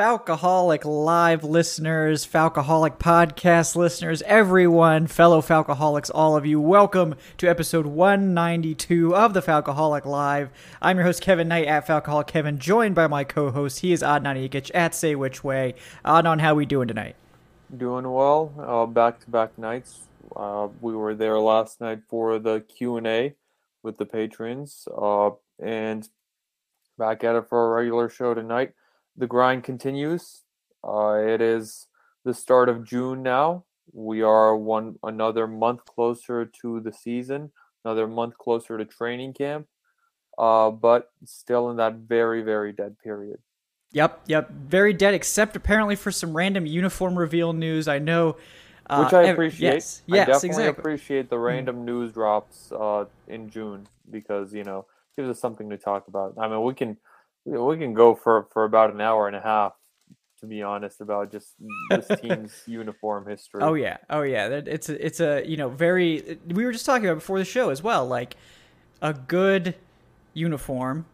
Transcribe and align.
Falcoholic 0.00 0.86
live 0.86 1.44
listeners, 1.44 2.26
Falcoholic 2.26 2.96
podcast 2.96 3.76
listeners, 3.76 4.22
everyone, 4.22 5.06
fellow 5.06 5.42
Falcoholics, 5.42 6.10
all 6.14 6.38
of 6.38 6.46
you, 6.46 6.58
welcome 6.58 7.16
to 7.36 7.46
episode 7.46 7.84
192 7.84 9.14
of 9.14 9.34
the 9.34 9.42
Falcoholic 9.42 10.06
Live. 10.06 10.48
I'm 10.80 10.96
your 10.96 11.04
host, 11.04 11.20
Kevin 11.20 11.48
Knight 11.48 11.66
at 11.66 11.86
Falcoholic 11.86 12.28
Kevin, 12.28 12.58
joined 12.58 12.94
by 12.94 13.08
my 13.08 13.24
co 13.24 13.50
host, 13.50 13.80
he 13.80 13.92
is 13.92 14.00
Adnan 14.00 14.48
Ikic 14.48 14.70
at 14.72 14.94
Say 14.94 15.14
Which 15.14 15.44
Way. 15.44 15.74
Adnan, 16.02 16.40
how 16.40 16.54
we 16.54 16.64
doing 16.64 16.88
tonight? 16.88 17.14
Doing 17.76 18.10
well. 18.10 18.54
Uh, 18.58 18.86
back-to-back 18.86 19.58
nights. 19.58 19.98
Uh, 20.34 20.68
we 20.80 20.96
were 20.96 21.14
there 21.14 21.38
last 21.38 21.78
night 21.78 22.00
for 22.08 22.38
the 22.38 22.62
Q&A 22.62 23.34
with 23.82 23.98
the 23.98 24.06
patrons, 24.06 24.88
uh, 24.96 25.32
and 25.62 26.08
back 26.96 27.22
at 27.22 27.36
it 27.36 27.50
for 27.50 27.66
a 27.66 27.82
regular 27.82 28.08
show 28.08 28.32
tonight 28.32 28.72
the 29.20 29.26
grind 29.26 29.62
continues. 29.62 30.42
Uh, 30.82 31.14
it 31.14 31.40
is 31.42 31.86
the 32.24 32.34
start 32.34 32.68
of 32.68 32.84
June 32.84 33.22
now. 33.22 33.64
We 33.92 34.22
are 34.22 34.56
one 34.56 34.96
another 35.02 35.46
month 35.46 35.84
closer 35.84 36.50
to 36.62 36.80
the 36.80 36.92
season, 36.92 37.52
another 37.84 38.08
month 38.08 38.38
closer 38.38 38.78
to 38.78 38.84
training 38.84 39.34
camp, 39.34 39.66
uh, 40.38 40.70
but 40.70 41.10
still 41.24 41.70
in 41.70 41.76
that 41.76 41.96
very 41.96 42.42
very 42.42 42.72
dead 42.72 42.96
period. 42.98 43.40
Yep, 43.92 44.20
yep, 44.26 44.50
very 44.50 44.92
dead. 44.92 45.14
Except 45.14 45.56
apparently 45.56 45.96
for 45.96 46.10
some 46.10 46.36
random 46.36 46.64
uniform 46.64 47.18
reveal 47.18 47.52
news. 47.52 47.88
I 47.88 47.98
know. 47.98 48.36
Uh, 48.88 49.04
Which 49.04 49.12
I 49.12 49.22
appreciate. 49.24 49.74
Yes, 49.74 50.02
yes, 50.06 50.22
I 50.22 50.32
definitely 50.32 50.46
exactly. 50.46 50.80
appreciate 50.80 51.30
the 51.30 51.36
Hmm. 51.36 51.42
random 51.42 51.84
news 51.84 52.12
drops 52.12 52.72
uh, 52.72 53.04
in 53.28 53.50
June 53.50 53.86
because 54.10 54.54
you 54.54 54.64
know 54.64 54.86
gives 55.16 55.28
us 55.28 55.40
something 55.40 55.68
to 55.70 55.76
talk 55.76 56.08
about. 56.08 56.34
I 56.38 56.48
mean, 56.48 56.62
we 56.62 56.74
can 56.74 56.96
we 57.44 57.78
can 57.78 57.94
go 57.94 58.14
for 58.14 58.48
for 58.52 58.64
about 58.64 58.92
an 58.92 59.00
hour 59.00 59.26
and 59.26 59.36
a 59.36 59.40
half 59.40 59.72
to 60.40 60.46
be 60.46 60.62
honest 60.62 61.00
about 61.00 61.30
just 61.30 61.54
this 61.90 62.08
team's 62.20 62.62
uniform 62.66 63.26
history. 63.26 63.60
Oh 63.62 63.74
yeah, 63.74 63.98
oh 64.08 64.22
yeah. 64.22 64.48
It's 64.48 64.88
a, 64.88 65.06
it's 65.06 65.20
a 65.20 65.44
you 65.46 65.56
know 65.56 65.68
very. 65.68 66.38
We 66.46 66.64
were 66.64 66.72
just 66.72 66.86
talking 66.86 67.06
about 67.06 67.16
before 67.16 67.38
the 67.38 67.44
show 67.44 67.70
as 67.70 67.82
well. 67.82 68.06
Like 68.06 68.36
a 69.00 69.12
good 69.12 69.76
uniform. 70.34 71.06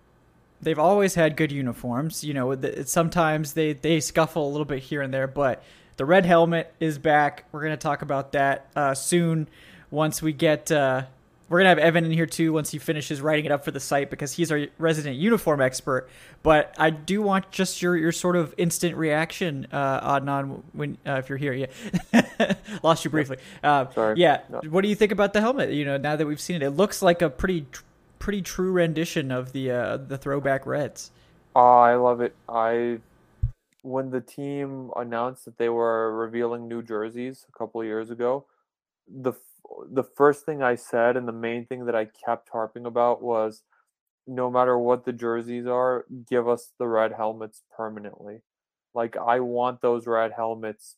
They've 0.60 0.78
always 0.78 1.14
had 1.14 1.36
good 1.36 1.52
uniforms. 1.52 2.24
You 2.24 2.34
know, 2.34 2.82
sometimes 2.84 3.52
they 3.52 3.72
they 3.74 4.00
scuffle 4.00 4.48
a 4.48 4.50
little 4.50 4.64
bit 4.64 4.84
here 4.84 5.02
and 5.02 5.12
there, 5.12 5.26
but 5.26 5.62
the 5.96 6.04
red 6.04 6.24
helmet 6.24 6.72
is 6.80 6.98
back. 6.98 7.44
We're 7.52 7.62
gonna 7.62 7.76
talk 7.76 8.02
about 8.02 8.32
that 8.32 8.70
uh, 8.76 8.94
soon. 8.94 9.48
Once 9.90 10.20
we 10.20 10.32
get, 10.32 10.70
uh, 10.72 11.04
we're 11.48 11.58
gonna 11.60 11.68
have 11.68 11.78
Evan 11.78 12.04
in 12.04 12.10
here 12.10 12.26
too. 12.26 12.52
Once 12.52 12.70
he 12.70 12.78
finishes 12.78 13.20
writing 13.20 13.44
it 13.44 13.52
up 13.52 13.64
for 13.64 13.70
the 13.70 13.80
site, 13.80 14.10
because 14.10 14.32
he's 14.32 14.50
our 14.50 14.66
resident 14.78 15.16
uniform 15.16 15.60
expert. 15.60 16.08
But 16.42 16.74
I 16.78 16.90
do 16.90 17.22
want 17.22 17.50
just 17.50 17.80
your 17.82 17.96
your 17.96 18.12
sort 18.12 18.36
of 18.36 18.54
instant 18.58 18.96
reaction, 18.96 19.66
uh, 19.72 20.18
Adnan, 20.18 20.62
when 20.72 20.98
uh, 21.06 21.14
if 21.14 21.28
you're 21.28 21.38
here. 21.38 21.52
Yeah, 21.52 22.54
lost 22.82 23.04
you 23.04 23.10
briefly. 23.10 23.38
Uh, 23.62 23.88
Sorry. 23.92 24.18
Yeah, 24.18 24.40
No. 24.50 24.60
what 24.70 24.82
do 24.82 24.88
you 24.88 24.94
think 24.96 25.12
about 25.12 25.32
the 25.32 25.40
helmet? 25.40 25.70
You 25.70 25.84
know, 25.84 25.96
now 25.96 26.16
that 26.16 26.26
we've 26.26 26.40
seen 26.40 26.56
it, 26.56 26.62
it 26.62 26.70
looks 26.70 27.02
like 27.02 27.22
a 27.22 27.30
pretty 27.30 27.66
pretty 28.18 28.42
true 28.42 28.72
rendition 28.72 29.30
of 29.30 29.52
the 29.52 29.70
uh, 29.70 29.96
the 29.98 30.18
throwback 30.18 30.66
Reds. 30.66 31.10
Oh, 31.54 31.60
I 31.78 31.94
love 31.94 32.20
it. 32.20 32.34
I 32.48 32.98
when 33.82 34.10
the 34.10 34.20
team 34.20 34.90
announced 34.96 35.44
that 35.44 35.58
they 35.58 35.68
were 35.68 36.12
revealing 36.16 36.66
new 36.66 36.82
jerseys 36.82 37.46
a 37.48 37.56
couple 37.56 37.80
of 37.80 37.86
years 37.86 38.10
ago, 38.10 38.44
the 39.08 39.32
the 39.90 40.04
first 40.04 40.44
thing 40.44 40.62
I 40.62 40.74
said 40.76 41.16
and 41.16 41.26
the 41.26 41.32
main 41.32 41.66
thing 41.66 41.86
that 41.86 41.94
I 41.94 42.06
kept 42.24 42.48
harping 42.50 42.86
about 42.86 43.22
was 43.22 43.62
no 44.26 44.50
matter 44.50 44.78
what 44.78 45.04
the 45.04 45.12
jerseys 45.12 45.66
are, 45.66 46.04
give 46.28 46.48
us 46.48 46.72
the 46.78 46.86
red 46.86 47.12
helmets 47.12 47.62
permanently. 47.76 48.42
Like 48.94 49.16
I 49.16 49.40
want 49.40 49.80
those 49.80 50.06
red 50.06 50.32
helmets 50.32 50.96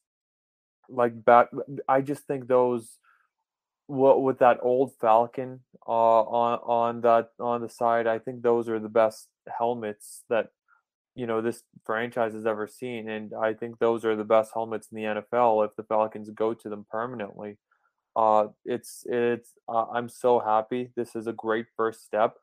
like 0.89 1.25
back 1.25 1.49
I 1.87 2.01
just 2.01 2.25
think 2.25 2.49
those 2.49 2.99
what 3.87 4.23
with 4.23 4.39
that 4.39 4.59
old 4.62 4.93
Falcon 5.00 5.61
uh, 5.87 5.91
on 5.91 6.59
on 6.62 7.00
that 7.03 7.31
on 7.41 7.62
the 7.62 7.69
side, 7.69 8.06
I 8.06 8.19
think 8.19 8.43
those 8.43 8.69
are 8.69 8.79
the 8.79 8.89
best 8.89 9.29
helmets 9.59 10.25
that 10.29 10.49
you 11.15 11.27
know 11.27 11.41
this 11.41 11.62
franchise 11.85 12.35
has 12.35 12.47
ever 12.47 12.67
seen, 12.67 13.09
and 13.09 13.33
I 13.35 13.55
think 13.55 13.79
those 13.79 14.05
are 14.05 14.15
the 14.15 14.25
best 14.25 14.53
helmets 14.55 14.89
in 14.93 14.97
the 14.97 15.23
NFL 15.23 15.65
if 15.67 15.75
the 15.77 15.83
Falcons 15.83 16.31
go 16.31 16.55
to 16.55 16.69
them 16.69 16.87
permanently. 16.91 17.56
Uh, 18.19 18.49
it's 18.65 19.05
it's 19.06 19.53
uh, 19.69 19.87
I'm 19.95 20.09
so 20.09 20.41
happy. 20.41 20.91
This 20.97 21.15
is 21.15 21.29
a 21.29 21.33
great 21.33 21.67
first 21.77 22.05
step. 22.05 22.34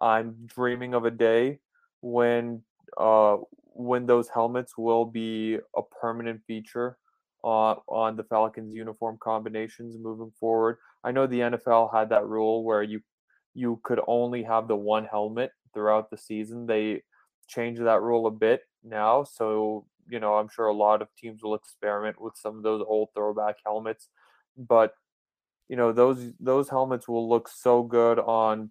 I'm 0.00 0.36
dreaming 0.46 0.94
of 0.94 1.04
a 1.04 1.10
day 1.10 1.58
when 2.02 2.62
uh 2.96 3.38
when 3.74 4.06
those 4.06 4.28
helmets 4.28 4.78
will 4.78 5.04
be 5.04 5.58
a 5.76 5.82
permanent 6.00 6.40
feature 6.46 6.98
uh, 7.42 7.74
on 7.88 8.16
the 8.16 8.22
Falcons 8.22 8.74
uniform 8.76 9.18
combinations 9.20 9.96
moving 9.98 10.30
forward. 10.38 10.78
I 11.02 11.10
know 11.10 11.26
the 11.26 11.42
NFL 11.42 11.92
had 11.92 12.10
that 12.10 12.26
rule 12.28 12.62
where 12.62 12.84
you 12.84 13.00
you 13.54 13.80
could 13.82 14.00
only 14.06 14.44
have 14.44 14.68
the 14.68 14.76
one 14.76 15.04
helmet 15.04 15.50
throughout 15.72 16.10
the 16.10 16.16
season. 16.18 16.66
They 16.66 17.02
changed 17.48 17.82
that 17.82 18.02
rule 18.02 18.28
a 18.28 18.30
bit 18.30 18.62
now, 18.84 19.24
so 19.24 19.86
you 20.08 20.20
know 20.20 20.34
I'm 20.34 20.48
sure 20.48 20.66
a 20.68 20.74
lot 20.74 21.02
of 21.02 21.08
teams 21.18 21.42
will 21.42 21.56
experiment 21.56 22.20
with 22.20 22.36
some 22.36 22.56
of 22.56 22.62
those 22.62 22.84
old 22.86 23.08
throwback 23.16 23.56
helmets, 23.66 24.08
but 24.56 24.94
you 25.68 25.76
know 25.76 25.92
those 25.92 26.32
those 26.40 26.68
helmets 26.68 27.08
will 27.08 27.28
look 27.28 27.48
so 27.48 27.82
good 27.82 28.18
on 28.18 28.70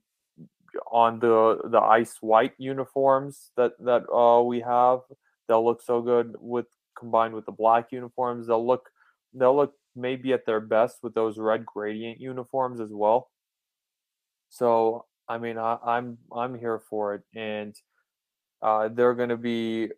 on 0.92 1.20
the 1.20 1.60
the 1.66 1.80
ice 1.80 2.18
white 2.22 2.54
uniforms 2.58 3.52
that 3.58 3.74
that 3.80 4.10
uh, 4.12 4.42
we 4.42 4.60
have. 4.62 5.00
They'll 5.48 5.66
look 5.66 5.82
so 5.82 6.02
good 6.02 6.36
with 6.40 6.68
combined 6.98 7.34
with 7.34 7.46
the 7.46 7.52
black 7.52 7.92
uniforms. 7.92 8.48
They'll 8.48 8.66
look 8.66 8.90
they'll 9.34 9.56
look 9.56 9.74
maybe 9.96 10.34
at 10.34 10.46
their 10.46 10.60
best 10.60 10.98
with 11.04 11.14
those 11.14 11.38
red 11.38 11.66
gradient 11.66 12.20
uniforms 12.20 12.80
as 12.80 12.92
well. 12.92 13.30
So 14.50 15.06
I 15.28 15.38
mean 15.38 15.58
I, 15.58 15.78
I'm 15.84 16.18
I'm 16.32 16.58
here 16.58 16.80
for 16.90 17.16
it, 17.16 17.24
and 17.36 17.76
uh, 18.62 18.90
they're 18.90 19.16
going 19.16 19.30
to 19.30 19.38
be 19.38 19.90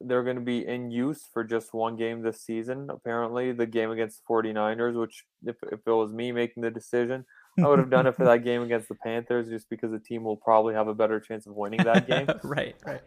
they're 0.00 0.24
going 0.24 0.36
to 0.36 0.42
be 0.42 0.66
in 0.66 0.90
use 0.90 1.22
for 1.32 1.44
just 1.44 1.72
one 1.72 1.96
game 1.96 2.22
this 2.22 2.42
season. 2.42 2.90
Apparently, 2.90 3.52
the 3.52 3.66
game 3.66 3.90
against 3.90 4.20
the 4.20 4.32
49ers, 4.32 4.98
which 4.98 5.24
if, 5.44 5.56
if 5.70 5.80
it 5.86 5.90
was 5.90 6.12
me 6.12 6.32
making 6.32 6.62
the 6.62 6.70
decision, 6.70 7.24
I 7.62 7.68
would 7.68 7.78
have 7.78 7.90
done 7.90 8.06
it 8.06 8.16
for 8.16 8.24
that 8.24 8.42
game 8.42 8.62
against 8.62 8.88
the 8.88 8.96
Panthers, 8.96 9.48
just 9.48 9.70
because 9.70 9.92
the 9.92 9.98
team 10.00 10.24
will 10.24 10.36
probably 10.36 10.74
have 10.74 10.88
a 10.88 10.94
better 10.94 11.20
chance 11.20 11.46
of 11.46 11.54
winning 11.54 11.84
that 11.84 12.08
game. 12.08 12.26
right, 12.42 12.74
right. 12.84 13.00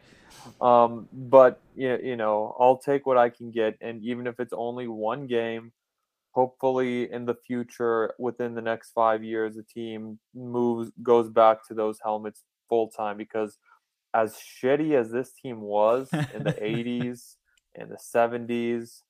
Um, 0.61 1.09
but 1.11 1.59
you, 1.75 1.99
you 2.01 2.15
know, 2.15 2.55
I'll 2.59 2.77
take 2.77 3.05
what 3.05 3.17
I 3.17 3.29
can 3.29 3.51
get, 3.51 3.77
and 3.81 4.01
even 4.03 4.25
if 4.25 4.39
it's 4.39 4.53
only 4.53 4.87
one 4.87 5.27
game, 5.27 5.73
hopefully 6.31 7.11
in 7.11 7.25
the 7.25 7.35
future, 7.35 8.13
within 8.19 8.53
the 8.53 8.61
next 8.61 8.91
five 8.91 9.23
years, 9.23 9.55
the 9.55 9.63
team 9.63 10.17
moves 10.33 10.91
goes 11.03 11.29
back 11.29 11.67
to 11.67 11.73
those 11.73 11.99
helmets 12.01 12.43
full 12.69 12.89
time. 12.89 13.17
Because 13.17 13.57
as 14.13 14.35
shitty 14.35 14.93
as 14.93 15.11
this 15.11 15.31
team 15.31 15.61
was 15.61 16.09
in 16.33 16.43
the 16.43 16.51
'80s 16.61 17.35
and 17.75 17.89
the 17.91 17.97
'70s, 17.97 19.01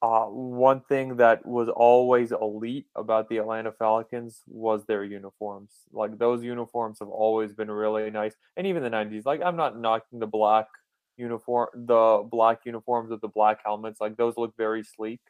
uh, 0.00 0.26
one 0.26 0.80
thing 0.80 1.16
that 1.16 1.44
was 1.44 1.68
always 1.68 2.30
elite 2.30 2.86
about 2.94 3.28
the 3.28 3.38
Atlanta 3.38 3.72
Falcons 3.72 4.42
was 4.46 4.84
their 4.84 5.02
uniforms. 5.02 5.72
Like 5.92 6.18
those 6.18 6.44
uniforms 6.44 7.00
have 7.00 7.08
always 7.08 7.52
been 7.52 7.70
really 7.70 8.10
nice, 8.10 8.34
and 8.56 8.66
even 8.66 8.82
the 8.82 8.90
'90s. 8.90 9.26
Like 9.26 9.42
I'm 9.42 9.56
not 9.56 9.78
knocking 9.78 10.20
the 10.20 10.26
black 10.26 10.66
uniform, 11.16 11.68
the 11.74 12.24
black 12.30 12.60
uniforms 12.64 13.10
with 13.10 13.20
the 13.20 13.28
black 13.28 13.60
helmets. 13.64 14.00
Like 14.00 14.16
those 14.16 14.36
look 14.36 14.56
very 14.56 14.84
sleek, 14.84 15.20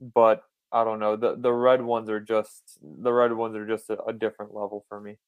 but 0.00 0.42
I 0.72 0.84
don't 0.84 0.98
know. 0.98 1.16
the 1.16 1.36
The 1.36 1.52
red 1.52 1.82
ones 1.82 2.08
are 2.10 2.20
just 2.20 2.78
the 2.82 3.12
red 3.12 3.32
ones 3.32 3.54
are 3.54 3.66
just 3.66 3.88
a, 3.90 4.02
a 4.04 4.12
different 4.12 4.54
level 4.54 4.84
for 4.88 5.00
me. 5.00 5.18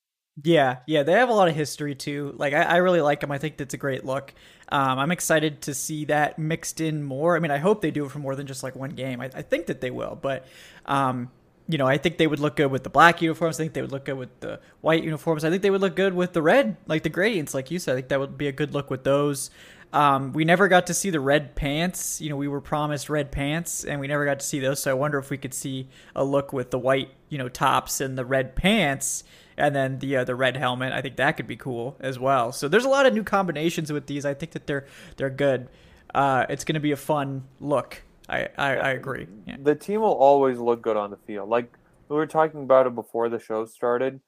Yeah, 0.42 0.78
yeah, 0.86 1.04
they 1.04 1.12
have 1.12 1.28
a 1.28 1.32
lot 1.32 1.48
of 1.48 1.54
history 1.54 1.94
too. 1.94 2.34
Like 2.36 2.54
I, 2.54 2.62
I 2.62 2.76
really 2.78 3.00
like 3.00 3.20
them. 3.20 3.30
I 3.30 3.38
think 3.38 3.56
that's 3.56 3.74
a 3.74 3.78
great 3.78 4.04
look. 4.04 4.34
Um, 4.68 4.98
I'm 4.98 5.12
excited 5.12 5.62
to 5.62 5.74
see 5.74 6.06
that 6.06 6.38
mixed 6.38 6.80
in 6.80 7.04
more. 7.04 7.36
I 7.36 7.38
mean, 7.38 7.52
I 7.52 7.58
hope 7.58 7.82
they 7.82 7.92
do 7.92 8.04
it 8.04 8.10
for 8.10 8.18
more 8.18 8.34
than 8.34 8.46
just 8.46 8.62
like 8.64 8.74
one 8.74 8.90
game. 8.90 9.20
I, 9.20 9.30
I 9.32 9.42
think 9.42 9.66
that 9.66 9.80
they 9.80 9.92
will, 9.92 10.18
but 10.20 10.44
um, 10.86 11.30
you 11.68 11.78
know, 11.78 11.86
I 11.86 11.98
think 11.98 12.18
they 12.18 12.26
would 12.26 12.40
look 12.40 12.56
good 12.56 12.72
with 12.72 12.82
the 12.82 12.90
black 12.90 13.22
uniforms. 13.22 13.60
I 13.60 13.62
think 13.62 13.74
they 13.74 13.82
would 13.82 13.92
look 13.92 14.06
good 14.06 14.18
with 14.18 14.40
the 14.40 14.58
white 14.80 15.04
uniforms. 15.04 15.44
I 15.44 15.50
think 15.50 15.62
they 15.62 15.70
would 15.70 15.80
look 15.80 15.94
good 15.94 16.14
with 16.14 16.32
the 16.32 16.42
red, 16.42 16.76
like 16.86 17.04
the 17.04 17.10
gradients, 17.10 17.54
like 17.54 17.70
you 17.70 17.78
said. 17.78 17.92
I 17.92 17.96
think 17.96 18.08
that 18.08 18.18
would 18.18 18.36
be 18.36 18.48
a 18.48 18.52
good 18.52 18.74
look 18.74 18.90
with 18.90 19.04
those. 19.04 19.50
Um, 19.92 20.32
we 20.32 20.44
never 20.44 20.66
got 20.66 20.88
to 20.88 20.94
see 20.94 21.10
the 21.10 21.20
red 21.20 21.54
pants. 21.54 22.20
You 22.20 22.28
know, 22.28 22.36
we 22.36 22.48
were 22.48 22.60
promised 22.60 23.08
red 23.08 23.30
pants, 23.30 23.84
and 23.84 24.00
we 24.00 24.08
never 24.08 24.24
got 24.24 24.40
to 24.40 24.46
see 24.46 24.58
those. 24.58 24.82
So 24.82 24.90
I 24.90 24.94
wonder 24.94 25.18
if 25.18 25.30
we 25.30 25.38
could 25.38 25.54
see 25.54 25.88
a 26.16 26.24
look 26.24 26.52
with 26.52 26.72
the 26.72 26.78
white, 26.80 27.10
you 27.28 27.38
know, 27.38 27.48
tops 27.48 28.00
and 28.00 28.18
the 28.18 28.24
red 28.24 28.56
pants 28.56 29.22
and 29.56 29.74
then 29.74 29.98
the 29.98 30.16
uh, 30.16 30.24
the 30.24 30.34
red 30.34 30.56
helmet. 30.56 30.92
I 30.92 31.00
think 31.00 31.16
that 31.16 31.36
could 31.36 31.46
be 31.46 31.56
cool 31.56 31.96
as 32.00 32.18
well. 32.18 32.52
So 32.52 32.68
there's 32.68 32.84
a 32.84 32.88
lot 32.88 33.06
of 33.06 33.14
new 33.14 33.24
combinations 33.24 33.92
with 33.92 34.06
these. 34.06 34.24
I 34.24 34.34
think 34.34 34.52
that 34.52 34.66
they're 34.66 34.86
they're 35.16 35.30
good. 35.30 35.68
Uh, 36.14 36.46
it's 36.48 36.64
going 36.64 36.74
to 36.74 36.80
be 36.80 36.92
a 36.92 36.96
fun 36.96 37.44
look. 37.60 38.02
I 38.28 38.48
I, 38.56 38.76
I 38.76 38.90
agree. 38.90 39.26
Yeah. 39.46 39.56
The 39.62 39.74
team 39.74 40.00
will 40.00 40.12
always 40.12 40.58
look 40.58 40.82
good 40.82 40.96
on 40.96 41.10
the 41.10 41.18
field. 41.26 41.48
Like 41.48 41.72
we 42.08 42.16
were 42.16 42.26
talking 42.26 42.62
about 42.62 42.86
it 42.86 42.94
before 42.94 43.28
the 43.28 43.38
show 43.38 43.64
started. 43.66 44.20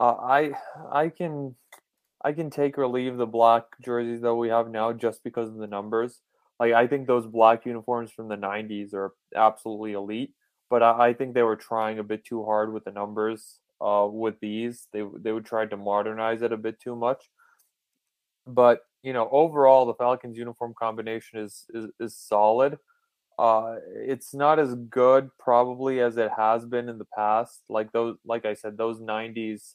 Uh, 0.00 0.14
I 0.14 0.52
I 0.92 1.08
can 1.08 1.56
I 2.24 2.32
can 2.32 2.50
take 2.50 2.78
or 2.78 2.88
leave 2.88 3.16
the 3.16 3.26
black 3.26 3.64
jerseys 3.82 4.20
that 4.22 4.34
we 4.34 4.48
have 4.48 4.70
now 4.70 4.92
just 4.92 5.22
because 5.24 5.48
of 5.48 5.56
the 5.56 5.66
numbers. 5.66 6.20
Like 6.60 6.72
I 6.72 6.86
think 6.86 7.06
those 7.06 7.26
black 7.26 7.66
uniforms 7.66 8.10
from 8.10 8.28
the 8.28 8.36
'90s 8.36 8.94
are 8.94 9.12
absolutely 9.34 9.92
elite, 9.92 10.34
but 10.70 10.82
I, 10.82 11.08
I 11.08 11.12
think 11.14 11.34
they 11.34 11.42
were 11.42 11.56
trying 11.56 11.98
a 11.98 12.04
bit 12.04 12.24
too 12.24 12.44
hard 12.44 12.72
with 12.72 12.84
the 12.84 12.90
numbers 12.90 13.60
uh, 13.80 14.08
with 14.10 14.38
these. 14.40 14.88
They 14.92 15.02
they 15.18 15.32
would 15.32 15.46
try 15.46 15.66
to 15.66 15.76
modernize 15.76 16.42
it 16.42 16.52
a 16.52 16.56
bit 16.56 16.80
too 16.80 16.96
much. 16.96 17.30
But 18.46 18.80
you 19.02 19.12
know, 19.12 19.28
overall, 19.30 19.86
the 19.86 19.94
Falcons 19.94 20.36
uniform 20.36 20.74
combination 20.78 21.40
is 21.40 21.64
is, 21.74 21.86
is 22.00 22.16
solid. 22.16 22.78
Uh, 23.38 23.76
it's 23.94 24.34
not 24.34 24.58
as 24.58 24.74
good 24.74 25.30
probably 25.38 26.00
as 26.00 26.16
it 26.16 26.30
has 26.36 26.66
been 26.66 26.88
in 26.88 26.98
the 26.98 27.06
past. 27.16 27.62
Like 27.68 27.92
those, 27.92 28.16
like 28.24 28.44
I 28.44 28.54
said, 28.54 28.76
those 28.76 29.00
'90s 29.00 29.74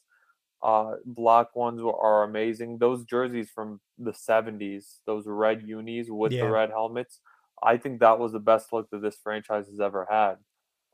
uh, 0.62 0.96
black 1.06 1.56
ones 1.56 1.80
are 1.80 2.24
amazing. 2.24 2.78
Those 2.78 3.04
jerseys 3.04 3.50
from 3.50 3.80
the 3.98 4.12
'70s, 4.12 4.98
those 5.06 5.24
red 5.26 5.62
unis 5.66 6.08
with 6.10 6.32
yeah. 6.32 6.44
the 6.44 6.50
red 6.50 6.70
helmets, 6.70 7.20
I 7.62 7.78
think 7.78 8.00
that 8.00 8.18
was 8.18 8.32
the 8.32 8.40
best 8.40 8.72
look 8.72 8.90
that 8.90 9.02
this 9.02 9.18
franchise 9.22 9.66
has 9.66 9.80
ever 9.80 10.06
had. 10.10 10.36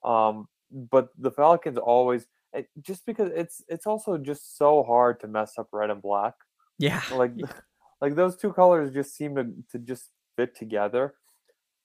Um, 0.08 0.46
but 0.70 1.08
the 1.18 1.30
Falcons 1.30 1.78
always 1.78 2.26
it, 2.52 2.68
just 2.80 3.06
because 3.06 3.30
it's 3.34 3.62
it's 3.68 3.86
also 3.86 4.18
just 4.18 4.56
so 4.56 4.82
hard 4.82 5.20
to 5.20 5.28
mess 5.28 5.58
up 5.58 5.68
red 5.72 5.90
and 5.90 6.02
black. 6.02 6.34
Yeah, 6.78 7.02
like 7.12 7.32
like 8.00 8.14
those 8.14 8.36
two 8.36 8.52
colors 8.52 8.92
just 8.92 9.14
seem 9.14 9.36
to 9.36 9.52
to 9.72 9.78
just 9.78 10.10
fit 10.36 10.56
together, 10.56 11.14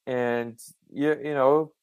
and 0.07 0.59
you 0.91 1.15
you 1.23 1.33
know 1.33 1.73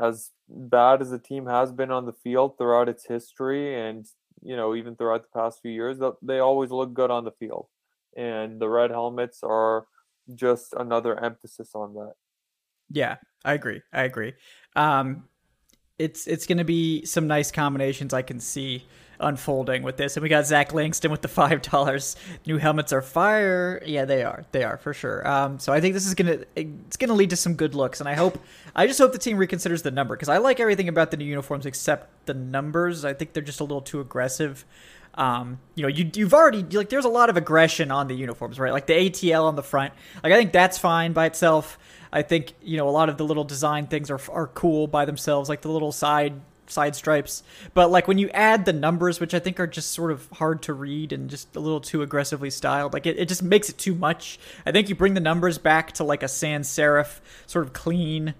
as 0.00 0.30
bad 0.48 1.00
as 1.00 1.10
the 1.10 1.18
team 1.18 1.46
has 1.46 1.72
been 1.72 1.90
on 1.90 2.06
the 2.06 2.12
field 2.12 2.58
throughout 2.58 2.88
its 2.88 3.06
history, 3.06 3.80
and 3.80 4.06
you 4.42 4.56
know 4.56 4.74
even 4.74 4.96
throughout 4.96 5.22
the 5.22 5.38
past 5.40 5.60
few 5.62 5.72
years, 5.72 5.98
they 6.22 6.38
always 6.38 6.70
look 6.70 6.94
good 6.94 7.10
on 7.10 7.24
the 7.24 7.32
field, 7.32 7.68
and 8.16 8.60
the 8.60 8.68
red 8.68 8.90
helmets 8.90 9.40
are 9.42 9.86
just 10.34 10.72
another 10.74 11.18
emphasis 11.18 11.70
on 11.74 11.94
that. 11.94 12.14
Yeah, 12.90 13.16
I 13.44 13.54
agree. 13.54 13.82
I 13.92 14.02
agree. 14.02 14.34
Um, 14.76 15.28
it's 16.02 16.26
it's 16.26 16.46
going 16.46 16.58
to 16.58 16.64
be 16.64 17.04
some 17.04 17.26
nice 17.26 17.50
combinations 17.50 18.12
I 18.12 18.22
can 18.22 18.40
see 18.40 18.84
unfolding 19.20 19.82
with 19.82 19.96
this. 19.96 20.16
And 20.16 20.22
we 20.22 20.28
got 20.28 20.46
Zach 20.46 20.74
Langston 20.74 21.10
with 21.10 21.22
the 21.22 21.28
five 21.28 21.62
dollars. 21.62 22.16
New 22.46 22.58
helmets 22.58 22.92
are 22.92 23.02
fire. 23.02 23.80
Yeah, 23.86 24.04
they 24.04 24.22
are. 24.24 24.44
They 24.52 24.64
are 24.64 24.76
for 24.76 24.92
sure. 24.92 25.26
Um, 25.26 25.58
so 25.58 25.72
I 25.72 25.80
think 25.80 25.94
this 25.94 26.06
is 26.06 26.14
gonna 26.14 26.38
it's 26.56 26.96
gonna 26.96 27.14
lead 27.14 27.30
to 27.30 27.36
some 27.36 27.54
good 27.54 27.74
looks, 27.74 28.00
and 28.00 28.08
I 28.08 28.14
hope 28.14 28.38
I 28.74 28.86
just 28.86 28.98
hope 28.98 29.12
the 29.12 29.18
team 29.18 29.38
reconsiders 29.38 29.82
the 29.82 29.90
number 29.90 30.16
because 30.16 30.28
I 30.28 30.38
like 30.38 30.60
everything 30.60 30.88
about 30.88 31.10
the 31.10 31.16
new 31.16 31.24
uniforms 31.24 31.66
except 31.66 32.26
the 32.26 32.34
numbers. 32.34 33.04
I 33.04 33.14
think 33.14 33.32
they're 33.32 33.42
just 33.42 33.60
a 33.60 33.64
little 33.64 33.80
too 33.80 34.00
aggressive. 34.00 34.64
Um, 35.14 35.60
you 35.74 35.82
know, 35.82 35.88
you 35.88 36.10
you've 36.14 36.34
already 36.34 36.62
like 36.62 36.88
there's 36.88 37.04
a 37.04 37.10
lot 37.10 37.30
of 37.30 37.36
aggression 37.36 37.90
on 37.90 38.08
the 38.08 38.14
uniforms, 38.14 38.58
right? 38.58 38.72
Like 38.72 38.86
the 38.86 38.94
ATL 38.94 39.44
on 39.44 39.56
the 39.56 39.62
front. 39.62 39.92
Like 40.22 40.32
I 40.32 40.36
think 40.36 40.52
that's 40.52 40.78
fine 40.78 41.12
by 41.12 41.26
itself. 41.26 41.78
I 42.12 42.22
think 42.22 42.54
you 42.62 42.76
know 42.76 42.88
a 42.88 42.90
lot 42.90 43.08
of 43.08 43.16
the 43.16 43.24
little 43.24 43.44
design 43.44 43.86
things 43.86 44.10
are 44.10 44.20
are 44.30 44.48
cool 44.48 44.86
by 44.86 45.04
themselves, 45.04 45.48
like 45.48 45.62
the 45.62 45.70
little 45.70 45.92
side 45.92 46.40
side 46.66 46.96
stripes. 46.96 47.42
But 47.74 47.90
like 47.90 48.08
when 48.08 48.18
you 48.18 48.28
add 48.30 48.64
the 48.64 48.72
numbers, 48.72 49.20
which 49.20 49.34
I 49.34 49.38
think 49.38 49.60
are 49.60 49.66
just 49.66 49.92
sort 49.92 50.10
of 50.10 50.28
hard 50.32 50.62
to 50.62 50.72
read 50.72 51.12
and 51.12 51.30
just 51.30 51.54
a 51.56 51.60
little 51.60 51.80
too 51.80 52.02
aggressively 52.02 52.50
styled, 52.50 52.92
like 52.92 53.06
it, 53.06 53.18
it 53.18 53.28
just 53.28 53.42
makes 53.42 53.68
it 53.68 53.78
too 53.78 53.94
much. 53.94 54.38
I 54.66 54.72
think 54.72 54.88
you 54.88 54.94
bring 54.94 55.14
the 55.14 55.20
numbers 55.20 55.58
back 55.58 55.92
to 55.92 56.04
like 56.04 56.22
a 56.22 56.28
sans 56.28 56.68
serif 56.68 57.20
sort 57.46 57.66
of 57.66 57.72
clean 57.72 58.34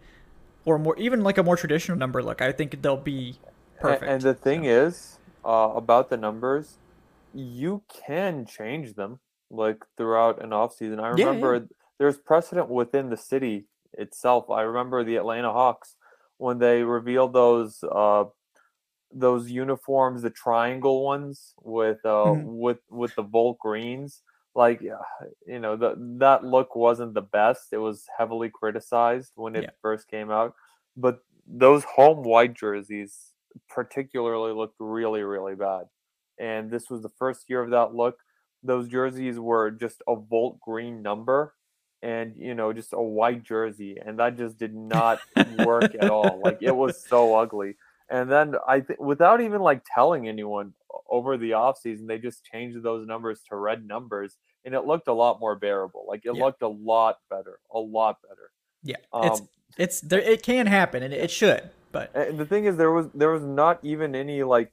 or 0.65 0.79
more 0.79 0.97
even 0.99 1.23
like 1.23 1.39
a 1.39 1.43
more 1.43 1.57
traditional 1.57 1.97
number 1.97 2.23
look. 2.23 2.43
I 2.43 2.53
think 2.53 2.83
they'll 2.83 2.97
be 2.97 3.37
perfect. 3.81 4.03
And, 4.03 4.13
and 4.13 4.23
the 4.23 4.35
thing 4.35 4.65
so. 4.65 4.69
is 4.69 5.19
uh, 5.45 5.73
about 5.75 6.11
the 6.11 6.17
numbers, 6.17 6.79
you 7.35 7.83
can 8.07 8.47
change 8.47 8.95
them 8.95 9.21
like 9.51 9.85
throughout 9.97 10.43
an 10.43 10.53
off 10.53 10.75
season. 10.75 11.01
I 11.01 11.09
remember 11.09 11.55
yeah, 11.55 11.61
yeah 11.61 11.67
there's 12.03 12.19
precedent 12.19 12.69
within 12.69 13.11
the 13.11 13.17
city 13.17 13.65
itself. 13.93 14.51
I 14.51 14.63
remember 14.63 15.05
the 15.05 15.15
Atlanta 15.15 15.53
Hawks 15.53 15.95
when 16.39 16.59
they 16.59 16.83
revealed 16.83 17.33
those 17.33 17.79
uh, 17.85 18.25
those 19.13 19.53
uniforms, 19.53 20.23
the 20.23 20.31
triangle 20.31 21.05
ones 21.05 21.55
with 21.63 21.99
uh, 22.05 22.09
mm-hmm. 22.09 22.59
with 22.59 22.81
with 22.91 23.15
the 23.15 23.23
Volt 23.23 23.61
greens. 23.61 24.23
Like 24.57 24.81
you 24.83 25.61
know, 25.61 25.77
the, 25.77 25.95
that 26.19 26.43
look 26.43 26.75
wasn't 26.75 27.15
the 27.15 27.23
best. 27.23 27.69
It 27.71 27.79
was 27.79 28.05
heavily 28.19 28.51
criticized 28.53 29.31
when 29.37 29.55
it 29.55 29.63
yeah. 29.63 29.71
first 29.81 30.09
came 30.09 30.33
out. 30.33 30.55
But 30.97 31.21
those 31.47 31.85
home 31.85 32.25
white 32.25 32.55
jerseys 32.55 33.17
particularly 33.69 34.53
looked 34.53 34.75
really, 34.81 35.23
really 35.23 35.55
bad. 35.55 35.85
And 36.37 36.69
this 36.69 36.91
was 36.91 37.01
the 37.01 37.13
first 37.17 37.49
year 37.49 37.63
of 37.63 37.71
that 37.71 37.95
look. 37.95 38.17
Those 38.65 38.89
jerseys 38.89 39.39
were 39.39 39.71
just 39.71 40.03
a 40.09 40.17
Volt 40.17 40.59
green 40.61 41.01
number 41.01 41.55
and 42.03 42.35
you 42.37 42.55
know 42.55 42.73
just 42.73 42.93
a 42.93 43.01
white 43.01 43.43
jersey 43.43 43.97
and 44.05 44.19
that 44.19 44.37
just 44.37 44.59
did 44.59 44.75
not 44.75 45.21
work 45.61 45.95
at 45.95 46.11
all. 46.11 46.41
Like 46.43 46.59
it 46.61 46.75
was 46.75 47.05
so 47.05 47.37
ugly. 47.37 47.77
And 48.11 48.31
then 48.31 48.57
i 48.69 48.81
think 48.81 49.01
without 49.01 49.41
even 49.41 49.63
like 49.63 49.83
telling 49.95 50.29
anyone 50.29 50.75
over 51.09 51.39
the 51.39 51.55
off 51.55 51.79
season 51.79 52.07
they 52.07 52.19
just 52.19 52.45
changed 52.45 52.83
those 52.83 53.07
numbers 53.07 53.41
to 53.49 53.57
red 53.57 53.87
numbers 53.87 54.37
and 54.65 54.75
it 54.75 54.85
looked 54.85 55.09
a 55.09 55.13
lot 55.13 55.41
more 55.41 55.57
bearable. 55.57 56.05
Like 56.07 56.25
it 56.25 56.37
yeah. 56.37 56.45
looked 56.45 56.63
a 56.63 56.69
lot 56.69 57.17
better 57.31 57.59
a 57.73 57.79
lot 57.79 58.19
better. 58.23 58.51
Yeah. 58.83 58.97
Um, 59.13 59.25
it's 59.25 59.43
it's 59.79 60.01
there 60.01 60.21
it 60.21 60.43
can 60.43 60.67
happen 60.67 61.03
and 61.03 61.15
it 61.15 61.31
should 61.31 61.71
but 61.93 62.15
and 62.15 62.39
the 62.39 62.45
thing 62.45 62.65
is 62.65 62.77
there 62.77 62.91
was 62.91 63.07
there 63.15 63.31
was 63.31 63.45
not 63.45 63.79
even 63.83 64.15
any 64.15 64.43
like 64.43 64.73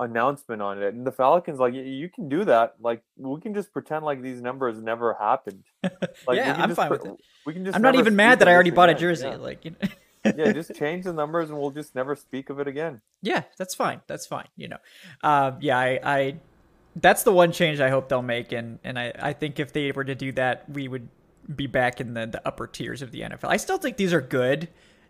announcement 0.00 0.62
on 0.62 0.82
it. 0.82 0.94
And 0.94 1.06
the 1.06 1.12
Falcons, 1.12 1.58
like, 1.58 1.74
you 1.74 2.08
can 2.08 2.28
do 2.28 2.44
that. 2.44 2.76
Like, 2.80 3.02
we 3.16 3.40
can 3.40 3.54
just 3.54 3.72
pretend 3.72 4.04
like 4.04 4.22
these 4.22 4.40
numbers 4.40 4.80
never 4.80 5.14
happened. 5.14 5.64
Like, 6.26 6.36
yeah, 6.36 6.56
I'm 6.58 6.74
fine 6.74 6.90
with 6.90 7.06
it. 7.06 7.16
We 7.46 7.54
can 7.54 7.64
just. 7.64 7.74
I'm 7.74 7.80
not 7.80 7.94
even 7.94 8.14
mad 8.14 8.40
that 8.40 8.48
I 8.48 8.52
already 8.52 8.70
bought 8.70 8.90
again. 8.90 8.96
a 8.96 9.00
jersey. 9.00 9.26
Yeah. 9.28 9.36
Like, 9.36 9.64
you 9.64 9.70
know. 9.70 9.88
yeah, 10.36 10.52
just 10.52 10.74
change 10.74 11.04
the 11.04 11.12
numbers, 11.12 11.48
and 11.48 11.58
we'll 11.58 11.70
just 11.70 11.94
never 11.94 12.16
speak 12.16 12.50
of 12.50 12.58
it 12.58 12.68
again. 12.68 13.00
Yeah, 13.22 13.44
that's 13.56 13.74
fine. 13.74 14.02
That's 14.06 14.26
fine. 14.26 14.48
You 14.56 14.68
know, 14.68 14.76
uh, 15.22 15.52
yeah, 15.60 15.78
I, 15.78 16.00
I, 16.02 16.34
that's 16.96 17.22
the 17.22 17.32
one 17.32 17.52
change 17.52 17.80
I 17.80 17.88
hope 17.88 18.08
they'll 18.08 18.20
make, 18.20 18.52
and 18.52 18.78
and 18.84 18.98
I, 18.98 19.12
I 19.18 19.32
think 19.32 19.58
if 19.60 19.72
they 19.72 19.90
were 19.92 20.04
to 20.04 20.14
do 20.14 20.32
that, 20.32 20.68
we 20.68 20.88
would 20.88 21.08
be 21.54 21.66
back 21.66 22.00
in 22.00 22.14
the 22.14 22.26
the 22.26 22.46
upper 22.46 22.66
tiers 22.66 23.00
of 23.00 23.12
the 23.12 23.20
NFL. 23.20 23.48
I 23.48 23.56
still 23.56 23.78
think 23.78 23.96
these 23.96 24.12
are 24.12 24.20
good. 24.20 24.68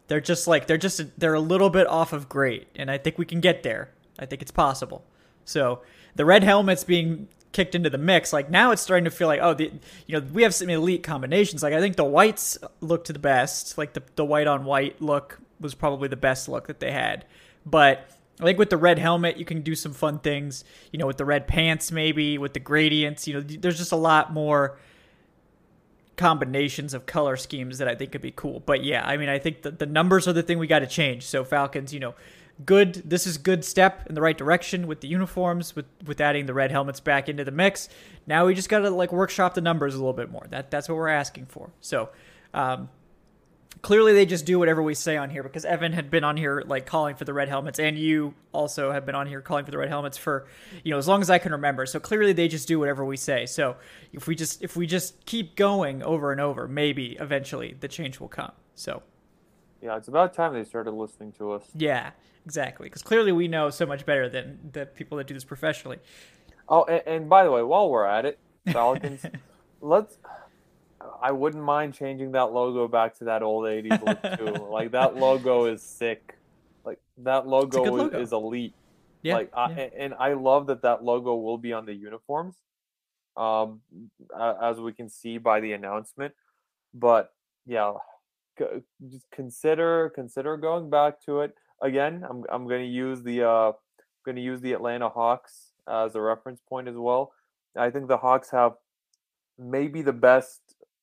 They're 0.09 0.21
just 0.21 0.47
like 0.47 0.66
they're 0.66 0.78
just 0.78 1.18
they're 1.18 1.35
a 1.35 1.40
little 1.40 1.71
bit 1.71 1.87
off 1.87 2.12
of 2.12 2.28
great, 2.28 2.68
and 2.76 2.90
I 2.90 2.99
think 2.99 3.18
we 3.18 3.25
can 3.25 3.40
get 3.40 3.62
there. 3.62 3.90
I 4.18 4.26
think 4.26 4.42
it's 4.42 4.50
possible. 4.50 5.04
So 5.44 5.82
the 6.14 6.25
red 6.25 6.42
helmets 6.42 6.84
being 6.84 7.28
kicked 7.52 7.75
into 7.75 7.90
the 7.90 7.98
mix, 7.98 8.32
like 8.32 8.50
now 8.50 8.70
it's 8.70 8.82
starting 8.82 9.04
to 9.04 9.10
feel 9.10 9.28
like, 9.28 9.40
oh, 9.42 9.54
the 9.54 9.72
you 10.06 10.18
know 10.18 10.26
we 10.32 10.42
have 10.42 10.54
some 10.54 10.68
elite 10.68 11.02
combinations. 11.02 11.62
Like 11.62 11.72
I 11.72 11.80
think 11.80 11.96
the 11.96 12.04
whites 12.04 12.58
looked 12.80 13.12
the 13.12 13.18
best. 13.18 13.78
Like 13.78 13.94
the 13.94 14.02
the 14.16 14.25
white 14.25 14.46
on 14.46 14.64
white 14.64 15.00
look 15.00 15.40
was 15.60 15.75
probably 15.75 16.08
the 16.08 16.16
best 16.16 16.48
look 16.48 16.66
that 16.66 16.80
they 16.80 16.92
had. 16.92 17.25
But 17.64 18.10
I 18.40 18.44
think 18.44 18.58
with 18.58 18.70
the 18.70 18.76
red 18.76 18.98
helmet, 18.98 19.37
you 19.37 19.44
can 19.44 19.62
do 19.62 19.75
some 19.75 19.92
fun 19.92 20.18
things. 20.20 20.64
You 20.92 20.98
know, 20.98 21.06
with 21.06 21.16
the 21.16 21.25
red 21.25 21.46
pants, 21.46 21.90
maybe 21.90 22.38
with 22.38 22.52
the 22.52 22.60
gradients. 22.60 23.26
You 23.26 23.34
know, 23.34 23.40
there's 23.40 23.78
just 23.78 23.92
a 23.92 23.96
lot 23.96 24.32
more 24.32 24.78
combinations 26.16 26.92
of 26.94 27.06
color 27.06 27.37
schemes 27.37 27.78
that 27.78 27.88
I 27.88 27.94
think 27.94 28.12
could 28.12 28.20
be 28.20 28.32
cool. 28.32 28.60
But 28.60 28.84
yeah, 28.84 29.06
I 29.06 29.16
mean, 29.16 29.28
I 29.28 29.38
think 29.38 29.62
the, 29.62 29.70
the 29.70 29.87
numbers 29.87 30.28
are 30.28 30.32
the 30.34 30.42
thing 30.42 30.58
we 30.58 30.66
got 30.66 30.80
to 30.80 30.87
change. 30.87 31.25
So 31.25 31.44
Falcons, 31.44 31.94
you 31.94 32.00
know, 32.00 32.14
good. 32.64 32.94
This 32.94 33.26
is 33.26 33.38
good 33.38 33.64
step 33.64 34.06
in 34.08 34.14
the 34.14 34.20
right 34.20 34.36
direction 34.36 34.86
with 34.86 35.00
the 35.00 35.08
uniforms, 35.08 35.76
with 35.76 35.86
with 36.06 36.20
adding 36.20 36.46
the 36.46 36.54
red 36.54 36.70
helmets 36.70 37.00
back 37.00 37.28
into 37.28 37.44
the 37.44 37.50
mix. 37.50 37.88
Now 38.26 38.46
we 38.46 38.54
just 38.54 38.68
got 38.68 38.80
to 38.80 38.90
like 38.90 39.12
workshop 39.12 39.54
the 39.54 39.60
numbers 39.60 39.94
a 39.94 39.98
little 39.98 40.12
bit 40.12 40.30
more. 40.30 40.46
That 40.50 40.70
that's 40.70 40.88
what 40.88 40.96
we're 40.96 41.08
asking 41.08 41.46
for. 41.46 41.70
So, 41.80 42.10
um, 42.54 42.88
clearly 43.82 44.12
they 44.12 44.26
just 44.26 44.44
do 44.44 44.58
whatever 44.58 44.82
we 44.82 44.94
say 44.94 45.16
on 45.16 45.30
here 45.30 45.42
because 45.42 45.64
Evan 45.64 45.92
had 45.92 46.10
been 46.10 46.24
on 46.24 46.36
here 46.36 46.62
like 46.66 46.86
calling 46.86 47.14
for 47.14 47.24
the 47.24 47.32
red 47.32 47.48
helmets 47.48 47.78
and 47.78 47.98
you 47.98 48.34
also 48.52 48.92
have 48.92 49.06
been 49.06 49.14
on 49.14 49.26
here 49.26 49.40
calling 49.40 49.64
for 49.64 49.70
the 49.70 49.78
red 49.78 49.88
helmets 49.88 50.16
for 50.16 50.46
you 50.82 50.90
know 50.90 50.98
as 50.98 51.06
long 51.06 51.20
as 51.20 51.30
I 51.30 51.38
can 51.38 51.52
remember 51.52 51.86
so 51.86 52.00
clearly 52.00 52.32
they 52.32 52.48
just 52.48 52.66
do 52.66 52.78
whatever 52.78 53.04
we 53.04 53.16
say 53.16 53.46
so 53.46 53.76
if 54.12 54.26
we 54.26 54.34
just 54.34 54.62
if 54.62 54.76
we 54.76 54.86
just 54.86 55.24
keep 55.26 55.54
going 55.54 56.02
over 56.02 56.32
and 56.32 56.40
over 56.40 56.66
maybe 56.66 57.16
eventually 57.20 57.76
the 57.78 57.88
change 57.88 58.20
will 58.20 58.28
come 58.28 58.52
so 58.74 59.02
yeah 59.82 59.97
it's 59.97 60.08
about 60.08 60.35
time 60.35 60.52
they 60.52 60.64
started 60.64 60.92
listening 60.92 61.32
to 61.32 61.52
us 61.52 61.64
yeah 61.75 62.11
exactly 62.44 62.87
because 62.88 63.02
clearly 63.02 63.32
we 63.32 63.49
know 63.49 63.70
so 63.70 63.87
much 63.87 64.04
better 64.06 64.28
than 64.28 64.58
the 64.73 64.87
people 64.87 65.18
that 65.18 65.26
do 65.26 65.35
this 65.35 65.44
professionally 65.44 65.99
oh 66.68 66.85
and, 66.85 67.02
and 67.06 67.28
by 67.28 67.44
the 67.44 67.50
way 67.50 67.62
while 67.62 67.90
we're 67.90 68.06
at 68.06 68.25
it 68.25 68.38
Falcons 68.73 69.25
let's 69.80 70.18
I 71.20 71.32
wouldn't 71.32 71.62
mind 71.62 71.94
changing 71.94 72.32
that 72.32 72.52
logo 72.52 72.88
back 72.88 73.16
to 73.18 73.25
that 73.25 73.42
old 73.42 73.64
80s 73.64 74.02
look 74.02 74.38
too. 74.38 74.64
like 74.70 74.92
that 74.92 75.16
logo 75.16 75.66
is 75.66 75.82
sick. 75.82 76.37
Like 76.85 76.99
that 77.18 77.47
logo, 77.47 77.85
logo. 77.85 78.18
Is, 78.18 78.28
is, 78.28 78.32
elite. 78.32 78.75
Yeah, 79.23 79.35
like 79.35 79.50
I, 79.56 79.70
yeah. 79.70 79.88
and 79.97 80.14
I 80.14 80.35
love 80.35 80.68
that 80.68 80.82
that 80.82 81.04
logo 81.04 81.35
will 81.37 81.58
be 81.58 81.73
on 81.73 81.87
the 81.87 81.94
uniforms. 81.94 82.56
Um 83.37 83.80
as 84.38 84.80
we 84.80 84.92
can 84.92 85.08
see 85.08 85.38
by 85.38 85.61
the 85.61 85.73
announcement. 85.73 86.35
But 86.94 87.32
yeah, 87.66 87.94
just 89.08 89.30
consider 89.30 90.10
consider 90.14 90.56
going 90.56 90.90
back 90.90 91.20
to 91.26 91.40
it. 91.40 91.54
Again, 91.82 92.24
I'm 92.28 92.44
I'm 92.50 92.66
going 92.66 92.82
to 92.82 92.90
use 92.90 93.22
the 93.22 93.48
uh 93.48 93.72
going 94.24 94.36
to 94.36 94.42
use 94.42 94.60
the 94.60 94.72
Atlanta 94.72 95.08
Hawks 95.08 95.72
as 95.88 96.14
a 96.14 96.20
reference 96.20 96.60
point 96.68 96.88
as 96.88 96.96
well. 96.96 97.32
I 97.76 97.90
think 97.90 98.08
the 98.08 98.16
Hawks 98.16 98.50
have 98.50 98.74
maybe 99.58 100.02
the 100.02 100.12
best 100.12 100.60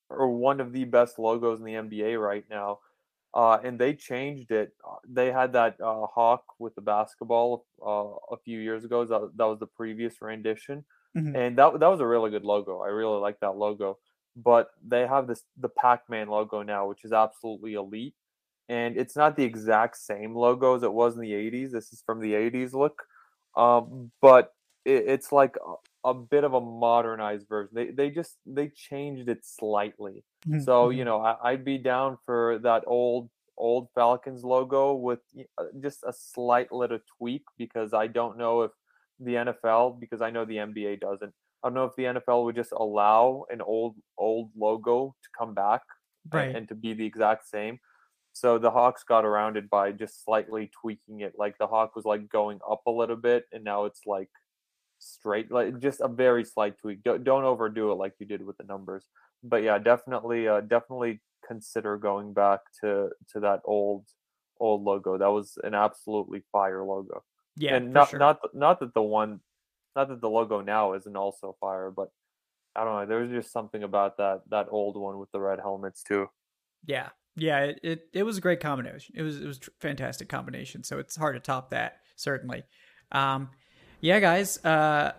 or 0.08 0.28
one 0.28 0.60
of 0.60 0.72
the 0.72 0.84
best 0.84 1.18
logos 1.18 1.58
in 1.58 1.64
the 1.64 1.74
NBA 1.74 2.20
right 2.20 2.44
now. 2.50 2.78
Uh, 3.34 3.58
and 3.62 3.78
they 3.78 3.92
changed 3.92 4.50
it. 4.50 4.72
Uh, 4.82 4.96
they 5.06 5.30
had 5.30 5.52
that 5.52 5.78
uh, 5.80 6.06
hawk 6.06 6.44
with 6.58 6.74
the 6.74 6.80
basketball 6.80 7.66
uh, 7.84 8.34
a 8.34 8.38
few 8.42 8.58
years 8.60 8.84
ago. 8.84 9.04
That, 9.04 9.30
that 9.36 9.44
was 9.44 9.58
the 9.58 9.66
previous 9.66 10.22
rendition, 10.22 10.84
mm-hmm. 11.14 11.36
and 11.36 11.58
that 11.58 11.78
that 11.78 11.88
was 11.88 12.00
a 12.00 12.06
really 12.06 12.30
good 12.30 12.46
logo. 12.46 12.80
I 12.80 12.88
really 12.88 13.18
like 13.18 13.38
that 13.40 13.56
logo. 13.56 13.98
But 14.36 14.68
they 14.86 15.06
have 15.06 15.26
this 15.26 15.42
the 15.58 15.68
Pac-Man 15.68 16.28
logo 16.28 16.62
now, 16.62 16.88
which 16.88 17.04
is 17.04 17.12
absolutely 17.12 17.74
elite. 17.74 18.14
And 18.68 18.96
it's 18.96 19.16
not 19.16 19.36
the 19.36 19.44
exact 19.44 19.96
same 19.96 20.34
logo 20.34 20.76
as 20.76 20.82
it 20.82 20.92
was 20.92 21.14
in 21.14 21.20
the 21.20 21.32
'80s. 21.32 21.70
This 21.70 21.92
is 21.92 22.02
from 22.04 22.20
the 22.20 22.34
'80s 22.34 22.72
look, 22.72 23.02
um, 23.56 24.10
but 24.20 24.52
it, 24.84 25.04
it's 25.06 25.32
like 25.32 25.56
a 26.04 26.14
bit 26.14 26.44
of 26.44 26.54
a 26.54 26.60
modernized 26.60 27.48
version. 27.48 27.70
They 27.74 27.90
they 27.90 28.10
just 28.10 28.36
they 28.46 28.68
changed 28.68 29.28
it 29.28 29.44
slightly. 29.44 30.24
Mm-hmm. 30.46 30.60
So 30.60 30.90
you 30.90 30.98
mm-hmm. 30.98 31.06
know 31.06 31.20
I, 31.20 31.52
would 31.52 31.64
be 31.64 31.78
down 31.78 32.18
for 32.24 32.58
that 32.62 32.84
old 32.86 33.28
old 33.58 33.88
Falcons 33.94 34.44
logo 34.44 34.94
with 34.94 35.20
uh, 35.58 35.64
just 35.80 36.04
a 36.06 36.12
slight 36.12 36.72
little 36.72 37.00
tweak 37.18 37.42
because 37.58 37.92
I 37.92 38.06
don't 38.06 38.38
know 38.38 38.62
if 38.62 38.70
the 39.18 39.34
NFL 39.34 39.98
because 39.98 40.20
I 40.20 40.30
know 40.30 40.44
the 40.44 40.56
NBA 40.56 41.00
doesn't. 41.00 41.32
I 41.66 41.68
don't 41.68 41.74
know 41.74 41.84
if 41.84 41.96
the 41.96 42.20
NFL 42.20 42.44
would 42.44 42.54
just 42.54 42.70
allow 42.70 43.44
an 43.50 43.60
old 43.60 43.96
old 44.16 44.50
logo 44.56 45.16
to 45.20 45.28
come 45.36 45.52
back 45.52 45.82
right. 46.32 46.48
and, 46.48 46.56
and 46.58 46.68
to 46.68 46.76
be 46.76 46.94
the 46.94 47.04
exact 47.04 47.48
same. 47.48 47.80
So 48.32 48.58
the 48.58 48.70
Hawks 48.70 49.02
got 49.02 49.24
around 49.24 49.56
it 49.56 49.68
by 49.68 49.90
just 49.90 50.24
slightly 50.24 50.70
tweaking 50.80 51.20
it. 51.20 51.32
Like 51.36 51.58
the 51.58 51.66
Hawk 51.66 51.96
was 51.96 52.04
like 52.04 52.28
going 52.28 52.60
up 52.70 52.82
a 52.86 52.90
little 52.90 53.16
bit, 53.16 53.46
and 53.50 53.64
now 53.64 53.86
it's 53.86 54.02
like 54.06 54.28
straight, 55.00 55.50
like 55.50 55.80
just 55.80 56.00
a 56.00 56.08
very 56.08 56.44
slight 56.44 56.78
tweak. 56.78 57.02
Don't, 57.02 57.24
don't 57.24 57.44
overdo 57.44 57.90
it 57.90 57.96
like 57.96 58.12
you 58.20 58.26
did 58.26 58.46
with 58.46 58.58
the 58.58 58.64
numbers. 58.64 59.04
But 59.42 59.62
yeah, 59.62 59.78
definitely, 59.78 60.46
uh, 60.46 60.60
definitely 60.60 61.20
consider 61.48 61.96
going 61.96 62.32
back 62.32 62.60
to 62.82 63.08
to 63.32 63.40
that 63.40 63.60
old 63.64 64.04
old 64.60 64.84
logo. 64.84 65.18
That 65.18 65.32
was 65.32 65.58
an 65.64 65.74
absolutely 65.74 66.44
fire 66.52 66.84
logo. 66.84 67.24
Yeah, 67.56 67.76
and 67.76 67.92
not 67.92 68.10
sure. 68.10 68.18
not 68.18 68.38
not 68.54 68.80
that 68.80 68.94
the 68.94 69.02
one, 69.02 69.40
not 69.96 70.08
that 70.08 70.20
the 70.20 70.30
logo 70.30 70.60
now 70.60 70.92
isn't 70.92 71.16
also 71.16 71.56
fire, 71.60 71.90
but 71.90 72.10
I 72.76 72.84
don't 72.84 72.94
know. 72.94 73.06
There's 73.06 73.30
just 73.30 73.52
something 73.52 73.82
about 73.82 74.18
that 74.18 74.42
that 74.50 74.66
old 74.70 74.96
one 74.96 75.18
with 75.18 75.32
the 75.32 75.40
red 75.40 75.58
helmets 75.58 76.02
too. 76.02 76.28
Yeah, 76.84 77.08
yeah. 77.34 77.60
It 77.60 77.80
it, 77.82 78.08
it 78.12 78.22
was 78.22 78.36
a 78.38 78.40
great 78.40 78.60
combination. 78.60 79.14
It 79.16 79.22
was 79.22 79.40
it 79.40 79.46
was 79.46 79.58
fantastic 79.80 80.28
combination. 80.28 80.84
So 80.84 80.98
it's 80.98 81.16
hard 81.16 81.34
to 81.34 81.40
top 81.40 81.70
that 81.70 82.00
certainly. 82.14 82.64
Um, 83.10 83.50
yeah, 84.00 84.20
guys, 84.20 84.62
uh, 84.64 85.12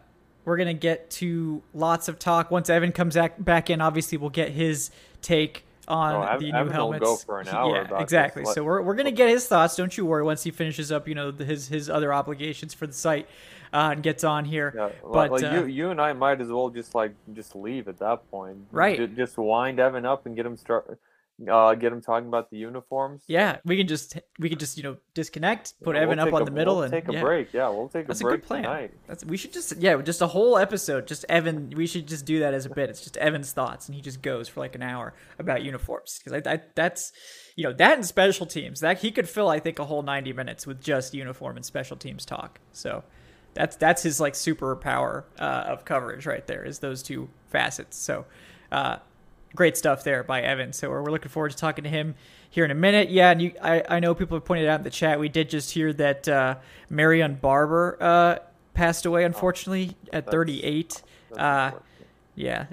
we're 0.45 0.57
gonna 0.57 0.75
get 0.75 1.09
to 1.11 1.63
lots 1.73 2.07
of 2.07 2.19
talk 2.19 2.51
once 2.51 2.69
Evan 2.69 2.91
comes 2.91 3.15
back 3.15 3.43
back 3.43 3.69
in. 3.71 3.81
Obviously, 3.81 4.19
we'll 4.19 4.29
get 4.29 4.51
his 4.51 4.91
take 5.21 5.65
on 5.87 6.15
oh, 6.15 6.39
the 6.39 6.51
new 6.51 6.69
helmets. 6.69 7.01
Will 7.01 7.15
go 7.15 7.17
for 7.17 7.39
an 7.39 7.47
hour. 7.47 7.87
Yeah, 7.89 8.01
exactly. 8.01 8.45
So 8.45 8.63
we're 8.63 8.81
we're 8.81 8.95
gonna 8.95 9.11
get 9.11 9.29
his 9.29 9.47
thoughts. 9.47 9.75
Don't 9.75 9.97
you 9.97 10.05
worry. 10.05 10.23
Once 10.23 10.43
he 10.43 10.51
finishes 10.51 10.91
up, 10.91 11.07
you 11.07 11.15
know, 11.15 11.31
his 11.31 11.67
his 11.67 11.89
other 11.89 12.13
obligations 12.13 12.73
for 12.73 12.85
the 12.85 12.93
site. 12.93 13.27
Uh, 13.73 13.89
and 13.91 14.03
gets 14.03 14.23
on 14.23 14.45
here, 14.45 14.73
yeah, 14.75 14.89
but 15.03 15.31
like 15.31 15.43
uh, 15.43 15.51
you, 15.51 15.65
you 15.65 15.89
and 15.89 15.99
I 15.99 16.13
might 16.13 16.39
as 16.39 16.47
well 16.47 16.69
just 16.69 16.95
like 16.95 17.13
just 17.33 17.55
leave 17.55 17.87
at 17.87 17.99
that 17.99 18.29
point, 18.31 18.57
right? 18.71 19.15
Just 19.15 19.37
wind 19.37 19.79
Evan 19.79 20.05
up 20.05 20.25
and 20.25 20.35
get 20.35 20.45
him 20.45 20.55
start 20.55 20.99
uh, 21.47 21.75
get 21.75 21.93
him 21.93 22.01
talking 22.01 22.27
about 22.27 22.49
the 22.49 22.57
uniforms. 22.57 23.23
Yeah, 23.27 23.57
we 23.63 23.77
can 23.77 23.87
just 23.87 24.17
we 24.39 24.49
can 24.49 24.57
just 24.57 24.75
you 24.75 24.83
know 24.83 24.97
disconnect, 25.13 25.73
put 25.83 25.95
yeah, 25.95 26.01
Evan 26.01 26.17
we'll 26.17 26.27
up 26.27 26.33
on 26.33 26.41
a, 26.41 26.45
the 26.45 26.51
middle, 26.51 26.75
we'll 26.75 26.83
and 26.85 26.91
take 26.91 27.07
a 27.07 27.13
yeah. 27.13 27.21
break. 27.21 27.53
Yeah, 27.53 27.69
we'll 27.69 27.89
take 27.89 28.07
That's 28.07 28.21
a 28.21 28.23
break 28.23 28.33
a 28.33 28.37
good 28.37 28.47
plan. 28.47 28.63
tonight. 28.63 28.93
That's 29.07 29.23
we 29.23 29.37
should 29.37 29.53
just 29.53 29.77
yeah, 29.77 30.01
just 30.01 30.21
a 30.21 30.27
whole 30.27 30.57
episode, 30.57 31.07
just 31.07 31.25
Evan. 31.29 31.69
We 31.75 31.85
should 31.85 32.07
just 32.07 32.25
do 32.25 32.39
that 32.39 32.53
as 32.53 32.65
a 32.65 32.69
bit. 32.69 32.89
It's 32.89 33.01
just 33.01 33.17
Evan's 33.17 33.51
thoughts, 33.51 33.87
and 33.87 33.95
he 33.95 34.01
just 34.01 34.21
goes 34.21 34.47
for 34.47 34.61
like 34.61 34.73
an 34.73 34.81
hour 34.81 35.13
about 35.37 35.63
uniforms 35.63 36.19
because 36.23 36.41
I, 36.45 36.53
I 36.53 36.61
that's 36.73 37.11
you 37.55 37.65
know 37.65 37.73
that 37.73 37.93
and 37.93 38.05
special 38.05 38.47
teams 38.47 38.79
that 38.79 38.99
he 38.99 39.11
could 39.11 39.29
fill 39.29 39.49
I 39.49 39.59
think 39.59 39.77
a 39.77 39.85
whole 39.85 40.01
ninety 40.01 40.33
minutes 40.33 40.65
with 40.65 40.81
just 40.81 41.13
uniform 41.13 41.55
and 41.55 41.65
special 41.65 41.97
teams 41.97 42.25
talk. 42.25 42.59
So 42.71 43.03
that's 43.57 43.75
that's 43.75 44.03
his 44.03 44.19
like 44.19 44.33
superpower 44.33 45.23
uh, 45.39 45.65
of 45.67 45.85
coverage 45.85 46.25
right 46.25 46.45
there 46.47 46.63
is 46.63 46.79
those 46.79 47.03
two 47.03 47.29
facets. 47.49 47.97
So. 47.97 48.25
Uh, 48.71 48.97
great 49.55 49.77
stuff 49.77 50.03
there 50.03 50.23
by 50.23 50.41
Evan. 50.41 50.73
So 50.73 50.89
we're, 50.89 51.11
looking 51.11 51.29
forward 51.29 51.51
to 51.51 51.57
talking 51.57 51.83
to 51.83 51.89
him 51.89 52.15
here 52.49 52.65
in 52.65 52.71
a 52.71 52.75
minute. 52.75 53.09
Yeah, 53.09 53.31
and 53.31 53.41
you, 53.41 53.53
I, 53.61 53.83
I 53.89 53.99
know 53.99 54.15
people 54.15 54.37
have 54.37 54.45
pointed 54.45 54.67
out 54.67 54.79
in 54.79 54.83
the 54.83 54.89
chat. 54.89 55.19
We 55.19 55.29
did 55.29 55.49
just 55.49 55.71
hear 55.71 55.93
that 55.93 56.27
uh, 56.27 56.55
Marion 56.89 57.35
Barber 57.35 57.97
uh, 57.99 58.37
passed 58.73 59.05
away, 59.05 59.25
unfortunately, 59.25 59.97
oh, 60.13 60.17
at 60.17 60.31
38. 60.31 61.01
Uh, 61.35 61.71
yeah, 62.35 62.67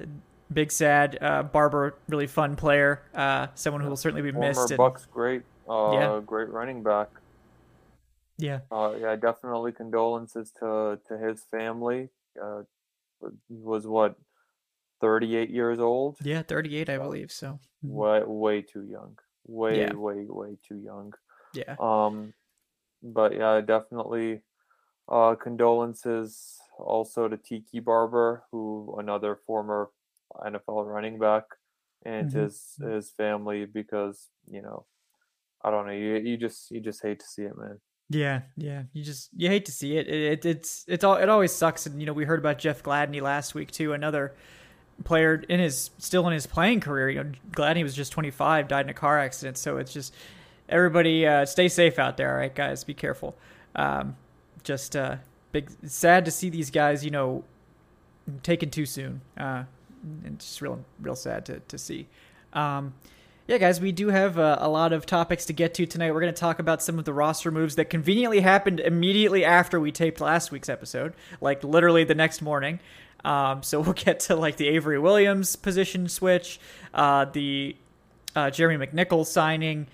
big 0.52 0.70
sad. 0.70 1.18
Uh, 1.20 1.42
Barber, 1.42 1.96
really 2.08 2.26
fun 2.26 2.56
player. 2.56 3.02
Uh, 3.14 3.48
someone 3.54 3.82
who 3.82 3.88
will 3.88 3.96
certainly 3.96 4.22
be 4.22 4.30
Former 4.30 4.48
missed. 4.48 4.76
Bucks, 4.76 5.06
great, 5.12 5.42
uh, 5.68 5.92
yeah. 5.92 6.20
great 6.24 6.50
running 6.50 6.82
back. 6.82 7.08
Yeah. 8.38 8.60
yeah, 8.72 9.16
definitely 9.16 9.72
condolences 9.72 10.52
to 10.58 10.98
to 11.08 11.18
his 11.18 11.44
family. 11.50 12.08
Uh, 12.40 12.62
he 13.48 13.56
was 13.56 13.86
what 13.86 14.16
38 15.00 15.50
years 15.50 15.78
old. 15.78 16.16
Yeah, 16.22 16.42
38, 16.42 16.88
I 16.88 16.98
believe 16.98 17.30
so. 17.30 17.58
Mm-hmm. 17.84 17.94
Way 17.94 18.22
way 18.24 18.62
too 18.62 18.84
young. 18.84 19.18
Way 19.46 19.80
yeah. 19.80 19.92
way 19.92 20.26
way 20.28 20.56
too 20.66 20.78
young. 20.78 21.12
Yeah. 21.52 21.76
Um 21.78 22.32
but 23.02 23.36
yeah, 23.36 23.60
definitely 23.60 24.40
uh 25.08 25.34
condolences 25.34 26.58
also 26.78 27.28
to 27.28 27.36
Tiki 27.36 27.80
Barber, 27.80 28.44
who 28.50 28.96
another 28.98 29.38
former 29.46 29.90
NFL 30.44 30.86
running 30.86 31.18
back 31.18 31.44
and 32.04 32.30
mm-hmm. 32.30 32.44
his 32.44 32.74
his 32.80 33.10
family 33.10 33.66
because, 33.66 34.28
you 34.46 34.62
know, 34.62 34.86
I 35.62 35.70
don't 35.70 35.86
know, 35.86 35.92
you 35.92 36.16
you 36.16 36.36
just 36.36 36.70
you 36.70 36.80
just 36.80 37.02
hate 37.02 37.20
to 37.20 37.26
see 37.26 37.42
it, 37.42 37.56
man. 37.56 37.80
Yeah, 38.10 38.42
yeah. 38.56 38.82
You 38.92 39.02
just 39.02 39.30
you 39.36 39.48
hate 39.48 39.64
to 39.66 39.72
see 39.72 39.96
it. 39.96 40.08
It, 40.08 40.44
it 40.44 40.46
it's 40.46 40.84
it's 40.88 41.04
all 41.04 41.16
it 41.16 41.28
always 41.28 41.52
sucks 41.52 41.86
and 41.86 42.00
you 42.00 42.06
know, 42.06 42.12
we 42.12 42.24
heard 42.24 42.38
about 42.38 42.58
Jeff 42.58 42.82
Gladney 42.82 43.20
last 43.20 43.54
week 43.54 43.70
too, 43.70 43.92
another 43.92 44.34
player 45.02 45.42
in 45.48 45.58
his 45.58 45.90
still 45.98 46.26
in 46.26 46.32
his 46.32 46.46
playing 46.46 46.80
career. 46.80 47.10
You 47.10 47.24
know, 47.24 47.32
Gladney 47.50 47.82
was 47.82 47.94
just 47.94 48.12
25, 48.12 48.68
died 48.68 48.86
in 48.86 48.90
a 48.90 48.94
car 48.94 49.18
accident. 49.18 49.56
So 49.58 49.78
it's 49.78 49.92
just 49.92 50.14
everybody 50.68 51.26
uh, 51.26 51.46
stay 51.46 51.68
safe 51.68 51.98
out 51.98 52.16
there, 52.16 52.30
all 52.30 52.36
right, 52.36 52.54
guys. 52.54 52.84
Be 52.84 52.94
careful. 52.94 53.36
Um, 53.74 54.16
just 54.62 54.94
uh, 54.94 55.16
big 55.52 55.70
sad 55.84 56.24
to 56.26 56.30
see 56.30 56.50
these 56.50 56.70
guys, 56.70 57.04
you 57.04 57.10
know, 57.10 57.44
taken 58.42 58.70
too 58.70 58.86
soon. 58.86 59.20
Uh, 59.36 59.64
and 60.24 60.38
just 60.38 60.60
real 60.60 60.84
real 61.00 61.16
sad 61.16 61.46
to 61.46 61.60
to 61.60 61.78
see. 61.78 62.06
Um, 62.52 62.94
yeah, 63.46 63.58
guys, 63.58 63.78
we 63.78 63.92
do 63.92 64.08
have 64.08 64.38
uh, 64.38 64.56
a 64.58 64.68
lot 64.68 64.94
of 64.94 65.04
topics 65.04 65.44
to 65.46 65.52
get 65.52 65.74
to 65.74 65.84
tonight. 65.84 66.12
We're 66.12 66.20
going 66.20 66.32
to 66.32 66.40
talk 66.40 66.60
about 66.60 66.82
some 66.82 66.98
of 66.98 67.04
the 67.04 67.12
roster 67.12 67.50
moves 67.50 67.76
that 67.76 67.90
conveniently 67.90 68.40
happened 68.40 68.80
immediately 68.80 69.44
after 69.44 69.78
we 69.78 69.92
taped 69.92 70.20
last 70.22 70.50
week's 70.50 70.70
episode, 70.70 71.12
like 71.42 71.62
literally 71.62 72.04
the 72.04 72.14
next 72.14 72.40
morning. 72.40 72.80
Um, 73.22 73.62
so 73.62 73.80
we'll 73.82 73.92
get 73.92 74.20
to 74.20 74.36
like 74.36 74.56
the 74.56 74.68
Avery 74.68 74.98
Williams 74.98 75.56
position 75.56 76.08
switch, 76.08 76.58
uh, 76.94 77.26
the 77.26 77.76
uh, 78.34 78.50
Jeremy 78.50 78.86
McNichol 78.86 79.26
signing. 79.26 79.88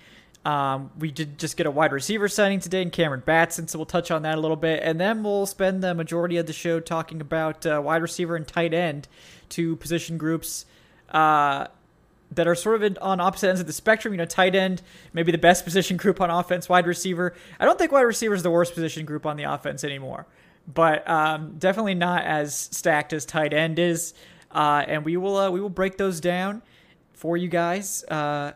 Um, 0.45 0.89
we 0.97 1.11
did 1.11 1.37
just 1.37 1.57
get 1.57 1.65
a 1.65 1.71
wide 1.71 1.91
receiver 1.91 2.29
signing 2.29 2.61
today 2.61 2.81
in 2.81 2.89
Cameron 2.89 3.21
Batson, 3.25 3.67
so 3.67 3.77
we'll 3.77 3.85
touch 3.85 4.11
on 4.11 4.21
that 4.21 4.37
a 4.37 4.41
little 4.41 4.55
bit, 4.55 4.81
and 4.81 4.99
then 4.99 5.23
we'll 5.23 5.45
spend 5.45 5.83
the 5.83 5.93
majority 5.93 6.37
of 6.37 6.47
the 6.47 6.53
show 6.53 6.79
talking 6.79 7.21
about 7.21 7.65
uh, 7.65 7.79
wide 7.83 8.01
receiver 8.01 8.35
and 8.35 8.47
tight 8.47 8.73
end, 8.73 9.07
two 9.49 9.75
position 9.75 10.17
groups 10.17 10.65
uh, 11.11 11.67
that 12.31 12.47
are 12.47 12.55
sort 12.55 12.77
of 12.77 12.83
in, 12.83 12.97
on 12.99 13.19
opposite 13.19 13.49
ends 13.49 13.61
of 13.61 13.67
the 13.67 13.73
spectrum. 13.73 14.13
You 14.13 14.17
know, 14.17 14.25
tight 14.25 14.55
end, 14.55 14.81
maybe 15.13 15.31
the 15.31 15.37
best 15.37 15.63
position 15.65 15.97
group 15.97 16.21
on 16.21 16.29
offense. 16.29 16.69
Wide 16.69 16.87
receiver, 16.87 17.33
I 17.59 17.65
don't 17.65 17.77
think 17.77 17.91
wide 17.91 18.01
receiver 18.01 18.33
is 18.33 18.43
the 18.43 18.51
worst 18.51 18.73
position 18.73 19.05
group 19.05 19.25
on 19.25 19.37
the 19.37 19.43
offense 19.43 19.83
anymore, 19.83 20.25
but 20.71 21.07
um, 21.09 21.55
definitely 21.57 21.95
not 21.95 22.23
as 22.23 22.55
stacked 22.55 23.13
as 23.13 23.25
tight 23.25 23.53
end 23.53 23.79
is. 23.79 24.13
Uh, 24.49 24.83
and 24.87 25.05
we 25.05 25.17
will 25.17 25.37
uh, 25.37 25.49
we 25.49 25.61
will 25.61 25.69
break 25.69 25.97
those 25.97 26.19
down 26.19 26.61
for 27.13 27.37
you 27.37 27.47
guys 27.47 28.03
uh, 28.05 28.51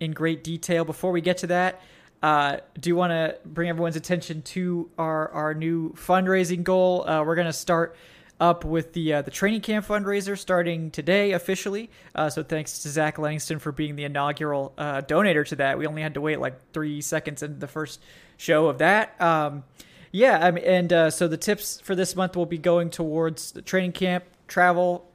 in 0.00 0.12
great 0.12 0.44
detail. 0.44 0.84
Before 0.84 1.10
we 1.10 1.20
get 1.20 1.38
to 1.38 1.46
that, 1.48 1.80
uh, 2.22 2.58
do 2.78 2.94
want 2.94 3.10
to 3.12 3.36
bring 3.44 3.68
everyone's 3.68 3.96
attention 3.96 4.42
to 4.42 4.90
our 4.98 5.30
our 5.30 5.54
new 5.54 5.92
fundraising 5.94 6.62
goal. 6.64 7.08
Uh, 7.08 7.22
we're 7.24 7.34
to 7.46 7.52
start 7.52 7.96
up 8.42 8.64
with 8.64 8.92
the 8.92 9.14
uh, 9.14 9.22
the 9.22 9.30
training 9.30 9.60
camp 9.60 9.86
fundraiser 9.86 10.36
starting 10.36 10.90
today 10.90 11.30
officially. 11.30 11.88
Uh, 12.12 12.28
so 12.28 12.42
thanks 12.42 12.80
to 12.80 12.88
Zach 12.88 13.16
Langston 13.18 13.60
for 13.60 13.70
being 13.70 13.94
the 13.94 14.02
inaugural 14.02 14.74
uh, 14.76 15.00
donator 15.00 15.46
to 15.46 15.56
that. 15.56 15.78
We 15.78 15.86
only 15.86 16.02
had 16.02 16.14
to 16.14 16.20
wait 16.20 16.40
like 16.40 16.72
three 16.72 17.00
seconds 17.00 17.44
into 17.44 17.60
the 17.60 17.68
first 17.68 18.02
show 18.36 18.66
of 18.66 18.78
that. 18.78 19.18
Um, 19.20 19.62
yeah, 20.10 20.44
I 20.44 20.50
mean, 20.50 20.64
and 20.64 20.92
uh, 20.92 21.10
so 21.10 21.28
the 21.28 21.36
tips 21.36 21.80
for 21.80 21.94
this 21.94 22.16
month 22.16 22.36
will 22.36 22.44
be 22.44 22.58
going 22.58 22.90
towards 22.90 23.52
the 23.52 23.62
training 23.62 23.92
camp 23.92 24.24
travel. 24.48 25.08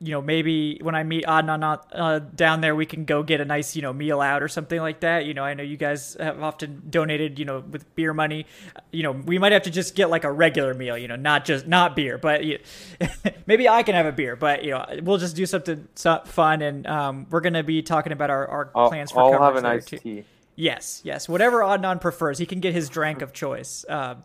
Uh, 0.00 0.04
you 0.04 0.12
know, 0.12 0.22
maybe 0.22 0.78
when 0.82 0.94
I 0.94 1.02
meet 1.02 1.24
Adnan 1.24 1.80
uh, 1.92 2.18
down 2.18 2.60
there, 2.60 2.74
we 2.74 2.86
can 2.86 3.04
go 3.04 3.22
get 3.22 3.40
a 3.40 3.44
nice, 3.44 3.74
you 3.76 3.82
know, 3.82 3.92
meal 3.92 4.20
out 4.20 4.42
or 4.42 4.48
something 4.48 4.80
like 4.80 5.00
that. 5.00 5.26
You 5.26 5.34
know, 5.34 5.44
I 5.44 5.54
know 5.54 5.62
you 5.62 5.76
guys 5.76 6.16
have 6.18 6.42
often 6.42 6.82
donated, 6.88 7.38
you 7.38 7.44
know, 7.44 7.60
with 7.60 7.94
beer 7.94 8.14
money. 8.14 8.46
You 8.92 9.02
know, 9.02 9.12
we 9.12 9.38
might 9.38 9.52
have 9.52 9.62
to 9.62 9.70
just 9.70 9.94
get 9.94 10.10
like 10.10 10.24
a 10.24 10.32
regular 10.32 10.74
meal, 10.74 10.96
you 10.96 11.08
know, 11.08 11.16
not 11.16 11.44
just 11.44 11.66
not 11.66 11.96
beer, 11.96 12.18
but 12.18 12.44
you, 12.44 12.58
maybe 13.46 13.68
I 13.68 13.82
can 13.82 13.94
have 13.94 14.06
a 14.06 14.12
beer, 14.12 14.36
but 14.36 14.64
you 14.64 14.70
know, 14.70 14.86
we'll 15.02 15.18
just 15.18 15.36
do 15.36 15.46
something 15.46 15.88
fun. 16.26 16.62
And 16.62 16.86
um, 16.86 17.26
we're 17.30 17.40
gonna 17.40 17.64
be 17.64 17.82
talking 17.82 18.12
about 18.12 18.30
our, 18.30 18.46
our 18.46 18.70
I'll, 18.74 18.88
plans 18.88 19.10
for. 19.10 19.20
I'll 19.20 19.52
have 19.54 19.84
too. 19.86 19.98
tea. 19.98 20.24
Yes, 20.54 21.02
yes, 21.04 21.28
whatever 21.28 21.60
Adnan 21.60 22.00
prefers, 22.00 22.38
he 22.38 22.46
can 22.46 22.58
get 22.58 22.74
his 22.74 22.88
drink 22.88 23.22
of 23.22 23.32
choice. 23.32 23.84
Um, 23.88 24.24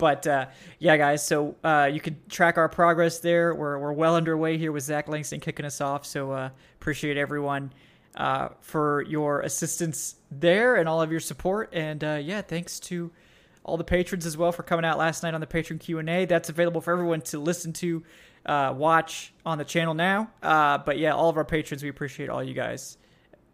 but 0.00 0.26
uh, 0.26 0.46
yeah, 0.78 0.96
guys, 0.96 1.24
so 1.24 1.54
uh, 1.62 1.88
you 1.92 2.00
can 2.00 2.18
track 2.30 2.56
our 2.56 2.70
progress 2.70 3.18
there. 3.18 3.54
We're, 3.54 3.78
we're 3.78 3.92
well 3.92 4.16
underway 4.16 4.56
here 4.56 4.72
with 4.72 4.82
Zach 4.82 5.08
Langston 5.08 5.40
kicking 5.40 5.66
us 5.66 5.82
off. 5.82 6.06
So 6.06 6.32
uh, 6.32 6.48
appreciate 6.80 7.18
everyone 7.18 7.70
uh, 8.16 8.48
for 8.62 9.02
your 9.02 9.40
assistance 9.40 10.16
there 10.30 10.76
and 10.76 10.88
all 10.88 11.02
of 11.02 11.10
your 11.10 11.20
support. 11.20 11.68
And 11.74 12.02
uh, 12.02 12.18
yeah, 12.22 12.40
thanks 12.40 12.80
to 12.80 13.10
all 13.62 13.76
the 13.76 13.84
patrons 13.84 14.24
as 14.24 14.38
well 14.38 14.52
for 14.52 14.62
coming 14.62 14.86
out 14.86 14.96
last 14.96 15.22
night 15.22 15.34
on 15.34 15.40
the 15.42 15.46
patron 15.46 15.78
Q&A. 15.78 16.24
That's 16.24 16.48
available 16.48 16.80
for 16.80 16.92
everyone 16.92 17.20
to 17.20 17.38
listen 17.38 17.74
to, 17.74 18.02
uh, 18.46 18.72
watch 18.74 19.34
on 19.44 19.58
the 19.58 19.64
channel 19.64 19.92
now. 19.92 20.30
but 20.40 20.98
yeah, 20.98 21.12
all 21.12 21.28
of 21.28 21.36
our 21.36 21.44
patrons, 21.44 21.82
we 21.82 21.90
appreciate 21.90 22.30
all 22.30 22.42
you 22.42 22.54
guys, 22.54 22.96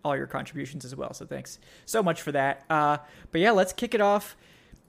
all 0.04 0.16
your 0.16 0.28
contributions 0.28 0.84
as 0.84 0.94
well. 0.94 1.12
So 1.12 1.26
thanks 1.26 1.58
so 1.86 2.04
much 2.04 2.22
for 2.22 2.30
that. 2.30 2.64
but 2.68 3.02
yeah, 3.40 3.50
let's 3.50 3.72
kick 3.72 3.94
it 3.94 4.00
off 4.00 4.36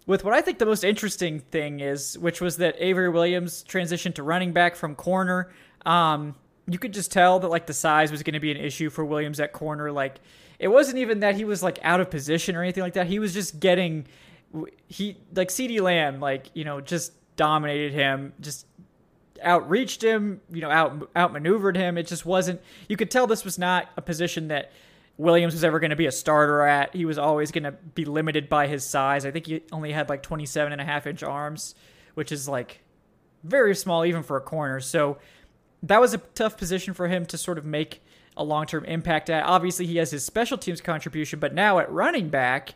with 0.07 0.23
what 0.23 0.33
I 0.33 0.41
think 0.41 0.57
the 0.57 0.65
most 0.65 0.83
interesting 0.83 1.41
thing 1.41 1.81
is, 1.81 2.17
which 2.17 2.41
was 2.41 2.57
that 2.57 2.75
Avery 2.79 3.09
Williams 3.09 3.63
transitioned 3.67 4.15
to 4.15 4.23
running 4.23 4.53
back 4.53 4.75
from 4.75 4.95
corner. 4.95 5.51
Um, 5.85 6.35
you 6.65 6.79
could 6.79 6.93
just 6.93 7.11
tell 7.11 7.39
that 7.39 7.49
like 7.49 7.67
the 7.67 7.73
size 7.73 8.09
was 8.09 8.23
going 8.23 8.33
to 8.33 8.39
be 8.39 8.49
an 8.49 8.57
issue 8.57 8.89
for 8.89 9.05
Williams 9.05 9.39
at 9.39 9.51
corner. 9.51 9.91
Like 9.91 10.15
it 10.59 10.69
wasn't 10.69 10.97
even 10.97 11.19
that 11.19 11.35
he 11.35 11.43
was 11.43 11.61
like 11.61 11.77
out 11.83 11.99
of 11.99 12.09
position 12.09 12.55
or 12.55 12.63
anything 12.63 12.83
like 12.83 12.93
that. 12.93 13.07
He 13.07 13.19
was 13.19 13.33
just 13.33 13.59
getting 13.59 14.07
he 14.87 15.17
like 15.35 15.49
CeeDee 15.49 15.81
Lamb 15.81 16.21
like 16.21 16.49
you 16.53 16.63
know 16.63 16.79
just 16.79 17.11
dominated 17.35 17.93
him, 17.93 18.33
just 18.39 18.65
outreached 19.45 20.01
him, 20.01 20.39
you 20.49 20.61
know 20.61 20.71
out 20.71 21.09
outmaneuvered 21.15 21.75
him. 21.75 21.97
It 21.97 22.07
just 22.07 22.25
wasn't. 22.25 22.61
You 22.87 22.95
could 22.95 23.11
tell 23.11 23.27
this 23.27 23.43
was 23.43 23.59
not 23.59 23.89
a 23.97 24.01
position 24.01 24.47
that 24.47 24.71
Williams 25.17 25.53
was 25.53 25.63
ever 25.63 25.79
going 25.79 25.89
to 25.89 25.95
be 25.95 26.05
a 26.05 26.11
starter 26.11 26.61
at. 26.61 26.95
He 26.95 27.05
was 27.05 27.17
always 27.17 27.51
going 27.51 27.63
to 27.63 27.71
be 27.71 28.05
limited 28.05 28.49
by 28.49 28.67
his 28.67 28.85
size. 28.85 29.25
I 29.25 29.31
think 29.31 29.47
he 29.47 29.63
only 29.71 29.91
had 29.91 30.09
like 30.09 30.21
27 30.21 30.71
and 30.71 30.79
a 30.79 30.85
half 30.85 31.07
inch 31.07 31.23
arms, 31.23 31.73
which 32.13 32.31
is 32.31 32.47
like 32.47 32.81
very 33.43 33.75
small 33.75 34.05
even 34.05 34.23
for 34.23 34.37
a 34.37 34.41
corner. 34.41 34.79
So 34.79 35.17
that 35.83 35.99
was 35.99 36.13
a 36.13 36.17
tough 36.17 36.57
position 36.57 36.93
for 36.93 37.07
him 37.07 37.25
to 37.27 37.37
sort 37.37 37.57
of 37.57 37.65
make 37.65 38.01
a 38.35 38.43
long 38.43 38.67
term 38.67 38.85
impact 38.85 39.29
at. 39.29 39.43
Obviously, 39.43 39.87
he 39.87 39.97
has 39.97 40.11
his 40.11 40.23
special 40.23 40.57
teams 40.57 40.81
contribution, 40.81 41.39
but 41.39 41.53
now 41.53 41.79
at 41.79 41.91
running 41.91 42.29
back, 42.29 42.75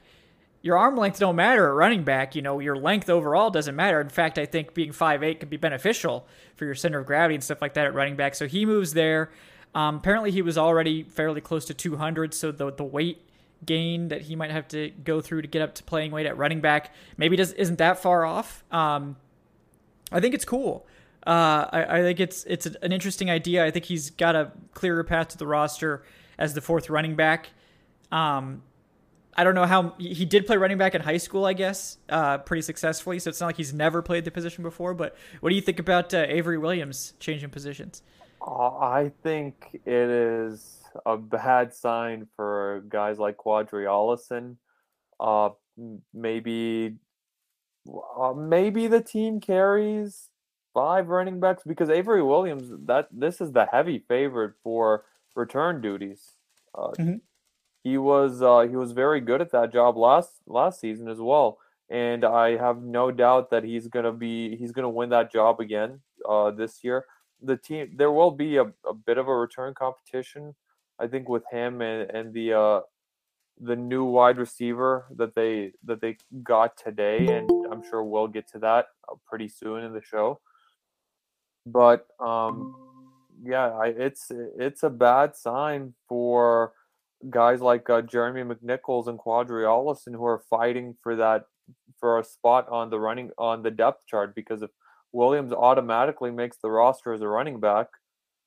your 0.63 0.77
arm 0.77 0.95
length 0.97 1.19
don't 1.19 1.36
matter 1.36 1.67
at 1.67 1.73
running 1.73 2.04
back. 2.04 2.36
You 2.36 2.41
know, 2.41 2.60
your 2.60 2.75
length 2.75 3.10
overall 3.10 3.49
doesn't 3.49 3.75
matter. 3.75 4.01
In 4.01 4.10
fact, 4.10 4.38
I 4.38 4.45
think 4.45 4.73
being 4.73 4.91
5'8 4.91 5.39
could 5.39 5.49
be 5.49 5.58
beneficial 5.58 6.27
for 6.56 6.65
your 6.65 6.75
center 6.75 6.99
of 6.99 7.06
gravity 7.06 7.36
and 7.36 7.43
stuff 7.43 7.62
like 7.62 7.75
that 7.75 7.86
at 7.86 7.93
running 7.93 8.15
back. 8.15 8.36
So 8.36 8.47
he 8.47 8.65
moves 8.65 8.93
there. 8.93 9.32
Um, 9.73 9.97
apparently, 9.97 10.31
he 10.31 10.41
was 10.41 10.57
already 10.57 11.03
fairly 11.03 11.41
close 11.41 11.65
to 11.65 11.73
200, 11.73 12.34
so 12.34 12.51
the 12.51 12.71
the 12.71 12.84
weight 12.84 13.27
gain 13.65 14.07
that 14.07 14.23
he 14.23 14.36
might 14.36 14.51
have 14.51 14.67
to 14.69 14.89
go 15.03 15.21
through 15.21 15.41
to 15.41 15.47
get 15.47 15.62
up 15.62 15.75
to 15.75 15.84
playing 15.84 16.12
weight 16.12 16.25
at 16.25 16.36
running 16.36 16.62
back 16.62 16.93
maybe 17.17 17.36
does 17.36 17.53
isn't 17.53 17.77
that 17.77 17.99
far 17.99 18.25
off. 18.25 18.63
Um, 18.71 19.17
I 20.12 20.19
think 20.19 20.34
it's 20.34 20.45
cool. 20.45 20.86
Uh, 21.25 21.67
I, 21.71 21.99
I, 21.99 22.01
think 22.01 22.19
it's 22.19 22.43
it's 22.45 22.65
an 22.65 22.91
interesting 22.91 23.29
idea. 23.29 23.63
I 23.63 23.69
think 23.69 23.86
he's 23.86 24.10
got 24.10 24.36
a 24.36 24.51
clearer 24.73 25.03
path 25.03 25.29
to 25.29 25.38
the 25.38 25.45
roster 25.45 26.03
as 26.39 26.55
the 26.55 26.62
fourth 26.62 26.89
running 26.89 27.15
back. 27.15 27.51
Um, 28.12 28.63
I 29.38 29.43
don't 29.43 29.55
know 29.55 29.65
how 29.65 29.93
he 29.97 30.25
did 30.25 30.45
play 30.45 30.57
running 30.57 30.79
back 30.79 30.95
in 30.95 31.01
high 31.01 31.17
school, 31.17 31.45
I 31.45 31.53
guess, 31.53 31.97
uh, 32.10 32.39
pretty 32.39 32.63
successfully. 32.63 33.19
So 33.19 33.29
it's 33.29 33.39
not 33.39 33.47
like 33.47 33.57
he's 33.57 33.73
never 33.73 34.01
played 34.01 34.25
the 34.25 34.31
position 34.31 34.63
before. 34.63 34.93
But 34.93 35.15
what 35.39 35.51
do 35.51 35.55
you 35.55 35.62
think 35.62 35.79
about 35.79 36.13
uh, 36.13 36.25
Avery 36.27 36.57
Williams 36.57 37.13
changing 37.19 37.49
positions? 37.51 38.01
Uh, 38.45 38.77
I 38.77 39.12
think 39.23 39.80
it 39.86 40.10
is 40.10 40.82
a 41.06 41.15
bad 41.17 41.73
sign 41.73 42.27
for 42.36 42.84
guys 42.89 43.19
like 43.19 43.38
Qadree 43.38 43.86
Ollison. 43.86 44.58
Uh, 45.19 45.49
maybe, 46.13 46.95
uh, 48.17 48.34
maybe 48.34 48.88
the 48.88 49.01
team 49.01 49.39
carries 49.39 50.30
five 50.73 51.10
running 51.10 51.39
backs 51.39 51.63
because 51.65 51.89
Avery 51.89 52.23
Williams. 52.23 52.71
That 52.86 53.10
this 53.12 53.41
is 53.41 53.51
the 53.51 53.67
heavy 53.71 54.04
favorite 54.08 54.54
for 54.63 55.06
return 55.36 55.82
duties. 55.82 56.38
Uh, 56.73 56.91
mm-hmm. 56.99 57.15
He 57.84 57.97
was 57.97 58.41
uh, 58.41 58.62
he 58.62 58.75
was 58.75 58.91
very 58.91 59.21
good 59.21 59.41
at 59.41 59.51
that 59.51 59.71
job 59.71 59.97
last 59.97 60.32
last 60.47 60.80
season 60.80 61.10
as 61.10 61.19
well, 61.19 61.60
and 61.89 62.25
I 62.25 62.58
have 62.58 62.82
no 62.82 63.12
doubt 63.12 63.51
that 63.51 63.63
he's 63.63 63.88
gonna 63.88 64.13
be 64.13 64.56
he's 64.56 64.71
gonna 64.71 64.89
win 64.89 65.10
that 65.10 65.32
job 65.32 65.60
again 65.60 65.99
uh, 66.27 66.49
this 66.49 66.84
year 66.84 67.06
the 67.41 67.58
team 67.58 67.91
there 67.95 68.12
will 68.12 68.32
be 68.32 68.58
a, 68.58 68.63
a 68.63 68.93
bit 69.06 69.17
of 69.17 69.27
a 69.27 69.36
return 69.36 69.73
competition 69.73 70.56
i 70.99 71.08
think 71.08 71.27
with 71.27 71.43
him 71.51 71.82
and, 71.82 72.10
and 72.12 72.34
the 72.34 72.54
uh 72.54 72.82
the 73.60 73.75
new 73.75 74.04
wide 74.04 74.38
receiver 74.38 75.06
that 75.15 75.36
they 75.36 75.71
that 75.84 76.01
they 76.01 76.17
got 76.43 76.75
today 76.77 77.27
and 77.27 77.49
i'm 77.71 77.84
sure 77.88 78.04
we'll 78.04 78.27
get 78.27 78.47
to 78.47 78.60
that 78.60 78.88
uh, 79.10 79.15
pretty 79.27 79.47
soon 79.47 79.84
in 79.84 79.93
the 79.93 80.01
show. 80.01 80.39
But 81.65 82.08
um 82.19 82.75
yeah 83.43 83.69
I, 83.69 83.88
it's 83.88 84.32
it's 84.58 84.84
a 84.84 84.89
bad 84.89 85.36
sign 85.36 85.93
for 86.08 86.73
guys 87.30 87.62
like 87.62 87.88
uh, 87.89 88.01
jeremy 88.01 88.41
mcnichols 88.41 89.08
and 89.08 89.19
Qadree 89.19 89.65
Ollison 89.65 90.13
who 90.13 90.25
are 90.25 90.41
fighting 90.49 90.95
for 91.01 91.15
that 91.15 91.45
for 91.99 92.19
a 92.19 92.23
spot 92.23 92.67
on 92.69 92.89
the 92.89 92.99
running 92.99 93.30
on 93.38 93.62
the 93.62 93.71
depth 93.71 94.08
chart 94.08 94.34
because 94.34 94.63
if 94.63 94.71
Williams 95.13 95.52
automatically 95.52 96.32
makes 96.32 96.58
the 96.58 96.69
roster 96.69 97.13
as 97.13 97.21
a 97.21 97.28
running 97.28 97.60
back, 97.60 97.88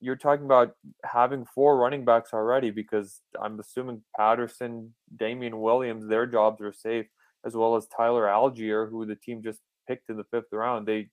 you're 0.01 0.15
talking 0.15 0.45
about 0.45 0.73
having 1.03 1.45
four 1.45 1.77
running 1.77 2.05
backs 2.05 2.31
already 2.33 2.69
because 2.69 3.21
I'm 3.41 3.59
assuming 3.59 4.03
Patterson, 4.15 4.93
Damien 5.15 5.59
Williams, 5.59 6.07
their 6.07 6.25
jobs 6.25 6.61
are 6.61 6.73
safe, 6.73 7.07
as 7.45 7.55
well 7.55 7.75
as 7.75 7.87
Tyler 7.87 8.25
Allgeier, 8.25 8.89
who 8.89 9.05
the 9.05 9.15
team 9.15 9.41
just 9.41 9.61
picked 9.87 10.09
in 10.09 10.17
the 10.17 10.25
fifth 10.25 10.51
round. 10.51 10.87
They 10.87 11.09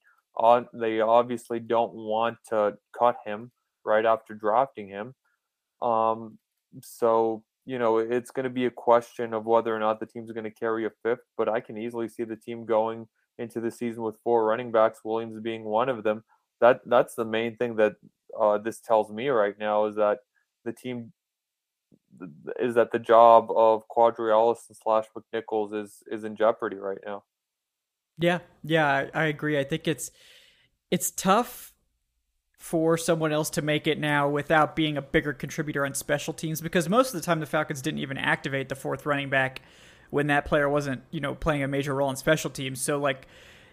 they 0.74 1.00
obviously 1.00 1.60
don't 1.60 1.94
want 1.94 2.38
to 2.48 2.74
cut 2.98 3.16
him 3.24 3.52
right 3.84 4.04
after 4.04 4.34
drafting 4.34 4.88
him. 4.88 5.14
Um, 5.80 6.38
so 6.82 7.44
you 7.64 7.78
know 7.78 7.98
it's 7.98 8.30
going 8.30 8.44
to 8.44 8.50
be 8.50 8.66
a 8.66 8.70
question 8.70 9.34
of 9.34 9.46
whether 9.46 9.74
or 9.74 9.78
not 9.78 10.00
the 10.00 10.06
team's 10.06 10.32
going 10.32 10.44
to 10.44 10.50
carry 10.50 10.86
a 10.86 10.90
fifth. 11.02 11.24
But 11.36 11.48
I 11.48 11.60
can 11.60 11.78
easily 11.78 12.08
see 12.08 12.24
the 12.24 12.36
team 12.36 12.64
going 12.64 13.06
into 13.38 13.60
the 13.60 13.70
season 13.70 14.02
with 14.02 14.16
four 14.22 14.44
running 14.44 14.70
backs, 14.70 15.00
Williams 15.04 15.40
being 15.40 15.64
one 15.64 15.88
of 15.88 16.02
them. 16.02 16.24
That 16.60 16.80
that's 16.86 17.14
the 17.14 17.24
main 17.24 17.56
thing 17.56 17.76
that 17.76 17.94
uh, 18.38 18.58
this 18.58 18.80
tells 18.80 19.10
me 19.10 19.28
right 19.28 19.58
now 19.58 19.86
is 19.86 19.96
that 19.96 20.18
the 20.64 20.72
team 20.72 21.12
is 22.60 22.74
that 22.74 22.92
the 22.92 22.98
job 22.98 23.50
of 23.50 23.82
Ollison 23.88 24.76
slash 24.80 25.06
McNichols 25.16 25.74
is 25.74 26.02
is 26.10 26.24
in 26.24 26.36
jeopardy 26.36 26.76
right 26.76 26.98
now. 27.04 27.24
Yeah, 28.18 28.40
yeah, 28.62 28.86
I, 28.86 29.10
I 29.14 29.24
agree. 29.24 29.58
I 29.58 29.64
think 29.64 29.88
it's 29.88 30.10
it's 30.90 31.10
tough 31.10 31.72
for 32.58 32.96
someone 32.96 33.32
else 33.32 33.50
to 33.50 33.60
make 33.60 33.88
it 33.88 33.98
now 33.98 34.28
without 34.28 34.76
being 34.76 34.96
a 34.96 35.02
bigger 35.02 35.32
contributor 35.32 35.84
on 35.84 35.94
special 35.94 36.32
teams 36.32 36.60
because 36.60 36.88
most 36.88 37.12
of 37.12 37.20
the 37.20 37.24
time 37.24 37.40
the 37.40 37.46
Falcons 37.46 37.82
didn't 37.82 37.98
even 37.98 38.16
activate 38.16 38.68
the 38.68 38.76
fourth 38.76 39.04
running 39.04 39.28
back 39.28 39.62
when 40.12 40.26
that 40.26 40.44
player 40.44 40.68
wasn't, 40.68 41.00
you 41.10 41.20
know, 41.20 41.34
playing 41.34 41.62
a 41.62 41.68
major 41.68 41.94
role 41.94 42.10
in 42.10 42.16
special 42.16 42.50
teams. 42.50 42.82
So 42.82 42.98
like, 42.98 43.26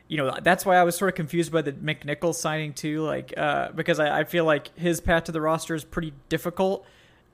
you 0.08 0.16
know, 0.16 0.34
that's 0.42 0.66
why 0.66 0.78
I 0.78 0.84
was 0.84 0.96
sort 0.96 1.10
of 1.10 1.16
confused 1.16 1.52
by 1.52 1.62
the 1.62 1.74
McNichols 1.74 2.36
signing 2.36 2.72
too, 2.72 3.02
like, 3.02 3.34
uh, 3.36 3.74
because 3.74 4.00
I, 4.00 4.22
I 4.22 4.24
feel 4.24 4.46
like 4.46 4.76
his 4.78 5.02
path 5.02 5.26
to 5.26 5.34
the 5.34 5.42
roster 5.42 5.76
is 5.76 5.84
pretty 5.84 6.14
difficult. 6.30 6.86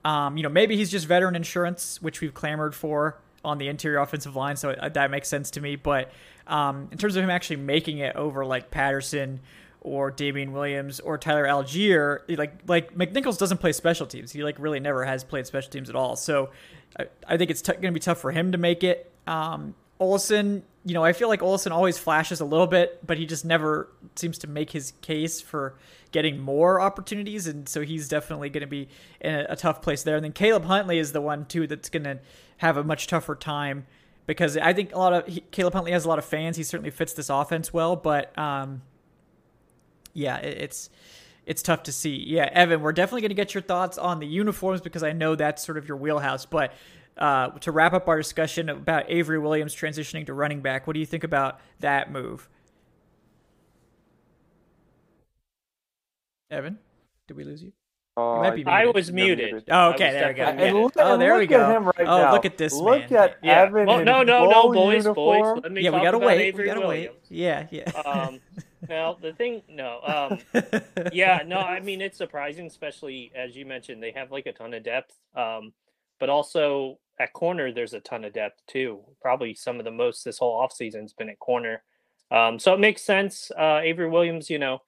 Um, 0.04 0.36
you 0.36 0.42
know, 0.42 0.48
maybe 0.48 0.76
he's 0.76 0.90
just 0.90 1.06
veteran 1.06 1.36
insurance, 1.36 2.02
which 2.02 2.20
we've 2.20 2.34
clamored 2.34 2.74
for 2.74 3.16
on 3.44 3.58
the 3.58 3.68
interior 3.68 4.00
offensive 4.00 4.34
line, 4.34 4.56
so 4.56 4.74
that 4.92 5.08
makes 5.08 5.28
sense 5.28 5.52
to 5.52 5.60
me. 5.60 5.76
But 5.76 6.10
um, 6.48 6.88
in 6.90 6.98
terms 6.98 7.14
of 7.14 7.22
him 7.22 7.30
actually 7.30 7.56
making 7.56 7.98
it 7.98 8.16
over 8.16 8.44
like 8.44 8.72
Patterson 8.72 9.38
or 9.86 10.10
Damien 10.10 10.52
Williams 10.52 10.98
or 10.98 11.16
Tyler 11.16 11.44
Allgeier, 11.44 12.18
like 12.36 12.60
like 12.66 12.94
McNichols 12.94 13.38
doesn't 13.38 13.58
play 13.58 13.72
special 13.72 14.04
teams. 14.06 14.32
He 14.32 14.42
like 14.42 14.58
really 14.58 14.80
never 14.80 15.04
has 15.04 15.22
played 15.22 15.46
special 15.46 15.70
teams 15.70 15.88
at 15.88 15.94
all. 15.94 16.16
So 16.16 16.50
I, 16.98 17.06
I 17.26 17.36
think 17.36 17.52
it's 17.52 17.62
t- 17.62 17.72
going 17.72 17.84
to 17.84 17.92
be 17.92 18.00
tough 18.00 18.18
for 18.18 18.32
him 18.32 18.50
to 18.52 18.58
make 18.58 18.82
it. 18.82 19.12
Um, 19.28 19.76
Olsen, 20.00 20.64
you 20.84 20.92
know, 20.92 21.04
I 21.04 21.12
feel 21.12 21.28
like 21.28 21.40
Olsen 21.40 21.70
always 21.70 21.98
flashes 21.98 22.40
a 22.40 22.44
little 22.44 22.66
bit, 22.66 23.06
but 23.06 23.16
he 23.16 23.26
just 23.26 23.44
never 23.44 23.88
seems 24.16 24.38
to 24.38 24.48
make 24.48 24.72
his 24.72 24.92
case 25.02 25.40
for 25.40 25.76
getting 26.10 26.40
more 26.40 26.80
opportunities, 26.80 27.46
and 27.46 27.68
so 27.68 27.82
he's 27.82 28.08
definitely 28.08 28.50
going 28.50 28.62
to 28.62 28.66
be 28.66 28.88
in 29.20 29.34
a, 29.34 29.46
a, 29.50 29.56
tough 29.56 29.82
place 29.82 30.02
there. 30.02 30.16
And 30.16 30.24
then 30.24 30.32
Caleb 30.32 30.64
Huntley 30.64 30.98
is 30.98 31.12
the 31.12 31.20
one 31.20 31.46
too 31.46 31.66
that's 31.66 31.88
going 31.88 32.04
to 32.04 32.18
have 32.58 32.76
a 32.76 32.84
much 32.84 33.06
tougher 33.06 33.36
time 33.36 33.86
because 34.26 34.56
I 34.56 34.72
think 34.72 34.94
a 34.94 34.98
lot 34.98 35.12
of 35.12 35.26
he, 35.26 35.40
Caleb 35.52 35.74
Huntley 35.74 35.92
has 35.92 36.04
a 36.04 36.08
lot 36.08 36.18
of 36.18 36.24
fans. 36.24 36.56
He 36.56 36.64
certainly 36.64 36.90
fits 36.90 37.12
this 37.12 37.30
offense 37.30 37.72
well, 37.72 37.96
but 37.96 38.36
um, 38.38 38.82
yeah, 40.16 40.38
it, 40.38 40.58
it's 40.58 40.90
it's 41.44 41.62
tough 41.62 41.84
to 41.84 41.92
see. 41.92 42.16
Yeah, 42.16 42.48
Evan, 42.52 42.80
we're 42.80 42.92
definitely 42.92 43.20
going 43.20 43.30
to 43.30 43.36
get 43.36 43.54
your 43.54 43.62
thoughts 43.62 43.98
on 43.98 44.18
the 44.18 44.26
uniforms 44.26 44.80
because 44.80 45.04
I 45.04 45.12
know 45.12 45.36
that's 45.36 45.64
sort 45.64 45.78
of 45.78 45.86
your 45.86 45.96
wheelhouse. 45.96 46.44
But 46.44 46.72
uh, 47.16 47.50
to 47.50 47.70
wrap 47.70 47.92
up 47.92 48.08
our 48.08 48.16
discussion 48.16 48.68
about 48.68 49.04
Avery 49.08 49.38
Williams 49.38 49.74
transitioning 49.74 50.26
to 50.26 50.34
running 50.34 50.60
back, 50.60 50.86
what 50.86 50.94
do 50.94 51.00
you 51.00 51.06
think 51.06 51.22
about 51.22 51.60
that 51.80 52.10
move? 52.10 52.48
Evan, 56.50 56.78
did 57.28 57.36
we 57.36 57.44
lose 57.44 57.62
you? 57.62 57.72
Uh, 58.18 58.40
I 58.66 58.86
was 58.86 59.12
muted. 59.12 59.52
muted. 59.52 59.64
Oh, 59.70 59.90
okay, 59.90 60.10
there 60.10 60.28
we 60.28 60.34
go. 60.34 60.44
And 60.44 60.76
look, 60.76 60.94
oh, 60.96 61.18
there 61.18 61.36
we 61.36 61.46
go. 61.46 61.78
Right 61.80 61.94
oh, 62.00 62.04
now. 62.04 62.32
look 62.32 62.46
at 62.46 62.56
this 62.56 62.72
look 62.72 63.10
man. 63.10 63.22
at 63.22 63.36
yeah. 63.42 63.62
Evan. 63.62 63.86
Well, 63.86 64.04
no, 64.04 64.22
no, 64.22 64.48
no, 64.48 64.72
boys, 64.72 65.04
uniform. 65.04 65.60
boys. 65.60 65.72
yeah, 65.74 65.90
we 65.90 66.00
gotta 66.00 66.18
wait. 66.18 66.40
Avery 66.40 66.64
we 66.64 66.68
gotta 66.68 66.80
Williams. 66.80 67.16
wait. 67.28 67.38
Yeah, 67.38 67.66
yeah. 67.70 67.90
um, 67.90 68.40
well, 68.88 69.18
the 69.20 69.32
thing, 69.32 69.62
no, 69.68 70.00
um, 70.06 70.62
yeah, 71.12 71.42
no. 71.46 71.58
I 71.58 71.80
mean, 71.80 72.00
it's 72.00 72.18
surprising, 72.18 72.66
especially 72.66 73.32
as 73.34 73.56
you 73.56 73.66
mentioned, 73.66 74.02
they 74.02 74.12
have 74.12 74.30
like 74.30 74.46
a 74.46 74.52
ton 74.52 74.74
of 74.74 74.82
depth. 74.82 75.14
Um, 75.34 75.72
but 76.18 76.28
also 76.28 76.98
at 77.18 77.32
corner, 77.32 77.72
there's 77.72 77.94
a 77.94 78.00
ton 78.00 78.24
of 78.24 78.32
depth 78.32 78.62
too. 78.66 79.00
Probably 79.20 79.54
some 79.54 79.78
of 79.78 79.84
the 79.84 79.90
most 79.90 80.24
this 80.24 80.38
whole 80.38 80.60
offseason's 80.60 81.12
been 81.12 81.28
at 81.28 81.38
corner. 81.38 81.82
Um, 82.30 82.58
so 82.58 82.74
it 82.74 82.80
makes 82.80 83.02
sense. 83.02 83.50
Uh, 83.56 83.80
Avery 83.82 84.08
Williams, 84.08 84.50
you 84.50 84.58
know, 84.58 84.80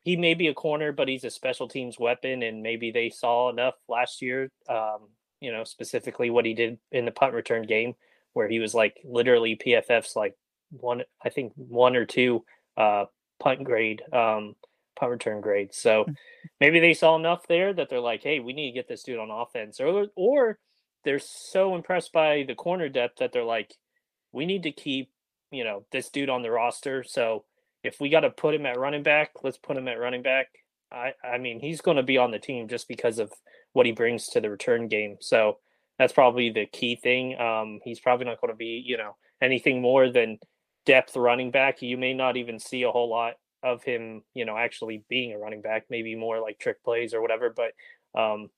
he 0.00 0.16
may 0.16 0.34
be 0.34 0.48
a 0.48 0.54
corner, 0.54 0.92
but 0.92 1.08
he's 1.08 1.24
a 1.24 1.30
special 1.30 1.68
teams 1.68 1.98
weapon, 1.98 2.42
and 2.42 2.62
maybe 2.62 2.90
they 2.90 3.10
saw 3.10 3.50
enough 3.50 3.74
last 3.88 4.22
year. 4.22 4.50
Um, 4.68 5.08
you 5.40 5.52
know, 5.52 5.64
specifically 5.64 6.30
what 6.30 6.46
he 6.46 6.54
did 6.54 6.78
in 6.90 7.04
the 7.04 7.10
punt 7.10 7.34
return 7.34 7.62
game, 7.62 7.94
where 8.32 8.48
he 8.48 8.58
was 8.58 8.74
like 8.74 8.98
literally 9.04 9.56
PFF's 9.56 10.16
like 10.16 10.34
one, 10.70 11.02
I 11.22 11.28
think 11.28 11.52
one 11.56 11.94
or 11.94 12.06
two 12.06 12.44
uh, 12.76 13.04
punt 13.40 13.64
grade, 13.64 14.02
um, 14.12 14.54
punt 14.98 15.12
return 15.12 15.40
grade. 15.40 15.74
So 15.74 16.04
hmm. 16.04 16.12
maybe 16.60 16.80
they 16.80 16.94
saw 16.94 17.16
enough 17.16 17.46
there 17.48 17.72
that 17.72 17.88
they're 17.88 18.00
like, 18.00 18.22
hey, 18.22 18.40
we 18.40 18.52
need 18.52 18.70
to 18.70 18.74
get 18.74 18.88
this 18.88 19.02
dude 19.02 19.18
on 19.18 19.30
offense, 19.30 19.80
or 19.80 20.06
or 20.16 20.58
they're 21.04 21.18
so 21.18 21.74
impressed 21.74 22.12
by 22.12 22.44
the 22.46 22.54
corner 22.54 22.88
depth 22.88 23.18
that 23.18 23.32
they're 23.32 23.44
like, 23.44 23.74
we 24.32 24.46
need 24.46 24.64
to 24.64 24.72
keep 24.72 25.10
you 25.50 25.64
know 25.64 25.84
this 25.92 26.10
dude 26.10 26.30
on 26.30 26.42
the 26.42 26.50
roster. 26.50 27.02
So 27.04 27.44
if 27.82 28.00
we 28.00 28.08
got 28.08 28.20
to 28.20 28.30
put 28.30 28.54
him 28.54 28.66
at 28.66 28.78
running 28.78 29.02
back, 29.02 29.30
let's 29.42 29.58
put 29.58 29.76
him 29.76 29.88
at 29.88 29.98
running 29.98 30.22
back. 30.22 30.48
I 30.92 31.12
I 31.24 31.38
mean 31.38 31.60
he's 31.60 31.80
going 31.80 31.96
to 31.96 32.02
be 32.02 32.18
on 32.18 32.30
the 32.30 32.38
team 32.38 32.68
just 32.68 32.88
because 32.88 33.18
of 33.18 33.32
what 33.72 33.86
he 33.86 33.92
brings 33.92 34.28
to 34.28 34.40
the 34.40 34.50
return 34.50 34.88
game. 34.88 35.16
So 35.20 35.58
that's 35.98 36.12
probably 36.12 36.50
the 36.50 36.66
key 36.66 36.96
thing. 36.96 37.38
Um, 37.38 37.80
he's 37.84 38.00
probably 38.00 38.26
not 38.26 38.40
going 38.40 38.52
to 38.52 38.56
be 38.56 38.82
you 38.84 38.96
know 38.96 39.16
anything 39.40 39.80
more 39.80 40.10
than 40.10 40.38
depth 40.88 41.14
running 41.14 41.50
back. 41.50 41.82
You 41.82 41.98
may 41.98 42.14
not 42.14 42.38
even 42.38 42.58
see 42.58 42.82
a 42.82 42.90
whole 42.90 43.10
lot 43.10 43.34
of 43.62 43.82
him, 43.84 44.22
you 44.32 44.46
know, 44.46 44.56
actually 44.56 45.04
being 45.10 45.34
a 45.34 45.38
running 45.38 45.60
back. 45.60 45.84
Maybe 45.90 46.14
more 46.14 46.40
like 46.40 46.58
trick 46.58 46.82
plays 46.82 47.12
or 47.12 47.20
whatever. 47.20 47.54
But 47.54 47.72
um, 48.18 48.48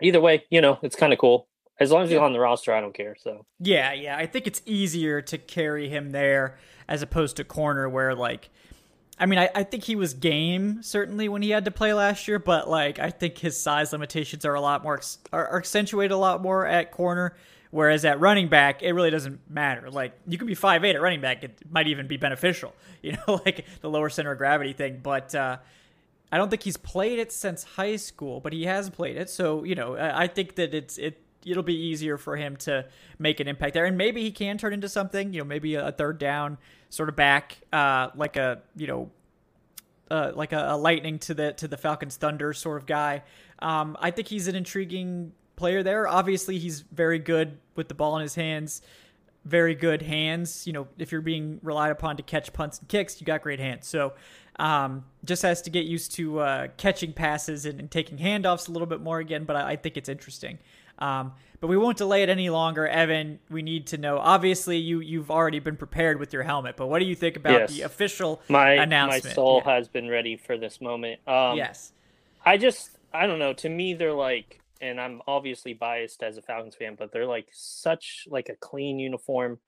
either 0.00 0.20
way, 0.20 0.44
you 0.50 0.60
know, 0.60 0.78
it's 0.82 0.94
kind 0.94 1.12
of 1.12 1.18
cool. 1.18 1.48
As 1.80 1.90
long 1.90 2.04
as 2.04 2.10
he's 2.10 2.18
on 2.18 2.32
the 2.32 2.40
roster, 2.40 2.72
I 2.72 2.80
don't 2.80 2.94
care. 2.94 3.16
So 3.20 3.44
yeah, 3.58 3.92
yeah, 3.92 4.16
I 4.16 4.26
think 4.26 4.46
it's 4.46 4.62
easier 4.64 5.20
to 5.22 5.38
carry 5.38 5.88
him 5.88 6.10
there 6.10 6.58
as 6.86 7.02
opposed 7.02 7.36
to 7.36 7.44
corner, 7.44 7.88
where 7.88 8.14
like, 8.14 8.50
I 9.18 9.26
mean, 9.26 9.38
I, 9.38 9.48
I 9.54 9.62
think 9.64 9.84
he 9.84 9.96
was 9.96 10.14
game 10.14 10.82
certainly 10.82 11.28
when 11.28 11.42
he 11.42 11.50
had 11.50 11.64
to 11.64 11.70
play 11.72 11.92
last 11.92 12.28
year, 12.28 12.38
but 12.38 12.68
like, 12.68 12.98
I 12.98 13.10
think 13.10 13.38
his 13.38 13.60
size 13.60 13.92
limitations 13.92 14.44
are 14.44 14.54
a 14.54 14.60
lot 14.60 14.82
more 14.82 15.00
are, 15.32 15.48
are 15.48 15.58
accentuated 15.58 16.12
a 16.12 16.16
lot 16.16 16.40
more 16.40 16.66
at 16.66 16.92
corner. 16.92 17.36
Whereas 17.70 18.04
at 18.04 18.18
running 18.20 18.48
back, 18.48 18.82
it 18.82 18.92
really 18.92 19.10
doesn't 19.10 19.40
matter. 19.50 19.90
Like 19.90 20.12
you 20.26 20.38
can 20.38 20.46
be 20.46 20.54
five 20.54 20.84
eight 20.84 20.96
at 20.96 21.02
running 21.02 21.20
back, 21.20 21.44
it 21.44 21.58
might 21.70 21.88
even 21.88 22.06
be 22.06 22.16
beneficial. 22.16 22.74
You 23.00 23.12
know, 23.12 23.40
like 23.46 23.64
the 23.80 23.88
lower 23.88 24.10
center 24.10 24.32
of 24.32 24.38
gravity 24.38 24.72
thing. 24.72 24.98
But 25.00 25.32
uh, 25.32 25.58
I 26.32 26.36
don't 26.36 26.50
think 26.50 26.64
he's 26.64 26.76
played 26.76 27.20
it 27.20 27.30
since 27.30 27.62
high 27.62 27.94
school, 27.94 28.40
but 28.40 28.52
he 28.52 28.64
has 28.64 28.90
played 28.90 29.16
it. 29.16 29.30
So 29.30 29.62
you 29.62 29.76
know, 29.76 29.96
I, 29.96 30.26
think 30.26 30.56
that 30.56 30.74
it's 30.74 30.98
it 30.98 31.22
it'll 31.46 31.62
be 31.62 31.76
easier 31.76 32.18
for 32.18 32.36
him 32.36 32.56
to 32.56 32.86
make 33.20 33.38
an 33.38 33.46
impact 33.46 33.74
there, 33.74 33.84
and 33.84 33.96
maybe 33.96 34.22
he 34.22 34.32
can 34.32 34.58
turn 34.58 34.72
into 34.72 34.88
something. 34.88 35.32
You 35.32 35.42
know, 35.42 35.44
maybe 35.44 35.76
a 35.76 35.92
third 35.92 36.18
down 36.18 36.58
sort 36.90 37.08
of 37.08 37.14
back, 37.14 37.58
uh, 37.72 38.08
like 38.16 38.36
a 38.36 38.62
you 38.76 38.88
know, 38.88 39.10
uh, 40.10 40.32
like 40.34 40.52
a, 40.52 40.70
a, 40.70 40.76
lightning 40.76 41.18
to 41.20 41.34
the 41.34 41.52
to 41.52 41.68
the 41.68 41.76
Falcons 41.76 42.16
Thunder 42.16 42.52
sort 42.52 42.78
of 42.78 42.86
guy. 42.86 43.22
Um, 43.60 43.96
I 44.00 44.10
think 44.10 44.26
he's 44.26 44.48
an 44.48 44.56
intriguing 44.56 45.32
player 45.58 45.82
there. 45.82 46.08
Obviously, 46.08 46.58
he's 46.58 46.80
very 46.80 47.18
good 47.18 47.58
with 47.74 47.88
the 47.88 47.94
ball 47.94 48.16
in 48.16 48.22
his 48.22 48.34
hands. 48.34 48.80
Very 49.44 49.74
good 49.74 50.02
hands. 50.02 50.66
You 50.66 50.72
know, 50.72 50.88
if 50.98 51.12
you're 51.12 51.20
being 51.20 51.60
relied 51.62 51.90
upon 51.90 52.16
to 52.16 52.22
catch 52.22 52.52
punts 52.52 52.78
and 52.78 52.88
kicks, 52.88 53.20
you 53.20 53.26
got 53.26 53.42
great 53.42 53.60
hands. 53.60 53.86
So, 53.86 54.14
um, 54.58 55.04
just 55.24 55.42
has 55.42 55.62
to 55.62 55.70
get 55.70 55.84
used 55.84 56.12
to 56.12 56.40
uh, 56.40 56.68
catching 56.76 57.12
passes 57.12 57.66
and, 57.66 57.78
and, 57.78 57.90
taking 57.90 58.18
handoffs 58.18 58.68
a 58.68 58.72
little 58.72 58.86
bit 58.86 59.00
more 59.00 59.20
again. 59.20 59.44
But 59.44 59.56
I, 59.56 59.70
I 59.70 59.76
think 59.76 59.96
it's 59.96 60.08
interesting. 60.08 60.58
Um, 60.98 61.32
but 61.60 61.66
we 61.66 61.76
won't 61.76 61.98
delay 61.98 62.22
it 62.22 62.28
any 62.28 62.50
longer, 62.50 62.86
Evan. 62.86 63.40
We 63.50 63.62
need 63.62 63.88
to 63.88 63.98
know. 63.98 64.18
Obviously, 64.18 64.78
you 64.78 65.00
you've 65.00 65.30
already 65.30 65.58
been 65.58 65.76
prepared 65.76 66.20
with 66.20 66.32
your 66.32 66.44
helmet, 66.44 66.76
but 66.76 66.86
what 66.86 67.00
do 67.00 67.04
you 67.04 67.16
think 67.16 67.36
about 67.36 67.60
yes. 67.60 67.72
the 67.72 67.82
official 67.82 68.40
my, 68.48 68.72
announcement? 68.72 69.24
My 69.24 69.30
soul 69.32 69.62
yeah. 69.64 69.74
has 69.74 69.88
been 69.88 70.08
ready 70.08 70.36
for 70.36 70.56
this 70.56 70.80
moment. 70.80 71.20
Um, 71.26 71.56
yes, 71.56 71.92
I 72.44 72.58
just 72.58 72.90
I 73.12 73.26
don't 73.26 73.38
know. 73.38 73.52
To 73.54 73.68
me, 73.68 73.94
they're 73.94 74.12
like, 74.12 74.60
and 74.80 75.00
I'm 75.00 75.20
obviously 75.26 75.74
biased 75.74 76.22
as 76.22 76.36
a 76.36 76.42
Falcons 76.42 76.74
fan, 76.76 76.96
but 76.98 77.12
they're 77.12 77.26
like 77.26 77.48
such 77.52 78.24
like 78.28 78.48
a 78.48 78.56
clean 78.56 78.98
uniform, 78.98 79.58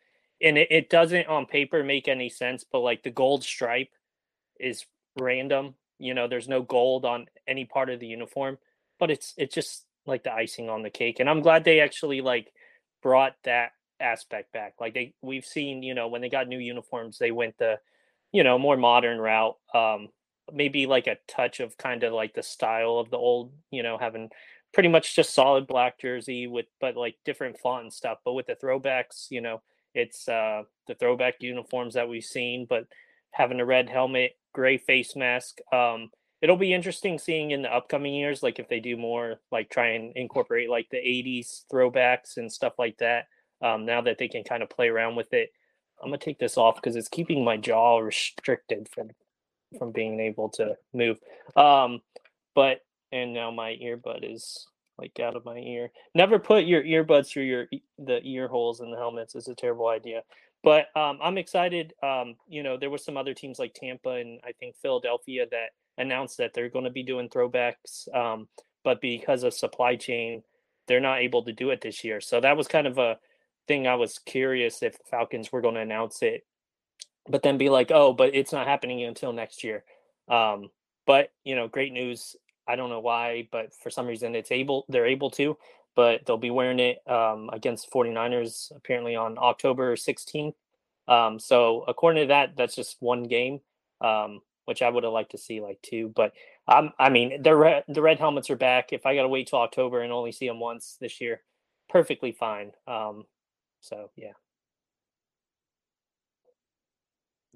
and 0.41 0.59
it, 0.59 0.69
it 0.71 0.91
doesn't 0.91 1.27
on 1.27 1.47
paper 1.47 1.83
make 1.83 2.09
any 2.09 2.29
sense. 2.29 2.65
But 2.71 2.81
like 2.81 3.03
the 3.03 3.11
gold 3.11 3.45
stripe 3.45 3.91
is 4.59 4.85
random. 5.19 5.75
You 5.99 6.15
know, 6.15 6.29
there's 6.29 6.49
no 6.49 6.63
gold 6.63 7.05
on 7.05 7.27
any 7.47 7.65
part 7.65 7.91
of 7.91 8.01
the 8.01 8.07
uniform, 8.07 8.59
but 8.99 9.11
it's 9.11 9.35
it's 9.37 9.55
just 9.55 9.85
like 10.07 10.25
the 10.25 10.33
icing 10.33 10.69
on 10.69 10.83
the 10.83 10.91
cake. 10.91 11.21
And 11.21 11.29
I'm 11.29 11.43
glad 11.43 11.65
they 11.65 11.81
actually 11.81 12.21
like 12.21 12.53
brought 13.03 13.35
that 13.45 13.73
aspect 14.01 14.53
back. 14.53 14.75
Like 14.81 14.95
they 14.95 15.15
we've 15.23 15.45
seen, 15.45 15.83
you 15.83 15.95
know, 15.95 16.09
when 16.09 16.21
they 16.21 16.29
got 16.29 16.49
new 16.49 16.59
uniforms, 16.59 17.19
they 17.19 17.31
went 17.31 17.59
the, 17.59 17.79
you 18.33 18.43
know, 18.43 18.59
more 18.59 18.77
modern 18.77 19.19
route. 19.19 19.57
Um, 19.75 20.09
maybe 20.53 20.87
like 20.87 21.07
a 21.07 21.19
touch 21.29 21.61
of 21.61 21.77
kind 21.77 22.03
of 22.03 22.13
like 22.13 22.35
the 22.35 22.43
style 22.43 22.99
of 22.99 23.11
the 23.11 23.17
old, 23.17 23.53
you 23.71 23.83
know, 23.83 23.99
having 23.99 24.31
pretty 24.73 24.89
much 24.89 25.17
just 25.17 25.35
solid 25.35 25.67
black 25.67 25.99
jersey 25.99 26.47
with 26.47 26.67
but 26.81 26.97
like 26.97 27.17
different 27.25 27.59
font 27.59 27.83
and 27.85 27.93
stuff. 27.93 28.19
But 28.25 28.35
with 28.35 28.47
the 28.47 28.57
throwbacks, 28.57 29.31
you 29.31 29.41
know, 29.41 29.63
it's 29.95 30.29
uh 30.29 30.63
the 30.87 30.95
throwback 30.95 31.37
uniforms 31.41 31.95
that 31.95 32.09
we've 32.09 32.25
seen, 32.25 32.67
but 32.69 32.87
having 33.33 33.61
a 33.61 33.65
red 33.65 33.89
helmet, 33.89 34.33
gray 34.53 34.79
face 34.79 35.17
mask. 35.17 35.59
Um, 35.73 36.11
it'll 36.43 36.57
be 36.57 36.73
interesting 36.73 37.19
seeing 37.19 37.51
in 37.51 37.63
the 37.63 37.75
upcoming 37.75 38.15
years, 38.15 38.43
like 38.43 38.59
if 38.59 38.69
they 38.69 38.81
do 38.81 38.97
more, 38.97 39.41
like 39.53 39.71
try 39.71 39.89
and 39.89 40.13
incorporate 40.17 40.71
like 40.71 40.89
the 40.91 40.99
'80s 40.99 41.65
throwbacks 41.73 42.37
and 42.37 42.51
stuff 42.53 42.75
like 42.79 42.99
that. 42.99 43.27
Um, 43.63 43.85
now 43.85 44.01
that 44.03 44.19
they 44.19 44.29
can 44.29 44.45
kind 44.45 44.63
of 44.63 44.71
play 44.71 44.89
around 44.89 45.17
with 45.17 45.33
it, 45.33 45.51
I'm 46.03 46.09
gonna 46.09 46.19
take 46.19 46.39
this 46.39 46.57
off 46.57 46.77
because 46.77 46.97
it's 46.97 47.09
keeping 47.09 47.45
my 47.45 47.57
jaw 47.57 47.99
restricted 47.99 48.89
from 48.89 49.11
from 49.79 49.93
being 49.93 50.19
able 50.21 50.49
to 50.49 50.77
move. 50.93 51.19
Um, 51.57 52.01
but 52.55 52.81
and 53.13 53.33
now 53.33 53.51
my 53.51 53.77
earbud 53.83 54.21
is 54.23 54.67
like 54.99 55.19
out 55.21 55.37
of 55.37 55.45
my 55.45 55.59
ear. 55.59 55.91
Never 56.15 56.39
put 56.39 56.65
your 56.65 56.83
earbuds 56.83 57.29
through 57.29 57.45
your 57.45 57.67
the 57.99 58.21
ear 58.23 58.49
holes 58.49 58.81
in 58.81 58.91
the 58.91 58.97
helmets. 58.97 59.35
It's 59.35 59.49
a 59.49 59.55
terrible 59.55 59.89
idea. 59.89 60.23
But 60.63 60.95
um, 60.95 61.19
I'm 61.23 61.39
excited. 61.39 61.95
Um, 62.03 62.37
you 62.49 62.63
know, 62.63 62.77
there 62.77 62.91
were 62.91 62.99
some 62.99 63.17
other 63.17 63.33
teams 63.33 63.59
like 63.59 63.73
Tampa 63.75 64.11
and 64.11 64.41
I 64.45 64.53
think 64.53 64.77
Philadelphia 64.77 65.47
that 65.51 65.71
announced 65.97 66.37
that 66.39 66.53
they're 66.55 66.69
going 66.69 66.85
to 66.85 66.91
be 66.91 67.03
doing 67.03 67.29
throwbacks, 67.29 68.15
um, 68.15 68.49
but 68.85 69.01
because 69.01 69.43
of 69.43 69.55
supply 69.55 69.97
chain, 69.97 70.43
they're 70.87 71.01
not 71.01 71.21
able 71.21 71.45
to 71.45 71.53
do 71.53 71.71
it 71.71 71.81
this 71.81 72.05
year. 72.05 72.21
So 72.21 72.41
that 72.41 72.57
was 72.57 72.69
kind 72.69 72.87
of 72.87 72.99
a 72.99 73.19
thing 73.69 73.87
I 73.87 73.95
was 73.95 74.19
curious 74.19 74.83
if 74.83 74.99
the 74.99 75.05
Falcons 75.11 75.53
were 75.53 75.61
going 75.61 75.77
to 75.77 75.81
announce 75.81 76.23
it, 76.23 76.45
but 77.29 77.43
then 77.43 77.59
be 77.59 77.69
like, 77.69 77.91
oh, 77.91 78.13
but 78.13 78.35
it's 78.35 78.53
not 78.53 78.67
happening 78.67 79.03
until 79.05 79.33
next 79.33 79.63
year. 79.63 79.85
Um, 80.29 80.71
but 81.07 81.33
you 81.45 81.55
know, 81.55 81.69
great 81.69 81.93
news. 81.93 82.37
I 82.71 82.77
don't 82.77 82.91
know 82.91 83.01
why, 83.01 83.49
but 83.51 83.75
for 83.75 83.91
some 83.91 84.07
reason 84.07 84.35
it's 84.35 84.53
able 84.53 84.87
they're 84.89 85.07
able 85.07 85.31
to, 85.33 85.57
but 85.97 86.25
they'll 86.25 86.39
be 86.39 86.51
wearing 86.51 86.79
it 86.79 86.99
um, 87.09 87.51
against 87.53 87.91
49ers 87.91 88.75
apparently 88.77 89.17
on 89.17 89.37
October 89.39 89.97
16th. 89.97 90.55
Um, 91.09 91.41
so 91.41 91.85
according 91.89 92.25
to 92.25 92.29
that, 92.29 92.57
that's 92.57 92.77
just 92.77 92.97
one 93.01 93.25
game, 93.25 93.61
um, 94.01 94.41
which 94.67 94.83
I 94.83 94.89
would 94.89 95.03
have 95.03 95.13
liked 95.13 95.33
to 95.33 95.39
see 95.39 95.61
like 95.61 95.81
two. 95.83 96.13
But 96.15 96.33
um, 96.69 96.93
I 96.99 97.11
mean, 97.11 97.43
the 97.43 97.57
red 97.57 97.85
the 97.89 98.03
red 98.03 98.19
helmets 98.19 98.51
are 98.51 98.57
back. 98.57 98.93
If 98.93 99.05
I 99.05 99.17
got 99.17 99.23
to 99.23 99.29
wait 99.29 99.49
till 99.49 99.59
October 99.59 100.03
and 100.03 100.13
only 100.13 100.31
see 100.31 100.47
them 100.47 100.61
once 100.61 100.97
this 101.01 101.21
year, 101.21 101.43
perfectly 101.89 102.31
fine. 102.31 102.71
Um, 102.87 103.25
so 103.81 104.11
yeah. 104.17 104.33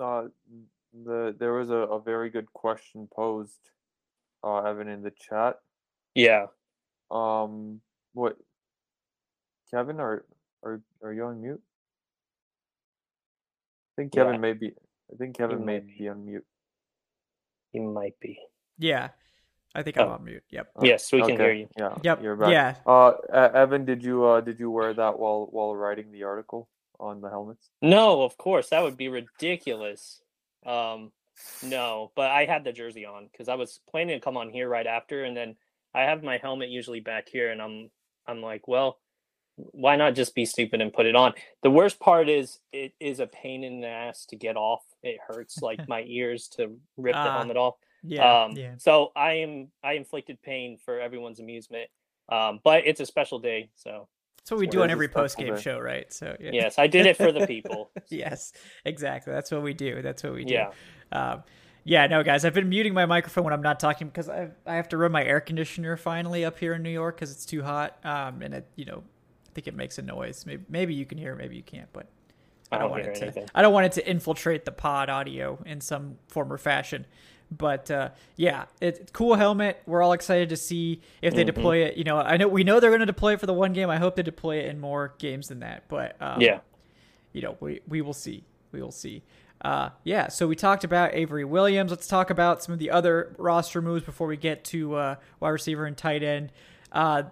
Uh, 0.00 0.24
the 1.05 1.35
there 1.38 1.53
was 1.53 1.70
a, 1.70 1.74
a 1.74 2.00
very 2.00 2.31
good 2.31 2.53
question 2.53 3.09
posed, 3.14 3.70
uh, 4.45 4.59
Evan 4.59 4.89
in 4.89 5.03
the 5.03 5.11
chat. 5.11 5.59
Yeah. 6.15 6.47
Um, 7.11 7.81
what, 8.13 8.37
Kevin, 9.71 9.99
are 10.01 10.25
are 10.63 10.81
are 11.03 11.13
you 11.13 11.25
on 11.25 11.41
mute? 11.41 11.63
I 13.93 14.03
think 14.03 14.13
Kevin 14.13 14.35
Yeah. 14.35 14.41
may 14.41 14.53
be. 14.53 14.73
I 15.13 15.17
think 15.17 15.37
Kevin 15.37 15.65
may 15.65 15.79
be. 15.81 15.95
be 15.99 16.09
on 16.09 16.25
mute. 16.25 16.47
He 17.73 17.81
might 17.81 18.19
be. 18.21 18.39
Yeah, 18.79 19.11
I 19.75 19.83
think 19.83 19.99
I'm 19.99 20.09
Oh. 20.09 20.13
on 20.13 20.25
mute. 20.25 20.45
Yep. 20.51 20.71
Uh, 20.77 20.81
Yes, 20.85 21.11
we 21.13 21.21
can 21.23 21.37
hear 21.37 21.53
you. 21.53 21.69
Yeah. 21.77 21.97
Yep. 22.03 22.23
You're 22.23 22.37
back. 22.37 22.51
Yeah. 22.51 22.77
Uh, 22.87 23.13
Evan, 23.33 23.85
did 23.85 24.03
you 24.03 24.25
uh 24.25 24.41
did 24.41 24.59
you 24.59 24.71
wear 24.71 24.93
that 24.95 25.19
while 25.19 25.47
while 25.51 25.75
writing 25.77 26.11
the 26.13 26.25
article 26.25 26.69
on 26.99 27.21
the 27.21 27.29
helmets? 27.29 27.71
No, 27.83 28.23
of 28.23 28.37
course 28.37 28.71
that 28.71 28.83
would 28.83 28.97
be 28.97 29.09
ridiculous. 29.09 30.23
Um, 30.65 31.13
no, 31.62 32.12
but 32.14 32.31
I 32.31 32.44
had 32.44 32.64
the 32.64 32.73
jersey 32.73 33.05
on 33.07 33.29
because 33.31 33.49
I 33.49 33.55
was 33.55 33.81
planning 33.90 34.18
to 34.18 34.25
come 34.25 34.37
on 34.37 34.51
here 34.51 34.68
right 34.68 34.87
after, 34.87 35.25
and 35.25 35.37
then 35.37 35.57
I 35.94 36.03
have 36.03 36.23
my 36.23 36.38
helmet 36.38 36.68
usually 36.68 37.01
back 37.01 37.29
here, 37.29 37.51
and 37.51 37.61
I'm 37.62 37.90
I'm 38.27 38.40
like, 38.42 38.66
well, 38.68 38.99
why 39.57 39.97
not 39.97 40.14
just 40.14 40.35
be 40.35 40.47
stupid 40.47 40.81
and 40.81 40.92
put 40.92 41.07
it 41.07 41.14
on? 41.16 41.35
The 41.62 41.70
worst 41.70 42.01
part 42.01 42.29
is 42.29 42.61
it 42.73 42.92
is 43.01 43.20
a 43.20 43.27
pain 43.27 43.62
in 43.64 43.81
the 43.81 43.88
ass 43.88 44.27
to 44.27 44.37
get 44.37 44.57
off. 44.57 44.83
It 45.03 45.18
hurts 45.27 45.62
like 45.62 45.81
my 45.88 46.03
ears 46.07 46.49
to 46.57 46.77
rip 46.97 47.16
the 47.16 47.20
Ah, 47.20 47.33
helmet 47.33 47.57
off. 47.57 47.75
Yeah. 48.03 48.44
um, 48.44 48.57
yeah. 48.57 48.75
So 48.79 49.12
I 49.16 49.35
am 49.35 49.70
I 49.83 49.92
inflicted 49.94 50.42
pain 50.42 50.79
for 50.85 51.01
everyone's 51.01 51.40
amusement. 51.40 51.88
Um, 52.31 52.61
but 52.64 52.87
it's 52.87 53.01
a 53.01 53.07
special 53.07 53.38
day, 53.38 53.70
so 53.75 54.09
That's 54.45 54.51
what 54.51 54.61
we 54.61 54.67
do 54.67 54.83
on 54.83 54.91
every 54.91 55.09
post 55.09 55.39
game 55.39 55.59
show, 55.59 55.79
right? 55.79 56.13
So 56.13 56.37
yeah. 56.39 56.51
yes, 56.53 56.79
I 56.79 56.87
did 56.87 57.07
it 57.07 57.17
for 57.17 57.33
the 57.33 57.47
people. 57.55 57.91
yes, 58.11 58.53
exactly. 58.85 59.33
That's 59.33 59.51
what 59.51 59.63
we 59.63 59.73
do. 59.73 60.03
That's 60.03 60.23
what 60.23 60.35
we 60.35 60.45
do. 60.45 60.53
Yeah. 60.53 60.71
Um, 61.13 61.45
yeah, 61.83 62.07
no, 62.09 62.23
guys, 62.23 62.45
I've 62.45 62.53
been 62.53 62.69
muting 62.69 62.93
my 62.93 63.07
microphone 63.07 63.45
when 63.45 63.55
I'm 63.55 63.63
not 63.63 63.81
talking 63.81 64.09
because 64.09 64.29
I 64.29 64.51
I 64.67 64.75
have 64.75 64.91
to 64.91 64.99
run 64.99 65.13
my 65.13 65.25
air 65.25 65.41
conditioner 65.41 65.97
finally 65.97 66.45
up 66.45 66.59
here 66.59 66.75
in 66.75 66.83
New 66.83 66.91
York 66.91 67.17
because 67.17 67.31
it's 67.31 67.47
too 67.47 67.63
hot. 67.63 67.97
Um, 68.05 68.43
and 68.43 68.53
it, 68.53 68.67
you 68.77 68.85
know, 68.85 69.03
I 69.49 69.51
think 69.55 69.67
it 69.67 69.75
makes 69.75 69.97
a 69.97 70.03
noise. 70.03 70.45
Maybe 70.45 70.63
maybe 70.69 70.93
you 70.93 71.07
can 71.07 71.17
hear, 71.17 71.35
maybe 71.35 71.57
you 71.57 71.63
can't, 71.63 71.89
but 71.95 72.09
I 72.72 72.79
don't, 72.79 72.90
want 72.90 73.03
it 73.07 73.14
to. 73.14 73.22
anything. 73.22 73.46
I 73.55 73.62
don't 73.62 73.72
want 73.72 73.87
it 73.87 73.92
to 73.92 74.09
infiltrate 74.09 74.64
the 74.64 74.72
pod 74.72 75.09
audio 75.11 75.59
in 75.66 75.81
some 75.81 76.18
form 76.29 76.53
or 76.53 76.59
fashion. 76.59 77.07
But 77.50 77.90
uh, 77.90 78.09
yeah, 78.37 78.64
it's 78.81 79.11
cool 79.12 79.35
helmet. 79.37 79.81
We're 79.87 80.03
all 80.03 80.12
excited 80.12 80.48
to 80.48 80.57
see 80.57 81.00
if 81.22 81.35
they 81.35 81.42
Mm-hmm. 81.42 81.55
deploy 81.55 81.77
it. 81.85 81.96
You 81.96 82.03
know, 82.05 82.18
I 82.18 82.37
know 82.37 82.48
we 82.48 82.64
know 82.64 82.81
they're 82.81 82.90
going 82.90 83.00
to 83.00 83.07
deploy 83.07 83.35
it 83.35 83.40
for 83.40 83.46
the 83.46 83.53
one 83.55 83.72
game. 83.74 83.90
I 83.90 83.98
hope 83.98 84.16
they 84.16 84.22
deploy 84.22 84.57
it 84.59 84.66
in 84.66 84.81
more 84.81 85.14
games 85.18 85.48
than 85.48 85.61
that. 85.61 85.85
But 85.88 86.16
um, 86.20 86.40
Yeah. 86.40 86.61
you 87.33 87.42
know, 87.42 87.57
we 87.61 87.81
we 87.87 88.00
will 88.00 88.14
see. 88.14 88.44
We 88.72 88.83
will 88.83 88.90
see. 88.90 89.22
Uh, 89.61 89.90
yeah. 90.03 90.29
So 90.29 90.48
we 90.48 90.57
talked 90.57 90.83
about 90.85 91.14
Avery 91.14 91.44
Williams. 91.44 91.90
Let's 91.92 92.09
talk 92.09 92.31
about 92.31 92.62
some 92.62 92.72
of 92.72 92.79
the 92.81 92.90
other 92.90 93.37
roster 93.38 93.81
moves 93.81 94.05
before 94.05 94.27
we 94.27 94.37
get 94.37 94.64
to 94.66 94.94
uh, 94.96 95.14
wide 95.38 95.50
receiver 95.50 95.85
and 95.87 95.96
tight 95.96 96.22
end. 96.24 96.50
Uh, 96.90 97.22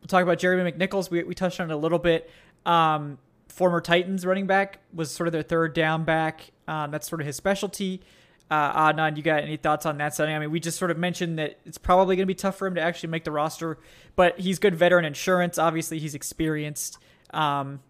we'll 0.00 0.06
talk 0.08 0.22
about 0.22 0.38
Jeremy 0.38 0.70
McNichols. 0.70 1.10
We 1.10 1.24
we 1.24 1.34
touched 1.34 1.58
on 1.60 1.70
it 1.70 1.74
a 1.74 1.76
little 1.76 1.98
bit. 1.98 2.30
Um, 2.64 3.18
former 3.56 3.80
Titans 3.80 4.26
running 4.26 4.46
back 4.46 4.80
was 4.92 5.10
sort 5.10 5.28
of 5.28 5.32
their 5.32 5.42
third 5.42 5.72
down 5.72 6.04
back. 6.04 6.50
Um, 6.68 6.90
that's 6.90 7.08
sort 7.08 7.22
of 7.22 7.26
his 7.26 7.36
specialty. 7.36 8.02
Uh, 8.50 8.92
Adnan, 8.92 9.16
you 9.16 9.22
got 9.22 9.42
any 9.42 9.56
thoughts 9.56 9.86
on 9.86 9.96
that 9.96 10.14
signing? 10.14 10.36
I 10.36 10.38
mean, 10.38 10.50
we 10.50 10.60
just 10.60 10.78
sort 10.78 10.90
of 10.90 10.98
mentioned 10.98 11.38
that 11.38 11.58
it's 11.64 11.78
probably 11.78 12.16
going 12.16 12.24
to 12.24 12.26
be 12.26 12.34
tough 12.34 12.56
for 12.58 12.66
him 12.66 12.74
to 12.74 12.82
actually 12.82 13.08
make 13.08 13.24
the 13.24 13.30
roster, 13.30 13.78
but 14.14 14.38
he's 14.38 14.58
good 14.58 14.74
veteran 14.74 15.06
insurance. 15.06 15.56
Obviously, 15.56 15.98
he's 15.98 16.14
experienced. 16.14 16.98
Um, 17.30 17.80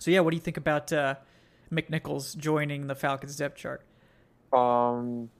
so 0.00 0.10
yeah, 0.10 0.18
what 0.18 0.30
do 0.30 0.36
you 0.36 0.42
think 0.42 0.56
about 0.56 0.92
uh, 0.92 1.14
McNichols 1.72 2.36
joining 2.36 2.88
the 2.88 2.96
Falcons 2.96 3.36
depth 3.36 3.56
chart? 3.56 3.86
Um, 4.52 5.30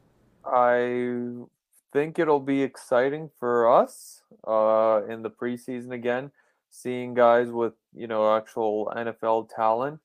I 0.44 1.26
think 1.92 2.20
it'll 2.20 2.38
be 2.38 2.62
exciting 2.62 3.28
for 3.40 3.68
us 3.68 4.22
uh, 4.46 5.00
in 5.08 5.22
the 5.22 5.30
preseason 5.30 5.90
again, 5.90 6.30
seeing 6.70 7.14
guys 7.14 7.50
with 7.50 7.74
you 7.94 8.06
know 8.06 8.36
actual 8.36 8.92
NFL 8.96 9.48
talent, 9.54 10.00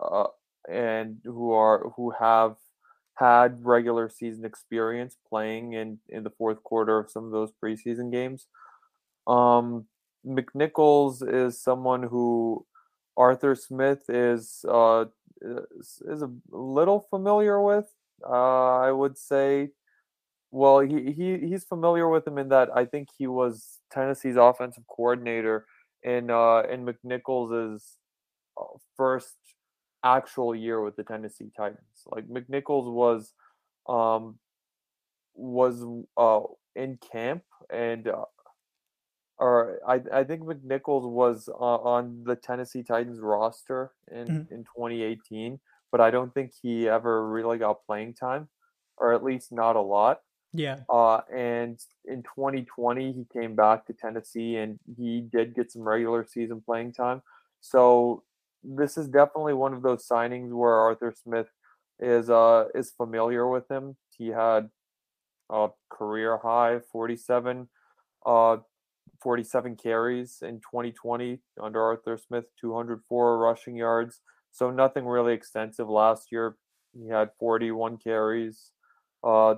uh, 0.00 0.26
and 0.68 1.18
who 1.24 1.52
are 1.52 1.90
who 1.96 2.10
have 2.18 2.56
had 3.14 3.64
regular 3.64 4.08
season 4.08 4.44
experience 4.44 5.16
playing 5.28 5.74
in 5.74 5.98
in 6.08 6.24
the 6.24 6.30
fourth 6.30 6.62
quarter 6.62 6.98
of 6.98 7.10
some 7.10 7.24
of 7.24 7.32
those 7.32 7.52
preseason 7.62 8.10
games. 8.10 8.46
Um, 9.26 9.86
McNichols 10.26 11.22
is 11.26 11.60
someone 11.62 12.02
who 12.02 12.66
Arthur 13.16 13.54
Smith 13.54 14.04
is 14.08 14.64
uh, 14.68 15.06
is, 15.42 16.02
is 16.06 16.22
a 16.22 16.30
little 16.50 17.00
familiar 17.10 17.62
with. 17.62 17.92
Uh, 18.26 18.78
I 18.78 18.92
would 18.92 19.16
say. 19.16 19.70
Well, 20.50 20.80
he, 20.80 21.12
he 21.12 21.38
he's 21.38 21.64
familiar 21.64 22.08
with 22.08 22.26
him 22.26 22.38
in 22.38 22.48
that 22.48 22.70
I 22.76 22.84
think 22.84 23.08
he 23.16 23.26
was 23.26 23.80
Tennessee's 23.92 24.36
offensive 24.36 24.84
coordinator 24.88 25.66
in 26.02 26.30
uh, 26.30 26.62
in 26.62 26.84
McNichols' 26.84 27.98
uh, 28.60 28.64
first 28.96 29.36
actual 30.04 30.54
year 30.54 30.82
with 30.82 30.96
the 30.96 31.04
Tennessee 31.04 31.50
Titans. 31.56 32.04
Like 32.06 32.28
McNichols 32.28 32.92
was 32.92 33.34
um 33.88 34.40
was 35.34 35.84
uh 36.16 36.42
in 36.76 36.98
camp 36.98 37.44
and 37.70 38.08
uh, 38.08 38.24
or 39.38 39.80
I 39.88 40.02
I 40.12 40.24
think 40.24 40.42
McNichols 40.42 41.08
was 41.10 41.48
uh, 41.48 41.52
on 41.54 42.24
the 42.24 42.36
Tennessee 42.36 42.82
Titans 42.82 43.20
roster 43.20 43.92
in 44.10 44.28
Mhm. 44.28 44.48
in 44.50 44.64
2018, 44.64 45.60
but 45.90 46.00
I 46.00 46.10
don't 46.10 46.32
think 46.34 46.52
he 46.60 46.88
ever 46.88 47.28
really 47.28 47.58
got 47.58 47.84
playing 47.86 48.14
time, 48.14 48.48
or 48.98 49.12
at 49.14 49.24
least 49.24 49.52
not 49.52 49.76
a 49.76 49.80
lot. 49.80 50.20
Yeah, 50.52 50.80
Uh, 50.88 51.20
and 51.32 51.78
in 52.06 52.22
2020, 52.22 53.12
he 53.12 53.24
came 53.32 53.54
back 53.54 53.86
to 53.86 53.92
Tennessee 53.92 54.56
and 54.56 54.78
he 54.96 55.20
did 55.20 55.54
get 55.54 55.70
some 55.70 55.82
regular 55.82 56.24
season 56.24 56.60
playing 56.60 56.92
time. 56.92 57.22
So 57.60 58.24
this 58.64 58.98
is 58.98 59.08
definitely 59.08 59.54
one 59.54 59.72
of 59.74 59.82
those 59.82 60.06
signings 60.08 60.50
where 60.52 60.74
Arthur 60.74 61.12
Smith 61.22 61.48
is 62.00 62.30
uh 62.30 62.64
is 62.74 62.90
familiar 62.90 63.46
with 63.48 63.70
him. 63.70 63.96
He 64.16 64.28
had 64.28 64.70
a 65.50 65.68
career 65.90 66.38
high 66.38 66.80
47 66.92 67.68
uh 68.26 68.58
47 69.22 69.76
carries 69.76 70.38
in 70.42 70.60
2020 70.60 71.40
under 71.60 71.82
Arthur 71.82 72.18
Smith, 72.18 72.44
204 72.60 73.38
rushing 73.38 73.76
yards. 73.76 74.20
So 74.52 74.70
nothing 74.70 75.06
really 75.06 75.34
extensive 75.34 75.88
last 75.88 76.32
year. 76.32 76.56
He 76.94 77.08
had 77.08 77.30
41 77.38 77.98
carries, 77.98 78.72
uh 79.24 79.56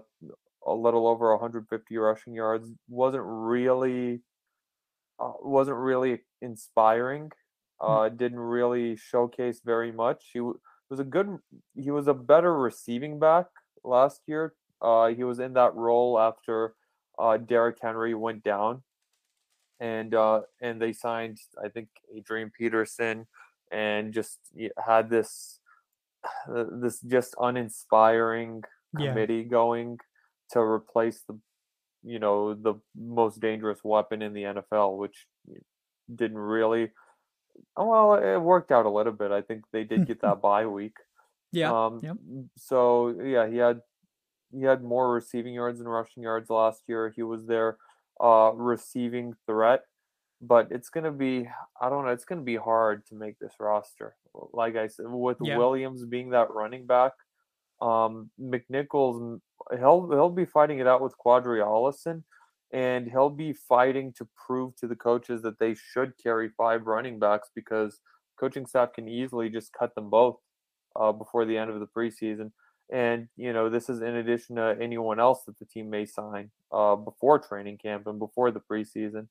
a 0.66 0.72
little 0.74 1.06
over 1.06 1.30
150 1.32 1.96
rushing 1.98 2.34
yards. 2.34 2.70
wasn't 2.88 3.24
really 3.26 4.20
uh, 5.18 5.32
wasn't 5.42 5.76
really 5.76 6.20
inspiring. 6.40 7.30
Uh, 7.80 8.08
didn't 8.08 8.38
really 8.38 8.96
showcase 8.96 9.60
very 9.64 9.90
much. 9.92 10.30
He 10.32 10.38
w- 10.38 10.58
was 10.88 11.00
a 11.00 11.04
good. 11.04 11.38
He 11.74 11.90
was 11.90 12.06
a 12.06 12.14
better 12.14 12.56
receiving 12.56 13.18
back 13.18 13.46
last 13.84 14.22
year. 14.26 14.54
Uh, 14.80 15.08
he 15.08 15.24
was 15.24 15.38
in 15.40 15.52
that 15.54 15.74
role 15.74 16.18
after 16.18 16.74
uh, 17.18 17.36
Derrick 17.38 17.78
Henry 17.82 18.14
went 18.14 18.42
down, 18.44 18.82
and 19.80 20.14
uh, 20.14 20.42
and 20.60 20.80
they 20.80 20.92
signed 20.92 21.38
I 21.62 21.68
think 21.68 21.88
Adrian 22.14 22.50
Peterson, 22.56 23.26
and 23.72 24.12
just 24.12 24.38
had 24.84 25.10
this 25.10 25.58
this 26.48 27.00
just 27.00 27.34
uninspiring 27.40 28.62
Yeah. 28.98 29.10
committee 29.10 29.44
going 29.44 29.98
to 30.52 30.60
replace 30.60 31.22
the 31.28 31.38
you 32.02 32.18
know 32.18 32.54
the 32.54 32.74
most 32.96 33.40
dangerous 33.40 33.80
weapon 33.84 34.22
in 34.22 34.32
the 34.32 34.42
NFL, 34.42 34.98
which 34.98 35.26
didn't 36.14 36.38
really. 36.38 36.90
Well, 37.76 38.14
it 38.14 38.38
worked 38.38 38.72
out 38.72 38.86
a 38.86 38.90
little 38.90 39.12
bit. 39.12 39.30
I 39.30 39.42
think 39.42 39.64
they 39.72 39.84
did 39.84 40.06
get 40.06 40.20
that 40.22 40.40
bye 40.42 40.66
week. 40.66 40.96
yeah, 41.52 41.70
Um, 41.70 42.00
yep. 42.02 42.16
So 42.56 43.08
yeah, 43.22 43.48
he 43.48 43.56
had 43.58 43.80
he 44.50 44.62
had 44.62 44.82
more 44.82 45.12
receiving 45.12 45.54
yards 45.54 45.80
and 45.80 45.90
rushing 45.90 46.22
yards 46.22 46.50
last 46.50 46.82
year. 46.88 47.12
He 47.14 47.22
was 47.22 47.46
their 47.46 47.76
uh, 48.20 48.52
receiving 48.54 49.34
threat, 49.46 49.82
but 50.40 50.68
it's 50.70 50.88
gonna 50.88 51.12
be 51.12 51.48
I 51.80 51.88
don't 51.88 52.04
know. 52.04 52.10
It's 52.12 52.24
gonna 52.24 52.42
be 52.42 52.56
hard 52.56 53.06
to 53.06 53.14
make 53.14 53.38
this 53.38 53.54
roster. 53.60 54.16
Like 54.52 54.76
I 54.76 54.88
said, 54.88 55.06
with 55.08 55.38
Yeah. 55.42 55.58
Williams 55.58 56.04
being 56.06 56.30
that 56.30 56.50
running 56.50 56.86
back, 56.86 57.12
um, 57.80 58.30
McNichols 58.40 59.40
he'll 59.70 60.10
he'll 60.10 60.30
be 60.30 60.44
fighting 60.44 60.78
it 60.78 60.86
out 60.86 61.00
with 61.00 61.14
Qadree 61.24 61.64
Ollison, 61.64 62.22
and 62.72 63.10
he'll 63.10 63.30
be 63.30 63.52
fighting 63.52 64.12
to 64.18 64.28
prove 64.46 64.76
to 64.76 64.86
the 64.86 64.96
coaches 64.96 65.42
that 65.42 65.58
they 65.58 65.74
should 65.74 66.12
carry 66.22 66.50
five 66.56 66.86
running 66.86 67.18
backs 67.18 67.50
because 67.54 68.00
coaching 68.38 68.66
staff 68.66 68.92
can 68.92 69.08
easily 69.08 69.48
just 69.48 69.72
cut 69.72 69.94
them 69.94 70.10
both 70.10 70.36
uh, 70.96 71.12
before 71.12 71.44
the 71.44 71.56
end 71.56 71.70
of 71.70 71.80
the 71.80 71.86
preseason. 71.86 72.52
And 72.92 73.28
you 73.36 73.52
know 73.52 73.70
this 73.70 73.88
is 73.88 74.02
in 74.02 74.16
addition 74.16 74.56
to 74.56 74.76
anyone 74.80 75.20
else 75.20 75.44
that 75.46 75.58
the 75.58 75.64
team 75.64 75.88
may 75.90 76.04
sign 76.04 76.50
uh, 76.72 76.96
before 76.96 77.38
training 77.38 77.78
camp 77.78 78.06
and 78.06 78.18
before 78.18 78.50
the 78.50 78.60
preseason. 78.60 79.28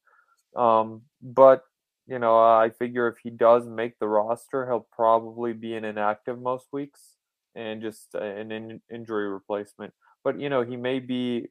Um, 0.56 1.04
but 1.22 1.64
you 2.08 2.20
know, 2.20 2.38
I 2.38 2.72
figure 2.78 3.08
if 3.08 3.18
he 3.24 3.30
does 3.30 3.68
make 3.68 3.98
the 4.00 4.08
roster, 4.08 4.66
he'll 4.66 4.88
probably 4.92 5.54
be 5.54 5.76
an 5.76 5.86
inactive 5.86 6.42
most 6.42 6.68
weeks 6.74 7.16
and 7.56 7.82
just 7.82 8.16
an 8.16 8.52
in- 8.52 8.82
injury 8.94 9.30
replacement. 9.30 9.94
But 10.24 10.40
you 10.40 10.50
know, 10.50 10.62
he 10.62 10.78
may 10.78 11.00
be, 11.00 11.50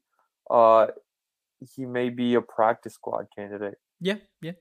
uh, 0.50 0.88
he 1.74 1.86
may 1.86 2.10
be 2.10 2.34
a 2.34 2.40
practice 2.40 2.94
squad 2.94 3.26
candidate. 3.36 3.78
Yeah, 4.00 4.16
yeah. 4.40 4.52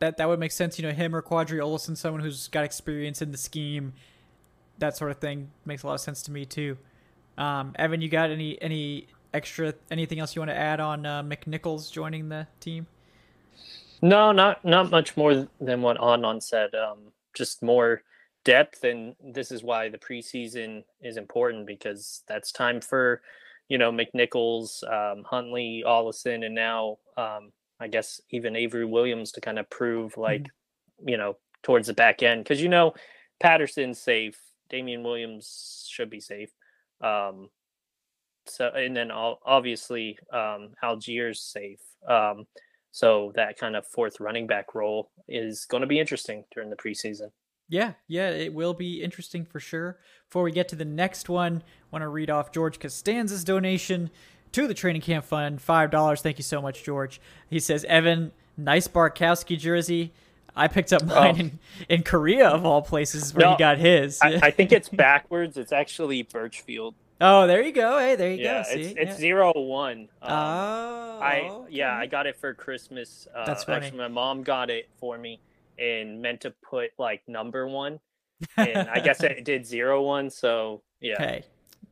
That 0.00 0.16
that 0.18 0.28
would 0.28 0.38
make 0.38 0.52
sense. 0.52 0.78
You 0.78 0.86
know, 0.86 0.92
him 0.94 1.14
or 1.14 1.22
Qadree 1.22 1.58
Ollison, 1.58 1.96
someone 1.96 2.22
who's 2.22 2.48
got 2.48 2.64
experience 2.64 3.20
in 3.20 3.32
the 3.32 3.38
scheme, 3.38 3.94
that 4.78 4.96
sort 4.96 5.10
of 5.10 5.18
thing 5.18 5.50
makes 5.64 5.82
a 5.82 5.86
lot 5.86 5.94
of 5.94 6.00
sense 6.00 6.22
to 6.24 6.30
me 6.30 6.44
too. 6.44 6.78
Um, 7.36 7.74
Evan, 7.78 8.00
you 8.00 8.08
got 8.08 8.30
any 8.30 8.60
any 8.62 9.08
extra 9.34 9.74
anything 9.90 10.18
else 10.18 10.34
you 10.34 10.40
want 10.40 10.50
to 10.50 10.56
add 10.56 10.80
on 10.80 11.04
uh, 11.04 11.22
McNichols 11.22 11.92
joining 11.92 12.28
the 12.28 12.46
team? 12.60 12.86
No, 14.00 14.32
not 14.32 14.64
not 14.64 14.90
much 14.90 15.16
more 15.16 15.48
than 15.60 15.82
what 15.82 15.98
Adnan 15.98 16.42
said. 16.42 16.74
Um, 16.74 17.12
just 17.34 17.62
more 17.62 18.02
depth, 18.48 18.82
and 18.82 19.14
this 19.22 19.52
is 19.52 19.62
why 19.62 19.90
the 19.90 19.98
preseason 19.98 20.82
is 21.02 21.18
important 21.18 21.66
because 21.66 22.22
that's 22.26 22.50
time 22.50 22.80
for, 22.80 23.20
you 23.68 23.76
know, 23.76 23.92
McNichols, 23.92 24.82
um, 24.90 25.22
Huntley, 25.24 25.84
Ollison, 25.86 26.46
and 26.46 26.54
now 26.54 26.96
um, 27.18 27.52
I 27.78 27.88
guess 27.88 28.22
even 28.30 28.56
Avery 28.56 28.86
Williams 28.86 29.32
to 29.32 29.42
kind 29.42 29.58
of 29.58 29.68
prove 29.68 30.16
like, 30.16 30.44
mm-hmm. 30.44 31.10
you 31.10 31.18
know, 31.18 31.36
towards 31.62 31.88
the 31.88 31.92
back 31.92 32.22
end 32.22 32.42
because 32.42 32.62
you 32.62 32.70
know 32.70 32.94
Patterson's 33.38 34.00
safe, 34.00 34.40
Damien 34.70 35.02
Williams 35.02 35.86
should 35.90 36.08
be 36.08 36.20
safe. 36.20 36.50
Um, 37.02 37.50
so 38.46 38.68
and 38.68 38.96
then 38.96 39.10
obviously 39.10 40.18
um, 40.32 40.70
Allgeier's 40.82 41.42
safe. 41.42 41.82
Um, 42.08 42.46
so 42.92 43.32
that 43.36 43.58
kind 43.58 43.76
of 43.76 43.86
fourth 43.86 44.20
running 44.20 44.46
back 44.46 44.74
role 44.74 45.10
is 45.28 45.66
going 45.66 45.82
to 45.82 45.86
be 45.86 46.00
interesting 46.00 46.44
during 46.54 46.70
the 46.70 46.76
preseason. 46.76 47.28
Yeah, 47.68 47.92
yeah, 48.06 48.30
it 48.30 48.54
will 48.54 48.74
be 48.74 49.02
interesting 49.02 49.44
for 49.44 49.60
sure. 49.60 49.98
Before 50.28 50.42
we 50.42 50.52
get 50.52 50.68
to 50.68 50.76
the 50.76 50.84
next 50.84 51.28
one, 51.28 51.62
I 51.66 51.86
want 51.90 52.02
to 52.02 52.08
read 52.08 52.30
off 52.30 52.50
George 52.50 52.78
Costanza's 52.80 53.44
donation 53.44 54.10
to 54.52 54.66
the 54.66 54.74
training 54.74 55.02
camp 55.02 55.24
fund, 55.24 55.60
five 55.60 55.90
dollars. 55.90 56.22
Thank 56.22 56.38
you 56.38 56.44
so 56.44 56.62
much, 56.62 56.82
George. 56.82 57.20
He 57.50 57.60
says, 57.60 57.84
Evan, 57.84 58.32
nice 58.56 58.88
Bartkowski 58.88 59.58
jersey. 59.58 60.12
I 60.56 60.66
picked 60.66 60.92
up 60.92 61.04
mine 61.04 61.34
oh. 61.36 61.40
in, 61.40 61.58
in 61.88 62.02
Korea 62.02 62.48
of 62.48 62.64
all 62.64 62.82
places 62.82 63.32
where 63.34 63.46
no, 63.46 63.52
he 63.52 63.58
got 63.58 63.78
his. 63.78 64.18
I, 64.20 64.40
I 64.42 64.50
think 64.50 64.72
it's 64.72 64.88
backwards. 64.88 65.56
It's 65.56 65.72
actually 65.72 66.22
Birchfield. 66.22 66.94
Oh, 67.20 67.46
there 67.46 67.62
you 67.62 67.72
go. 67.72 67.98
Hey, 67.98 68.16
there 68.16 68.30
you 68.30 68.42
yeah, 68.42 68.62
go. 68.62 68.70
See? 68.70 68.80
It's, 68.80 68.90
it's 68.92 69.10
yeah. 69.10 69.16
zero 69.16 69.52
one. 69.54 70.08
Um, 70.22 70.32
oh, 70.32 71.18
I 71.20 71.48
okay. 71.50 71.72
yeah, 71.74 71.96
I 71.96 72.06
got 72.06 72.26
it 72.26 72.36
for 72.36 72.54
Christmas. 72.54 73.28
Uh, 73.34 73.44
That's 73.44 73.64
funny. 73.64 73.86
Actually, 73.86 73.98
my 73.98 74.08
mom 74.08 74.42
got 74.42 74.70
it 74.70 74.88
for 74.98 75.18
me 75.18 75.40
and 75.78 76.20
meant 76.20 76.40
to 76.42 76.52
put 76.68 76.90
like 76.98 77.22
number 77.26 77.66
one, 77.66 78.00
and 78.56 78.88
I 78.88 79.00
guess 79.00 79.22
it 79.22 79.44
did 79.44 79.66
zero 79.66 80.02
one. 80.02 80.30
So 80.30 80.82
yeah. 81.00 81.18
Hey, 81.18 81.44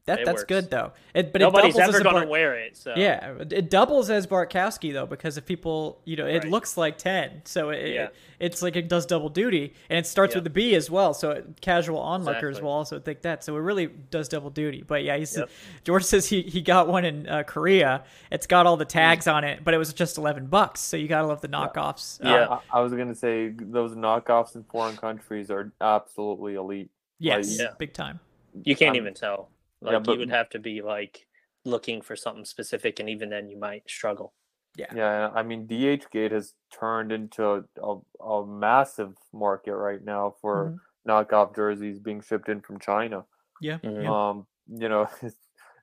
that 0.07 0.25
that's 0.25 0.39
works. 0.39 0.45
good 0.45 0.71
though. 0.71 0.93
It, 1.15 1.33
but 1.33 1.41
nobody's 1.41 1.77
it 1.77 1.83
ever 1.83 2.01
going 2.01 2.23
to 2.23 2.29
wear 2.29 2.55
it. 2.55 2.77
So 2.77 2.95
yeah, 2.97 3.35
it 3.51 3.71
doubles 3.71 4.09
as 4.09 4.27
Bartkowski 4.27 4.93
though 4.93 5.07
because 5.07 5.37
if 5.37 5.45
people, 5.45 6.01
you 6.05 6.17
know, 6.17 6.27
it 6.27 6.45
right. 6.45 6.51
looks 6.51 6.77
like 6.77 6.97
ten, 6.97 7.43
so 7.45 7.71
it, 7.71 7.93
yeah. 7.93 8.05
it, 8.05 8.15
it's 8.39 8.63
like 8.63 8.77
it 8.77 8.89
does 8.89 9.05
double 9.05 9.29
duty, 9.29 9.75
and 9.91 9.99
it 9.99 10.07
starts 10.07 10.31
yep. 10.31 10.37
with 10.37 10.45
the 10.45 10.51
B 10.51 10.77
as 10.77 10.89
well. 10.89 11.13
So 11.13 11.43
casual 11.61 11.99
onlookers 11.99 12.59
exactly. 12.59 12.65
will 12.65 12.73
also 12.73 13.01
think 13.01 13.23
that. 13.23 13.43
So 13.43 13.57
it 13.57 13.61
really 13.61 13.87
does 13.87 14.29
double 14.29 14.51
duty. 14.51 14.85
But 14.87 15.03
yeah, 15.03 15.17
he's 15.17 15.37
yep. 15.37 15.51
George 15.83 16.05
says 16.05 16.29
he 16.29 16.43
he 16.43 16.63
got 16.63 16.87
one 16.87 17.05
in 17.05 17.29
uh, 17.29 17.43
Korea. 17.43 18.05
It's 18.31 18.47
got 18.47 18.65
all 18.67 18.77
the 18.77 18.85
tags 18.85 19.27
on 19.27 19.43
it, 19.43 19.65
but 19.65 19.75
it 19.75 19.79
was 19.79 19.93
just 19.93 20.19
eleven 20.19 20.47
bucks. 20.47 20.81
So 20.81 20.97
you 20.97 21.09
gotta 21.09 21.27
love 21.27 21.41
the 21.41 21.49
knockoffs. 21.49 22.23
Yeah, 22.23 22.45
uh, 22.45 22.61
I, 22.73 22.79
I 22.79 22.81
was 22.81 22.93
gonna 22.93 23.15
say 23.15 23.49
those 23.49 23.97
knockoffs 23.97 24.55
in 24.55 24.63
foreign 24.65 24.97
countries 24.97 25.51
are 25.51 25.73
absolutely 25.81 26.55
elite. 26.55 26.91
Yes, 27.19 27.59
like, 27.59 27.59
yeah. 27.59 27.75
big 27.77 27.93
time. 27.93 28.21
You 28.63 28.77
can't 28.77 28.97
even 28.97 29.13
tell. 29.13 29.49
Like 29.87 29.93
yeah, 29.93 29.99
but, 30.01 30.13
you 30.13 30.19
would 30.19 30.31
have 30.31 30.51
to 30.51 30.59
be 30.59 30.83
like 30.83 31.27
looking 31.65 32.03
for 32.03 32.17
something 32.17 32.45
specific, 32.45 33.01
and 33.01 33.09
even 33.09 33.31
then 33.31 33.49
you 33.49 33.59
might 33.59 33.89
struggle. 33.89 34.35
Yeah. 34.77 34.93
Yeah. 34.95 35.31
I 35.35 35.43
mean, 35.43 35.67
DHgate 35.67 36.33
has 36.33 36.53
turned 36.79 37.13
into 37.13 37.65
a, 37.83 37.97
a 38.23 38.47
massive 38.47 39.15
market 39.33 39.75
right 39.75 40.05
now 40.05 40.35
for 40.43 40.77
mm-hmm. 41.07 41.11
knockoff 41.11 41.55
jerseys 41.57 41.99
being 41.99 42.21
shipped 42.21 42.49
in 42.49 42.61
from 42.61 42.79
China. 42.79 43.25
Yeah. 43.61 43.79
Mm-hmm. 43.79 44.07
Um, 44.07 44.47
you 44.69 44.89
know, 44.89 45.09
it's, 45.23 45.37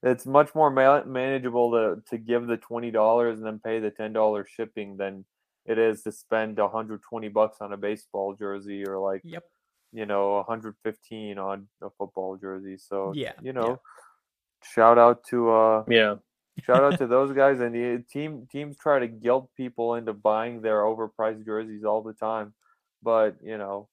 it's 0.03 0.25
much 0.25 0.53
more 0.53 0.69
ma- 0.69 1.05
manageable 1.05 1.71
to, 1.71 2.03
to 2.11 2.17
give 2.17 2.45
the 2.45 2.57
$20 2.57 3.33
and 3.33 3.45
then 3.45 3.59
pay 3.59 3.79
the 3.79 3.89
$10 3.89 4.45
shipping 4.47 4.97
than 4.97 5.25
it 5.65 5.79
is 5.79 6.03
to 6.03 6.11
spend 6.11 6.57
120 6.57 7.29
bucks 7.29 7.57
on 7.61 7.73
a 7.73 7.77
baseball 7.77 8.35
jersey 8.35 8.85
or 8.85 8.99
like 8.99 9.21
yep 9.23 9.45
you 9.93 10.05
know 10.05 10.35
115 10.47 11.37
on 11.37 11.67
a 11.81 11.89
football 11.91 12.35
jersey 12.35 12.77
so 12.77 13.13
yeah 13.15 13.33
you 13.41 13.53
know 13.53 13.69
yeah. 13.69 13.75
shout 14.63 14.97
out 14.97 15.23
to 15.23 15.51
uh 15.51 15.83
yeah 15.87 16.15
shout 16.65 16.83
out 16.83 16.97
to 16.97 17.07
those 17.15 17.31
guys 17.31 17.59
and 17.59 17.75
the 17.75 18.03
team 18.11 18.47
teams 18.51 18.75
try 18.77 18.99
to 18.99 19.07
guilt 19.07 19.49
people 19.55 19.95
into 19.95 20.11
buying 20.11 20.61
their 20.61 20.81
overpriced 20.81 21.45
jerseys 21.45 21.83
all 21.83 22.01
the 22.01 22.13
time 22.13 22.53
but 23.03 23.35
you 23.43 23.57
know 23.57 23.87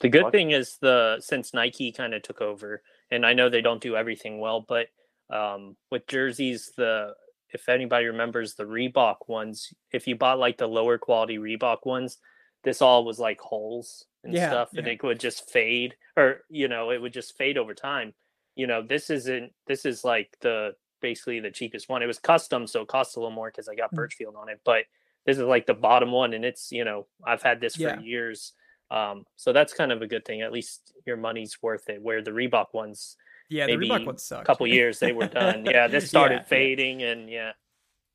the 0.00 0.08
good 0.08 0.24
what? 0.24 0.32
thing 0.32 0.50
is 0.50 0.76
the 0.80 1.16
since 1.20 1.54
nike 1.54 1.90
kind 1.90 2.14
of 2.14 2.22
took 2.22 2.40
over 2.40 2.82
and 3.10 3.24
i 3.24 3.32
know 3.32 3.48
they 3.48 3.62
don't 3.62 3.82
do 3.82 3.96
everything 3.96 4.38
well 4.38 4.64
but 4.68 4.88
um 5.30 5.76
with 5.90 6.06
jerseys 6.06 6.72
the 6.76 7.14
if 7.50 7.70
anybody 7.70 8.04
remembers 8.04 8.54
the 8.54 8.64
reebok 8.64 9.16
ones 9.26 9.72
if 9.92 10.06
you 10.06 10.14
bought 10.14 10.38
like 10.38 10.58
the 10.58 10.66
lower 10.66 10.98
quality 10.98 11.38
reebok 11.38 11.78
ones 11.84 12.18
this 12.64 12.82
all 12.82 13.04
was 13.04 13.18
like 13.18 13.40
holes 13.40 14.04
and 14.24 14.32
yeah, 14.32 14.50
stuff 14.50 14.70
and 14.76 14.86
yeah. 14.86 14.92
it 14.92 15.02
would 15.02 15.20
just 15.20 15.50
fade 15.50 15.94
or 16.16 16.42
you 16.48 16.68
know 16.68 16.90
it 16.90 17.00
would 17.00 17.12
just 17.12 17.36
fade 17.36 17.58
over 17.58 17.74
time 17.74 18.12
you 18.56 18.66
know 18.66 18.82
this 18.82 19.10
isn't 19.10 19.52
this 19.66 19.84
is 19.84 20.04
like 20.04 20.36
the 20.40 20.72
basically 21.00 21.40
the 21.40 21.50
cheapest 21.50 21.88
one 21.88 22.02
it 22.02 22.06
was 22.06 22.18
custom 22.18 22.66
so 22.66 22.82
it 22.82 22.88
costs 22.88 23.16
a 23.16 23.20
little 23.20 23.34
more 23.34 23.50
because 23.50 23.68
i 23.68 23.74
got 23.74 23.92
mm. 23.92 23.96
birchfield 23.96 24.34
on 24.36 24.48
it 24.48 24.60
but 24.64 24.84
this 25.24 25.36
is 25.36 25.44
like 25.44 25.66
the 25.66 25.74
bottom 25.74 26.10
one 26.10 26.34
and 26.34 26.44
it's 26.44 26.72
you 26.72 26.84
know 26.84 27.06
i've 27.24 27.42
had 27.42 27.60
this 27.60 27.76
for 27.76 27.82
yeah. 27.82 28.00
years 28.00 28.52
um 28.90 29.24
so 29.36 29.52
that's 29.52 29.72
kind 29.72 29.92
of 29.92 30.02
a 30.02 30.06
good 30.06 30.24
thing 30.24 30.42
at 30.42 30.52
least 30.52 30.92
your 31.06 31.16
money's 31.16 31.58
worth 31.62 31.88
it 31.88 32.02
where 32.02 32.22
the 32.22 32.30
reebok 32.32 32.66
ones 32.72 33.16
yeah 33.48 33.66
the 33.66 33.76
reebok 33.76 34.04
ones 34.04 34.32
a 34.32 34.42
couple 34.42 34.66
years 34.66 34.98
they 34.98 35.12
were 35.12 35.28
done 35.28 35.64
yeah 35.64 35.86
this 35.86 36.08
started 36.08 36.44
fading 36.46 37.02
and 37.02 37.30
yeah 37.30 37.52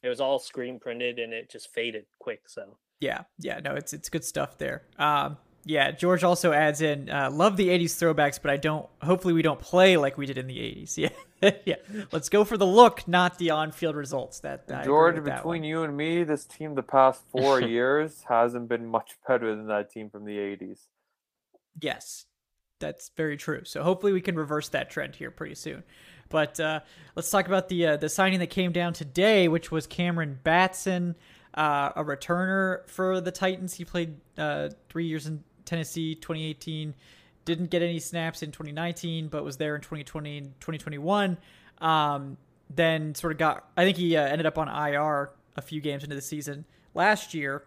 it 0.01 0.09
was 0.09 0.19
all 0.19 0.39
screen 0.39 0.79
printed 0.79 1.19
and 1.19 1.31
it 1.31 1.49
just 1.49 1.73
faded 1.73 2.05
quick 2.19 2.41
so 2.47 2.77
yeah 2.99 3.23
yeah 3.39 3.59
no 3.59 3.73
it's 3.73 3.93
it's 3.93 4.09
good 4.09 4.23
stuff 4.23 4.57
there 4.57 4.83
um 4.97 5.37
yeah, 5.65 5.91
George 5.91 6.23
also 6.23 6.51
adds 6.51 6.81
in, 6.81 7.09
uh, 7.09 7.29
love 7.31 7.55
the 7.55 7.69
80s 7.69 7.91
throwbacks, 7.91 8.39
but 8.41 8.51
I 8.51 8.57
don't, 8.57 8.87
hopefully 9.01 9.33
we 9.33 9.41
don't 9.41 9.59
play 9.59 9.95
like 9.95 10.17
we 10.17 10.25
did 10.25 10.37
in 10.37 10.47
the 10.47 10.57
80s. 10.57 10.97
Yeah. 11.43 11.51
yeah. 11.65 11.75
Let's 12.13 12.29
go 12.29 12.45
for 12.45 12.55
the 12.55 12.65
look, 12.65 13.05
not 13.05 13.37
the 13.37 13.49
on 13.49 13.73
field 13.73 13.97
results. 13.97 14.39
That 14.39 14.65
George, 14.85 15.21
between 15.21 15.65
you 15.65 15.83
and 15.83 15.97
me, 15.97 16.23
this 16.23 16.45
team 16.45 16.73
the 16.73 16.83
past 16.83 17.21
four 17.33 17.59
years 17.59 18.23
hasn't 18.29 18.69
been 18.69 18.85
much 18.85 19.17
better 19.27 19.53
than 19.53 19.67
that 19.67 19.91
team 19.91 20.09
from 20.09 20.23
the 20.23 20.37
80s. 20.37 20.79
Yes, 21.81 22.27
that's 22.79 23.11
very 23.17 23.35
true. 23.35 23.65
So 23.65 23.83
hopefully 23.83 24.13
we 24.13 24.21
can 24.21 24.37
reverse 24.37 24.69
that 24.69 24.89
trend 24.89 25.17
here 25.17 25.31
pretty 25.31 25.55
soon. 25.55 25.83
But 26.29 26.61
uh, 26.61 26.79
let's 27.13 27.29
talk 27.29 27.47
about 27.47 27.67
the 27.67 27.87
uh, 27.87 27.97
the 27.97 28.07
signing 28.07 28.39
that 28.39 28.49
came 28.49 28.71
down 28.71 28.93
today, 28.93 29.49
which 29.49 29.69
was 29.69 29.85
Cameron 29.85 30.39
Batson, 30.43 31.15
uh, 31.53 31.91
a 31.95 32.03
returner 32.03 32.87
for 32.87 33.21
the 33.21 33.31
Titans. 33.31 33.75
He 33.75 33.85
played 33.85 34.15
uh, 34.37 34.69
three 34.89 35.05
years 35.05 35.27
in 35.27 35.43
Tennessee 35.65 36.15
2018. 36.15 36.95
Didn't 37.45 37.69
get 37.69 37.81
any 37.81 37.99
snaps 37.99 38.41
in 38.41 38.51
2019, 38.51 39.27
but 39.27 39.43
was 39.43 39.57
there 39.57 39.75
in 39.75 39.81
2020 39.81 40.37
and 40.37 40.59
2021. 40.59 41.37
Um, 41.79 42.37
then 42.69 43.13
sort 43.15 43.33
of 43.33 43.37
got, 43.37 43.67
I 43.75 43.83
think 43.83 43.97
he 43.97 44.15
uh, 44.15 44.25
ended 44.25 44.45
up 44.45 44.57
on 44.57 44.67
IR 44.67 45.31
a 45.55 45.61
few 45.61 45.81
games 45.81 46.03
into 46.03 46.15
the 46.15 46.21
season 46.21 46.65
last 46.93 47.33
year. 47.33 47.63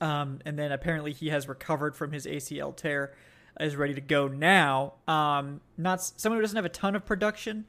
Um, 0.00 0.38
and 0.44 0.58
then 0.58 0.72
apparently 0.72 1.12
he 1.12 1.28
has 1.28 1.48
recovered 1.48 1.96
from 1.96 2.12
his 2.12 2.26
ACL 2.26 2.74
tear, 2.74 3.14
is 3.60 3.76
ready 3.76 3.94
to 3.94 4.00
go 4.00 4.28
now. 4.28 4.94
Um, 5.06 5.60
not 5.76 6.00
someone 6.00 6.38
who 6.38 6.42
doesn't 6.42 6.56
have 6.56 6.64
a 6.64 6.70
ton 6.70 6.94
of 6.94 7.04
production, 7.04 7.66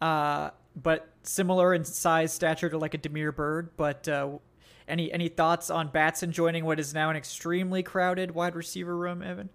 uh, 0.00 0.50
but 0.76 1.08
similar 1.22 1.74
in 1.74 1.84
size, 1.84 2.32
stature 2.32 2.68
to 2.68 2.78
like 2.78 2.94
a 2.94 2.98
Damiere 2.98 3.32
Byrd. 3.32 3.70
but 3.76 4.08
uh, 4.08 4.38
any 4.88 5.12
any 5.12 5.28
thoughts 5.28 5.70
on 5.70 5.88
Batson 5.88 6.32
joining 6.32 6.64
what 6.64 6.80
is 6.80 6.92
now 6.92 7.10
an 7.10 7.16
extremely 7.16 7.82
crowded 7.82 8.32
wide 8.32 8.54
receiver 8.54 8.96
room, 8.96 9.22
Evan? 9.22 9.50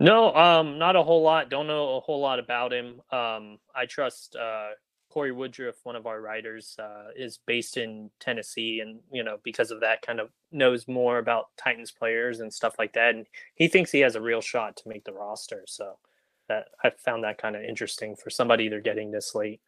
No, 0.00 0.34
um, 0.34 0.78
not 0.78 0.96
a 0.96 1.02
whole 1.02 1.22
lot. 1.22 1.50
Don't 1.50 1.66
know 1.66 1.96
a 1.96 2.00
whole 2.00 2.20
lot 2.20 2.38
about 2.38 2.72
him. 2.72 3.02
Um, 3.12 3.58
I 3.74 3.84
trust 3.86 4.34
uh, 4.34 4.70
Corey 5.10 5.30
Woodruff, 5.30 5.76
one 5.82 5.94
of 5.94 6.06
our 6.06 6.22
writers, 6.22 6.74
uh, 6.78 7.10
is 7.14 7.38
based 7.46 7.76
in 7.76 8.10
Tennessee, 8.18 8.80
and 8.80 9.00
you 9.12 9.22
know 9.22 9.38
because 9.42 9.70
of 9.70 9.80
that, 9.80 10.02
kind 10.02 10.18
of 10.18 10.30
knows 10.52 10.88
more 10.88 11.18
about 11.18 11.48
Titans 11.56 11.90
players 11.90 12.40
and 12.40 12.52
stuff 12.52 12.76
like 12.78 12.94
that. 12.94 13.14
And 13.14 13.26
he 13.54 13.68
thinks 13.68 13.92
he 13.92 14.00
has 14.00 14.16
a 14.16 14.20
real 14.20 14.40
shot 14.40 14.76
to 14.78 14.88
make 14.88 15.04
the 15.04 15.12
roster. 15.12 15.64
So 15.66 15.98
that 16.50 16.68
I 16.84 16.90
found 16.90 17.24
that 17.24 17.38
kind 17.38 17.56
of 17.56 17.62
interesting 17.62 18.14
for 18.16 18.28
somebody 18.28 18.68
they're 18.68 18.80
getting 18.80 19.10
this 19.10 19.34
late. 19.34 19.60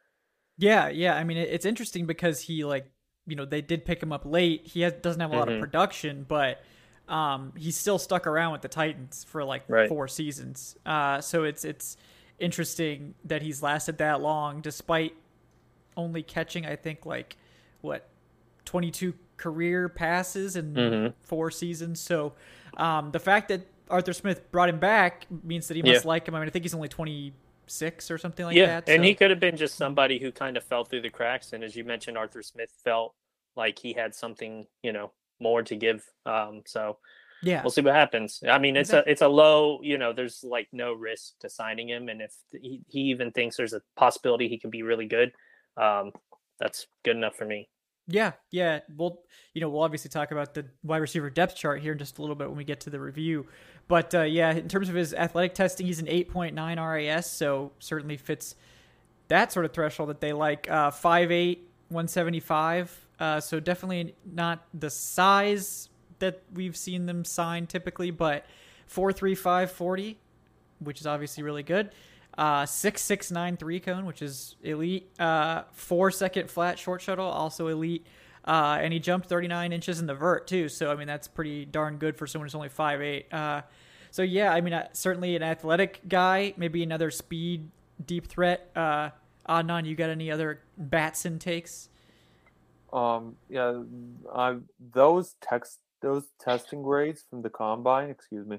Yeah, 0.59 0.89
yeah. 0.89 1.15
I 1.17 1.25
mean, 1.25 1.39
it's 1.39 1.65
interesting 1.65 2.05
because 2.07 2.41
he 2.41 2.65
like 2.65 2.87
you 3.27 3.37
know 3.37 3.45
they 3.47 3.63
did 3.63 3.85
pick 3.85 4.03
him 4.03 4.13
up 4.13 4.23
late. 4.27 4.67
He 4.67 4.83
has, 4.83 4.93
doesn't 4.95 5.21
have 5.21 5.33
a 5.33 5.37
lot 5.37 5.49
Mhm. 5.49 5.55
of 5.55 5.61
production, 5.61 6.27
but 6.29 6.63
um, 7.09 7.53
he's 7.57 7.77
still 7.77 7.99
stuck 7.99 8.27
around 8.27 8.53
with 8.53 8.63
the 8.63 8.69
Titans 8.69 9.25
for 9.25 9.45
like 9.45 9.63
Right. 9.69 9.89
four 9.89 10.09
seasons. 10.09 10.77
Uh, 10.85 11.21
so 11.21 11.45
it's 11.45 11.65
it's 11.65 11.97
interesting 12.39 13.15
that 13.25 13.41
he's 13.43 13.63
lasted 13.63 13.99
that 13.99 14.21
long 14.21 14.61
despite 14.61 15.15
only 15.97 16.23
catching 16.23 16.67
I 16.67 16.75
think 16.77 17.07
like 17.07 17.37
what 17.81 18.09
twenty 18.65 18.91
two 18.91 19.15
career 19.37 19.89
passes 19.89 20.57
in 20.57 20.75
Mhm. 20.75 21.15
four 21.21 21.51
seasons. 21.51 22.01
So 22.01 22.35
um, 22.77 23.11
the 23.13 23.19
fact 23.21 23.49
that 23.49 23.61
Arthur 23.91 24.13
Smith 24.13 24.51
brought 24.51 24.69
him 24.69 24.79
back 24.79 25.27
means 25.43 25.69
that 25.69 25.77
he 25.77 25.83
must 25.83 26.05
Yeah. 26.05 26.09
like 26.09 26.27
him. 26.29 26.35
I 26.35 26.41
mean, 26.41 26.49
I 26.49 26.51
think 26.51 26.65
he's 26.65 26.75
only 26.75 26.89
twenty 26.89 27.35
six 27.67 28.11
or 28.11 28.19
something 28.19 28.45
like 28.45 28.57
yeah, 28.57 28.67
that. 28.81 28.89
and 28.89 29.01
so- 29.01 29.07
he 29.07 29.15
could 29.15 29.31
have 29.31 29.41
been 29.41 29.57
just 29.57 29.77
somebody 29.77 30.19
who 30.19 30.33
kind 30.33 30.57
of 30.57 30.65
fell 30.65 30.85
through 30.85 31.03
the 31.03 31.11
cracks. 31.11 31.53
And 31.53 31.63
as 31.65 31.77
you 31.77 31.85
mentioned, 31.85 32.19
Arthur 32.19 32.43
Smith 32.43 32.71
felt 32.85 33.15
like 33.57 33.79
he 33.79 33.93
had 33.93 34.15
something, 34.15 34.67
you 34.83 34.93
know, 34.93 35.13
more 35.41 35.63
to 35.63 35.77
give. 35.77 36.05
Um, 36.27 36.63
so 36.67 36.99
yeah. 37.43 37.63
we'll 37.63 37.71
see 37.71 37.81
what 37.81 37.95
happens. 37.95 38.43
I 38.49 38.59
mean, 38.59 38.77
it's 38.77 38.91
Exact- 38.91 39.07
a 39.07 39.11
it's 39.11 39.23
a 39.23 39.29
low, 39.29 39.81
you 39.83 39.99
know, 39.99 40.13
there's 40.13 40.43
like 40.45 40.69
no 40.73 40.93
risk 40.93 41.39
to 41.41 41.49
signing 41.51 41.89
him, 41.89 42.09
and 42.09 42.21
if 42.23 42.35
he, 42.51 42.81
he 42.89 43.01
even 43.11 43.31
thinks 43.33 43.57
there's 43.57 43.73
a 43.75 43.83
possibility 43.97 44.49
he 44.49 44.59
can 44.59 44.71
be 44.71 44.83
really 44.83 45.07
good, 45.07 45.33
um, 45.77 46.13
that's 46.59 46.87
good 47.05 47.17
enough 47.17 47.37
for 47.37 47.45
me. 47.45 47.69
Yeah, 48.09 48.33
yeah. 48.51 48.81
We'll 48.97 49.21
you 49.55 49.61
know 49.61 49.69
we'll 49.69 49.83
obviously 49.83 50.11
talk 50.11 50.33
about 50.33 50.55
the 50.55 50.67
wide 50.83 50.99
receiver 50.99 51.31
depth 51.31 51.57
chart 51.57 51.81
here 51.81 51.93
in 51.93 51.99
just 51.99 52.19
a 52.19 52.21
little 52.21 52.37
bit 52.37 52.49
when 52.49 52.57
we 52.57 52.65
get 52.65 52.81
to 52.81 52.91
the 52.91 53.01
review. 53.01 53.47
But 53.89 54.15
uh, 54.15 54.23
yeah, 54.23 54.53
in 54.53 54.69
terms 54.69 54.89
of 54.89 54.95
his 54.95 55.15
athletic 55.15 55.55
testing, 55.55 55.87
he's 55.87 55.99
an 55.99 56.07
8.9 56.07 56.57
RAS, 56.57 57.31
so 57.31 57.73
certainly 57.79 58.17
fits 58.17 58.55
that 59.29 59.53
sort 59.53 59.65
of 59.65 59.73
threshold 59.73 60.09
that 60.09 60.21
they 60.21 60.33
like. 60.33 60.71
Uh, 60.71 60.91
5'8", 60.91 61.59
175. 61.89 63.07
Uh, 63.19 63.41
so 63.41 63.61
definitely 63.61 64.15
not 64.25 64.65
the 64.75 64.91
size 64.91 65.89
that 66.19 66.43
we've 66.53 66.77
seen 66.77 67.07
them 67.07 67.25
sign 67.25 67.67
typically, 67.67 68.11
but 68.11 68.47
4'3", 68.89 69.69
40, 69.69 70.19
which 70.81 71.01
is 71.01 71.07
obviously 71.07 71.43
really 71.43 71.63
good. 71.63 71.91
Uh, 72.37 72.65
six 72.65 73.03
six 73.03 73.31
nine 73.31 73.57
three 73.57 73.81
cone, 73.81 74.07
which 74.07 74.23
is 74.23 74.57
elite. 74.63 75.11
Uh, 75.19 75.63
four 75.73 76.11
second 76.11 76.51
flat 76.51 76.79
short 76.79 77.01
shuttle, 77.01 77.27
also 77.27 77.69
elite. 77.69 78.07
Uh, 78.45 78.79
and 78.81 78.93
he 78.93 78.99
jumped 78.99 79.29
39 79.29 79.73
inches 79.73 80.01
in 80.01 80.07
the 80.07 80.15
vert 80.15 80.47
too. 80.47 80.69
So 80.69 80.91
I 80.91 80.97
mean 80.97 81.07
that's 81.07 81.29
pretty 81.29 81.65
darn 81.65 81.99
good 81.99 82.17
for 82.17 82.27
someone 82.27 82.47
who's 82.47 82.55
only 82.55 82.71
5'8". 82.71 83.25
Uh, 83.33 83.63
so 84.11 84.23
yeah, 84.23 84.53
I 84.53 84.61
mean 84.61 84.73
uh, 84.73 84.89
certainly 84.93 85.37
an 85.37 85.43
athletic 85.43 86.01
guy, 86.09 86.55
maybe 86.57 86.83
another 86.83 87.11
speed 87.11 87.71
deep 88.05 88.27
threat. 88.27 88.71
Uh, 88.75 89.11
Adnan, 89.49 89.87
you 89.87 89.95
got 89.95 90.11
any 90.11 90.31
other 90.31 90.61
bats 90.77 91.23
Batson 91.23 91.39
takes? 91.39 91.89
Um, 92.93 93.37
yeah, 93.49 93.83
uh, 94.33 94.57
those 94.93 95.35
text 95.41 95.79
those 96.03 96.25
testing 96.41 96.83
grades 96.83 97.25
from 97.31 97.43
the 97.43 97.49
combine, 97.49 98.11
excuse 98.11 98.47
me, 98.47 98.59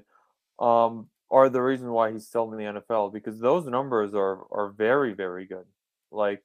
um, 0.58 1.08
are 1.30 1.48
the 1.48 1.62
reason 1.62 1.90
why 1.90 2.12
he's 2.12 2.26
still 2.26 2.52
in 2.52 2.58
the 2.58 2.80
NFL 2.80 3.12
because 3.12 3.38
those 3.38 3.66
numbers 3.66 4.14
are 4.14 4.40
are 4.50 4.70
very 4.76 5.14
very 5.14 5.46
good. 5.46 5.66
Like, 6.10 6.42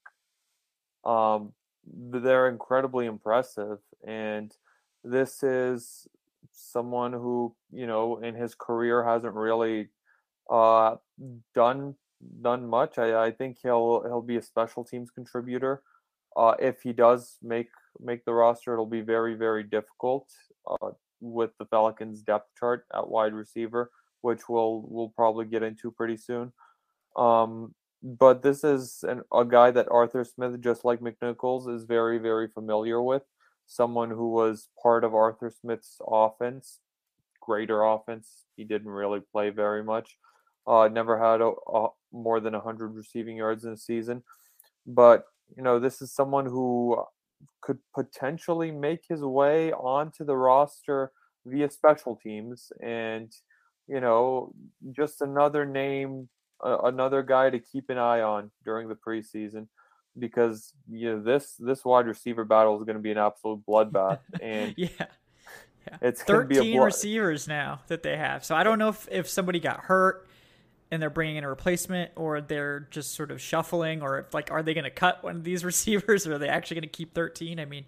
um, 1.05 1.53
they're 1.85 2.49
incredibly 2.49 3.05
impressive, 3.05 3.79
and 4.05 4.55
this 5.03 5.43
is 5.43 6.07
someone 6.51 7.13
who 7.13 7.55
you 7.71 7.87
know 7.87 8.17
in 8.17 8.35
his 8.35 8.55
career 8.55 9.03
hasn't 9.03 9.33
really 9.35 9.89
uh 10.49 10.95
done 11.53 11.95
done 12.41 12.67
much. 12.67 12.97
I, 12.97 13.25
I 13.27 13.31
think 13.31 13.57
he'll 13.61 14.03
he'll 14.03 14.21
be 14.21 14.37
a 14.37 14.41
special 14.41 14.83
teams 14.83 15.11
contributor. 15.11 15.83
Uh, 16.35 16.55
if 16.59 16.81
he 16.81 16.93
does 16.93 17.37
make 17.41 17.69
make 17.99 18.25
the 18.25 18.33
roster, 18.33 18.73
it'll 18.73 18.85
be 18.85 19.01
very 19.01 19.35
very 19.35 19.63
difficult 19.63 20.27
uh, 20.69 20.91
with 21.21 21.51
the 21.59 21.65
Falcons 21.65 22.21
depth 22.21 22.49
chart 22.57 22.85
at 22.93 23.07
wide 23.07 23.33
receiver, 23.33 23.91
which 24.21 24.49
we'll 24.49 24.83
we'll 24.87 25.09
probably 25.09 25.45
get 25.45 25.63
into 25.63 25.91
pretty 25.91 26.17
soon. 26.17 26.51
Um, 27.15 27.73
but 28.01 28.41
this 28.41 28.63
is 28.63 29.03
an, 29.07 29.23
a 29.33 29.43
guy 29.43 29.71
that 29.71 29.91
Arthur 29.91 30.23
Smith, 30.23 30.59
just 30.61 30.85
like 30.85 31.01
McNichols, 31.01 31.73
is 31.73 31.83
very 31.83 32.17
very 32.17 32.47
familiar 32.47 33.01
with. 33.01 33.23
Someone 33.67 34.09
who 34.09 34.31
was 34.31 34.69
part 34.81 35.03
of 35.03 35.13
Arthur 35.13 35.51
Smith's 35.51 36.01
offense, 36.07 36.79
greater 37.39 37.83
offense. 37.83 38.45
He 38.55 38.63
didn't 38.63 38.89
really 38.89 39.21
play 39.31 39.49
very 39.49 39.83
much. 39.83 40.17
Uh, 40.67 40.87
never 40.87 41.17
had 41.17 41.41
a, 41.41 41.51
a, 41.73 41.87
more 42.11 42.39
than 42.39 42.53
100 42.53 42.95
receiving 42.95 43.37
yards 43.37 43.65
in 43.65 43.73
a 43.73 43.77
season. 43.77 44.23
But, 44.85 45.25
you 45.55 45.63
know, 45.63 45.79
this 45.79 46.01
is 46.01 46.11
someone 46.11 46.45
who 46.45 47.03
could 47.61 47.79
potentially 47.95 48.71
make 48.71 49.03
his 49.07 49.21
way 49.21 49.71
onto 49.71 50.23
the 50.23 50.35
roster 50.35 51.11
via 51.45 51.69
special 51.71 52.15
teams. 52.15 52.71
And, 52.81 53.31
you 53.89 53.99
know, 53.99 54.53
just 54.91 55.21
another 55.21 55.65
name, 55.65 56.29
uh, 56.63 56.77
another 56.83 57.23
guy 57.23 57.49
to 57.49 57.59
keep 57.59 57.89
an 57.89 57.97
eye 57.97 58.21
on 58.21 58.51
during 58.63 58.87
the 58.87 58.95
preseason. 58.95 59.67
Because 60.17 60.73
you 60.89 61.11
know 61.11 61.21
this 61.21 61.55
this 61.59 61.85
wide 61.85 62.07
receiver 62.07 62.43
battle 62.43 62.77
is 62.77 62.83
going 62.83 62.97
to 62.97 63.01
be 63.01 63.11
an 63.11 63.17
absolute 63.17 63.61
bloodbath, 63.67 64.19
and 64.41 64.73
yeah, 64.75 64.89
yeah. 64.97 65.97
it's 66.01 66.23
going 66.23 66.41
to 66.41 66.47
be 66.47 66.55
a 66.55 66.59
13 66.59 66.77
blood. 66.77 66.85
receivers 66.85 67.47
now 67.47 67.81
that 67.87 68.03
they 68.03 68.17
have. 68.17 68.43
So 68.43 68.55
I 68.55 68.63
don't 68.63 68.79
know 68.79 68.89
if, 68.89 69.07
if 69.09 69.29
somebody 69.29 69.59
got 69.59 69.81
hurt 69.81 70.27
and 70.91 71.01
they're 71.01 71.09
bringing 71.09 71.37
in 71.37 71.43
a 71.43 71.49
replacement 71.49 72.11
or 72.15 72.41
they're 72.41 72.87
just 72.91 73.13
sort 73.13 73.31
of 73.31 73.39
shuffling 73.39 74.01
or 74.01 74.19
if 74.19 74.33
like 74.33 74.51
are 74.51 74.63
they 74.63 74.73
going 74.73 74.83
to 74.83 74.89
cut 74.89 75.23
one 75.23 75.37
of 75.37 75.43
these 75.43 75.63
receivers 75.65 76.27
or 76.27 76.33
are 76.33 76.37
they 76.37 76.49
actually 76.49 76.75
going 76.75 76.89
to 76.89 76.97
keep 76.97 77.13
13? 77.13 77.59
I 77.59 77.65
mean, 77.65 77.85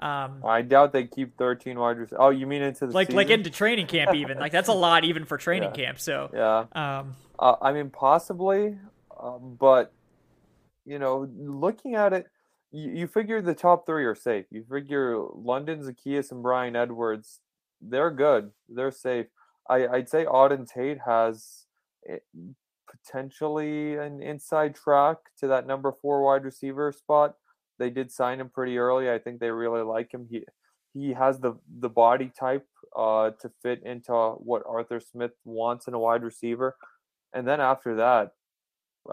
um, 0.00 0.42
I 0.44 0.62
doubt 0.62 0.92
they 0.92 1.06
keep 1.06 1.36
13 1.36 1.78
wide 1.78 1.98
receivers. 1.98 2.18
Oh, 2.20 2.30
you 2.30 2.46
mean 2.46 2.62
into 2.62 2.86
the 2.86 2.92
like 2.92 3.12
like 3.12 3.30
into 3.30 3.50
training 3.50 3.86
camp 3.86 4.14
even. 4.14 4.38
Like 4.38 4.52
that's 4.52 4.68
a 4.68 4.72
lot 4.86 5.04
even 5.04 5.24
for 5.24 5.36
training 5.36 5.70
Yeah. 5.70 5.84
camp. 5.84 6.00
So 6.00 6.30
yeah. 6.32 6.64
um 6.72 7.16
Uh, 7.38 7.56
I 7.60 7.72
mean, 7.72 7.90
possibly, 7.90 8.76
uh, 9.18 9.38
but 9.38 9.92
you 10.86 10.98
know, 10.98 11.28
looking 11.36 11.94
at 11.94 12.12
it, 12.12 12.26
you, 12.72 12.90
you 12.90 13.06
figure 13.06 13.40
the 13.42 13.54
top 13.54 13.86
three 13.86 14.04
are 14.04 14.14
safe. 14.14 14.46
You 14.50 14.64
figure 14.70 15.16
London, 15.34 15.80
Zaccheaus, 15.82 16.30
and 16.32 16.42
Bryan 16.42 16.76
Edwards, 16.76 17.40
they're 17.80 18.10
good. 18.10 18.52
They're 18.68 18.90
safe. 18.90 19.26
I, 19.68 19.86
I'd 19.86 20.08
say 20.08 20.24
Auden 20.24 20.66
Tate 20.66 20.98
has 21.06 21.66
potentially 22.90 23.96
an 23.96 24.22
inside 24.22 24.74
track 24.74 25.16
to 25.38 25.46
that 25.48 25.66
number 25.66 25.92
four 25.92 26.22
wide 26.22 26.44
receiver 26.44 26.92
spot. 26.92 27.36
They 27.80 27.90
did 27.90 28.12
sign 28.12 28.38
him 28.38 28.48
pretty 28.50 28.78
early. 28.78 29.10
I 29.10 29.18
think 29.18 29.40
they 29.40 29.50
really 29.50 29.82
like 29.82 30.12
him. 30.14 30.28
He 30.30 30.44
he 30.94 31.12
has 31.14 31.40
the 31.40 31.54
the 31.80 31.88
body 31.88 32.30
type 32.38 32.66
uh, 32.96 33.30
to 33.40 33.50
fit 33.62 33.82
into 33.84 34.12
what 34.38 34.62
Arthur 34.66 35.00
Smith 35.00 35.32
wants 35.44 35.88
in 35.88 35.94
a 35.94 35.98
wide 35.98 36.22
receiver. 36.22 36.76
And 37.32 37.46
then 37.48 37.60
after 37.60 37.96
that, 37.96 38.32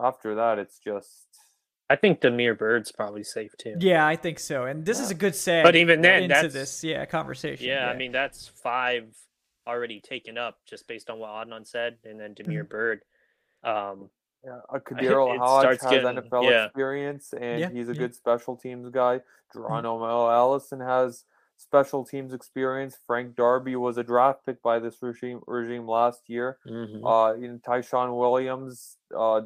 after 0.03 0.35
that, 0.35 0.59
it's 0.59 0.77
just 0.79 1.25
I 1.89 1.95
think 1.95 2.19
Damiere 2.19 2.55
Byrd's 2.55 2.91
probably 2.91 3.23
safe 3.23 3.51
too. 3.57 3.75
yeah, 3.79 4.05
I 4.05 4.15
think 4.17 4.39
so. 4.39 4.65
And 4.65 4.85
this 4.85 4.99
is 4.99 5.09
a 5.09 5.15
good 5.15 5.33
seg 5.33 5.63
But 5.63 5.75
even 5.77 6.01
then, 6.01 6.23
into 6.23 6.35
that's- 6.35 6.53
this 6.53 6.83
yeah 6.83 7.05
conversation. 7.05 7.65
Yeah, 7.67 7.87
I 7.87 7.95
mean 7.95 8.11
that's 8.11 8.47
five 8.47 9.05
already 9.67 9.99
taken 10.01 10.37
up 10.37 10.57
just 10.67 10.87
based 10.87 11.09
on 11.09 11.19
what 11.19 11.29
Adnan 11.29 11.65
said, 11.67 11.97
and 12.03 12.19
then 12.19 12.33
Damiere 12.33 12.63
Mm-hmm. 12.63 12.69
Byrd. 12.69 13.01
Um, 13.63 14.09
yeah, 14.45 14.59
a 14.73 14.79
KhaDarel 14.79 15.33
it 15.35 15.39
Hodge 15.39 15.65
has 15.81 15.91
getting- 15.91 16.05
NFL 16.21 16.43
yeah. 16.49 16.65
experience, 16.65 17.33
and 17.39 17.59
Yeah, 17.59 17.69
he's 17.69 17.89
a 17.89 17.93
yeah. 17.93 17.99
good 17.99 18.15
special 18.15 18.55
teams 18.55 18.89
guy. 18.89 19.21
Geronimo 19.53 20.29
Allison 20.29 20.79
has 20.79 21.23
special 21.57 22.05
teams 22.05 22.33
experience. 22.33 22.97
Frank 23.07 23.35
Darby 23.35 23.75
was 23.75 23.97
a 23.97 24.03
draft 24.03 24.45
pick 24.45 24.61
by 24.61 24.79
this 24.79 25.01
regime 25.01 25.41
regime 25.47 25.87
last 25.87 26.21
year. 26.29 26.57
mhm. 26.67 27.01
Uh, 27.03 27.35
you 27.35 27.47
know, 27.47 27.57
Tyshaun 27.65 28.15
Williams 28.17 28.97
uh, 29.17 29.41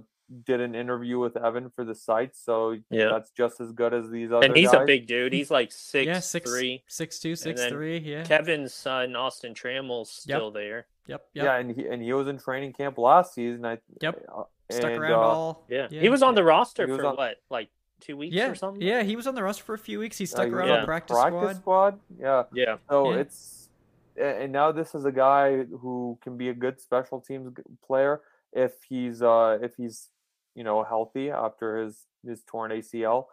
did 0.45 0.59
an 0.61 0.75
interview 0.75 1.19
with 1.19 1.35
Evan 1.37 1.69
for 1.69 1.83
the 1.85 1.95
site, 1.95 2.35
so 2.35 2.77
Yeah. 2.89 3.09
that's 3.09 3.31
just 3.31 3.59
as 3.61 3.71
good 3.73 3.93
as 3.93 4.09
these 4.09 4.31
other 4.31 4.45
and 4.45 4.55
he's 4.55 4.71
guys. 4.71 4.81
a 4.81 4.85
big 4.85 5.05
dude. 5.07 5.33
He's 5.33 5.51
like 5.51 5.71
six, 5.71 6.05
yeah, 6.07 6.19
six 6.19 6.49
three. 6.49 6.83
six 6.87 7.19
two, 7.19 7.35
six 7.35 7.61
then 7.61 7.69
three, 7.69 7.97
yeah. 7.99 8.23
Kevin's 8.23 8.73
son, 8.73 9.15
Austin 9.15 9.53
Trammell's 9.53 10.23
Yep. 10.25 10.37
still 10.37 10.51
there. 10.51 10.87
Yep, 11.07 11.25
yep. 11.33 11.45
Yeah, 11.45 11.55
and 11.57 11.71
he 11.71 11.87
and 11.87 12.01
he 12.01 12.13
was 12.13 12.27
in 12.27 12.37
training 12.37 12.73
camp 12.73 12.97
last 12.97 13.33
season. 13.33 13.65
I 13.65 13.79
Yep. 14.01 14.25
Uh, 14.73 14.77
Stuck 14.79 14.91
and, 14.91 15.01
around 15.01 15.13
uh, 15.13 15.17
all 15.17 15.65
Yeah. 15.69 15.87
yeah. 15.89 16.01
he 16.01 16.09
was 16.09 16.23
on 16.23 16.35
the 16.35 16.43
roster 16.43 16.87
He 16.87 16.95
for 16.95 17.05
on- 17.05 17.15
what, 17.15 17.37
like 17.49 17.69
two 17.99 18.17
weeks 18.17 18.35
yeah, 18.35 18.49
or 18.49 18.55
something? 18.55 18.81
Yeah, 18.81 19.03
he 19.03 19.15
was 19.15 19.27
on 19.27 19.35
the 19.35 19.43
roster 19.43 19.63
for 19.63 19.73
a 19.75 19.77
few 19.79 19.99
weeks. 19.99 20.17
He 20.17 20.25
stuck 20.25 20.47
he 20.47 20.51
around 20.51 20.69
was 20.69 20.71
on 20.77 20.79
Yeah. 20.79 20.85
practice, 20.85 21.17
squad. 21.17 21.55
squad. 21.57 21.99
Yeah. 22.19 22.43
yeah. 22.53 22.77
So 22.89 23.11
Yeah. 23.11 23.19
it's 23.19 23.69
and 24.17 24.51
now 24.51 24.71
this 24.71 24.93
is 24.93 25.05
a 25.05 25.11
guy 25.11 25.63
who 25.63 26.17
can 26.21 26.37
be 26.37 26.49
a 26.49 26.53
good 26.53 26.79
special 26.81 27.21
teams 27.21 27.49
player 27.85 28.21
if 28.51 28.73
he's 28.89 29.21
uh 29.21 29.57
if 29.61 29.75
he's 29.75 30.09
you 30.55 30.63
know 30.63 30.83
healthy 30.83 31.31
after 31.31 31.77
his 31.77 32.05
his 32.25 32.43
torn 32.43 32.71
ACL, 32.71 33.27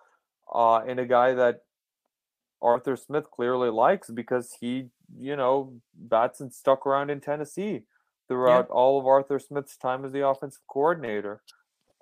uh, 0.54 0.76
and 0.86 1.00
a 1.00 1.04
guy 1.04 1.34
that 1.34 1.62
Arthur 2.62 2.96
Smith 2.96 3.30
clearly 3.30 3.70
likes 3.70 4.08
because 4.10 4.56
he 4.60 4.88
you 5.18 5.36
know 5.36 5.74
Batson 5.94 6.50
stuck 6.50 6.86
around 6.86 7.10
in 7.10 7.20
Tennessee 7.20 7.82
throughout 8.28 8.66
yeah. 8.68 8.74
all 8.74 9.00
of 9.00 9.06
Arthur 9.06 9.38
Smith's 9.38 9.76
time 9.76 10.04
as 10.04 10.12
the 10.12 10.26
offensive 10.26 10.62
coordinator. 10.68 11.42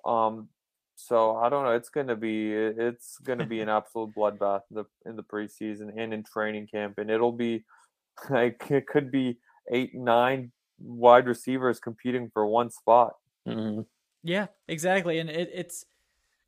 Um, 0.05 0.49
so 0.95 1.35
I 1.35 1.49
don't 1.49 1.63
know. 1.63 1.71
It's 1.71 1.89
gonna 1.89 2.15
be 2.15 2.51
it's 2.51 3.17
gonna 3.19 3.45
be 3.45 3.61
an 3.61 3.69
absolute 3.77 4.13
bloodbath 4.15 4.61
in 4.69 4.75
the 4.77 4.85
in 5.05 5.15
the 5.15 5.23
preseason 5.23 5.91
and 5.95 6.13
in 6.13 6.23
training 6.23 6.67
camp, 6.67 6.97
and 6.97 7.09
it'll 7.09 7.31
be 7.31 7.63
like 8.29 8.69
it 8.69 8.87
could 8.87 9.11
be 9.11 9.37
eight 9.71 9.95
nine 9.95 10.51
wide 10.79 11.27
receivers 11.27 11.79
competing 11.79 12.29
for 12.33 12.45
one 12.45 12.69
spot. 12.69 13.15
Mm-hmm. 13.47 13.81
Yeah, 14.23 14.47
exactly, 14.67 15.19
and 15.19 15.29
it, 15.29 15.49
it's 15.53 15.85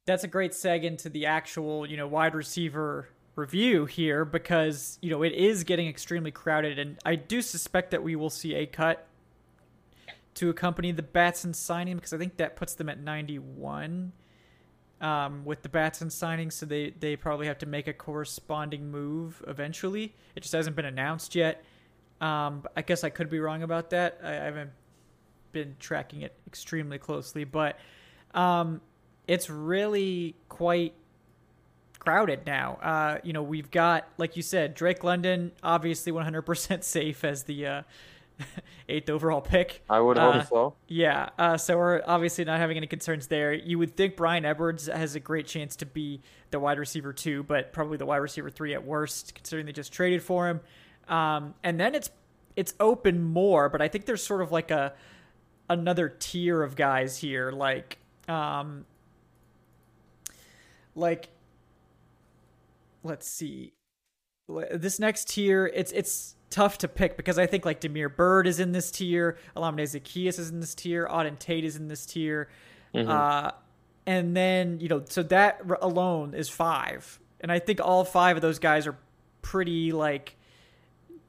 that's 0.05 0.23
a 0.23 0.27
great 0.27 0.51
seg 0.51 0.83
into 0.83 1.09
the 1.09 1.27
actual 1.27 1.85
you 1.85 1.95
know 1.95 2.07
wide 2.07 2.33
receiver 2.33 3.09
review 3.35 3.85
here 3.85 4.25
because 4.25 4.97
you 5.01 5.11
know 5.11 5.21
it 5.21 5.33
is 5.33 5.63
getting 5.63 5.87
extremely 5.87 6.31
crowded, 6.31 6.79
and 6.79 6.97
I 7.05 7.15
do 7.15 7.43
suspect 7.43 7.91
that 7.91 8.01
we 8.01 8.15
will 8.15 8.31
see 8.31 8.55
a 8.55 8.65
cut 8.65 9.08
to 10.39 10.49
accompany 10.49 10.91
the 10.91 11.03
Batson 11.03 11.53
signing 11.53 11.95
because 11.95 12.13
I 12.13 12.17
think 12.17 12.37
that 12.37 12.55
puts 12.55 12.73
them 12.73 12.89
at 12.89 12.99
ninety 12.99 13.39
one 13.39 14.13
um, 15.01 15.45
with 15.45 15.61
the 15.61 15.69
Batson 15.69 16.09
signing, 16.09 16.51
so 16.51 16.65
they, 16.65 16.91
they 16.99 17.15
probably 17.15 17.47
have 17.47 17.57
to 17.59 17.65
make 17.65 17.87
a 17.87 17.93
corresponding 17.93 18.91
move 18.91 19.43
eventually. 19.47 20.13
It 20.35 20.41
just 20.41 20.53
hasn't 20.53 20.75
been 20.75 20.85
announced 20.85 21.35
yet. 21.35 21.63
Um, 22.21 22.65
I 22.75 22.81
guess 22.81 23.03
I 23.03 23.09
could 23.09 23.29
be 23.29 23.39
wrong 23.39 23.63
about 23.63 23.89
that. 23.91 24.19
I, 24.23 24.31
I 24.31 24.33
haven't 24.33 24.71
been 25.51 25.75
tracking 25.79 26.21
it 26.21 26.35
extremely 26.47 26.97
closely, 26.97 27.43
but 27.43 27.79
um, 28.33 28.81
it's 29.27 29.49
really 29.49 30.35
quite 30.49 30.93
crowded 31.97 32.45
now. 32.45 32.77
Uh, 32.81 33.19
you 33.23 33.33
know, 33.33 33.43
we've 33.43 33.71
got, 33.71 34.07
like 34.17 34.35
you 34.35 34.41
said, 34.41 34.73
Drake 34.73 35.03
London, 35.03 35.51
obviously 35.63 36.11
100% 36.11 36.83
safe 36.83 37.23
as 37.23 37.43
the 37.43 37.65
uh, 37.65 37.81
eighth 38.89 39.09
overall 39.09 39.41
pick. 39.41 39.83
I 39.89 39.99
would 39.99 40.17
hope 40.17 40.35
uh, 40.35 40.43
so. 40.43 40.75
Yeah. 40.87 41.29
Uh, 41.37 41.57
so 41.57 41.77
we're 41.77 42.01
obviously 42.05 42.45
not 42.45 42.59
having 42.59 42.77
any 42.77 42.87
concerns 42.87 43.27
there. 43.27 43.53
You 43.53 43.77
would 43.79 43.95
think 43.95 44.15
Bryan 44.15 44.45
Edwards 44.45 44.87
has 44.87 45.15
a 45.15 45.19
great 45.19 45.47
chance 45.47 45.75
to 45.77 45.85
be 45.85 46.21
the 46.51 46.59
wide 46.59 46.79
receiver 46.79 47.13
two, 47.13 47.43
but 47.43 47.73
probably 47.73 47.97
the 47.97 48.05
wide 48.05 48.17
receiver 48.17 48.49
three 48.49 48.73
at 48.73 48.85
worst, 48.85 49.35
considering 49.35 49.65
they 49.65 49.71
just 49.71 49.93
traded 49.93 50.23
for 50.23 50.47
him. 50.47 50.61
Um, 51.07 51.55
and 51.63 51.79
then 51.79 51.95
it's 51.95 52.09
it's 52.55 52.73
open 52.79 53.23
more, 53.23 53.69
but 53.69 53.81
I 53.81 53.87
think 53.87 54.05
there's 54.05 54.23
sort 54.23 54.41
of 54.41 54.51
like 54.51 54.71
a 54.71 54.93
another 55.69 56.09
tier 56.09 56.61
of 56.61 56.75
guys 56.75 57.17
here, 57.17 57.51
like 57.51 57.97
um, 58.27 58.85
like 60.95 61.29
let's 63.03 63.27
see, 63.27 63.73
this 64.47 64.99
next 64.99 65.29
tier. 65.29 65.71
It's 65.73 65.91
it's 65.91 66.35
tough 66.49 66.77
to 66.79 66.87
pick 66.87 67.17
because 67.17 67.37
I 67.37 67.45
think 67.45 67.65
like 67.65 67.79
Damiere 67.79 68.09
Byrd 68.09 68.47
is 68.47 68.59
in 68.59 68.71
this 68.71 68.91
tier, 68.91 69.37
Olamide 69.55 69.83
Zaccheaus 69.83 70.39
is 70.39 70.49
in 70.49 70.59
this 70.59 70.75
tier, 70.75 71.07
Auden 71.07 71.37
Tate 71.37 71.63
is 71.63 71.75
in 71.75 71.87
this 71.87 72.05
tier, 72.05 72.49
mm-hmm. 72.93 73.09
uh, 73.09 73.51
and 74.05 74.35
then 74.35 74.79
you 74.79 74.87
know 74.87 75.03
so 75.07 75.23
that 75.23 75.61
alone 75.81 76.33
is 76.33 76.49
five, 76.49 77.19
and 77.41 77.51
I 77.51 77.59
think 77.59 77.79
all 77.81 78.03
five 78.03 78.35
of 78.35 78.41
those 78.41 78.59
guys 78.59 78.87
are 78.87 78.97
pretty 79.41 79.91
like 79.91 80.35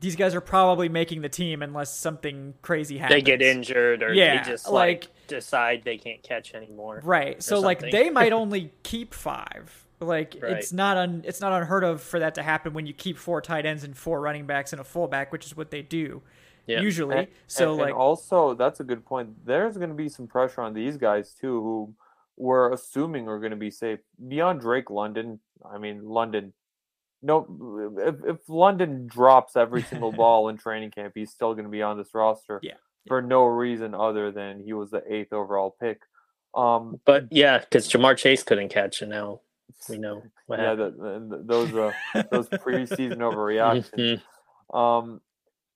these 0.00 0.16
guys 0.16 0.34
are 0.34 0.40
probably 0.40 0.88
making 0.88 1.20
the 1.20 1.28
team 1.28 1.62
unless 1.62 1.94
something 1.94 2.54
crazy 2.62 2.98
happens. 2.98 3.18
They 3.18 3.22
get 3.22 3.42
injured 3.42 4.02
or 4.02 4.14
yeah, 4.14 4.42
they 4.42 4.50
just 4.50 4.68
like, 4.68 5.04
like 5.04 5.26
decide 5.28 5.82
they 5.84 5.98
can't 5.98 6.22
catch 6.22 6.54
anymore. 6.54 7.00
Right. 7.04 7.42
So 7.42 7.56
something. 7.56 7.64
like 7.64 7.92
they 7.92 8.08
might 8.10 8.32
only 8.42 8.72
keep 8.82 9.12
five. 9.14 9.86
Like 10.00 10.36
right. 10.40 10.52
it's 10.52 10.72
not 10.72 10.96
un, 10.96 11.22
it's 11.26 11.40
not 11.40 11.52
unheard 11.52 11.84
of 11.84 12.00
for 12.00 12.18
that 12.20 12.34
to 12.36 12.42
happen 12.42 12.72
when 12.72 12.86
you 12.86 12.94
keep 12.94 13.18
four 13.18 13.40
tight 13.42 13.66
ends 13.66 13.84
and 13.84 13.96
four 13.96 14.20
running 14.20 14.46
backs 14.46 14.72
and 14.72 14.80
a 14.80 14.84
fullback, 14.84 15.30
which 15.30 15.44
is 15.44 15.56
what 15.56 15.70
they 15.70 15.82
do 15.82 16.22
yeah. 16.70 16.80
usually. 16.80 17.18
And, 17.18 17.28
so 17.46 17.72
and, 17.72 17.80
like 17.80 17.88
and 17.90 17.98
also 17.98 18.54
that's 18.54 18.80
a 18.80 18.84
good 18.84 19.04
point. 19.04 19.44
There's 19.44 19.76
going 19.76 19.90
to 19.90 19.94
be 19.94 20.08
some 20.08 20.26
pressure 20.26 20.62
on 20.62 20.74
these 20.74 20.96
guys 20.96 21.34
too, 21.34 21.60
who 21.60 21.94
we're 22.36 22.72
assuming 22.72 23.28
are 23.28 23.38
going 23.38 23.50
to 23.50 23.56
be 23.56 23.70
safe 23.70 24.00
beyond 24.28 24.60
Drake 24.60 24.90
London. 24.90 25.40
I 25.68 25.78
mean 25.78 26.04
London. 26.04 26.52
No, 27.22 27.94
if, 27.98 28.14
if 28.24 28.48
London 28.48 29.06
drops 29.06 29.54
every 29.54 29.82
single 29.82 30.10
ball 30.22 30.48
in 30.48 30.56
training 30.56 30.90
camp, 30.90 31.12
he's 31.14 31.30
still 31.30 31.52
going 31.52 31.66
to 31.66 31.70
be 31.70 31.82
on 31.82 31.98
this 31.98 32.14
roster. 32.14 32.60
Yeah. 32.62 32.74
For 33.08 33.20
no 33.20 33.44
reason 33.44 33.94
other 33.94 34.30
than 34.30 34.62
he 34.62 34.72
was 34.72 34.90
the 34.90 35.02
eighth 35.10 35.32
overall 35.32 35.74
pick. 35.80 36.02
Um, 36.54 37.00
but 37.04 37.28
yeah, 37.30 37.58
because 37.58 37.88
Ja'Marr 37.88 38.16
Chase 38.16 38.42
couldn't 38.42 38.68
catch, 38.68 39.00
and 39.00 39.10
now 39.10 39.40
we 39.88 39.98
know. 39.98 40.22
yeah, 40.48 40.74
the, 40.74 40.90
the, 40.90 41.42
those 41.44 41.74
uh, 41.74 41.92
those 42.30 42.48
preseason 42.48 43.16
overreactions. 43.18 43.90
Mm-hmm. 43.96 44.76
Um, 44.76 45.20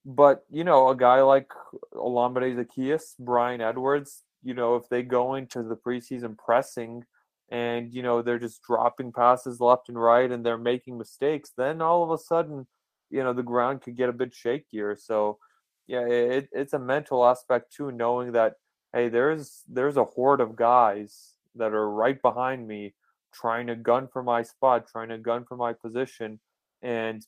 but 0.05 0.45
you 0.51 0.65
know, 0.65 0.89
a 0.89 0.97
guy 0.97 1.23
like 1.23 1.51
Olamide 1.95 2.57
Zaccheaus, 2.57 3.19
Bryan 3.19 3.61
Edwards, 3.61 4.23
you 4.43 4.55
know, 4.55 4.77
if 4.77 4.89
they 4.89 5.03
go 5.03 5.35
into 5.35 5.63
the 5.63 5.77
preseason 5.77 6.37
pressing 6.37 7.05
and 7.51 7.93
you 7.93 8.03
know 8.03 8.23
they're 8.23 8.39
just 8.39 8.63
dropping 8.63 9.13
passes 9.13 9.61
left 9.61 9.89
and 9.89 10.01
right 10.01 10.31
and 10.31 10.45
they're 10.45 10.59
making 10.59 10.99
mistakes, 10.99 11.53
then 11.57 11.81
all 11.81 12.03
of 12.03 12.11
a 12.11 12.19
sudden, 12.19 12.67
you 13.11 13.23
know, 13.23 13.33
the 13.33 13.43
ground 13.43 13.83
could 13.83 13.97
get 13.97 14.09
a 14.09 14.13
bit 14.13 14.33
shakier. 14.33 14.99
So, 14.99 15.39
yeah, 15.87 16.07
it, 16.07 16.49
it's 16.53 16.73
a 16.73 16.79
mental 16.79 17.25
aspect 17.25 17.73
too, 17.75 17.91
knowing 17.91 18.33
that 18.33 18.55
hey, 18.93 19.09
there's 19.09 19.63
there's 19.69 19.97
a 19.97 20.05
horde 20.05 20.41
of 20.41 20.57
guys 20.57 21.35
that 21.57 21.73
are 21.73 21.91
right 21.91 22.21
behind 22.21 22.67
me 22.67 22.95
trying 23.35 23.67
to 23.67 23.77
gun 23.77 24.09
for 24.13 24.23
my 24.23 24.43
spot, 24.43 24.87
trying 24.89 25.09
to 25.11 25.19
gun 25.19 25.45
for 25.49 25.57
my 25.57 25.73
position. 25.73 26.41
And 26.83 27.25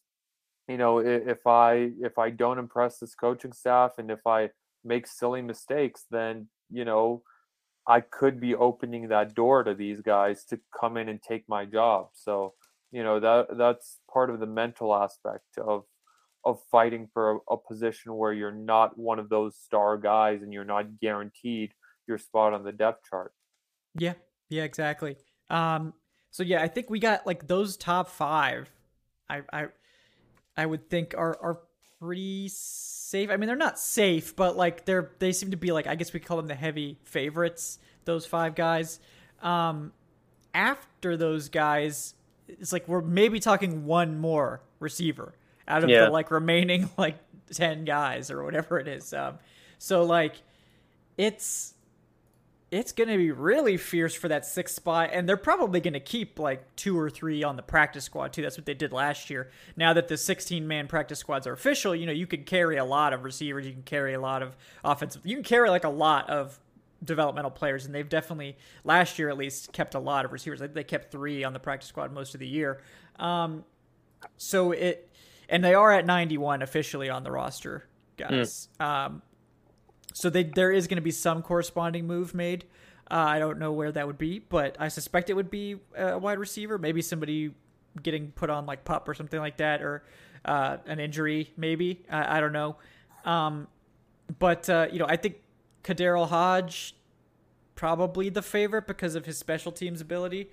you 0.68 0.78
know, 0.78 0.98
if 0.98 1.46
I 1.46 1.90
if 2.00 2.18
I 2.18 2.30
don't 2.30 2.58
impress 2.58 2.98
this 2.98 3.14
coaching 3.14 3.52
staff 3.52 3.92
and 3.98 4.10
if 4.10 4.26
I 4.26 4.50
make 4.84 5.06
silly 5.06 5.42
mistakes, 5.42 6.04
then 6.10 6.48
you 6.70 6.84
know, 6.84 7.22
I 7.86 8.00
could 8.00 8.40
be 8.40 8.54
opening 8.54 9.08
that 9.08 9.34
door 9.34 9.62
to 9.62 9.74
these 9.74 10.00
guys 10.00 10.44
to 10.46 10.58
come 10.78 10.96
in 10.96 11.08
and 11.08 11.22
take 11.22 11.44
my 11.48 11.64
job. 11.64 12.08
So, 12.14 12.54
you 12.90 13.04
know, 13.04 13.20
that 13.20 13.56
that's 13.56 14.00
part 14.12 14.30
of 14.30 14.40
the 14.40 14.46
mental 14.46 14.94
aspect 14.94 15.58
of 15.58 15.84
of 16.44 16.60
fighting 16.70 17.08
for 17.12 17.32
a, 17.32 17.54
a 17.54 17.56
position 17.56 18.14
where 18.14 18.32
you're 18.32 18.52
not 18.52 18.96
one 18.96 19.18
of 19.18 19.28
those 19.28 19.56
star 19.56 19.96
guys 19.96 20.42
and 20.42 20.52
you're 20.52 20.64
not 20.64 21.00
guaranteed 21.00 21.72
your 22.06 22.18
spot 22.18 22.52
on 22.52 22.64
the 22.64 22.72
depth 22.72 23.04
chart. 23.08 23.32
Yeah, 23.98 24.14
yeah, 24.48 24.62
exactly. 24.62 25.16
Um, 25.50 25.94
so 26.30 26.42
yeah, 26.42 26.62
I 26.62 26.68
think 26.68 26.90
we 26.90 26.98
got 26.98 27.26
like 27.26 27.46
those 27.46 27.76
top 27.76 28.08
five. 28.08 28.70
I 29.28 29.42
I 29.52 29.66
I 30.56 30.66
would 30.66 30.88
think 30.88 31.14
are 31.16 31.38
are 31.40 31.60
pretty 32.00 32.48
safe. 32.48 33.30
I 33.30 33.36
mean, 33.36 33.46
they're 33.46 33.56
not 33.56 33.78
safe, 33.78 34.36
but 34.36 34.56
like 34.56 34.84
they're 34.84 35.12
they 35.18 35.32
seem 35.32 35.50
to 35.52 35.56
be 35.56 35.72
like 35.72 35.86
I 35.86 35.94
guess 35.94 36.12
we 36.12 36.20
call 36.20 36.36
them 36.36 36.46
the 36.46 36.54
heavy 36.54 36.98
favorites. 37.04 37.78
Those 38.04 38.26
five 38.26 38.54
guys. 38.54 39.00
Um, 39.42 39.92
after 40.54 41.16
those 41.16 41.48
guys, 41.48 42.14
it's 42.48 42.72
like 42.72 42.88
we're 42.88 43.02
maybe 43.02 43.40
talking 43.40 43.84
one 43.84 44.18
more 44.18 44.62
receiver 44.78 45.34
out 45.68 45.84
of 45.84 45.90
yeah. 45.90 46.06
the 46.06 46.10
like 46.10 46.30
remaining 46.30 46.90
like 46.98 47.16
ten 47.52 47.84
guys 47.84 48.30
or 48.30 48.44
whatever 48.44 48.78
it 48.78 48.88
is. 48.88 49.12
Um, 49.12 49.38
so 49.78 50.04
like 50.04 50.36
it's 51.16 51.74
it's 52.70 52.90
going 52.92 53.08
to 53.08 53.16
be 53.16 53.30
really 53.30 53.76
fierce 53.76 54.14
for 54.14 54.28
that 54.28 54.44
sixth 54.44 54.74
spot, 54.74 55.10
and 55.12 55.28
they're 55.28 55.36
probably 55.36 55.80
going 55.80 55.94
to 55.94 56.00
keep 56.00 56.38
like 56.38 56.74
two 56.74 56.98
or 56.98 57.08
three 57.08 57.44
on 57.44 57.56
the 57.56 57.62
practice 57.62 58.04
squad 58.04 58.32
too. 58.32 58.42
That's 58.42 58.56
what 58.56 58.66
they 58.66 58.74
did 58.74 58.92
last 58.92 59.30
year. 59.30 59.50
Now 59.76 59.92
that 59.92 60.08
the 60.08 60.16
16 60.16 60.66
man 60.66 60.88
practice 60.88 61.20
squads 61.20 61.46
are 61.46 61.52
official, 61.52 61.94
you 61.94 62.06
know 62.06 62.12
you 62.12 62.26
can 62.26 62.42
carry 62.42 62.76
a 62.76 62.84
lot 62.84 63.12
of 63.12 63.22
receivers, 63.22 63.66
you 63.66 63.72
can 63.72 63.82
carry 63.82 64.14
a 64.14 64.20
lot 64.20 64.42
of 64.42 64.56
offensive, 64.84 65.22
you 65.24 65.36
can 65.36 65.44
carry 65.44 65.70
like 65.70 65.84
a 65.84 65.88
lot 65.88 66.28
of 66.28 66.58
developmental 67.04 67.52
players, 67.52 67.86
and 67.86 67.94
they've 67.94 68.08
definitely 68.08 68.56
last 68.82 69.18
year 69.18 69.28
at 69.28 69.38
least 69.38 69.72
kept 69.72 69.94
a 69.94 70.00
lot 70.00 70.24
of 70.24 70.32
receivers. 70.32 70.60
They 70.60 70.84
kept 70.84 71.12
three 71.12 71.44
on 71.44 71.52
the 71.52 71.60
practice 71.60 71.88
squad 71.88 72.12
most 72.12 72.34
of 72.34 72.40
the 72.40 72.48
year. 72.48 72.82
Um, 73.18 73.64
so 74.38 74.72
it, 74.72 75.08
and 75.48 75.62
they 75.62 75.74
are 75.74 75.92
at 75.92 76.04
91 76.04 76.62
officially 76.62 77.08
on 77.10 77.22
the 77.22 77.30
roster, 77.30 77.86
guys. 78.16 78.68
Mm. 78.80 78.84
Um, 78.84 79.22
so 80.16 80.30
they, 80.30 80.44
there 80.44 80.72
is 80.72 80.86
going 80.86 80.96
to 80.96 81.02
be 81.02 81.10
some 81.10 81.42
corresponding 81.42 82.06
move 82.06 82.34
made. 82.34 82.64
Uh, 83.10 83.16
I 83.16 83.38
don't 83.38 83.58
know 83.58 83.72
where 83.72 83.92
that 83.92 84.06
would 84.06 84.16
be, 84.16 84.38
but 84.38 84.74
I 84.80 84.88
suspect 84.88 85.28
it 85.28 85.34
would 85.34 85.50
be 85.50 85.76
a 85.94 86.18
wide 86.18 86.38
receiver. 86.38 86.78
Maybe 86.78 87.02
somebody 87.02 87.52
getting 88.02 88.30
put 88.30 88.48
on 88.48 88.64
like 88.64 88.82
pup 88.82 89.10
or 89.10 89.12
something 89.12 89.38
like 89.38 89.58
that, 89.58 89.82
or 89.82 90.04
uh, 90.46 90.78
an 90.86 91.00
injury. 91.00 91.52
Maybe 91.58 92.06
I, 92.10 92.38
I 92.38 92.40
don't 92.40 92.54
know. 92.54 92.76
Um, 93.26 93.68
but 94.38 94.70
uh, 94.70 94.88
you 94.90 94.98
know, 94.98 95.06
I 95.06 95.16
think 95.16 95.36
KhaDarel 95.84 96.28
Hodge 96.28 96.96
probably 97.74 98.30
the 98.30 98.40
favorite 98.40 98.86
because 98.86 99.16
of 99.16 99.26
his 99.26 99.36
special 99.36 99.70
teams 99.70 100.00
ability. 100.00 100.48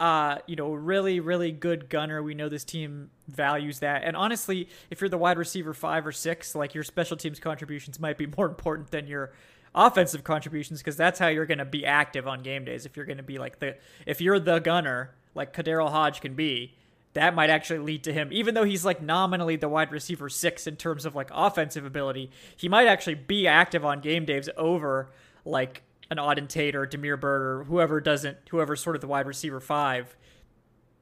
Uh, 0.00 0.38
you 0.46 0.54
know, 0.54 0.72
really, 0.72 1.18
really 1.18 1.50
good 1.50 1.88
gunner. 1.88 2.22
We 2.22 2.34
know 2.34 2.48
this 2.48 2.64
team 2.64 3.10
values 3.26 3.80
that. 3.80 4.04
And 4.04 4.16
honestly, 4.16 4.68
if 4.90 5.00
you're 5.00 5.10
the 5.10 5.18
wide 5.18 5.38
receiver 5.38 5.74
five 5.74 6.06
or 6.06 6.12
six, 6.12 6.54
like 6.54 6.72
your 6.72 6.84
special 6.84 7.16
teams 7.16 7.40
contributions 7.40 7.98
might 7.98 8.16
be 8.16 8.26
more 8.36 8.46
important 8.46 8.92
than 8.92 9.08
your 9.08 9.32
offensive 9.74 10.24
contributions 10.24 10.80
because 10.80 10.96
that's 10.96 11.18
how 11.18 11.26
you're 11.28 11.46
going 11.46 11.58
to 11.58 11.64
be 11.64 11.84
active 11.84 12.28
on 12.28 12.42
game 12.42 12.64
days. 12.64 12.86
If 12.86 12.96
you're 12.96 13.06
going 13.06 13.18
to 13.18 13.24
be 13.24 13.38
like 13.38 13.58
the, 13.58 13.76
if 14.06 14.20
you're 14.20 14.38
the 14.38 14.60
gunner, 14.60 15.14
like 15.34 15.52
KhaDarel 15.52 15.90
Hodge 15.90 16.20
can 16.20 16.34
be, 16.34 16.74
that 17.14 17.34
might 17.34 17.50
actually 17.50 17.80
lead 17.80 18.04
to 18.04 18.12
him, 18.12 18.28
even 18.30 18.54
though 18.54 18.64
he's 18.64 18.84
like 18.84 19.02
nominally 19.02 19.56
the 19.56 19.68
wide 19.68 19.90
receiver 19.90 20.28
six 20.28 20.66
in 20.66 20.76
terms 20.76 21.04
of 21.04 21.14
like 21.14 21.30
offensive 21.32 21.84
ability, 21.84 22.30
he 22.56 22.68
might 22.68 22.86
actually 22.86 23.14
be 23.14 23.46
active 23.46 23.84
on 23.84 24.00
game 24.00 24.24
days 24.24 24.48
over 24.56 25.10
like 25.44 25.82
an 26.10 26.16
Auden 26.16 26.48
Tate 26.48 26.74
or 26.74 26.86
Damiere 26.86 27.16
Byrd 27.16 27.42
or 27.42 27.64
whoever 27.64 28.00
doesn't, 28.00 28.38
whoever's 28.50 28.82
sort 28.82 28.96
of 28.96 29.00
the 29.00 29.08
wide 29.08 29.26
receiver 29.26 29.60
five, 29.60 30.16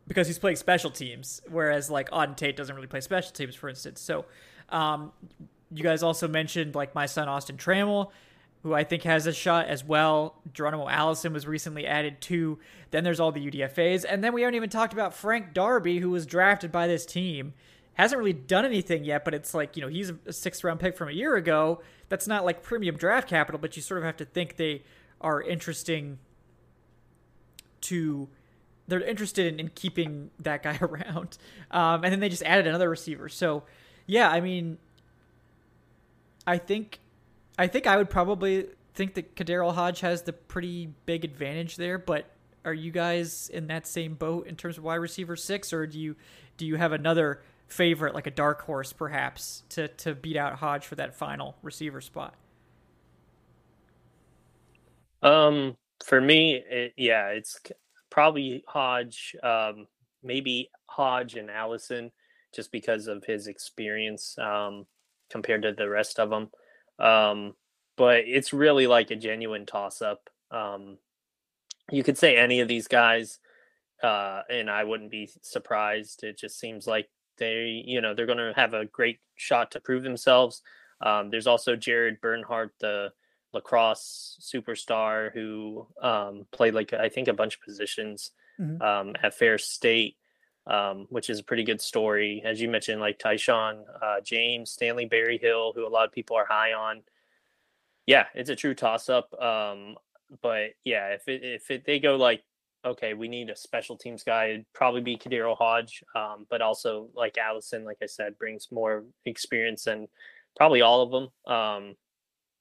because 0.07 0.26
he's 0.26 0.38
playing 0.38 0.57
special 0.57 0.90
teams, 0.90 1.40
whereas 1.48 1.90
like 1.90 2.11
Auden 2.11 2.36
Tate 2.36 2.57
doesn't 2.57 2.74
really 2.74 2.86
play 2.86 3.00
special 3.00 3.32
teams, 3.32 3.54
for 3.54 3.68
instance. 3.68 4.00
So, 4.00 4.24
um, 4.70 5.12
you 5.72 5.82
guys 5.82 6.02
also 6.02 6.28
mentioned 6.28 6.74
like 6.74 6.94
my 6.94 7.07
son 7.07 7.28
Austin 7.28 7.57
Trammell, 7.57 8.11
who 8.62 8.74
I 8.74 8.84
think 8.84 9.02
has 9.04 9.26
a 9.26 9.32
shot 9.32 9.66
as 9.66 9.84
well. 9.84 10.40
Geronimo 10.52 10.88
Allison 10.88 11.32
was 11.32 11.46
recently 11.46 11.86
added 11.86 12.20
too. 12.20 12.59
Then 12.90 13.04
there's 13.04 13.20
all 13.20 13.32
the 13.32 13.50
UDFA's, 13.50 14.04
and 14.04 14.22
then 14.22 14.32
we 14.32 14.42
haven't 14.42 14.54
even 14.54 14.70
talked 14.70 14.92
about 14.92 15.14
Frank 15.14 15.52
Darby, 15.54 15.98
who 15.98 16.11
was 16.11 16.26
drafted 16.26 16.72
by 16.72 16.86
this 16.86 17.07
team 17.07 17.54
hasn't 17.97 18.18
really 18.18 18.34
done 18.34 18.64
anything 18.64 19.05
yet, 19.05 19.24
but 19.24 19.32
it's 19.32 19.55
like, 19.55 19.76
you 19.76 19.82
know, 19.82 19.88
he's 19.88 20.12
a 20.26 20.32
sixth 20.32 20.62
round 20.62 20.80
pick 20.80 20.97
from 20.97 21.09
a 21.09 21.12
year 21.12 21.34
ago. 21.34 21.80
That's 22.11 22.26
not 22.26 22.44
like 22.44 22.62
premium 22.62 22.97
draft 22.97 23.28
capital, 23.28 23.59
but 23.59 23.74
you 23.74 23.82
sort 23.82 23.99
of 23.99 24.05
have 24.05 24.18
to 24.18 24.24
think 24.26 24.57
they 24.57 24.82
are 25.20 25.40
interesting 25.40 26.18
to 27.82 28.28
they're 28.88 29.01
interested 29.01 29.53
in, 29.53 29.59
in 29.59 29.68
keeping 29.74 30.30
that 30.38 30.62
guy 30.62 30.78
around. 30.82 31.38
Um, 31.70 32.05
and 32.05 32.12
then 32.12 32.20
they 32.20 32.28
just 32.28 32.42
added 32.42 32.66
another 32.66 32.90
receiver. 32.90 33.30
So 33.30 33.62
yeah, 34.07 34.30
I 34.30 34.40
mean 34.40 34.76
I 36.47 36.59
think 36.59 37.01
I 37.59 37.66
think 37.66 37.86
I 37.86 37.97
would 37.97 38.11
probably 38.11 38.66
think 38.92 39.14
that 39.14 39.34
KhaDarel 39.36 39.74
Hodge 39.74 40.01
has 40.01 40.22
the 40.22 40.34
pretty 40.34 40.90
big 41.07 41.24
advantage 41.24 41.76
there, 41.76 41.99
but 41.99 42.26
are 42.66 42.74
you 42.74 42.90
guys 42.90 43.49
in 43.53 43.68
that 43.68 43.86
same 43.86 44.14
boat 44.14 44.47
in 44.47 44.57
terms 44.57 44.76
of 44.76 44.84
wide 44.84 44.97
receiver 44.97 45.36
six, 45.36 45.72
or 45.72 45.86
do 45.86 45.99
you 45.99 46.16
do 46.59 46.66
you 46.66 46.76
have 46.76 46.92
another 46.92 47.40
favorite, 47.68 48.14
like 48.14 48.26
a 48.26 48.30
dark 48.30 48.62
horse, 48.62 48.92
perhaps, 48.92 49.62
to 49.70 49.88
to 49.88 50.14
beat 50.14 50.36
out 50.36 50.54
Hodge 50.56 50.86
for 50.86 50.94
that 50.96 51.14
final 51.14 51.56
receiver 51.62 52.00
spot? 52.00 52.34
Um, 55.22 55.76
for 56.04 56.20
me, 56.20 56.54
it, 56.54 56.92
yeah, 56.96 57.28
it's 57.28 57.60
probably 58.10 58.62
Hodge, 58.68 59.34
um, 59.42 59.86
maybe 60.22 60.70
Hodge 60.86 61.34
and 61.34 61.50
Allison, 61.50 62.12
just 62.54 62.70
because 62.70 63.06
of 63.06 63.24
his 63.24 63.46
experience 63.46 64.36
um, 64.38 64.86
compared 65.30 65.62
to 65.62 65.72
the 65.72 65.88
rest 65.88 66.18
of 66.18 66.30
them. 66.30 66.50
Um, 66.98 67.54
but 67.96 68.20
it's 68.26 68.52
really 68.52 68.86
like 68.86 69.10
a 69.10 69.16
genuine 69.16 69.66
toss 69.66 70.00
up. 70.02 70.30
Um, 70.50 70.98
you 71.90 72.02
could 72.02 72.18
say 72.18 72.36
any 72.36 72.60
of 72.60 72.68
these 72.68 72.88
guys, 72.88 73.38
uh, 74.02 74.42
and 74.48 74.70
I 74.70 74.84
wouldn't 74.84 75.10
be 75.10 75.30
surprised. 75.42 76.22
It 76.22 76.38
just 76.38 76.58
seems 76.58 76.86
like 76.86 77.08
they, 77.39 77.82
you 77.87 78.01
know, 78.01 78.14
they're 78.14 78.26
going 78.26 78.39
to 78.39 78.53
have 78.57 78.74
a 78.74 78.87
great 78.87 79.20
shot 79.37 79.70
to 79.72 79.80
prove 79.80 80.03
themselves. 80.03 80.62
Um, 81.01 81.30
there's 81.30 81.47
also 81.47 81.76
Jared 81.76 82.20
Bernhardt, 82.20 82.72
the 82.80 83.12
lacrosse 83.53 84.39
superstar 84.41 85.32
who 85.32 85.87
um, 86.03 86.47
played 86.53 86.74
like 86.74 86.93
I 86.93 87.09
think 87.09 87.28
a 87.28 87.32
bunch 87.32 87.57
of 87.57 87.62
positions 87.62 88.30
mm-hmm. 88.61 88.80
um, 88.82 89.16
at 89.22 89.34
Ferris 89.34 89.66
State, 89.66 90.16
um, 90.66 91.07
which 91.11 91.30
is 91.30 91.41
a 91.41 91.45
pretty 91.45 91.64
good 91.64 91.80
story. 91.80 92.43
As 92.45 92.61
you 92.61 92.68
mentioned, 92.68 93.01
like 93.01 93.18
Tyshaun 93.18 93.82
uh, 94.03 94.20
James, 94.22 94.70
Stanley 94.70 95.07
Berryhill, 95.07 95.72
who 95.74 95.87
a 95.87 95.91
lot 95.91 96.07
of 96.07 96.12
people 96.12 96.37
are 96.37 96.47
high 96.47 96.72
on. 96.72 97.03
Yeah, 98.07 98.26
it's 98.34 98.51
a 98.51 98.57
true 98.57 98.74
toss 98.74 99.09
up. 99.09 99.34
Um, 99.41 99.97
but 100.43 100.70
yeah, 100.84 101.09
if 101.09 101.28
it, 101.28 101.43
if 101.43 101.70
it, 101.70 101.84
they 101.84 101.99
go 101.99 102.16
like 102.16 102.43
okay, 102.84 103.14
we 103.14 103.28
need 103.28 103.50
a 103.50 103.56
special 103.56 103.96
teams 103.96 104.22
guy. 104.22 104.46
It'd 104.46 104.72
probably 104.72 105.00
be 105.00 105.16
KhaDarel 105.16 105.56
Hodge, 105.56 106.02
um, 106.14 106.46
but 106.50 106.62
also 106.62 107.08
like 107.14 107.38
Allison, 107.38 107.84
like 107.84 107.98
I 108.02 108.06
said, 108.06 108.38
brings 108.38 108.68
more 108.70 109.04
experience 109.24 109.84
than 109.84 110.08
probably 110.56 110.82
all 110.82 111.02
of 111.02 111.10
them. 111.10 111.52
Um, 111.52 111.96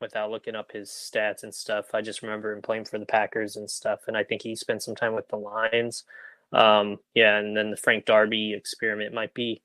without 0.01 0.29
looking 0.29 0.55
up 0.55 0.71
his 0.71 0.89
stats 0.89 1.43
and 1.43 1.53
stuff, 1.53 1.93
I 1.93 2.01
just 2.01 2.21
remember 2.21 2.51
him 2.51 2.61
playing 2.61 2.85
for 2.85 2.99
the 2.99 3.05
Packers 3.05 3.55
and 3.55 3.69
stuff, 3.69 4.01
and 4.07 4.17
I 4.17 4.23
think 4.23 4.41
he 4.41 4.55
spent 4.55 4.83
some 4.83 4.95
time 4.95 5.13
with 5.13 5.27
the 5.29 5.37
Lions. 5.37 6.03
Um, 6.51 6.97
yeah, 7.13 7.37
and 7.37 7.55
then 7.55 7.71
the 7.71 7.77
Frank 7.77 8.05
Darby 8.05 8.53
experiment 8.53 9.13
might 9.13 9.33
be 9.33 9.61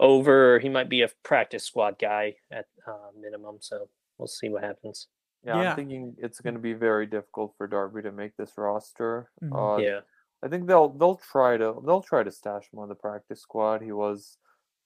over. 0.00 0.58
He 0.58 0.68
might 0.68 0.88
be 0.88 1.02
a 1.02 1.08
practice 1.22 1.64
squad 1.64 1.98
guy 1.98 2.36
at 2.50 2.66
uh, 2.86 3.10
minimum, 3.20 3.58
so 3.60 3.88
we'll 4.18 4.28
see 4.28 4.48
what 4.48 4.64
happens. 4.64 5.08
Yeah, 5.44 5.62
yeah, 5.62 5.70
I'm 5.70 5.76
thinking 5.76 6.14
it's 6.18 6.40
going 6.40 6.54
to 6.54 6.60
be 6.60 6.72
very 6.72 7.06
difficult 7.06 7.54
for 7.58 7.66
Darby 7.66 8.02
to 8.02 8.12
make 8.12 8.36
this 8.36 8.52
roster. 8.56 9.30
Mm-hmm. 9.42 9.54
Uh, 9.54 9.76
yeah, 9.76 10.00
I 10.42 10.48
think 10.48 10.66
they'll 10.66 10.90
they'll 10.90 11.20
try 11.30 11.56
to 11.56 11.82
they'll 11.86 12.02
try 12.02 12.22
to 12.22 12.32
stash 12.32 12.64
him 12.72 12.78
on 12.78 12.88
the 12.88 12.94
practice 12.94 13.40
squad. 13.40 13.82
He 13.82 13.92
was 13.92 14.38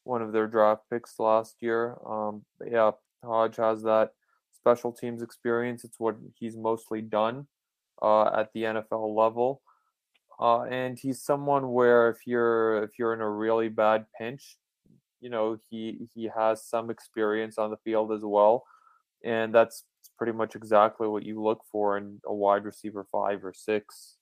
one 0.04 0.22
of 0.22 0.32
their 0.32 0.46
draft 0.46 0.82
picks 0.90 1.18
last 1.18 1.56
year. 1.60 1.96
Um, 2.06 2.44
yeah, 2.66 2.92
Hodge 3.24 3.56
has 3.56 3.82
that 3.82 4.12
special 4.52 4.92
teams 4.92 5.22
experience. 5.22 5.84
It's 5.84 6.00
what 6.00 6.16
he's 6.34 6.56
mostly 6.56 7.02
done 7.02 7.46
uh, 8.02 8.26
at 8.26 8.52
the 8.52 8.62
NFL 8.62 9.16
level, 9.16 9.62
uh, 10.40 10.62
and 10.62 10.98
he's 10.98 11.22
someone 11.22 11.72
where 11.72 12.08
if 12.10 12.26
you're 12.26 12.82
if 12.84 12.98
you're 12.98 13.14
in 13.14 13.20
a 13.20 13.30
really 13.30 13.68
bad 13.68 14.06
pinch, 14.16 14.58
you 15.20 15.30
know 15.30 15.58
he 15.70 16.08
he 16.14 16.30
has 16.34 16.64
some 16.64 16.90
experience 16.90 17.58
on 17.58 17.70
the 17.70 17.76
field 17.78 18.12
as 18.12 18.22
well, 18.22 18.64
and 19.24 19.54
that's 19.54 19.84
pretty 20.18 20.32
much 20.32 20.56
exactly 20.56 21.06
what 21.08 21.24
you 21.24 21.42
look 21.42 21.62
for 21.70 21.96
in 21.96 22.20
a 22.26 22.34
wide 22.34 22.64
receiver 22.64 23.06
five 23.10 23.44
or 23.44 23.54
six. 23.54 24.16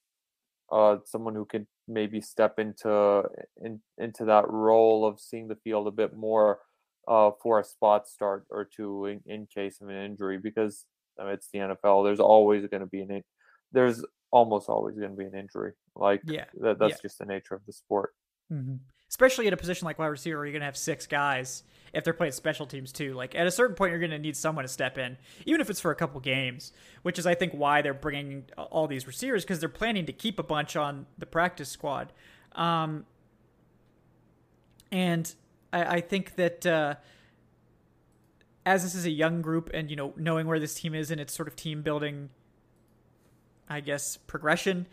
Uh, 0.71 0.99
someone 1.05 1.35
who 1.35 1.45
can 1.45 1.67
maybe 1.89 2.21
step 2.21 2.59
into 2.59 3.23
in, 3.63 3.81
into 3.99 4.25
that 4.25 4.49
role 4.49 5.07
of 5.07 5.21
seeing 5.21 5.49
the 5.49 5.57
field 5.57 5.87
a 5.87 5.93
bit 5.93 6.17
more 6.17 6.59
uh, 7.09 7.31
for 7.43 7.61
a 7.61 7.65
spot 7.65 8.09
start 8.09 8.45
or 8.51 8.65
two 8.65 9.07
in, 9.07 9.21
in 9.27 9.47
case 9.47 9.81
of 9.81 9.89
an 9.89 9.97
injury 9.97 10.39
because 10.39 10.85
I 11.19 11.25
mean, 11.25 11.35
it's 11.35 11.49
the 11.53 11.61
NFL. 11.61 12.05
There's 12.05 12.21
always 12.21 12.67
going 12.67 12.81
to 12.81 12.87
be 12.87 13.01
an 13.01 13.11
in, 13.11 13.23
there's 13.73 14.05
almost 14.31 14.69
always 14.69 14.97
going 14.97 15.11
to 15.11 15.17
be 15.17 15.25
an 15.25 15.35
injury. 15.35 15.73
Like 15.95 16.23
yeah, 16.27 16.45
that, 16.61 16.79
that's 16.79 16.95
yeah. 16.95 17.03
just 17.03 17.19
the 17.19 17.27
nature 17.27 17.55
of 17.55 17.65
the 17.67 17.73
sport. 17.73 18.11
Mm-hmm. 18.53 18.77
Especially 19.09 19.47
at 19.47 19.53
a 19.53 19.57
position 19.57 19.87
like 19.87 19.99
wide 19.99 20.09
receiver, 20.09 20.39
where 20.39 20.47
you're 20.47 20.53
going 20.53 20.61
to 20.61 20.67
have 20.67 20.77
six 20.77 21.07
guys 21.07 21.63
if 21.93 22.05
they're 22.05 22.12
playing 22.12 22.32
special 22.32 22.66
teams 22.66 22.93
too. 22.93 23.14
Like 23.14 23.34
at 23.34 23.47
a 23.47 23.51
certain 23.51 23.76
point, 23.76 23.91
you're 23.91 24.01
going 24.01 24.11
to 24.11 24.18
need 24.18 24.37
someone 24.37 24.64
to 24.64 24.68
step 24.68 24.99
in, 24.99 25.16
even 25.45 25.61
if 25.61 25.70
it's 25.70 25.80
for 25.80 25.91
a 25.91 25.95
couple 25.95 26.20
games. 26.20 26.72
Which 27.03 27.18
is, 27.18 27.26
I 27.26 27.34
think, 27.34 27.53
why 27.53 27.82
they're 27.82 27.95
bringing 27.95 28.45
all 28.57 28.87
these 28.87 29.07
receivers 29.07 29.45
because 29.45 29.61
they're 29.61 29.68
planning 29.68 30.07
to 30.07 30.12
keep 30.12 30.39
a 30.39 30.43
bunch 30.43 30.76
on 30.76 31.07
the 31.18 31.26
practice 31.26 31.68
squad. 31.68 32.12
Um, 32.53 33.05
and 34.91 35.32
I, 35.72 35.97
I 35.97 36.01
think 36.01 36.37
that 36.37 36.66
uh, 36.66 36.95
as 38.64 38.82
this 38.82 38.95
is 38.95 39.05
a 39.05 39.11
young 39.11 39.43
group, 39.43 39.70
and 39.72 39.91
you 39.91 39.97
know, 39.97 40.12
knowing 40.16 40.47
where 40.47 40.59
this 40.59 40.74
team 40.74 40.95
is 40.95 41.11
and 41.11 41.20
its 41.20 41.34
sort 41.34 41.49
of 41.49 41.57
team 41.57 41.82
building, 41.82 42.30
I 43.68 43.80
guess 43.80 44.16
progression 44.16 44.87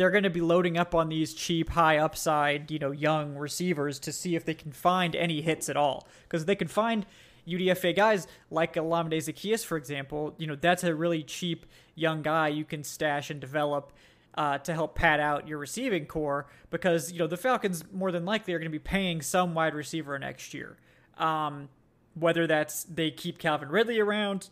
they're 0.00 0.10
going 0.10 0.24
to 0.24 0.30
be 0.30 0.40
loading 0.40 0.78
up 0.78 0.94
on 0.94 1.10
these 1.10 1.34
cheap, 1.34 1.68
high 1.68 1.98
upside, 1.98 2.70
you 2.70 2.78
know, 2.78 2.90
young 2.90 3.36
receivers 3.36 3.98
to 3.98 4.10
see 4.10 4.34
if 4.34 4.46
they 4.46 4.54
can 4.54 4.72
find 4.72 5.14
any 5.14 5.42
hits 5.42 5.68
at 5.68 5.76
all. 5.76 6.08
Because 6.22 6.46
they 6.46 6.54
can 6.54 6.68
find 6.68 7.04
UDFA 7.46 7.94
guys 7.94 8.26
like 8.50 8.76
Olamide 8.76 9.18
Zaccheaus, 9.18 9.62
for 9.62 9.76
example, 9.76 10.34
you 10.38 10.46
know, 10.46 10.56
that's 10.56 10.84
a 10.84 10.94
really 10.94 11.22
cheap 11.22 11.66
young 11.94 12.22
guy 12.22 12.48
you 12.48 12.64
can 12.64 12.82
stash 12.82 13.28
and 13.28 13.42
develop 13.42 13.92
uh, 14.36 14.56
to 14.56 14.72
help 14.72 14.94
pad 14.94 15.20
out 15.20 15.46
your 15.46 15.58
receiving 15.58 16.06
corps 16.06 16.46
because, 16.70 17.12
you 17.12 17.18
know, 17.18 17.26
the 17.26 17.36
Falcons 17.36 17.84
more 17.92 18.10
than 18.10 18.24
likely 18.24 18.54
are 18.54 18.58
going 18.58 18.72
to 18.72 18.78
be 18.78 18.78
paying 18.78 19.20
some 19.20 19.52
wide 19.52 19.74
receiver 19.74 20.18
next 20.18 20.54
year. 20.54 20.78
Um, 21.18 21.68
whether 22.14 22.46
that's 22.46 22.84
they 22.84 23.10
keep 23.10 23.36
Calvin 23.36 23.68
Ridley 23.68 24.00
around 24.00 24.48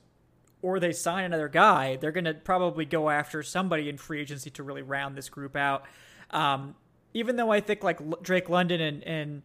or 0.60 0.80
they 0.80 0.92
sign 0.92 1.24
another 1.24 1.48
guy, 1.48 1.96
they're 1.96 2.12
going 2.12 2.24
to 2.24 2.34
probably 2.34 2.84
go 2.84 3.10
after 3.10 3.42
somebody 3.42 3.88
in 3.88 3.96
free 3.96 4.20
agency 4.20 4.50
to 4.50 4.62
really 4.62 4.82
round 4.82 5.16
this 5.16 5.28
group 5.28 5.54
out. 5.54 5.84
Um, 6.30 6.74
even 7.14 7.36
though 7.36 7.50
I 7.50 7.60
think 7.60 7.84
like 7.84 8.00
Drake 8.22 8.48
London 8.48 8.80
and, 8.80 9.02
and 9.04 9.42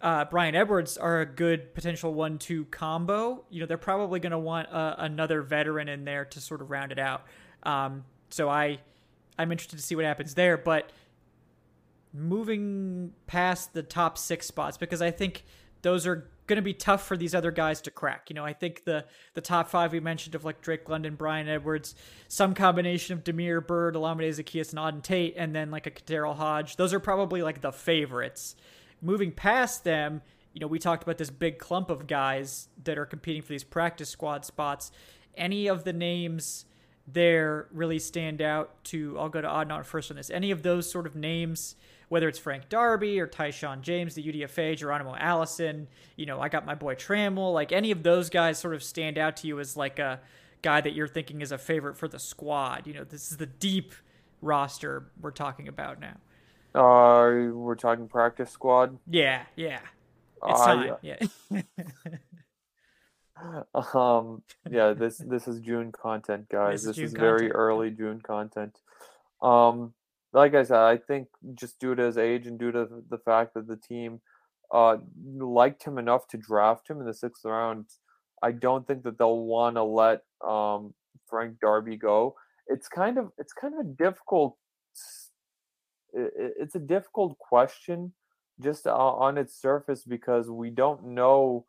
uh, 0.00 0.24
Bryan 0.24 0.54
Edwards 0.54 0.96
are 0.96 1.20
a 1.20 1.26
good 1.26 1.74
potential 1.74 2.14
one-two 2.14 2.64
combo, 2.66 3.44
you 3.50 3.60
know, 3.60 3.66
they're 3.66 3.78
probably 3.78 4.18
going 4.20 4.32
to 4.32 4.38
want 4.38 4.68
uh, 4.70 4.94
another 4.98 5.42
veteran 5.42 5.88
in 5.88 6.04
there 6.04 6.24
to 6.24 6.40
sort 6.40 6.60
of 6.60 6.70
round 6.70 6.92
it 6.92 6.98
out. 6.98 7.24
Um, 7.62 8.04
so 8.30 8.48
I, 8.48 8.80
I'm 9.38 9.52
interested 9.52 9.76
to 9.76 9.82
see 9.82 9.94
what 9.94 10.04
happens 10.04 10.34
there. 10.34 10.56
But 10.56 10.90
moving 12.12 13.12
past 13.26 13.74
the 13.74 13.82
top 13.82 14.16
six 14.18 14.46
spots, 14.46 14.76
because 14.78 15.02
I 15.02 15.10
think 15.10 15.44
those 15.82 16.06
are 16.06 16.28
going 16.46 16.56
to 16.56 16.62
be 16.62 16.74
tough 16.74 17.06
for 17.06 17.16
these 17.16 17.34
other 17.34 17.50
guys 17.50 17.80
to 17.82 17.90
crack. 17.90 18.30
You 18.30 18.34
know, 18.34 18.44
I 18.44 18.52
think 18.52 18.84
the 18.84 19.04
the 19.34 19.40
top 19.40 19.68
five 19.68 19.92
we 19.92 20.00
mentioned 20.00 20.34
of 20.34 20.44
like 20.44 20.60
Drake 20.60 20.88
London, 20.88 21.14
Bryan 21.14 21.48
Edwards, 21.48 21.94
some 22.28 22.54
combination 22.54 23.14
of 23.14 23.24
Damiere 23.24 23.60
Byrd, 23.60 23.94
Olamide 23.94 24.28
Zaccheaus, 24.28 24.70
and 24.70 24.78
Auden 24.78 25.02
Tate, 25.02 25.34
and 25.36 25.54
then 25.54 25.70
like 25.70 25.86
a 25.86 25.90
KhaDarel 25.90 26.36
Hodge. 26.36 26.76
Those 26.76 26.94
are 26.94 27.00
probably 27.00 27.42
like 27.42 27.60
the 27.60 27.72
favorites. 27.72 28.56
Moving 29.02 29.32
past 29.32 29.84
them, 29.84 30.22
you 30.52 30.60
know, 30.60 30.66
we 30.66 30.78
talked 30.78 31.02
about 31.02 31.18
this 31.18 31.30
big 31.30 31.58
clump 31.58 31.90
of 31.90 32.06
guys 32.06 32.68
that 32.84 32.96
are 32.96 33.06
competing 33.06 33.42
for 33.42 33.48
these 33.48 33.64
practice 33.64 34.08
squad 34.08 34.44
spots. 34.44 34.90
Any 35.36 35.66
of 35.66 35.84
the 35.84 35.92
names 35.92 36.64
there 37.06 37.68
really 37.70 37.98
stand 37.98 38.42
out 38.42 38.82
to 38.84 39.18
I'll 39.18 39.28
go 39.28 39.40
to 39.40 39.48
Adnan 39.48 39.84
first 39.84 40.10
on 40.10 40.16
this. 40.16 40.30
Any 40.30 40.50
of 40.50 40.62
those 40.62 40.90
sort 40.90 41.06
of 41.06 41.14
names 41.14 41.76
whether 42.08 42.28
it's 42.28 42.38
Frank 42.38 42.68
Darby 42.68 43.18
or 43.20 43.26
Tyshaun 43.26 43.80
James, 43.80 44.14
the 44.14 44.22
UDFA, 44.22 44.76
Geronimo 44.76 45.16
Allison, 45.16 45.88
you 46.16 46.26
know, 46.26 46.40
I 46.40 46.48
got 46.48 46.64
my 46.64 46.74
boy 46.74 46.94
Trammell, 46.94 47.52
like 47.52 47.72
any 47.72 47.90
of 47.90 48.02
those 48.02 48.30
guys 48.30 48.58
sort 48.58 48.74
of 48.74 48.82
stand 48.82 49.18
out 49.18 49.36
to 49.38 49.48
you 49.48 49.58
as 49.58 49.76
like 49.76 49.98
a 49.98 50.20
guy 50.62 50.80
that 50.80 50.94
you're 50.94 51.08
thinking 51.08 51.40
is 51.40 51.52
a 51.52 51.58
favorite 51.58 51.96
for 51.96 52.08
the 52.08 52.18
squad. 52.18 52.86
You 52.86 52.94
know, 52.94 53.04
this 53.04 53.30
is 53.30 53.36
the 53.38 53.46
deep 53.46 53.92
roster 54.40 55.10
we're 55.20 55.30
talking 55.32 55.68
about 55.68 55.98
now. 56.00 56.16
Uh, 56.74 57.50
we're 57.52 57.74
talking 57.74 58.06
practice 58.06 58.50
squad. 58.50 58.98
Yeah, 59.08 59.42
yeah. 59.56 59.80
It's 60.46 60.60
uh, 60.60 60.66
time. 60.66 60.96
Yeah. 61.02 61.16
um. 63.94 64.42
Yeah. 64.70 64.92
This 64.92 65.18
this 65.18 65.48
is 65.48 65.60
June 65.60 65.90
content, 65.90 66.48
guys. 66.48 66.84
This, 66.84 66.96
this 66.96 67.04
is, 67.04 67.12
is 67.12 67.18
very 67.18 67.50
early 67.50 67.90
June 67.90 68.20
content. 68.20 68.78
Um 69.40 69.94
like 70.36 70.54
I 70.54 70.64
said, 70.64 70.76
I 70.76 70.98
think 70.98 71.28
just 71.54 71.80
due 71.80 71.94
to 71.94 72.02
his 72.02 72.18
age 72.18 72.46
and 72.46 72.58
due 72.58 72.70
to 72.70 72.86
the 73.08 73.16
fact 73.16 73.54
that 73.54 73.66
the 73.66 73.76
team 73.76 74.20
uh, 74.70 74.98
liked 75.34 75.82
him 75.82 75.96
enough 75.96 76.28
to 76.28 76.36
draft 76.36 76.90
him 76.90 77.00
in 77.00 77.06
the 77.06 77.14
sixth 77.14 77.42
round, 77.46 77.86
I 78.42 78.52
don't 78.52 78.86
think 78.86 79.02
that 79.04 79.16
they'll 79.16 79.46
want 79.46 79.76
to 79.76 79.82
let 79.82 80.20
um, 80.46 80.92
Frank 81.26 81.58
Darby 81.60 81.96
go. 81.96 82.34
It's 82.66 82.86
kind 82.86 83.16
of 83.16 83.30
it's 83.38 83.54
kind 83.54 83.72
of 83.74 83.80
a 83.80 83.88
difficult. 83.88 84.58
It's 86.12 86.74
a 86.74 86.80
difficult 86.80 87.38
question 87.38 88.12
just 88.62 88.86
on 88.86 89.38
its 89.38 89.60
surface 89.60 90.04
because 90.04 90.50
we 90.50 90.70
don't 90.70 91.08
know 91.08 91.64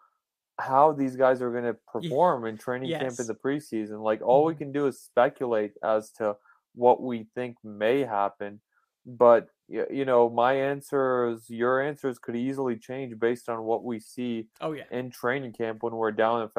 how 0.59 0.91
these 0.91 1.15
guys 1.15 1.41
are 1.41 1.51
going 1.51 1.63
to 1.63 1.78
perform 1.91 2.45
in 2.45 2.57
training 2.57 2.89
yes. 2.89 3.01
camp 3.01 3.20
in 3.20 3.28
the 3.28 3.36
preseason. 3.36 4.01
Like 4.01 4.22
all 4.22 4.43
we 4.43 4.53
mm-hmm. 4.53 4.59
can 4.59 4.72
do 4.74 4.88
is 4.88 4.99
speculate 4.99 5.74
as 5.84 6.11
to 6.11 6.36
what 6.76 7.01
we 7.01 7.28
think 7.36 7.57
may 7.63 8.01
happen. 8.01 8.61
But 9.05 9.47
you 9.70 10.05
know, 10.05 10.30
my 10.30 10.53
answers, 10.53 11.49
your 11.49 11.82
answers 11.82 12.20
could 12.20 12.36
easily 12.36 12.78
change 12.78 13.20
based 13.20 13.49
on 13.49 13.63
what 13.63 13.84
we 13.84 13.99
see. 13.99 14.47
Oh 14.61 14.72
yeah. 14.72 14.84
In 14.91 15.09
training 15.09 15.53
camp 15.53 15.84
when 15.84 15.93
we're 15.93 16.11
down 16.11 16.41
in 16.41 16.49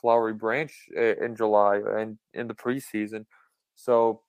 Flowery 0.00 0.34
Branch 0.34 0.72
eh, 0.96 1.14
in 1.20 1.36
July 1.36 1.80
and 1.96 2.18
in 2.34 2.48
the 2.48 2.54
preseason, 2.54 3.24
so 3.76 4.22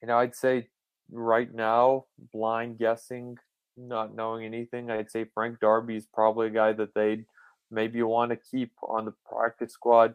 you 0.00 0.08
know, 0.08 0.18
I'd 0.18 0.34
say 0.34 0.68
right 1.10 1.52
now, 1.54 2.06
blind 2.32 2.78
guessing, 2.78 3.38
not 3.76 4.14
knowing 4.14 4.44
anything, 4.44 4.90
I'd 4.90 5.10
say 5.10 5.26
Frank 5.32 5.60
Darby 5.60 5.96
is 5.96 6.06
probably 6.12 6.48
a 6.48 6.50
guy 6.50 6.72
that 6.72 6.94
they'd 6.94 7.24
maybe 7.70 8.02
want 8.02 8.30
to 8.30 8.36
keep 8.36 8.72
on 8.82 9.04
the 9.04 9.14
practice 9.28 9.72
squad. 9.72 10.14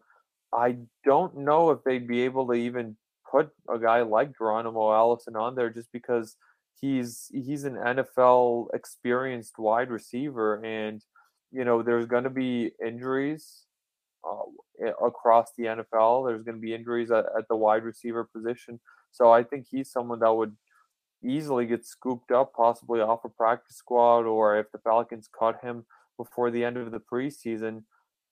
I 0.54 0.78
don't 1.06 1.38
know 1.38 1.72
if 1.72 1.84
they'd 1.84 2.08
be 2.08 2.22
able 2.22 2.48
to 2.48 2.54
even 2.54 2.98
put 3.30 3.50
a 3.70 3.80
guy 3.80 4.02
like 4.02 4.38
Geronimo 4.38 4.94
Allison 4.94 5.36
on 5.36 5.56
there 5.56 5.70
just 5.70 5.92
because 5.92 6.36
he's 6.80 7.30
he's 7.34 7.64
an 7.64 7.76
NFL 7.76 8.68
experienced 8.74 9.58
wide 9.58 9.90
receiver, 9.90 10.64
and 10.64 11.04
you 11.52 11.66
know 11.66 11.82
there's 11.82 12.06
going 12.06 12.24
to 12.24 12.30
be 12.30 12.72
injuries 12.86 13.64
uh, 14.24 14.92
across 15.06 15.52
the 15.58 15.66
NFL. 15.66 16.28
There's 16.28 16.44
going 16.44 16.56
to 16.56 16.62
be 16.62 16.74
injuries 16.74 17.12
at, 17.12 17.26
at 17.38 17.48
the 17.50 17.56
wide 17.56 17.84
receiver 17.84 18.24
position, 18.24 18.80
so 19.12 19.32
I 19.32 19.44
think 19.44 19.68
he's 19.70 19.92
someone 19.92 20.20
that 20.20 20.34
would 20.34 20.56
easily 21.24 21.66
get 21.66 21.86
scooped 21.86 22.32
up, 22.32 22.54
possibly 22.54 23.02
off 23.02 23.26
a 23.26 23.30
practice 23.30 23.78
squad, 23.78 24.26
or 24.26 24.60
if 24.60 24.72
the 24.72 24.78
Falcons 24.80 25.28
cut 25.38 25.60
him 25.64 25.86
before 26.16 26.52
the 26.52 26.64
end 26.64 26.78
of 26.78 26.92
the 26.92 27.00
preseason, 27.00 27.84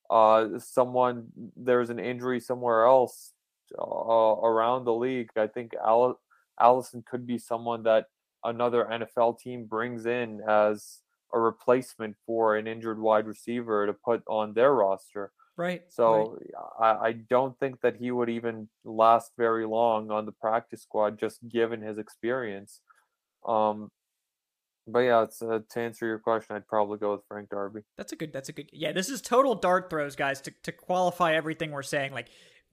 uh, 0.09 0.59
someone 0.59 1.27
there's 1.55 1.89
an 1.89 1.99
injury 1.99 2.39
somewhere 2.39 2.85
else 2.85 3.33
uh, 3.78 3.84
around 3.84 4.86
the 4.86 4.93
league. 4.93 5.30
I 5.36 5.47
think 5.47 5.74
Al- 5.84 6.20
Allison 6.59 7.03
could 7.09 7.26
be 7.26 7.38
someone 7.38 7.84
that 7.84 8.07
another 8.43 8.88
NFL 8.91 9.39
team 9.39 9.66
brings 9.66 10.05
in 10.05 10.41
as 10.47 10.99
a 11.34 11.39
replacement 11.39 12.16
for 12.26 12.55
an 12.55 12.68
injured 12.68 12.99
wide 12.99 13.28
receiver 13.28 13.86
to 13.86 13.93
put 13.93 14.24
on 14.28 14.53
their 14.53 14.74
roster. 14.74 15.32
Right. 15.57 15.84
So 15.89 16.38
right. 16.80 16.97
I, 17.01 17.07
I 17.07 17.11
don't 17.13 17.57
think 17.59 17.82
that 17.82 17.95
he 17.95 18.11
would 18.11 18.30
even 18.30 18.70
last 18.84 19.32
very 19.38 19.66
long 19.66 20.11
on 20.11 20.26
the 20.26 20.32
practice 20.34 20.82
squad, 20.82 21.20
just 21.20 21.47
given 21.47 21.82
his 21.82 21.97
experience. 21.97 22.82
Um, 23.47 23.89
but 24.88 24.99
yeah, 24.99 25.24
it's, 25.24 25.41
uh, 25.41 25.59
to 25.70 25.80
answer 25.80 26.05
your 26.05 26.20
question, 26.20 26.55
I'd 26.55 26.68
probably 26.68 26.99
go 26.99 27.13
with 27.13 27.22
Frank 27.28 27.49
Darby. 27.49 27.82
That's 27.97 28.11
a 28.11 28.16
good. 28.16 28.32
That's 28.32 28.49
a 28.49 28.51
good. 28.51 28.70
Yeah, 28.72 28.91
this 28.91 29.09
is 29.09 29.22
total 29.22 29.55
dart 29.55 29.89
throws, 29.89 30.16
guys. 30.16 30.41
To 30.41 30.53
to 30.63 30.72
qualify 30.72 31.34
everything 31.34 31.72
we're 31.72 31.82
saying, 31.82 32.13
like 32.13 32.28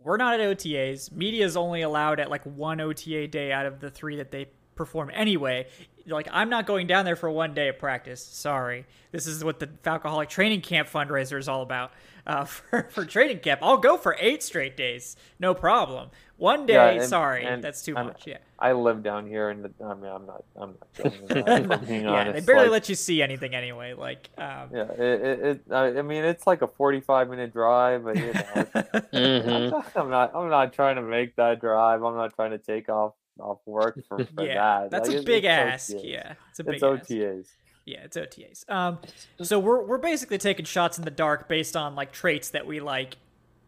we're 0.05 0.17
not 0.17 0.39
at 0.39 0.41
OTAs. 0.41 1.13
Media 1.13 1.45
is 1.45 1.57
only 1.57 1.83
allowed 1.83 2.21
at 2.21 2.31
like 2.31 2.45
one 2.45 2.81
OTA 2.81 3.29
day 3.29 3.53
out 3.53 3.67
of 3.67 3.81
the 3.81 3.91
three 3.91 4.17
that 4.17 4.31
they 4.31 4.49
perform 4.75 5.11
anyway. 5.13 5.67
Like 6.07 6.29
I'm 6.33 6.49
not 6.49 6.67
going 6.67 6.87
down 6.87 7.05
there 7.05 7.17
for 7.17 7.31
one 7.31 7.55
day 7.55 7.69
of 7.69 7.79
practice. 7.79 8.25
Sorry, 8.25 8.87
this 9.13 9.27
is 9.27 9.45
what 9.45 9.61
the 9.61 9.67
Falcoholic 9.67 10.29
Training 10.29 10.61
Camp 10.61 10.89
fundraiser 10.89 11.39
is 11.39 11.49
all 11.49 11.63
about. 11.63 11.93
Uh, 12.27 12.45
for 12.47 12.89
for 12.91 13.05
training 13.05 13.41
camp, 13.41 13.61
I'll 13.63 13.79
go 13.79 13.97
for 13.97 14.17
eight 14.21 14.43
straight 14.43 14.77
days, 14.77 15.17
no 15.39 15.55
problem. 15.55 16.11
One 16.43 16.67
day, 16.67 16.75
yeah, 16.75 16.91
and, 17.03 17.05
sorry, 17.05 17.45
and, 17.45 17.63
that's 17.63 17.83
too 17.83 17.95
much. 17.95 18.27
Yeah, 18.27 18.39
I 18.59 18.73
live 18.73 19.05
down 19.05 19.29
here, 19.29 19.51
and 19.51 19.73
I 19.85 19.95
mean, 19.95 20.11
I'm 20.11 20.27
not, 20.27 20.45
I'm 20.57 20.75
not. 20.75 21.89
yeah, 21.89 22.09
honest. 22.09 22.35
they 22.35 22.41
barely 22.41 22.65
like, 22.65 22.73
let 22.73 22.89
you 22.89 22.97
see 22.97 23.23
anything 23.23 23.55
anyway. 23.55 23.93
Like, 23.93 24.29
um, 24.39 24.69
yeah, 24.73 24.91
it, 24.99 25.01
it, 25.01 25.63
it, 25.69 25.73
I 25.73 26.03
mean, 26.03 26.25
it's 26.25 26.45
like 26.45 26.63
a 26.63 26.67
45 26.67 27.31
minute 27.31 27.53
drive, 27.53 28.03
but 28.03 28.17
you 28.17 28.27
know, 28.27 28.33
mm-hmm. 28.35 29.99
I'm, 29.99 30.11
not, 30.11 30.35
I'm 30.35 30.49
not, 30.49 30.73
trying 30.73 30.97
to 30.97 31.03
make 31.03 31.37
that 31.37 31.61
drive. 31.61 32.03
I'm 32.03 32.17
not 32.17 32.35
trying 32.35 32.51
to 32.51 32.59
take 32.59 32.89
off 32.89 33.15
off 33.39 33.59
work 33.65 34.01
for, 34.09 34.25
for 34.25 34.45
yeah, 34.45 34.81
that. 34.81 34.91
That's 34.91 35.09
like, 35.09 35.19
a 35.19 35.23
big 35.23 35.45
ask. 35.45 35.93
OTAs. 35.93 36.01
Yeah, 36.03 36.35
it's 36.51 36.59
a 36.59 36.65
big 36.65 36.75
it's 36.75 36.83
OTAs. 36.83 37.47
Ask. 37.83 37.87
Yeah, 37.87 38.05
it's 38.05 38.17
OTAs. 38.17 38.71
Um, 38.71 38.99
so 39.43 39.59
we're 39.59 39.83
we're 39.83 39.99
basically 39.99 40.39
taking 40.39 40.65
shots 40.65 40.99
in 40.99 41.05
the 41.05 41.11
dark 41.11 41.49
based 41.49 41.77
on 41.77 41.95
like 41.95 42.13
traits 42.13 42.51
that 42.51 42.67
we 42.67 42.81
like, 42.81 43.17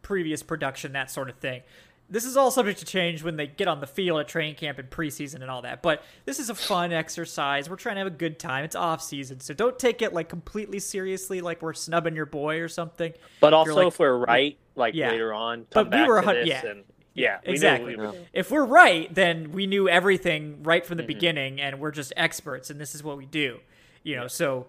previous 0.02 0.42
production, 0.42 0.92
that 0.92 1.10
sort 1.10 1.28
of 1.28 1.36
thing. 1.36 1.62
This 2.10 2.26
is 2.26 2.36
all 2.36 2.50
subject 2.50 2.78
to 2.80 2.84
change 2.84 3.22
when 3.22 3.36
they 3.36 3.46
get 3.46 3.66
on 3.66 3.80
the 3.80 3.86
field 3.86 4.20
at 4.20 4.28
training 4.28 4.56
camp 4.56 4.78
and 4.78 4.90
preseason 4.90 5.36
and 5.36 5.50
all 5.50 5.62
that. 5.62 5.82
But 5.82 6.04
this 6.26 6.38
is 6.38 6.50
a 6.50 6.54
fun 6.54 6.92
exercise. 6.92 7.70
We're 7.70 7.76
trying 7.76 7.94
to 7.94 8.00
have 8.00 8.06
a 8.06 8.10
good 8.10 8.38
time. 8.38 8.64
It's 8.64 8.76
off 8.76 9.02
season, 9.02 9.40
so 9.40 9.54
don't 9.54 9.78
take 9.78 10.02
it 10.02 10.12
like 10.12 10.28
completely 10.28 10.78
seriously, 10.78 11.40
like 11.40 11.62
we're 11.62 11.72
snubbing 11.72 12.14
your 12.14 12.26
boy 12.26 12.60
or 12.60 12.68
something. 12.68 13.14
But 13.40 13.54
also, 13.54 13.70
if, 13.70 13.76
like, 13.76 13.86
if 13.88 13.98
we're 13.98 14.18
right, 14.18 14.58
like 14.76 14.94
yeah. 14.94 15.10
later 15.10 15.32
on, 15.32 15.66
but 15.70 15.90
we 15.90 16.06
were 16.06 16.22
yeah. 16.44 16.66
And- 16.66 16.84
yeah, 17.14 17.38
exactly. 17.44 17.96
We 17.96 18.08
if 18.32 18.50
we're 18.50 18.64
right, 18.64 19.12
then 19.14 19.52
we 19.52 19.66
knew 19.66 19.88
everything 19.88 20.62
right 20.64 20.84
from 20.84 20.96
the 20.96 21.04
mm-hmm. 21.04 21.08
beginning, 21.08 21.60
and 21.60 21.78
we're 21.78 21.92
just 21.92 22.12
experts, 22.16 22.70
and 22.70 22.80
this 22.80 22.94
is 22.94 23.02
what 23.02 23.16
we 23.16 23.24
do. 23.24 23.60
You 24.04 24.16
know, 24.16 24.22
yeah. 24.22 24.28
so 24.28 24.66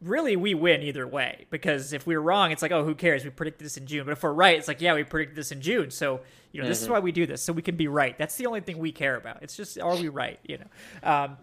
really 0.00 0.34
we 0.34 0.54
win 0.54 0.82
either 0.82 1.06
way 1.06 1.46
because 1.50 1.92
if 1.92 2.06
we're 2.06 2.20
wrong, 2.20 2.50
it's 2.50 2.62
like, 2.62 2.72
oh, 2.72 2.84
who 2.84 2.94
cares? 2.94 3.24
We 3.24 3.30
predicted 3.30 3.66
this 3.66 3.76
in 3.76 3.86
June. 3.86 4.04
But 4.04 4.12
if 4.12 4.22
we're 4.22 4.32
right, 4.32 4.58
it's 4.58 4.68
like, 4.68 4.80
yeah, 4.80 4.94
we 4.94 5.04
predicted 5.04 5.36
this 5.36 5.52
in 5.52 5.60
June. 5.60 5.90
So 5.90 6.20
you 6.52 6.60
know, 6.60 6.64
mm-hmm. 6.64 6.70
this 6.70 6.78
is 6.78 6.84
mm-hmm. 6.84 6.94
why 6.94 7.00
we 7.00 7.12
do 7.12 7.26
this, 7.26 7.42
so 7.42 7.52
we 7.52 7.62
can 7.62 7.76
be 7.76 7.88
right. 7.88 8.16
That's 8.16 8.36
the 8.36 8.46
only 8.46 8.60
thing 8.60 8.78
we 8.78 8.92
care 8.92 9.16
about. 9.16 9.42
It's 9.42 9.56
just, 9.56 9.78
are 9.78 9.96
we 9.96 10.08
right? 10.08 10.38
You 10.46 10.58
know, 10.58 11.10
um, 11.10 11.36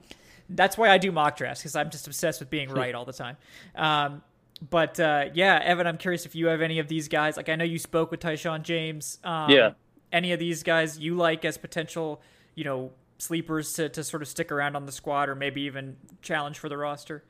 that's 0.50 0.78
why 0.78 0.90
I 0.90 0.98
do 0.98 1.12
mock 1.12 1.38
drafts 1.38 1.62
because 1.62 1.76
I'm 1.76 1.90
just 1.90 2.08
obsessed 2.08 2.40
with 2.40 2.50
being 2.50 2.70
right 2.70 2.96
all 2.96 3.06
the 3.06 3.14
time. 3.14 3.38
Um, 3.76 4.24
but 4.70 5.00
uh, 5.00 5.26
yeah, 5.34 5.62
Evan, 5.64 5.88
I'm 5.88 5.98
curious 5.98 6.26
if 6.26 6.36
you 6.36 6.48
have 6.48 6.62
any 6.62 6.80
of 6.80 6.88
these 6.88 7.08
guys. 7.08 7.38
Like 7.38 7.50
I 7.50 7.56
know 7.56 7.64
you 7.64 7.80
spoke 7.80 8.12
with 8.12 8.20
Tyshaun 8.20 8.64
James. 8.64 9.20
Um, 9.24 9.50
yeah 9.50 9.72
any 10.12 10.32
of 10.32 10.40
these 10.40 10.64
guys 10.64 11.00
you 11.00 11.16
like 11.16 11.46
as 11.46 11.58
potential, 11.58 12.22
you 12.56 12.64
know, 12.64 12.92
sleepers 13.20 13.74
to, 13.74 13.90
to 13.90 14.04
sort 14.04 14.22
of 14.22 14.28
stick 14.28 14.52
around 14.52 14.76
on 14.76 14.86
the 14.86 14.92
squad 14.92 15.30
or 15.30 15.36
maybe 15.36 15.62
even 15.62 15.98
challenge 16.22 16.58
for 16.58 16.70
the 16.70 16.78
roster? 16.78 17.24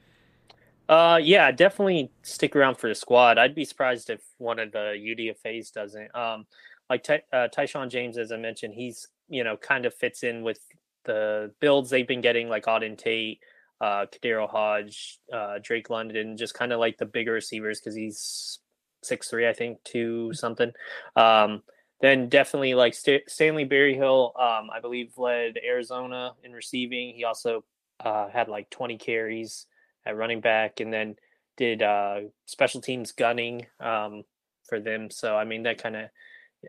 Uh, 0.88 1.20
yeah, 1.22 1.52
definitely 1.52 2.12
stick 2.24 2.56
around 2.56 2.76
for 2.76 2.90
the 2.90 2.96
squad. 2.96 3.38
I'd 3.38 3.54
be 3.54 3.66
surprised 3.66 4.10
if 4.10 4.22
one 4.38 4.58
of 4.58 4.72
the 4.72 4.96
UDFA's 4.98 5.70
doesn't. 5.70 6.16
Um, 6.16 6.48
like 6.90 7.04
Ty- 7.04 7.24
uh, 7.32 7.48
Tyshaun 7.56 7.90
James, 7.90 8.18
as 8.18 8.32
I 8.32 8.38
mentioned, 8.38 8.74
he's 8.74 9.08
you 9.28 9.44
know 9.44 9.56
kind 9.56 9.86
of 9.86 9.94
fits 9.94 10.24
in 10.24 10.42
with 10.42 10.60
the 11.06 11.52
builds 11.60 11.92
they've 11.92 12.08
been 12.08 12.22
getting, 12.22 12.50
like 12.50 12.66
Auden 12.66 12.98
Tate, 12.98 13.40
uh, 13.82 14.08
KhaDarel 14.08 14.50
Hodge, 14.50 15.20
uh, 15.32 15.60
Drake 15.62 15.92
London, 15.92 16.38
just 16.38 16.56
kind 16.56 16.74
of 16.74 16.80
like 16.80 16.98
the 16.98 17.06
bigger 17.06 17.34
receivers 17.34 17.80
because 17.80 17.96
he's 17.96 18.60
six 19.04 19.30
three, 19.30 19.48
I 19.48 19.54
think, 19.54 19.78
two 19.84 20.34
something. 20.34 20.72
Um, 21.16 21.62
then 22.02 22.30
definitely 22.30 22.74
like 22.76 22.94
St- 22.94 23.30
Stanley 23.30 23.66
Berryhill, 23.66 24.34
um, 24.40 24.70
I 24.74 24.80
believe 24.82 25.18
led 25.18 25.58
Arizona 25.66 26.34
in 26.44 26.54
receiving. 26.54 27.14
He 27.14 27.24
also 27.26 27.64
uh, 28.00 28.30
had 28.30 28.48
like 28.48 28.70
20 28.70 28.98
carries 28.98 29.66
at 30.06 30.16
running 30.16 30.40
back, 30.42 30.80
and 30.80 30.94
then 30.94 31.16
did 31.58 31.82
uh, 31.82 32.22
special 32.46 32.80
teams 32.82 33.12
gunning 33.12 33.66
um, 33.82 34.24
for 34.68 34.80
them. 34.80 35.12
So 35.12 35.36
I 35.36 35.44
mean 35.44 35.64
that 35.64 35.82
kind 35.82 35.96
of 35.96 36.10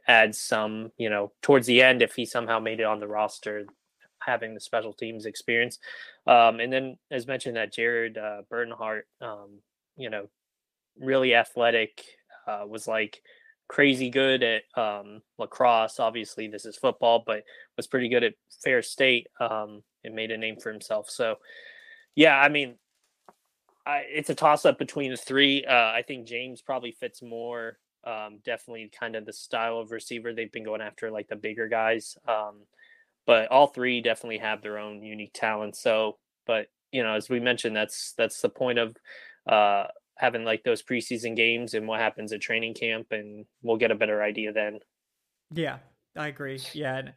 adds 0.08 0.38
some, 0.38 0.90
you 0.98 1.10
know, 1.10 1.32
towards 1.42 1.66
the 1.66 1.82
end 1.82 2.02
if 2.02 2.14
he 2.14 2.26
somehow 2.26 2.58
made 2.58 2.80
it 2.80 2.84
on 2.84 3.00
the 3.00 3.08
roster, 3.08 3.64
having 4.20 4.54
the 4.54 4.60
special 4.60 4.92
teams 4.92 5.26
experience. 5.26 5.78
Um, 6.26 6.60
and 6.60 6.72
then 6.72 6.96
as 7.10 7.26
mentioned 7.26 7.56
that 7.56 7.72
Jared 7.72 8.18
uh, 8.18 8.42
Bernhardt, 8.48 9.06
um, 9.20 9.60
you 9.96 10.10
know, 10.10 10.28
really 10.98 11.34
athletic, 11.34 12.02
uh, 12.46 12.64
was 12.66 12.88
like 12.88 13.22
crazy 13.70 14.10
good 14.10 14.42
at 14.42 14.62
um, 14.76 15.22
lacrosse. 15.38 16.00
Obviously, 16.00 16.48
this 16.48 16.66
is 16.66 16.76
football, 16.76 17.22
but 17.24 17.44
was 17.76 17.86
pretty 17.86 18.08
good 18.08 18.24
at 18.24 18.34
Ferris 18.64 18.90
State 18.90 19.28
um, 19.38 19.84
and 20.02 20.12
made 20.12 20.32
a 20.32 20.36
name 20.36 20.56
for 20.56 20.72
himself. 20.72 21.08
So, 21.08 21.36
yeah, 22.16 22.36
I 22.36 22.48
mean, 22.48 22.74
I, 23.86 24.02
it's 24.08 24.28
a 24.28 24.34
toss 24.34 24.66
up 24.66 24.76
between 24.76 25.12
the 25.12 25.16
three. 25.16 25.64
Uh, 25.64 25.72
I 25.72 26.02
think 26.04 26.26
James 26.26 26.60
probably 26.60 26.90
fits 26.90 27.22
more. 27.22 27.78
Um, 28.02 28.40
definitely 28.44 28.90
kind 28.98 29.14
of 29.14 29.24
the 29.24 29.32
style 29.32 29.78
of 29.78 29.92
receiver 29.92 30.32
they've 30.32 30.50
been 30.50 30.64
going 30.64 30.80
after, 30.80 31.08
like 31.12 31.28
the 31.28 31.36
bigger 31.36 31.68
guys. 31.68 32.18
Um, 32.26 32.62
but 33.24 33.52
all 33.52 33.68
three 33.68 34.00
definitely 34.00 34.38
have 34.38 34.62
their 34.62 34.78
own 34.78 35.04
unique 35.04 35.32
talents. 35.32 35.80
So, 35.80 36.18
but 36.44 36.66
you 36.90 37.04
know, 37.04 37.14
as 37.14 37.28
we 37.28 37.38
mentioned, 37.38 37.76
that's 37.76 38.14
that's 38.18 38.40
the 38.40 38.48
point 38.48 38.80
of 38.80 38.96
uh, 39.46 39.84
having 40.20 40.44
like 40.44 40.62
those 40.64 40.82
preseason 40.82 41.34
games 41.34 41.72
and 41.72 41.88
what 41.88 41.98
happens 41.98 42.32
at 42.32 42.40
training 42.40 42.74
camp, 42.74 43.06
and 43.10 43.46
we'll 43.62 43.78
get 43.78 43.90
a 43.90 43.94
better 43.94 44.22
idea 44.22 44.52
then. 44.52 44.78
Yeah, 45.50 45.78
I 46.14 46.28
agree. 46.28 46.60
Yeah, 46.74 46.96
and 46.98 47.12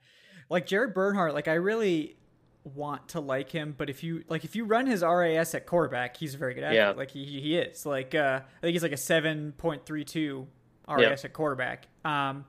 like 0.49 0.65
Jared 0.65 0.93
Bernhardt, 0.93 1.33
like 1.33 1.49
I 1.49 1.55
really 1.55 2.15
want 2.63 3.09
to 3.09 3.19
like 3.19 3.51
him, 3.51 3.75
but 3.77 3.89
if 3.89 4.03
you 4.03 4.23
like 4.29 4.45
if 4.45 4.55
you 4.55 4.63
run 4.65 4.87
his 4.87 5.01
RAS 5.01 5.53
at 5.53 5.65
quarterback, 5.65 6.15
he's 6.15 6.33
a 6.33 6.37
very 6.37 6.53
good 6.53 6.63
athlete. 6.63 6.77
Yeah. 6.77 6.91
Like 6.91 7.11
he 7.11 7.25
he 7.25 7.57
is. 7.57 7.85
Like 7.85 8.15
uh 8.15 8.39
I 8.41 8.61
think 8.61 8.73
he's 8.73 8.83
like 8.83 8.93
a 8.93 8.97
seven 8.97 9.53
point 9.57 9.85
three 9.85 10.05
two 10.05 10.47
RAS 10.87 11.01
yep. 11.01 11.25
at 11.25 11.33
quarterback. 11.33 11.87
Um 12.05 12.45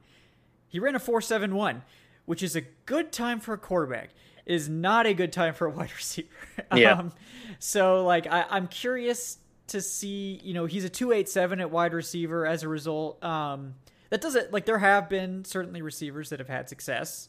he 0.68 0.78
ran 0.78 0.94
a 0.94 1.00
four 1.00 1.20
seven 1.20 1.54
one, 1.54 1.82
which 2.26 2.42
is 2.42 2.54
a 2.54 2.62
good 2.86 3.10
time 3.12 3.40
for 3.40 3.54
a 3.54 3.58
quarterback. 3.58 4.10
Is 4.46 4.68
not 4.68 5.06
a 5.06 5.14
good 5.14 5.32
time 5.32 5.54
for 5.54 5.66
a 5.66 5.70
wide 5.70 5.92
receiver. 5.96 6.28
Yeah. 6.74 6.92
um 6.92 7.12
so 7.58 8.04
like 8.04 8.26
I, 8.26 8.46
I'm 8.48 8.68
curious 8.68 9.38
to 9.68 9.80
see, 9.80 10.40
you 10.42 10.54
know, 10.54 10.66
he's 10.66 10.84
a 10.84 10.88
two 10.88 11.12
eight 11.12 11.28
seven 11.28 11.60
at 11.60 11.70
wide 11.70 11.94
receiver 11.94 12.46
as 12.46 12.62
a 12.62 12.68
result. 12.68 13.22
Um 13.24 13.74
that 14.10 14.20
doesn't 14.20 14.52
like 14.52 14.64
there 14.64 14.78
have 14.78 15.08
been 15.08 15.44
certainly 15.44 15.82
receivers 15.82 16.30
that 16.30 16.38
have 16.38 16.48
had 16.48 16.68
success 16.68 17.28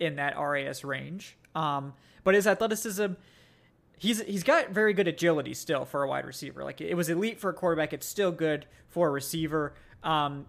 in 0.00 0.16
that 0.16 0.38
RAS 0.38 0.84
range. 0.84 1.36
Um, 1.54 1.94
but 2.24 2.34
his 2.34 2.46
athleticism, 2.46 3.12
he's 3.98 4.22
he's 4.22 4.42
got 4.42 4.70
very 4.70 4.92
good 4.92 5.08
agility 5.08 5.54
still 5.54 5.84
for 5.84 6.02
a 6.02 6.08
wide 6.08 6.26
receiver. 6.26 6.64
Like 6.64 6.80
it 6.80 6.94
was 6.94 7.08
elite 7.08 7.38
for 7.38 7.50
a 7.50 7.54
quarterback, 7.54 7.92
it's 7.92 8.06
still 8.06 8.32
good 8.32 8.66
for 8.88 9.08
a 9.08 9.10
receiver. 9.10 9.74
Um, 10.02 10.46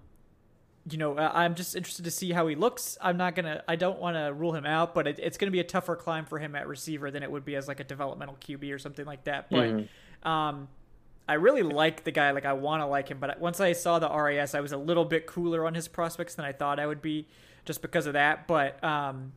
you 0.89 0.97
know, 0.97 1.17
I'm 1.17 1.55
just 1.55 1.75
interested 1.75 2.05
to 2.05 2.11
see 2.11 2.32
how 2.32 2.47
he 2.47 2.55
looks. 2.55 2.97
I'm 3.01 3.17
not 3.17 3.36
gonna, 3.36 3.61
I 3.67 3.75
don't 3.75 3.99
want 3.99 4.15
to 4.15 4.34
rule 4.34 4.53
him 4.53 4.65
out, 4.65 4.95
but 4.95 5.05
it, 5.05 5.19
it's 5.21 5.38
gonna 5.38 5.51
be 5.51 5.59
a 5.59 5.65
tougher 5.65 5.95
climb 5.95 6.25
for 6.25 6.39
him 6.39 6.55
at 6.55 6.67
receiver 6.67 7.11
than 7.11 7.23
it 7.23 7.32
would 7.32 7.43
be 7.43 7.55
as 7.55 7.67
like 7.67 7.82
a 7.82 7.84
developmental 7.84 8.38
QB 8.39 8.73
or 8.73 8.80
something 8.80 9.05
like 9.05 9.25
that. 9.25 9.49
But 9.49 9.69
mm-hmm. 9.69 10.28
um, 10.28 10.69
I 11.28 11.34
really 11.34 11.63
like 11.63 12.03
the 12.03 12.11
guy. 12.11 12.32
Like 12.32 12.45
I 12.45 12.53
want 12.53 12.82
to 12.82 12.86
like 12.86 13.09
him, 13.09 13.19
but 13.19 13.39
once 13.39 13.59
I 13.59 13.73
saw 13.73 13.99
the 13.99 14.09
RAS, 14.09 14.55
I 14.55 14.61
was 14.61 14.71
a 14.71 14.78
little 14.78 15.05
bit 15.05 15.28
cooler 15.28 15.65
on 15.65 15.73
his 15.73 15.88
prospects 15.88 16.36
than 16.36 16.45
I 16.45 16.53
thought 16.53 16.80
I 16.80 16.88
would 16.88 17.01
be, 17.01 17.28
just 17.65 17.82
because 17.82 18.05
of 18.05 18.13
that. 18.13 18.47
But 18.47 18.82
um, 18.84 19.34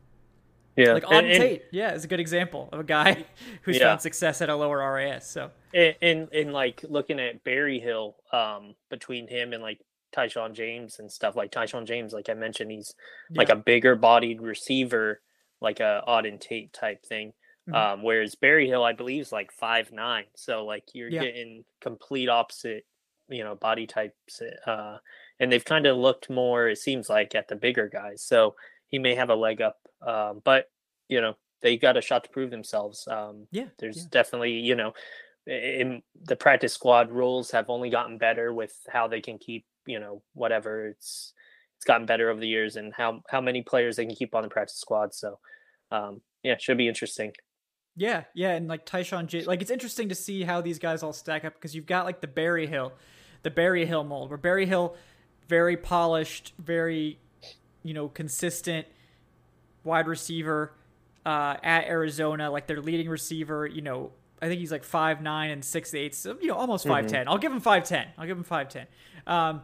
yeah, 0.75 0.93
like 0.93 1.03
Auden 1.03 1.35
Tate, 1.35 1.63
yeah, 1.71 1.93
is 1.93 2.05
a 2.05 2.07
good 2.07 2.19
example 2.19 2.69
of 2.71 2.79
a 2.79 2.83
guy 2.83 3.25
who's 3.63 3.77
yeah. 3.77 3.87
found 3.87 4.01
success 4.01 4.41
at 4.41 4.49
a 4.49 4.55
lower 4.55 4.77
RAS. 4.93 5.29
So, 5.29 5.51
and, 5.73 5.95
and, 6.01 6.33
and 6.33 6.53
like 6.53 6.83
looking 6.87 7.19
at 7.19 7.43
Berryhill, 7.43 8.15
um, 8.31 8.75
between 8.89 9.27
him 9.27 9.51
and 9.51 9.61
like 9.61 9.81
Tyshaun 10.15 10.53
James 10.53 10.99
and 10.99 11.11
stuff 11.11 11.35
like 11.35 11.51
Tyshaun 11.51 11.85
James, 11.85 12.13
like 12.13 12.29
I 12.29 12.33
mentioned, 12.35 12.71
he's 12.71 12.93
yeah. 13.29 13.39
like 13.39 13.49
a 13.49 13.55
bigger 13.55 13.95
bodied 13.95 14.41
receiver, 14.41 15.21
like 15.59 15.81
a 15.81 16.03
Auden 16.07 16.39
Tate 16.39 16.71
type 16.71 17.05
thing. 17.05 17.33
Mm-hmm. 17.69 17.75
Um, 17.75 18.03
whereas 18.03 18.35
Berryhill, 18.35 18.83
I 18.83 18.93
believe, 18.93 19.21
is 19.21 19.31
like 19.31 19.51
five 19.51 19.91
nine. 19.91 20.25
So 20.35 20.65
like 20.65 20.83
you're 20.93 21.09
yeah. 21.09 21.21
getting 21.21 21.63
complete 21.79 22.29
opposite, 22.29 22.85
you 23.29 23.43
know, 23.43 23.55
body 23.55 23.87
types. 23.87 24.41
Uh, 24.65 24.97
and 25.39 25.51
they've 25.51 25.65
kind 25.65 25.85
of 25.85 25.97
looked 25.97 26.29
more, 26.29 26.67
it 26.67 26.77
seems 26.77 27.09
like, 27.09 27.35
at 27.35 27.47
the 27.47 27.55
bigger 27.55 27.87
guys. 27.87 28.23
So 28.23 28.55
he 28.87 28.99
may 28.99 29.15
have 29.15 29.29
a 29.29 29.35
leg 29.35 29.61
up. 29.61 29.77
Um, 30.05 30.41
but 30.43 30.69
you 31.07 31.21
know, 31.21 31.35
they 31.61 31.77
got 31.77 31.97
a 31.97 32.01
shot 32.01 32.23
to 32.23 32.29
prove 32.29 32.51
themselves. 32.51 33.07
Um, 33.07 33.47
yeah, 33.51 33.67
there's 33.77 33.97
yeah. 33.97 34.03
definitely 34.09 34.53
you 34.53 34.75
know, 34.75 34.93
in 35.45 36.01
the 36.23 36.35
practice 36.35 36.73
squad 36.73 37.11
rules 37.11 37.51
have 37.51 37.69
only 37.69 37.89
gotten 37.89 38.17
better 38.17 38.53
with 38.53 38.75
how 38.89 39.07
they 39.07 39.21
can 39.21 39.37
keep 39.37 39.65
you 39.85 39.99
know 39.99 40.21
whatever 40.33 40.87
it's 40.87 41.33
it's 41.77 41.85
gotten 41.85 42.05
better 42.05 42.29
over 42.29 42.39
the 42.39 42.47
years 42.47 42.75
and 42.75 42.93
how 42.93 43.21
how 43.29 43.41
many 43.41 43.63
players 43.63 43.95
they 43.95 44.05
can 44.05 44.15
keep 44.15 44.35
on 44.35 44.43
the 44.43 44.49
practice 44.49 44.77
squad. 44.77 45.13
So 45.13 45.39
um, 45.91 46.21
yeah, 46.43 46.57
should 46.59 46.77
be 46.77 46.87
interesting. 46.87 47.33
Yeah, 47.95 48.23
yeah, 48.33 48.51
and 48.51 48.67
like 48.67 48.85
Tyshaun 48.85 49.27
J, 49.27 49.43
like 49.43 49.61
it's 49.61 49.71
interesting 49.71 50.09
to 50.09 50.15
see 50.15 50.43
how 50.43 50.61
these 50.61 50.79
guys 50.79 51.03
all 51.03 51.13
stack 51.13 51.43
up 51.43 51.53
because 51.55 51.75
you've 51.75 51.85
got 51.85 52.05
like 52.05 52.21
the 52.21 52.27
Berryhill, 52.27 52.93
the 53.43 53.51
Berryhill 53.51 54.03
mold, 54.03 54.29
where 54.29 54.37
Berryhill, 54.37 54.95
very 55.47 55.75
polished, 55.75 56.53
very 56.57 57.19
you 57.83 57.93
know, 57.93 58.07
consistent 58.07 58.87
wide 59.83 60.07
receiver 60.07 60.73
uh, 61.25 61.57
at 61.63 61.85
Arizona, 61.85 62.49
like 62.49 62.67
their 62.67 62.81
leading 62.81 63.09
receiver. 63.09 63.65
You 63.67 63.81
know, 63.81 64.11
I 64.41 64.47
think 64.47 64.59
he's 64.59 64.71
like 64.71 64.83
five 64.83 65.21
nine 65.21 65.51
and 65.51 65.63
six 65.63 65.93
eight, 65.93 66.15
so 66.15 66.37
you 66.39 66.47
know, 66.47 66.55
almost 66.55 66.87
five 66.87 67.07
ten. 67.07 67.21
Mm-hmm. 67.21 67.29
I'll 67.29 67.37
give 67.37 67.51
him 67.51 67.59
five 67.59 67.83
ten. 67.83 68.07
I'll 68.17 68.27
give 68.27 68.37
him 68.37 68.43
five 68.43 68.69
ten. 68.69 68.87
Um, 69.27 69.63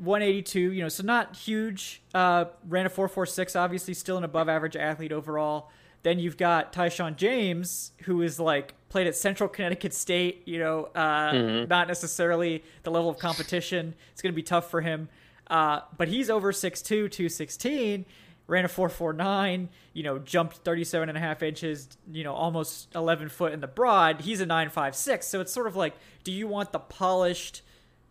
182, 0.00 0.72
you 0.72 0.82
know, 0.82 0.88
so 0.88 1.04
not 1.04 1.36
huge. 1.36 2.02
Uh, 2.12 2.46
ran 2.68 2.86
a 2.86 2.88
446, 2.88 3.54
obviously 3.54 3.94
still 3.94 4.18
an 4.18 4.24
above 4.24 4.48
average 4.48 4.76
athlete 4.76 5.12
overall. 5.12 5.70
Then 6.06 6.20
you've 6.20 6.36
got 6.36 6.72
Tyshaun 6.72 7.16
James, 7.16 7.90
who 8.04 8.22
is 8.22 8.38
like 8.38 8.74
played 8.90 9.08
at 9.08 9.16
Central 9.16 9.48
Connecticut 9.48 9.92
State, 9.92 10.46
you 10.46 10.60
know, 10.60 10.88
uh, 10.94 11.32
mm-hmm. 11.32 11.68
not 11.68 11.88
necessarily 11.88 12.62
the 12.84 12.92
level 12.92 13.10
of 13.10 13.18
competition. 13.18 13.92
It's 14.12 14.22
going 14.22 14.32
to 14.32 14.36
be 14.36 14.44
tough 14.44 14.70
for 14.70 14.82
him. 14.82 15.08
Uh, 15.48 15.80
but 15.98 16.06
he's 16.06 16.30
over 16.30 16.52
6'2", 16.52 17.10
216, 17.10 18.06
ran 18.46 18.64
a 18.64 18.68
4.49, 18.68 19.66
you 19.94 20.04
know, 20.04 20.20
jumped 20.20 20.58
37 20.58 21.08
and 21.08 21.18
a 21.18 21.20
half 21.20 21.42
inches, 21.42 21.88
you 22.08 22.22
know, 22.22 22.34
almost 22.34 22.86
11 22.94 23.28
foot 23.28 23.52
in 23.52 23.58
the 23.58 23.66
broad. 23.66 24.20
He's 24.20 24.40
a 24.40 24.46
9.56. 24.46 25.24
So 25.24 25.40
it's 25.40 25.52
sort 25.52 25.66
of 25.66 25.74
like, 25.74 25.94
do 26.22 26.30
you 26.30 26.46
want 26.46 26.70
the 26.70 26.78
polished 26.78 27.62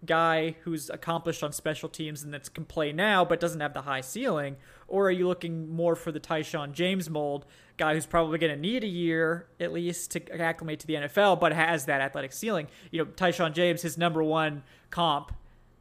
guy 0.06 0.56
who's 0.64 0.89
accomplished 0.89 1.43
on 1.43 1.51
special 1.51 1.89
teams 1.89 2.24
and 2.24 2.34
that 2.34 2.53
can 2.53 2.66
play 2.66 2.91
now 2.91 3.26
but 3.26 3.39
doesn't 3.39 3.62
have 3.62 3.74
the 3.74 3.82
high 3.82 4.01
ceiling? 4.01 4.56
Or 4.88 5.08
are 5.08 5.12
you 5.12 5.28
looking 5.28 5.70
more 5.70 5.95
for 5.95 6.12
the 6.12 6.20
Tyshaun 6.20 6.72
James 6.72 7.10
mold, 7.10 7.45
guy 7.78 7.93
who's 7.93 8.06
probably 8.06 8.38
going 8.38 8.53
to 8.53 8.60
need 8.60 8.84
a 8.84 8.88
year 8.88 9.47
at 9.60 9.74
least 9.74 10.12
to 10.12 10.41
acclimate 10.41 10.80
to 10.82 10.88
the 10.88 10.93
NFL, 10.93 11.39
but 11.39 11.53
has 11.53 11.86
that 11.86 12.01
athletic 12.01 12.34
ceiling? 12.34 12.68
You 12.91 12.99
know, 12.99 13.12
Tyshaun 13.12 13.53
James, 13.53 13.82
his 13.82 13.97
number 13.97 14.24
one 14.24 14.64
comp 14.91 15.32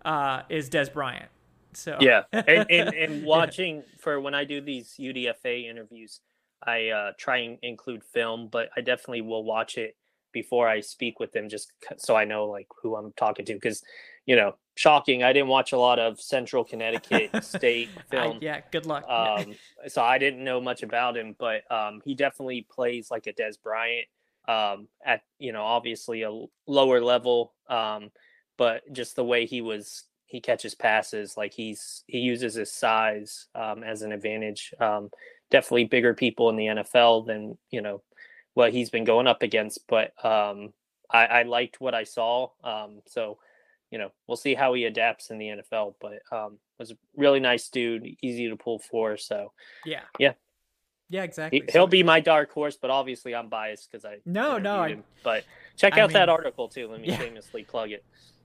uh, 0.04 0.42
is 0.48 0.70
Dez 0.70 0.92
Bryant. 0.92 1.28
So 1.76 1.98
yeah, 2.00 2.22
and, 2.32 2.66
and, 2.70 2.94
and 2.94 3.24
watching 3.24 3.82
for 3.98 4.20
when 4.20 4.34
I 4.34 4.44
do 4.44 4.60
these 4.60 4.94
UDFA 4.98 5.68
interviews, 5.68 6.20
I 6.62 6.88
uh, 6.88 7.12
try 7.18 7.38
and 7.38 7.58
include 7.62 8.02
film, 8.04 8.48
but 8.50 8.70
I 8.76 8.80
definitely 8.80 9.22
will 9.22 9.44
watch 9.44 9.76
it 9.76 9.96
before 10.32 10.68
I 10.68 10.80
speak 10.80 11.20
with 11.20 11.32
them, 11.32 11.48
just 11.48 11.72
so 11.96 12.16
I 12.16 12.24
know 12.24 12.46
like 12.46 12.66
who 12.82 12.96
I'm 12.96 13.12
talking 13.16 13.44
to. 13.46 13.54
Because 13.54 13.82
you 14.26 14.36
know, 14.36 14.56
shocking, 14.76 15.22
I 15.22 15.32
didn't 15.32 15.48
watch 15.48 15.72
a 15.72 15.78
lot 15.78 15.98
of 15.98 16.20
Central 16.20 16.64
Connecticut 16.64 17.30
State 17.44 17.90
film. 18.10 18.36
I, 18.36 18.38
yeah, 18.40 18.60
good 18.70 18.86
luck. 18.86 19.04
Um, 19.08 19.54
so 19.88 20.02
I 20.02 20.18
didn't 20.18 20.42
know 20.42 20.60
much 20.60 20.82
about 20.82 21.16
him, 21.16 21.36
but 21.38 21.70
um, 21.70 22.00
he 22.04 22.14
definitely 22.14 22.66
plays 22.70 23.10
like 23.10 23.26
a 23.26 23.32
Dez 23.32 23.60
Bryant 23.62 24.06
um, 24.48 24.88
at 25.04 25.22
you 25.38 25.52
know 25.52 25.62
obviously 25.62 26.22
a 26.22 26.44
lower 26.66 27.00
level, 27.00 27.52
um, 27.68 28.10
but 28.56 28.82
just 28.92 29.16
the 29.16 29.24
way 29.24 29.46
he 29.46 29.60
was 29.60 30.04
he 30.26 30.40
catches 30.40 30.74
passes 30.74 31.36
like 31.36 31.52
he's 31.52 32.02
he 32.06 32.18
uses 32.18 32.54
his 32.54 32.72
size 32.72 33.46
um, 33.54 33.84
as 33.84 34.02
an 34.02 34.10
advantage 34.10 34.74
um, 34.80 35.08
definitely 35.50 35.84
bigger 35.84 36.12
people 36.12 36.50
in 36.50 36.56
the 36.56 36.66
nfl 36.66 37.24
than 37.24 37.56
you 37.70 37.80
know 37.80 38.02
what 38.54 38.72
he's 38.72 38.90
been 38.90 39.04
going 39.04 39.28
up 39.28 39.42
against 39.42 39.86
but 39.86 40.12
um, 40.24 40.72
I, 41.08 41.26
I, 41.26 41.42
liked 41.42 41.80
what 41.80 41.94
i 41.94 42.02
saw 42.02 42.48
um, 42.64 43.00
so 43.06 43.38
you 43.94 43.98
know 43.98 44.10
we'll 44.26 44.36
see 44.36 44.54
how 44.54 44.74
he 44.74 44.84
adapts 44.86 45.30
in 45.30 45.38
the 45.38 45.46
nfl 45.46 45.94
but 46.00 46.20
um, 46.36 46.58
was 46.80 46.90
a 46.90 46.96
really 47.16 47.38
nice 47.38 47.68
dude 47.68 48.04
easy 48.20 48.48
to 48.48 48.56
pull 48.56 48.80
for 48.80 49.16
so 49.16 49.52
yeah 49.86 50.00
yeah 50.18 50.32
yeah, 51.10 51.22
exactly. 51.22 51.62
He, 51.70 51.78
will 51.78 51.86
be 51.86 52.02
my 52.02 52.18
dark 52.18 52.50
horse, 52.50 52.78
but 52.80 52.90
obviously 52.90 53.34
I'm 53.34 53.48
biased 53.48 53.88
because 53.88 54.06
I 54.06 54.16
no, 54.24 54.56
no. 54.56 54.80
I, 54.80 54.96
but 55.22 55.44
check 55.76 55.92
out 55.92 55.98
I 55.98 56.06
mean, 56.06 56.14
that 56.14 56.28
article 56.30 56.66
too. 56.66 56.88
Let 56.88 57.02
me 57.02 57.08
yeah. 57.08 57.18
shamelessly 57.18 57.62
plug 57.62 57.92
it. 57.92 58.02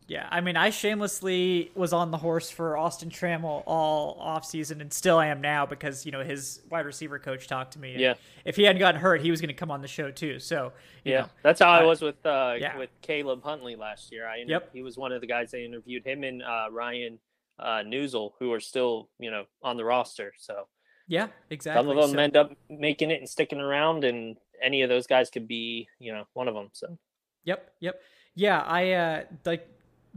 Yeah, 0.09 0.27
I 0.31 0.41
mean, 0.41 0.57
I 0.57 0.71
shamelessly 0.71 1.71
was 1.75 1.93
on 1.93 2.09
the 2.09 2.17
horse 2.17 2.49
for 2.49 2.75
Austin 2.75 3.09
Trammell 3.11 3.61
all 3.67 4.17
off 4.19 4.43
season, 4.43 4.81
and 4.81 4.91
still 4.91 5.17
I 5.19 5.27
am 5.27 5.39
now 5.39 5.67
because 5.67 6.03
you 6.03 6.11
know 6.11 6.23
his 6.23 6.61
wide 6.69 6.87
receiver 6.87 7.19
coach 7.19 7.47
talked 7.47 7.73
to 7.73 7.79
me. 7.79 7.95
Yeah. 7.95 8.15
If 8.43 8.55
he 8.55 8.63
hadn't 8.63 8.79
gotten 8.79 8.99
hurt, 8.99 9.21
he 9.21 9.29
was 9.29 9.39
going 9.39 9.49
to 9.49 9.53
come 9.53 9.69
on 9.69 9.81
the 9.81 9.87
show 9.87 10.09
too. 10.09 10.39
So 10.39 10.73
yeah, 11.03 11.21
know, 11.21 11.29
that's 11.43 11.59
how 11.59 11.69
I 11.69 11.81
I- 11.81 11.83
was 11.85 12.01
with 12.01 12.25
uh, 12.25 12.55
yeah. 12.59 12.75
with 12.75 12.89
Caleb 13.03 13.43
Huntley 13.43 13.75
last 13.75 14.11
year. 14.11 14.27
I 14.27 14.43
Yep. 14.47 14.71
he 14.73 14.81
was 14.81 14.97
one 14.97 15.11
of 15.11 15.21
the 15.21 15.27
guys 15.27 15.53
I 15.53 15.59
interviewed. 15.59 16.05
Him 16.07 16.23
and 16.23 16.41
uh, 16.41 16.69
Ryan 16.71 17.19
uh, 17.59 17.83
Neuzil, 17.85 18.31
who 18.39 18.51
are 18.51 18.59
still 18.59 19.09
you 19.19 19.29
know 19.29 19.43
on 19.61 19.77
the 19.77 19.85
roster. 19.85 20.33
So 20.39 20.67
yeah, 21.07 21.27
exactly. 21.51 21.79
some 21.83 21.89
of 21.95 22.01
them 22.01 22.15
So- 22.15 22.19
end 22.19 22.35
up 22.35 22.51
making 22.67 23.11
it 23.11 23.19
and 23.19 23.29
sticking 23.29 23.59
around, 23.59 24.03
and 24.05 24.37
any 24.59 24.81
of 24.81 24.89
those 24.89 25.05
guys 25.05 25.29
could 25.29 25.47
be 25.47 25.87
you 25.99 26.11
know 26.13 26.23
one 26.33 26.47
of 26.47 26.55
them. 26.55 26.69
So 26.73 26.97
Yep, 27.43 27.73
yep. 27.79 28.01
Yeah, 28.33 28.61
I 28.61 28.91
uh 28.93 29.23
like 29.45 29.67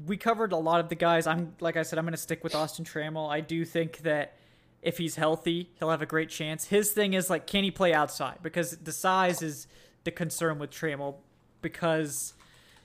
we 0.06 0.16
covered 0.16 0.52
a 0.52 0.56
lot 0.56 0.80
of 0.80 0.88
the 0.88 0.94
guys. 0.94 1.26
I'm 1.26 1.54
like 1.60 1.76
I 1.76 1.82
said, 1.82 1.98
I'm 1.98 2.04
gonna 2.04 2.16
stick 2.16 2.42
with 2.42 2.54
Austin 2.54 2.84
Trammell. 2.84 3.30
I 3.30 3.40
do 3.40 3.64
think 3.64 3.98
that 3.98 4.36
if 4.80 4.98
he's 4.98 5.16
healthy, 5.16 5.70
he'll 5.78 5.90
have 5.90 6.02
a 6.02 6.06
great 6.06 6.28
chance. 6.28 6.66
His 6.66 6.92
thing 6.92 7.14
is 7.14 7.30
like, 7.30 7.46
can 7.46 7.62
he 7.64 7.70
play 7.70 7.94
outside? 7.94 8.38
Because 8.42 8.72
the 8.78 8.92
size 8.92 9.42
is 9.42 9.66
the 10.04 10.10
concern 10.10 10.58
with 10.58 10.70
Trammell. 10.70 11.16
Because 11.60 12.34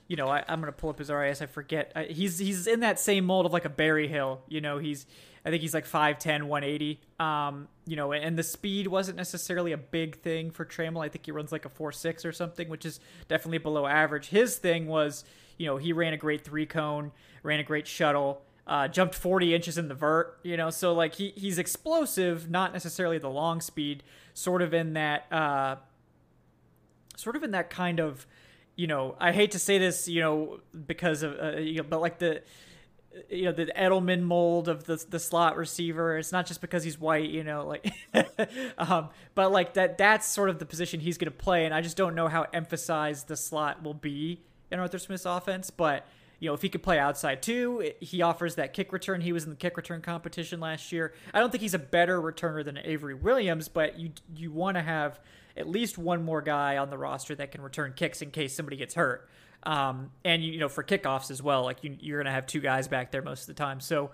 you 0.06 0.16
know, 0.16 0.28
I, 0.28 0.42
I'm 0.48 0.60
gonna 0.60 0.72
pull 0.72 0.90
up 0.90 0.98
his 0.98 1.10
RAS. 1.10 1.42
I 1.42 1.46
forget. 1.46 1.92
I, 1.94 2.04
he's 2.04 2.38
he's 2.38 2.66
in 2.66 2.80
that 2.80 2.98
same 2.98 3.24
mold 3.24 3.46
of 3.46 3.52
like 3.52 3.66
a 3.66 3.70
Berryhill. 3.70 4.40
You 4.48 4.60
know, 4.60 4.78
he's 4.78 5.06
I 5.44 5.50
think 5.50 5.62
he's 5.62 5.74
like 5.74 5.86
5'10", 5.86 6.44
180. 6.44 7.00
Um, 7.20 7.68
you 7.86 7.96
know, 7.96 8.12
and 8.12 8.38
the 8.38 8.42
speed 8.42 8.86
wasn't 8.86 9.16
necessarily 9.16 9.72
a 9.72 9.78
big 9.78 10.16
thing 10.20 10.50
for 10.50 10.64
Trammell. 10.64 11.04
I 11.04 11.08
think 11.08 11.26
he 11.26 11.32
runs 11.32 11.52
like 11.52 11.64
a 11.64 11.68
four 11.68 11.92
six 11.92 12.24
or 12.24 12.32
something, 12.32 12.68
which 12.68 12.84
is 12.84 13.00
definitely 13.28 13.58
below 13.58 13.86
average. 13.86 14.28
His 14.28 14.56
thing 14.56 14.86
was, 14.86 15.24
you 15.58 15.66
know, 15.66 15.76
he 15.76 15.92
ran 15.92 16.12
a 16.14 16.16
great 16.16 16.44
three 16.44 16.66
cone, 16.66 17.12
ran 17.42 17.60
a 17.60 17.64
great 17.64 17.86
shuttle. 17.86 18.42
Uh, 18.66 18.86
jumped 18.86 19.14
40 19.14 19.54
inches 19.54 19.78
in 19.78 19.88
the 19.88 19.94
vert, 19.94 20.38
you 20.42 20.54
know, 20.54 20.68
so 20.68 20.92
like 20.92 21.14
he, 21.14 21.32
he's 21.34 21.58
explosive, 21.58 22.50
not 22.50 22.74
necessarily 22.74 23.16
the 23.16 23.30
long 23.30 23.62
speed, 23.62 24.02
sort 24.34 24.60
of 24.60 24.74
in 24.74 24.92
that 24.92 25.24
uh, 25.32 25.76
sort 27.18 27.34
of 27.34 27.42
in 27.42 27.50
that 27.50 27.70
kind 27.70 27.98
of 27.98 28.26
you 28.76 28.86
know 28.86 29.16
i 29.18 29.32
hate 29.32 29.50
to 29.50 29.58
say 29.58 29.76
this 29.76 30.08
you 30.08 30.20
know 30.20 30.60
because 30.86 31.22
of 31.22 31.36
uh, 31.40 31.58
you 31.58 31.78
know 31.78 31.82
but 31.82 32.00
like 32.00 32.18
the 32.18 32.40
you 33.28 33.44
know 33.44 33.52
the 33.52 33.66
edelman 33.76 34.22
mold 34.22 34.68
of 34.68 34.84
the 34.84 35.04
the 35.10 35.18
slot 35.18 35.56
receiver 35.56 36.16
it's 36.16 36.30
not 36.30 36.46
just 36.46 36.60
because 36.60 36.84
he's 36.84 36.98
white 36.98 37.28
you 37.28 37.42
know 37.42 37.66
like 37.66 37.92
um 38.78 39.08
but 39.34 39.50
like 39.50 39.74
that 39.74 39.98
that's 39.98 40.26
sort 40.26 40.48
of 40.48 40.60
the 40.60 40.64
position 40.64 41.00
he's 41.00 41.18
going 41.18 41.30
to 41.30 41.36
play 41.36 41.64
and 41.64 41.74
i 41.74 41.80
just 41.80 41.96
don't 41.96 42.14
know 42.14 42.28
how 42.28 42.46
emphasized 42.52 43.26
the 43.26 43.36
slot 43.36 43.82
will 43.82 43.94
be 43.94 44.40
in 44.70 44.78
arthur 44.78 44.98
smith's 44.98 45.26
offense 45.26 45.70
but 45.70 46.06
you 46.40 46.48
know, 46.48 46.54
if 46.54 46.62
he 46.62 46.68
could 46.68 46.82
play 46.82 46.98
outside 46.98 47.42
too, 47.42 47.92
he 48.00 48.22
offers 48.22 48.54
that 48.56 48.72
kick 48.72 48.92
return. 48.92 49.20
He 49.20 49.32
was 49.32 49.44
in 49.44 49.50
the 49.50 49.56
kick 49.56 49.76
return 49.76 50.00
competition 50.00 50.60
last 50.60 50.92
year. 50.92 51.12
I 51.34 51.40
don't 51.40 51.50
think 51.50 51.62
he's 51.62 51.74
a 51.74 51.80
better 51.80 52.20
returner 52.20 52.64
than 52.64 52.78
Avery 52.78 53.14
Williams, 53.14 53.68
but 53.68 53.98
you 53.98 54.10
you 54.36 54.52
want 54.52 54.76
to 54.76 54.82
have 54.82 55.18
at 55.56 55.68
least 55.68 55.98
one 55.98 56.24
more 56.24 56.40
guy 56.40 56.76
on 56.76 56.90
the 56.90 56.98
roster 56.98 57.34
that 57.34 57.50
can 57.50 57.60
return 57.60 57.92
kicks 57.94 58.22
in 58.22 58.30
case 58.30 58.54
somebody 58.54 58.76
gets 58.76 58.94
hurt. 58.94 59.28
Um, 59.64 60.12
and 60.24 60.44
you, 60.44 60.52
you 60.52 60.60
know, 60.60 60.68
for 60.68 60.84
kickoffs 60.84 61.32
as 61.32 61.42
well, 61.42 61.64
like 61.64 61.82
you, 61.82 61.96
you're 61.98 62.22
gonna 62.22 62.34
have 62.34 62.46
two 62.46 62.60
guys 62.60 62.86
back 62.86 63.10
there 63.10 63.22
most 63.22 63.42
of 63.42 63.46
the 63.48 63.54
time. 63.54 63.80
So. 63.80 64.10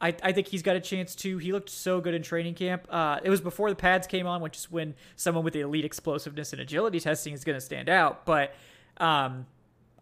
I, 0.00 0.14
I 0.22 0.30
think 0.30 0.46
he's 0.46 0.62
got 0.62 0.76
a 0.76 0.80
chance 0.80 1.16
too. 1.16 1.38
He 1.38 1.50
looked 1.50 1.70
so 1.70 2.00
good 2.00 2.14
in 2.14 2.22
training 2.22 2.54
camp. 2.54 2.86
Uh, 2.88 3.18
it 3.20 3.30
was 3.30 3.40
before 3.40 3.68
the 3.68 3.74
pads 3.74 4.06
came 4.06 4.28
on, 4.28 4.40
which 4.40 4.56
is 4.56 4.70
when 4.70 4.94
someone 5.16 5.42
with 5.42 5.54
the 5.54 5.60
elite 5.62 5.84
explosiveness 5.84 6.52
and 6.52 6.62
agility 6.62 7.00
testing 7.00 7.34
is 7.34 7.42
going 7.42 7.56
to 7.56 7.60
stand 7.60 7.88
out. 7.88 8.24
But 8.24 8.54
um, 8.98 9.46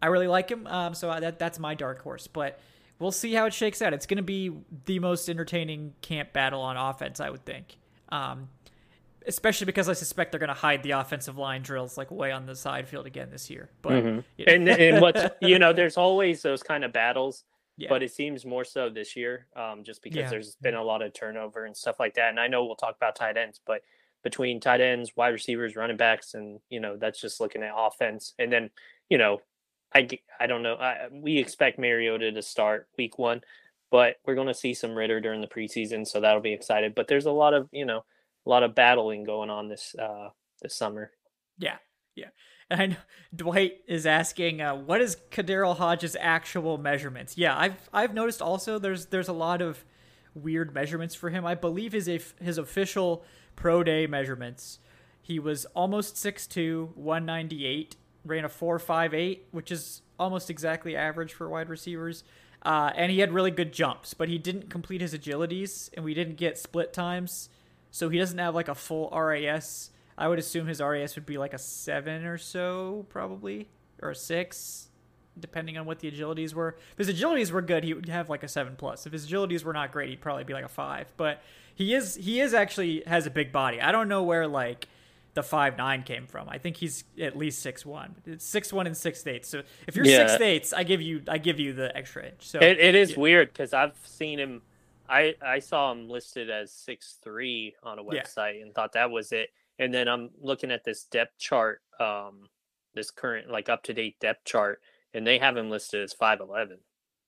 I 0.01 0.07
really 0.07 0.27
like 0.27 0.49
him. 0.49 0.67
Um, 0.67 0.93
so 0.93 1.09
I, 1.09 1.19
that 1.19 1.39
that's 1.39 1.59
my 1.59 1.75
dark 1.75 2.01
horse. 2.01 2.27
But 2.27 2.59
we'll 2.99 3.11
see 3.11 3.33
how 3.33 3.45
it 3.45 3.53
shakes 3.53 3.81
out. 3.81 3.93
It's 3.93 4.05
going 4.05 4.17
to 4.17 4.23
be 4.23 4.51
the 4.85 4.99
most 4.99 5.29
entertaining 5.29 5.93
camp 6.01 6.33
battle 6.33 6.61
on 6.61 6.77
offense, 6.77 7.19
I 7.19 7.29
would 7.29 7.45
think. 7.45 7.77
Um, 8.09 8.49
especially 9.25 9.65
because 9.65 9.89
I 9.89 9.93
suspect 9.93 10.31
they're 10.31 10.39
going 10.39 10.47
to 10.47 10.53
hide 10.53 10.83
the 10.83 10.91
offensive 10.91 11.37
line 11.37 11.61
drills 11.61 11.97
like 11.97 12.11
way 12.11 12.31
on 12.31 12.45
the 12.45 12.55
side 12.55 12.87
field 12.87 13.05
again 13.05 13.29
this 13.29 13.49
year. 13.49 13.69
But 13.81 14.03
you 14.03 14.11
know, 14.11 14.23
and 14.47 14.69
and 14.69 15.01
what's 15.01 15.21
you 15.41 15.59
know 15.59 15.73
there's 15.73 15.97
always 15.97 16.41
those 16.41 16.63
kind 16.63 16.83
of 16.85 16.93
battles 16.93 17.43
yeah, 17.79 17.89
but 17.89 18.01
it 18.01 18.11
seems 18.11 18.43
more 18.43 18.63
so 18.63 18.89
this 18.89 19.15
year 19.15 19.45
um, 19.55 19.83
just 19.83 20.01
because 20.01 20.17
Yeah. 20.17 20.29
there's 20.29 20.55
been 20.55 20.73
a 20.73 20.81
lot 20.83 21.03
of 21.03 21.13
turnover 21.13 21.65
and 21.65 21.77
stuff 21.77 21.99
like 21.99 22.15
that 22.15 22.29
and 22.29 22.39
i 22.39 22.47
know 22.47 22.65
we'll 22.65 22.75
talk 22.75 22.95
about 22.95 23.15
tight 23.15 23.37
ends 23.37 23.61
but 23.67 23.81
between 24.23 24.59
tight 24.59 24.81
ends 24.81 25.11
wide 25.15 25.27
receivers 25.27 25.75
running 25.75 25.95
backs 25.95 26.33
and 26.33 26.59
you 26.71 26.79
know 26.79 26.97
that's 26.97 27.21
just 27.21 27.39
looking 27.39 27.61
at 27.61 27.71
offense 27.77 28.33
and 28.39 28.51
then 28.51 28.71
you 29.09 29.17
know 29.19 29.39
i 29.97 30.07
i 30.39 30.47
don't 30.47 30.63
know 30.63 30.75
I, 30.75 31.07
we 31.11 31.37
expect 31.37 31.79
mariota 31.79 32.31
to 32.31 32.41
start 32.41 32.87
week 32.97 33.17
one 33.17 33.41
but 33.89 34.17
we're 34.25 34.35
going 34.35 34.47
to 34.47 34.53
see 34.53 34.73
some 34.73 34.95
Ridder 34.95 35.21
during 35.21 35.41
the 35.41 35.47
preseason 35.47 36.05
so 36.05 36.19
that'll 36.19 36.41
be 36.41 36.53
excited 36.53 36.95
but 36.95 37.07
there's 37.07 37.25
a 37.25 37.31
lot 37.31 37.53
of 37.53 37.69
you 37.71 37.85
know 37.85 38.03
a 38.45 38.49
lot 38.49 38.63
of 38.63 38.75
battling 38.75 39.23
going 39.23 39.49
on 39.49 39.67
this 39.67 39.95
uh 39.99 40.29
this 40.61 40.75
summer 40.75 41.11
yeah, 41.57 41.77
yeah. 42.15 42.29
And 42.69 42.81
I 42.81 42.85
know 42.87 42.95
Dwight 43.35 43.81
is 43.87 44.05
asking, 44.05 44.61
uh, 44.61 44.75
what 44.75 45.01
is 45.01 45.17
KhaDarel 45.31 45.77
Hodges' 45.77 46.17
actual 46.19 46.77
measurements? 46.77 47.37
Yeah, 47.37 47.57
I've 47.57 47.89
I've 47.93 48.13
noticed 48.13 48.41
also 48.41 48.77
there's 48.79 49.07
there's 49.07 49.29
a 49.29 49.33
lot 49.33 49.61
of 49.61 49.85
weird 50.33 50.73
measurements 50.73 51.15
for 51.15 51.29
him. 51.29 51.45
I 51.45 51.55
believe 51.55 51.93
his 51.93 52.09
his 52.39 52.57
official 52.57 53.23
pro 53.55 53.83
day 53.83 54.05
measurements, 54.05 54.79
he 55.21 55.39
was 55.39 55.65
almost 55.67 56.15
6'2", 56.15 56.95
198, 56.95 57.95
ran 58.27 58.45
a 58.45 58.49
four 58.49 58.77
five 58.79 59.13
eight, 59.13 59.47
which 59.51 59.71
is 59.71 60.01
almost 60.19 60.49
exactly 60.49 60.95
average 60.95 61.33
for 61.33 61.49
wide 61.49 61.69
receivers. 61.69 62.23
Uh, 62.63 62.91
and 62.95 63.11
he 63.11 63.19
had 63.19 63.31
really 63.31 63.51
good 63.51 63.71
jumps, 63.71 64.13
but 64.13 64.27
he 64.27 64.37
didn't 64.37 64.69
complete 64.69 64.99
his 64.99 65.13
agilities, 65.13 65.89
and 65.93 66.03
we 66.03 66.13
didn't 66.13 66.35
get 66.35 66.57
split 66.57 66.91
times, 66.91 67.49
so 67.91 68.09
he 68.09 68.17
doesn't 68.17 68.39
have 68.39 68.55
like 68.55 68.67
a 68.67 68.75
full 68.75 69.09
RAS. 69.11 69.91
I 70.17 70.27
would 70.27 70.39
assume 70.39 70.67
his 70.67 70.81
RAS 70.81 71.15
would 71.15 71.25
be 71.25 71.37
like 71.37 71.53
a 71.53 71.59
seven 71.59 72.25
or 72.25 72.37
so, 72.37 73.05
probably, 73.09 73.69
or 74.01 74.09
a 74.09 74.15
six, 74.15 74.89
depending 75.39 75.77
on 75.77 75.85
what 75.85 75.99
the 75.99 76.11
agilities 76.11 76.53
were. 76.55 76.77
If 76.97 77.07
his 77.07 77.15
agilities 77.15 77.51
were 77.51 77.61
good, 77.61 77.83
he 77.83 77.93
would 77.93 78.09
have 78.09 78.29
like 78.29 78.43
a 78.43 78.47
seven 78.47 78.75
plus. 78.75 79.05
If 79.05 79.13
his 79.13 79.27
agilities 79.27 79.63
were 79.63 79.73
not 79.73 79.91
great, 79.91 80.09
he'd 80.09 80.21
probably 80.21 80.43
be 80.43 80.53
like 80.53 80.65
a 80.65 80.69
five. 80.69 81.13
But 81.15 81.43
he 81.75 81.93
is 81.93 82.15
he 82.15 82.41
is 82.41 82.55
actually 82.55 83.03
has 83.05 83.27
a 83.27 83.29
big 83.29 83.51
body. 83.51 83.79
I 83.79 83.91
don't 83.91 84.09
know 84.09 84.23
where 84.23 84.47
like 84.47 84.87
the 85.37 85.43
five 85.43 85.77
nine 85.77 86.01
came 86.01 86.25
from. 86.25 86.49
I 86.49 86.57
think 86.57 86.77
he's 86.77 87.03
at 87.21 87.37
least 87.37 87.61
six 87.61 87.85
one. 87.85 88.15
It's 88.25 88.43
six 88.43 88.73
one 88.73 88.87
and 88.87 88.97
six 88.97 89.25
eighths. 89.27 89.47
So 89.49 89.61
if 89.87 89.95
you're 89.95 90.03
Yeah. 90.03 90.25
six 90.25 90.41
eighths, 90.41 90.73
I 90.73 90.81
give 90.81 90.99
you 90.99 91.21
I 91.27 91.37
give 91.37 91.59
you 91.59 91.73
the 91.73 91.95
extra 91.95 92.25
inch. 92.25 92.47
So 92.47 92.59
It, 92.59 92.79
it 92.79 92.95
is 92.95 93.11
yeah. 93.11 93.19
weird 93.19 93.49
because 93.49 93.71
I've 93.71 93.95
seen 94.03 94.39
him. 94.39 94.63
I 95.07 95.35
I 95.39 95.59
saw 95.59 95.91
him 95.91 96.09
listed 96.09 96.49
as 96.49 96.73
six 96.73 97.19
three 97.23 97.75
on 97.83 97.99
a 97.99 98.03
Yeah. 98.03 98.23
website 98.23 98.63
and 98.63 98.73
thought 98.73 98.93
that 98.93 99.11
was 99.11 99.31
it. 99.31 99.51
And 99.77 99.93
then 99.93 100.07
I'm 100.07 100.31
looking 100.41 100.71
at 100.71 100.83
this 100.83 101.03
depth 101.03 101.37
chart, 101.37 101.83
um, 101.99 102.49
this 102.95 103.11
current 103.11 103.51
like 103.51 103.69
up 103.69 103.83
to 103.83 103.93
date 103.93 104.19
depth 104.19 104.43
chart, 104.43 104.81
and 105.13 105.25
they 105.25 105.37
have 105.37 105.55
him 105.55 105.69
listed 105.69 106.01
as 106.03 106.13
five 106.13 106.39
eleven. 106.39 106.79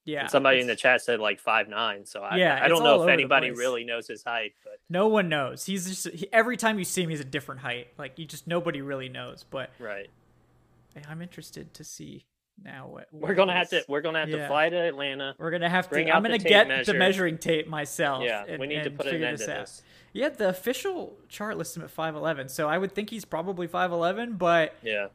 Yeah, 0.10 0.22
and 0.22 0.30
somebody 0.30 0.60
in 0.60 0.68
the 0.68 0.76
chat 0.76 1.02
said 1.02 1.20
like 1.20 1.40
five 1.40 1.68
nine. 1.70 2.06
So 2.06 2.22
I 2.22 2.38
Yeah, 2.38 2.60
I 2.62 2.68
don't 2.68 2.84
know 2.84 3.04
if 3.04 3.10
anybody 3.10 3.52
really 3.52 3.84
knows 3.84 4.08
his 4.08 4.24
height, 4.24 4.54
but 4.64 4.80
no 4.90 5.08
one 5.08 5.30
knows. 5.30 5.66
He's 5.66 5.88
just 5.88 6.10
he, 6.16 6.28
every 6.34 6.58
time 6.58 6.80
you 6.80 6.86
see 6.86 7.04
him, 7.04 7.10
he's 7.10 7.20
a 7.20 7.26
different 7.26 7.62
height. 7.62 7.88
Like 7.98 8.18
you 8.18 8.26
just 8.26 8.48
nobody 8.48 8.82
really 8.82 9.10
knows. 9.10 9.46
But 9.50 9.70
right. 9.80 10.10
I'm 11.08 11.22
interested 11.22 11.74
to 11.76 11.84
see 11.84 12.26
now 12.64 12.88
what, 12.88 13.08
We're 13.12 13.36
gonna 13.36 13.56
have 13.56 13.70
to 13.70 13.86
we're 13.88 14.02
gonna 14.02 14.20
have 14.20 14.30
Yeah. 14.30 14.38
to 14.40 14.48
fly 14.48 14.70
to 14.70 14.76
Atlanta. 14.76 15.36
We're 15.38 15.52
gonna 15.52 15.70
have 15.70 15.90
to. 15.90 15.98
I'm 15.98 16.24
gonna 16.24 16.38
tape 16.38 16.48
get 16.48 16.86
the 16.86 16.94
measuring 16.94 17.38
tape 17.38 17.68
myself. 17.68 18.24
Yeah, 18.24 18.44
and- 18.48 18.60
we 18.60 18.68
need 18.68 18.84
to 18.84 18.92
put 18.92 19.06
an 19.06 19.12
figure 19.14 19.28
end 19.28 19.38
this 19.38 19.46
to 19.46 19.54
out. 19.54 19.60
this. 19.62 19.82
Yeah, 20.12 20.30
the 20.30 20.50
official 20.50 21.18
chart 21.30 21.58
lists 21.58 21.78
him 21.78 21.84
at 21.84 21.92
5'11, 21.96 22.50
so 22.50 22.68
I 22.68 22.78
would 22.80 22.94
think 22.94 23.12
he's 23.12 23.26
probably 23.26 23.68
5'11. 23.68 24.38
But 24.38 24.76
Yeah. 24.82 25.08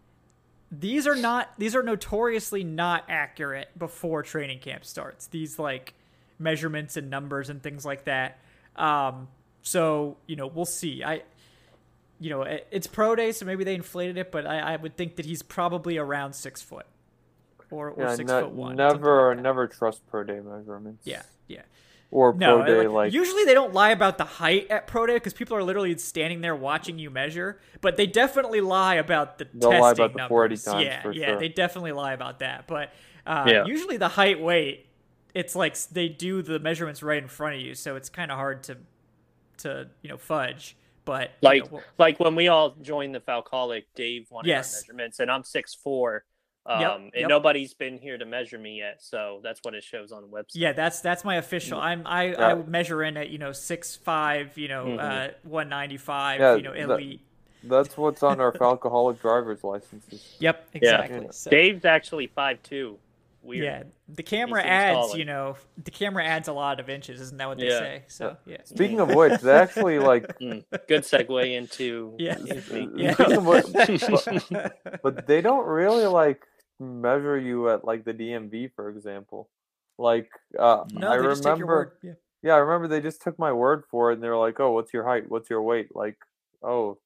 These 0.80 1.06
are 1.06 1.16
not. 1.16 1.50
These 1.58 1.74
are 1.76 1.82
notoriously 1.82 2.64
not 2.64 3.04
accurate 3.08 3.68
before 3.78 4.22
training 4.22 4.58
camp 4.60 4.84
starts. 4.84 5.26
These 5.26 5.58
like 5.58 5.94
measurements 6.38 6.96
and 6.96 7.10
numbers 7.10 7.50
and 7.50 7.62
things 7.62 7.84
like 7.84 8.04
that. 8.04 8.38
Um, 8.76 9.28
so 9.62 10.16
you 10.26 10.36
know, 10.36 10.46
we'll 10.46 10.64
see. 10.66 11.02
I. 11.04 11.22
You 12.20 12.30
know, 12.30 12.42
it- 12.42 12.66
it's 12.70 12.86
pro 12.86 13.16
day, 13.16 13.32
so 13.32 13.44
maybe 13.44 13.64
they 13.64 13.74
inflated 13.74 14.16
it, 14.16 14.30
but 14.30 14.46
I, 14.46 14.60
I 14.74 14.76
would 14.76 14.96
think 14.96 15.16
that 15.16 15.26
he's 15.26 15.42
probably 15.42 15.98
around 15.98 16.32
six 16.32 16.62
foot, 16.62 16.86
or, 17.72 17.90
or 17.90 18.04
Yeah, 18.04 18.14
six 18.14 18.30
ne- 18.30 18.40
foot 18.42 18.52
one. 18.52 18.76
never, 18.76 19.34
like 19.34 19.42
never 19.42 19.66
trust 19.66 20.06
pro 20.06 20.22
day 20.22 20.38
measurements. 20.40 21.04
Yeah, 21.04 21.22
yeah. 21.48 21.62
Or 22.14 22.32
No, 22.32 22.58
pro 22.58 22.66
day 22.66 22.76
like, 22.86 23.06
like 23.06 23.12
usually 23.12 23.44
they 23.44 23.54
don't 23.54 23.74
lie 23.74 23.90
about 23.90 24.18
the 24.18 24.24
height 24.24 24.68
at 24.70 24.86
pro 24.86 25.04
day 25.04 25.14
because 25.14 25.34
people 25.34 25.56
are 25.56 25.64
literally 25.64 25.98
standing 25.98 26.42
there 26.42 26.54
watching 26.54 26.96
you 26.96 27.10
measure. 27.10 27.58
But 27.80 27.96
they 27.96 28.06
definitely 28.06 28.60
lie 28.60 28.94
about 28.94 29.38
the 29.38 29.48
They'll 29.52 29.70
testing 29.72 29.82
lie 29.82 29.90
about 29.90 30.12
the 30.12 30.18
numbers. 30.18 30.28
40 30.28 30.56
times 30.58 30.84
yeah, 30.84 31.02
for 31.02 31.10
yeah, 31.12 31.26
sure. 31.30 31.38
they 31.40 31.48
definitely 31.48 31.90
lie 31.90 32.12
about 32.12 32.38
that. 32.38 32.68
But 32.68 32.92
uh, 33.26 33.46
Yeah. 33.48 33.64
usually 33.66 33.96
the 33.96 34.06
height 34.06 34.40
weight, 34.40 34.86
it's 35.34 35.56
like 35.56 35.76
they 35.88 36.08
do 36.08 36.40
the 36.40 36.60
measurements 36.60 37.02
right 37.02 37.20
in 37.20 37.28
front 37.28 37.56
of 37.56 37.60
you, 37.62 37.74
so 37.74 37.96
it's 37.96 38.08
kind 38.08 38.30
of 38.30 38.36
hard 38.38 38.62
to 38.64 38.76
to 39.58 39.88
you 40.02 40.08
know 40.08 40.16
fudge. 40.16 40.76
But 41.04 41.32
you 41.42 41.48
Like 41.48 41.64
know, 41.64 41.68
well- 41.78 41.82
like 41.98 42.20
when 42.20 42.36
we 42.36 42.46
all 42.46 42.76
joined 42.80 43.12
the 43.16 43.20
Falcoholic, 43.20 43.86
Dave 43.96 44.30
wanted 44.30 44.48
Yes. 44.50 44.72
our 44.72 44.80
measurements, 44.82 45.18
and 45.18 45.32
I'm 45.32 45.42
six 45.42 45.74
four. 45.74 46.24
Um, 46.66 46.80
Yep, 46.80 46.96
and 46.96 47.10
yep. 47.14 47.28
nobody's 47.28 47.74
been 47.74 47.98
here 47.98 48.16
to 48.16 48.24
measure 48.24 48.58
me 48.58 48.78
yet, 48.78 49.02
so 49.02 49.40
that's 49.42 49.60
what 49.64 49.74
it 49.74 49.84
shows 49.84 50.12
on 50.12 50.22
the 50.22 50.28
website. 50.28 50.52
Yeah, 50.54 50.72
that's 50.72 51.00
that's 51.00 51.22
my 51.24 51.36
official. 51.36 51.78
I'm 51.78 52.06
I, 52.06 52.28
Yeah. 52.30 52.46
I 52.46 52.54
measure 52.54 53.02
in 53.02 53.16
at 53.18 53.28
you 53.28 53.36
know 53.38 53.52
six 53.52 53.96
five, 53.96 54.56
you 54.56 54.68
know, 54.68 54.86
Mhm. 54.86 55.28
uh, 55.30 55.32
one 55.42 55.68
ninety 55.68 55.98
five, 55.98 56.40
Yeah, 56.40 56.54
you 56.56 56.62
know, 56.62 56.72
that- 56.72 56.90
elite. 56.90 57.20
That's 57.66 57.96
what's 57.96 58.22
on 58.22 58.40
our 58.40 58.54
alcoholic 58.62 59.20
driver's 59.20 59.62
licenses. 59.64 60.36
Yep, 60.38 60.68
exactly. 60.74 61.26
So, 61.32 61.50
Dave's 61.50 61.84
actually 61.84 62.26
five 62.28 62.62
two. 62.62 62.98
Weird. 63.42 63.64
yeah, 63.64 63.82
the 64.08 64.22
camera 64.22 64.64
adds, 64.64 65.08
taller. 65.08 65.18
you 65.18 65.26
know, 65.26 65.56
the 65.84 65.90
camera 65.90 66.24
adds 66.24 66.48
a 66.48 66.54
lot 66.54 66.80
of 66.80 66.88
inches, 66.88 67.20
isn't 67.20 67.36
that 67.36 67.46
what 67.46 67.58
they 67.58 67.66
Yeah. 67.68 67.78
say? 67.78 68.02
So 68.08 68.36
yeah, 68.46 68.56
Speaking 68.64 69.00
of 69.00 69.14
which, 69.14 69.38
they 69.42 69.52
actually 69.52 69.98
like. 69.98 70.38
Mm, 70.40 70.64
good 70.88 71.02
segue 71.02 71.54
into 71.54 72.14
Yeah. 72.18 72.38
Yeah. 72.96 73.14
Of 73.18 73.44
which, 73.44 73.66
but, 74.50 75.02
but 75.02 75.26
they 75.26 75.42
don't 75.42 75.66
really 75.66 76.06
like 76.06 76.46
measure 76.80 77.38
you 77.38 77.68
at 77.70 77.84
like 77.84 78.04
the 78.04 78.12
DMV, 78.12 78.70
for 78.74 78.88
example. 78.88 79.48
Like, 79.98 80.28
uh, 80.58 80.84
no, 80.92 81.08
I 81.10 81.18
they 81.18 81.22
just 81.24 81.42
take 81.42 81.58
your 81.58 81.66
word. 81.66 81.92
remember. 82.02 82.18
Yeah. 82.42 82.50
Yeah, 82.50 82.54
I 82.56 82.58
remember 82.58 82.88
they 82.88 83.00
just 83.00 83.22
took 83.22 83.38
my 83.38 83.52
word 83.52 83.84
for 83.90 84.10
it, 84.10 84.14
and 84.14 84.22
they 84.22 84.28
were 84.28 84.36
like, 84.36 84.60
"Oh, 84.60 84.72
what's 84.72 84.92
your 84.92 85.04
height? 85.04 85.30
What's 85.30 85.48
your 85.48 85.62
weight?" 85.62 85.94
Like, 85.96 86.18
"Oh, 86.62 86.98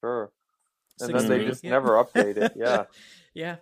sure," 0.00 0.32
and 1.00 1.06
Six 1.08 1.20
then 1.20 1.28
they 1.30 1.38
three, 1.38 1.46
just 1.48 1.62
yeah. 1.62 1.70
never 1.70 1.90
update 2.02 2.36
it. 2.36 2.52
Yeah, 2.56 2.84
yeah. 3.34 3.56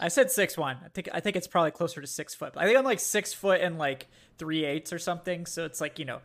I 0.00 0.08
said 0.08 0.30
six 0.30 0.58
one. 0.58 0.76
I 0.84 0.88
think 0.88 1.08
I 1.12 1.20
think 1.20 1.36
it's 1.36 1.46
probably 1.46 1.70
closer 1.70 2.00
to 2.02 2.06
six 2.06 2.34
foot. 2.34 2.52
I 2.56 2.66
think 2.66 2.76
I'm 2.78 2.84
like 2.84 3.00
six 3.00 3.32
foot 3.32 3.60
and 3.62 3.78
like 3.78 4.08
three 4.36 4.64
eighths 4.66 4.92
or 4.92 4.98
something. 4.98 5.46
So 5.46 5.64
it's 5.64 5.80
like 5.80 5.98
you 5.98 6.04
know, 6.04 6.20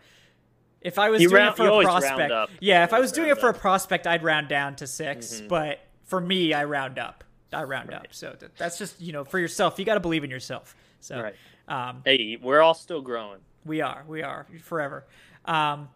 if 0.82 1.00
I 1.00 1.10
was 1.10 1.22
You 1.22 1.30
doing 1.30 1.44
round- 1.44 1.54
it 1.54 1.58
for 1.58 1.68
a 1.68 1.82
prospect, 1.84 2.34
yeah, 2.60 2.84
if 2.84 2.92
I 2.94 3.00
was 3.00 3.12
doing 3.14 3.28
round 3.30 3.38
it 3.38 3.42
for 3.42 3.50
a 3.50 3.54
prospect, 3.54 4.08
I'd 4.08 4.24
round 4.24 4.50
down 4.50 4.76
to 4.78 4.88
6 4.88 5.42
Mhm. 5.42 5.48
But 5.48 5.80
for 6.04 6.20
me, 6.20 6.54
I 6.54 6.66
round 6.66 6.98
up. 7.00 7.24
I 7.54 7.64
round 7.64 7.94
up. 7.94 8.08
So 8.12 8.34
th- 8.34 8.52
that's 8.58 8.78
just 8.78 9.00
you 9.02 9.12
know 9.14 9.24
for 9.24 9.40
yourself. 9.40 9.78
You 9.80 9.86
got 9.86 9.96
to 9.96 10.00
believe 10.00 10.24
in 10.24 10.30
yourself. 10.30 10.76
So 11.00 11.22
Right. 11.22 11.36
um, 11.68 12.02
Hey, 12.06 12.38
we're 12.42 12.62
all 12.62 12.74
still 12.74 13.02
growing. 13.02 13.40
we 13.66 13.82
are. 13.82 14.04
We 14.08 14.24
are 14.24 14.46
forever. 14.62 15.06
Um, 15.46 15.90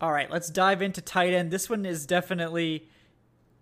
all 0.00 0.12
right, 0.12 0.30
let's 0.30 0.48
dive 0.50 0.80
into 0.82 1.00
tight 1.02 1.32
end. 1.34 1.50
This 1.50 1.68
one 1.70 1.84
is 1.86 2.06
definitely 2.06 2.88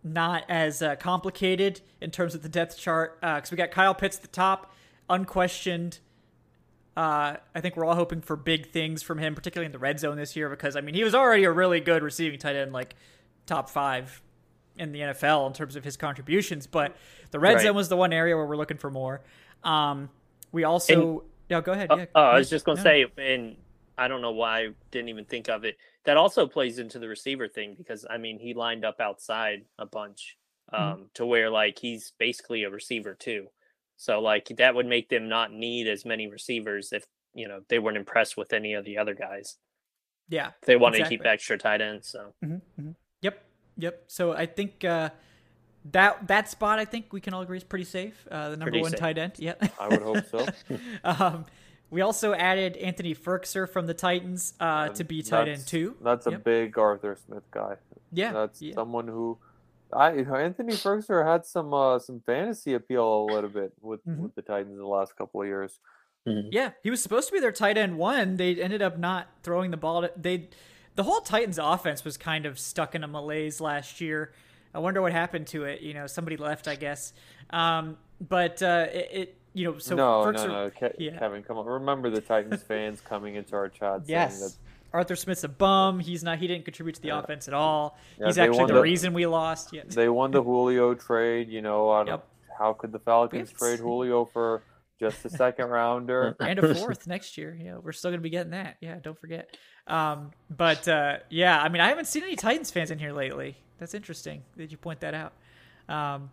not 0.05 0.45
as 0.49 0.81
uh, 0.83 0.95
complicated 0.97 1.81
in 2.01 2.11
terms 2.11 2.35
of 2.35 2.43
the 2.43 2.49
depth 2.49 2.79
chart 2.79 3.21
because 3.21 3.51
we 3.51 3.57
got 3.57 3.71
Kyle 3.73 3.95
Pitts 3.95 4.17
at 4.17 4.23
the 4.23 4.29
top, 4.29 4.73
unquestioned. 5.11 5.99
Uh, 6.97 7.37
I 7.55 7.61
think 7.61 7.77
we're 7.77 7.85
all 7.85 7.95
hoping 7.95 8.21
for 8.21 8.35
big 8.37 8.71
things 8.71 9.03
from 9.03 9.19
him, 9.19 9.35
particularly 9.35 9.67
in 9.67 9.73
the 9.73 9.79
red 9.79 10.01
zone 10.01 10.17
this 10.17 10.35
year, 10.37 10.49
because 10.49 10.77
I 10.77 10.81
mean 10.81 10.95
he 10.95 11.05
was 11.05 11.15
already 11.15 11.45
a 11.45 11.51
really 11.53 11.81
good 11.81 12.03
receiving 12.03 12.39
tight 12.39 12.57
end, 12.57 12.73
like 12.73 12.95
top 13.47 13.69
five 13.69 14.21
in 14.79 14.93
the 14.93 15.01
NFL 15.01 15.47
in 15.47 15.53
terms 15.53 15.77
of 15.77 15.85
his 15.85 15.97
contributions. 15.97 16.67
But 16.67 16.95
the 17.31 17.39
red 17.39 17.55
Right. 17.55 17.63
zone 17.63 17.75
was 17.77 17.89
the 17.89 17.97
one 17.97 18.13
area 18.13 18.37
where 18.37 18.47
we're 18.47 18.57
looking 18.57 18.79
for 18.79 18.91
more. 18.91 19.21
Um, 19.65 20.09
we 20.53 20.65
also, 20.65 21.25
yeah, 21.49 21.61
go 21.61 21.73
ahead. 21.73 21.91
Uh, 21.91 21.97
Yeah, 21.97 22.07
oh, 22.15 22.23
I 22.23 22.39
was 22.39 22.49
just 22.51 22.65
gonna 22.65 22.77
no. 22.79 22.83
say, 22.83 23.07
and 23.17 23.57
I 23.97 24.09
don't 24.09 24.23
know 24.23 24.31
why 24.33 24.61
I 24.61 24.69
didn't 24.91 25.09
even 25.09 25.25
think 25.25 25.49
of 25.49 25.65
it. 25.65 25.77
That 26.05 26.17
also 26.17 26.47
plays 26.47 26.79
into 26.79 26.99
the 26.99 27.09
receiver 27.09 27.49
thing 27.49 27.75
because 27.77 28.07
I 28.09 28.17
mean 28.19 28.39
he 28.39 28.55
lined 28.55 28.85
up 28.85 29.01
outside 29.01 29.65
a 29.79 29.87
bunch 29.87 30.37
um, 30.73 30.81
Mm-hmm. 30.81 31.03
to 31.15 31.27
where 31.27 31.51
like 31.51 31.79
he's 31.79 32.13
basically 32.19 32.63
a 32.65 32.71
receiver 32.71 33.15
too. 33.15 33.49
So 33.97 34.21
like 34.21 34.47
that 34.59 34.75
would 34.75 34.87
make 34.87 35.09
them 35.09 35.29
not 35.29 35.53
need 35.53 35.89
as 35.89 36.05
many 36.05 36.29
receivers 36.29 36.93
if 36.93 37.05
you 37.35 37.49
know 37.49 37.61
they 37.69 37.79
weren't 37.79 37.97
impressed 37.97 38.37
with 38.37 38.53
any 38.53 38.75
of 38.75 38.85
the 38.85 38.99
other 38.99 39.15
guys. 39.15 39.57
yeah, 40.29 40.49
If 40.61 40.67
they 40.67 40.77
wanted 40.77 40.99
to 40.99 41.09
keep 41.09 41.25
extra 41.27 41.59
tight 41.59 41.81
ends. 41.81 42.09
So 42.09 42.33
Yep, 43.23 43.43
yep. 43.79 44.05
So 44.09 44.33
I 44.33 44.45
think 44.47 44.85
uh, 44.85 45.11
that 45.93 46.27
that 46.29 46.51
spot, 46.51 46.79
I 46.79 46.85
think 46.85 47.13
we 47.13 47.21
can 47.21 47.33
all 47.35 47.41
agree 47.43 47.57
is 47.57 47.65
pretty 47.65 47.85
safe. 47.87 48.27
Uh, 48.31 48.51
the 48.51 48.57
number 48.57 48.65
Pretty 48.73 48.83
one 48.83 48.91
safe. 48.91 49.01
tight 49.01 49.19
end. 49.19 49.33
Yeah. 49.39 49.55
I 49.81 49.89
would 49.89 50.03
hope 50.03 50.27
so. 50.31 50.47
um, 51.05 51.47
we 51.91 52.03
also 52.03 52.35
added 52.35 52.77
Anthony 52.77 53.15
Firkser 53.15 53.67
from 53.69 53.87
the 53.87 53.95
Titans 53.95 54.53
uh, 54.61 54.89
to 54.91 55.05
be 55.05 55.23
tight 55.23 55.49
end 55.49 55.61
That's- 55.63 55.65
too. 55.65 55.97
That's 56.03 56.27
a 56.27 56.33
Yep. 56.33 56.45
big 56.45 56.79
Arthur 56.79 57.17
Smith 57.25 57.45
guy. 57.51 57.77
Yeah, 58.13 58.33
That's 58.33 58.61
yeah. 58.61 58.75
someone 58.75 59.09
who, 59.09 59.39
I 59.93 60.11
Anthony 60.13 60.75
Firkser 60.75 61.25
had 61.27 61.47
some 61.47 61.73
uh, 61.73 61.99
some 61.99 62.21
fantasy 62.27 62.75
appeal 62.75 63.25
a 63.25 63.25
little 63.33 63.49
bit 63.51 63.73
with 63.81 64.05
Mhm. 64.07 64.19
with 64.19 64.35
the 64.35 64.43
Titans 64.43 64.73
in 64.73 64.79
the 64.79 64.87
last 64.87 65.17
couple 65.17 65.41
of 65.41 65.47
years. 65.47 65.79
Yeah, 66.51 66.73
he 66.83 66.91
was 66.91 67.03
supposed 67.03 67.29
to 67.29 67.33
be 67.33 67.41
their 67.41 67.53
tight 67.53 67.79
end 67.79 67.97
one. 67.97 68.37
They 68.37 68.61
ended 68.61 68.83
up 68.83 68.99
not 68.99 69.29
throwing 69.43 69.71
the 69.71 69.79
ball. 69.79 70.03
To, 70.03 70.11
they, 70.15 70.51
the 70.99 71.05
whole 71.05 71.21
Titans 71.21 71.61
offense 71.63 72.05
was 72.05 72.17
kind 72.17 72.45
of 72.45 72.59
stuck 72.59 72.97
in 72.97 73.05
a 73.05 73.07
malaise 73.07 73.61
last 73.61 74.01
year. 74.01 74.33
I 74.75 74.81
wonder 74.81 75.01
what 75.01 75.13
happened 75.13 75.47
to 75.49 75.63
it. 75.63 75.81
You 75.81 75.95
know, 75.95 76.09
somebody 76.09 76.37
left, 76.37 76.67
I 76.67 76.75
guess. 76.75 77.13
Um, 77.51 77.97
but 78.21 78.61
uh, 78.65 78.89
it, 78.93 79.09
it, 79.13 79.37
you 79.55 79.65
know, 79.71 79.79
so 79.79 79.95
no, 79.95 80.29
no, 80.33 80.47
no, 80.49 80.71
Ke- 80.71 80.97
yeah. 80.99 81.17
Kevin, 81.17 81.45
come 81.45 81.57
on. 81.57 81.67
Remember 81.67 82.11
the 82.11 82.21
Titans 82.21 82.63
fans 82.69 83.01
coming 83.01 83.37
into 83.37 83.55
our 83.55 83.69
chat 83.69 84.07
saying 84.07 84.09
Yes. 84.09 84.41
that 84.41 84.57
Arthur 84.93 85.15
Smith's 85.15 85.45
a 85.45 85.49
bum. 85.49 86.01
He's 86.01 86.25
not. 86.25 86.39
He 86.41 86.49
didn't 86.49 86.65
contribute 86.65 86.97
to 86.97 87.01
the 87.03 87.09
Yeah. 87.09 87.21
offense 87.21 87.47
at 87.47 87.55
all. 87.55 87.97
Yeah, 88.19 88.27
He's 88.27 88.39
actually 88.39 88.67
the, 88.67 88.75
the- 88.75 88.83
reason 88.83 89.15
we 89.15 89.25
lost. 89.27 89.73
Yeah. 89.73 89.83
they 89.87 90.09
won 90.09 90.33
the 90.33 90.43
Julio 90.43 90.95
trade. 90.95 91.49
You 91.49 91.63
know, 91.63 91.91
I 91.91 91.99
don't, 92.01 92.09
Yep. 92.09 92.27
how 92.59 92.73
could 92.73 92.91
the 92.91 92.99
Falcons 92.99 93.53
trade 93.53 93.79
Julio 93.79 94.25
for 94.25 94.65
just 94.99 95.25
a 95.25 95.31
second 95.31 95.69
rounder? 95.69 96.35
and 96.41 96.59
a 96.59 96.75
fourth 96.75 97.07
next 97.07 97.39
year. 97.39 97.57
Yeah, 97.57 97.77
we're 97.77 97.93
still 97.93 98.11
gonna 98.11 98.21
be 98.21 98.31
getting 98.31 98.51
that. 98.51 98.79
Yeah, 98.81 98.97
don't 99.01 99.17
forget. 99.19 99.57
Um, 99.89 100.31
but 100.55 100.87
uh, 100.87 101.19
yeah, 101.31 101.61
I 101.61 101.69
mean, 101.69 101.81
I 101.81 101.89
haven't 101.89 102.07
seen 102.07 102.23
any 102.23 102.37
Titans 102.37 102.71
fans 102.71 102.91
in 102.91 102.99
here 102.99 103.13
lately. 103.13 103.57
That's 103.79 103.95
interesting 103.95 104.43
that 104.57 104.71
you 104.71 104.77
point 104.77 105.01
that 105.01 105.15
out. 105.15 105.33
Um, 105.89 106.31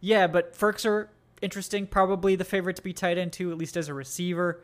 yeah, 0.00 0.26
but 0.26 0.56
Firkser 0.56 1.08
interesting. 1.42 1.86
Probably 1.86 2.36
the 2.36 2.44
favorite 2.44 2.76
to 2.76 2.82
be 2.82 2.92
tight 2.92 3.18
end 3.18 3.32
too, 3.32 3.50
at 3.50 3.58
least 3.58 3.76
as 3.76 3.88
a 3.88 3.94
receiver. 3.94 4.62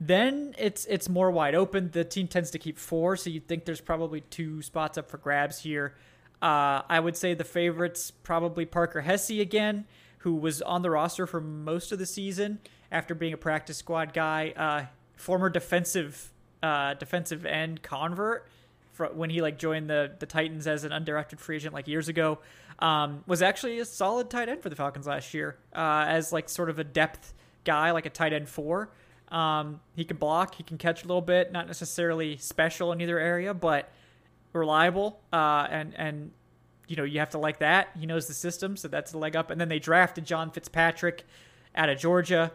Then 0.00 0.54
it's 0.58 0.86
it's 0.86 1.08
more 1.08 1.30
wide 1.30 1.54
open. 1.54 1.90
The 1.90 2.04
team 2.04 2.26
tends 2.26 2.50
to 2.52 2.58
keep 2.58 2.78
four, 2.78 3.16
so 3.16 3.30
you'd 3.30 3.46
think 3.46 3.64
there's 3.64 3.80
probably 3.80 4.22
two 4.22 4.62
spots 4.62 4.96
up 4.96 5.10
for 5.10 5.18
grabs 5.18 5.60
here. 5.60 5.94
Uh, 6.40 6.82
I 6.88 7.00
would 7.00 7.16
say 7.16 7.34
the 7.34 7.44
favorites 7.44 8.10
probably 8.10 8.64
Parker 8.64 9.02
Hesse 9.02 9.30
again, 9.30 9.84
who 10.18 10.34
was 10.34 10.62
on 10.62 10.80
the 10.82 10.90
roster 10.90 11.26
for 11.26 11.40
most 11.40 11.92
of 11.92 11.98
the 11.98 12.06
season 12.06 12.60
after 12.90 13.14
being 13.14 13.34
a 13.34 13.38
practice 13.38 13.76
squad 13.76 14.14
guy. 14.14 14.54
Uh, 14.56 14.86
former 15.16 15.50
defensive 15.50 16.32
uh, 16.62 16.94
defensive 16.94 17.46
end 17.46 17.82
convert 17.82 18.46
when 19.14 19.30
he 19.30 19.40
like 19.40 19.58
joined 19.58 19.88
the 19.88 20.12
the 20.18 20.26
Titans 20.26 20.66
as 20.66 20.84
an 20.84 20.92
undirected 20.92 21.40
free 21.40 21.56
agent 21.56 21.74
like 21.74 21.88
years 21.88 22.08
ago. 22.08 22.38
Um, 22.78 23.24
was 23.26 23.42
actually 23.42 23.78
a 23.78 23.84
solid 23.84 24.30
tight 24.30 24.48
end 24.48 24.62
for 24.62 24.70
the 24.70 24.76
Falcons 24.76 25.06
last 25.06 25.34
year 25.34 25.56
uh, 25.74 26.04
as 26.08 26.32
like 26.32 26.48
sort 26.48 26.70
of 26.70 26.78
a 26.78 26.84
depth 26.84 27.34
guy, 27.64 27.90
like 27.90 28.06
a 28.06 28.10
tight 28.10 28.32
end 28.32 28.48
four. 28.48 28.90
Um, 29.28 29.80
he 29.94 30.04
can 30.04 30.16
block, 30.16 30.54
he 30.54 30.64
can 30.64 30.78
catch 30.78 31.04
a 31.04 31.06
little 31.06 31.20
bit, 31.20 31.52
not 31.52 31.66
necessarily 31.66 32.36
special 32.38 32.90
in 32.92 33.00
either 33.00 33.18
area, 33.18 33.54
but 33.54 33.92
reliable. 34.52 35.20
Uh, 35.32 35.66
and 35.70 35.94
and 35.96 36.30
you 36.88 36.96
know 36.96 37.04
you 37.04 37.20
have 37.20 37.30
to 37.30 37.38
like 37.38 37.58
that. 37.58 37.90
He 37.98 38.06
knows 38.06 38.26
the 38.26 38.34
system, 38.34 38.76
so 38.76 38.88
that's 38.88 39.12
the 39.12 39.18
leg 39.18 39.36
up. 39.36 39.50
And 39.50 39.60
then 39.60 39.68
they 39.68 39.78
drafted 39.78 40.24
John 40.24 40.50
Fitzpatrick 40.50 41.24
out 41.74 41.88
of 41.88 41.98
Georgia, 41.98 42.52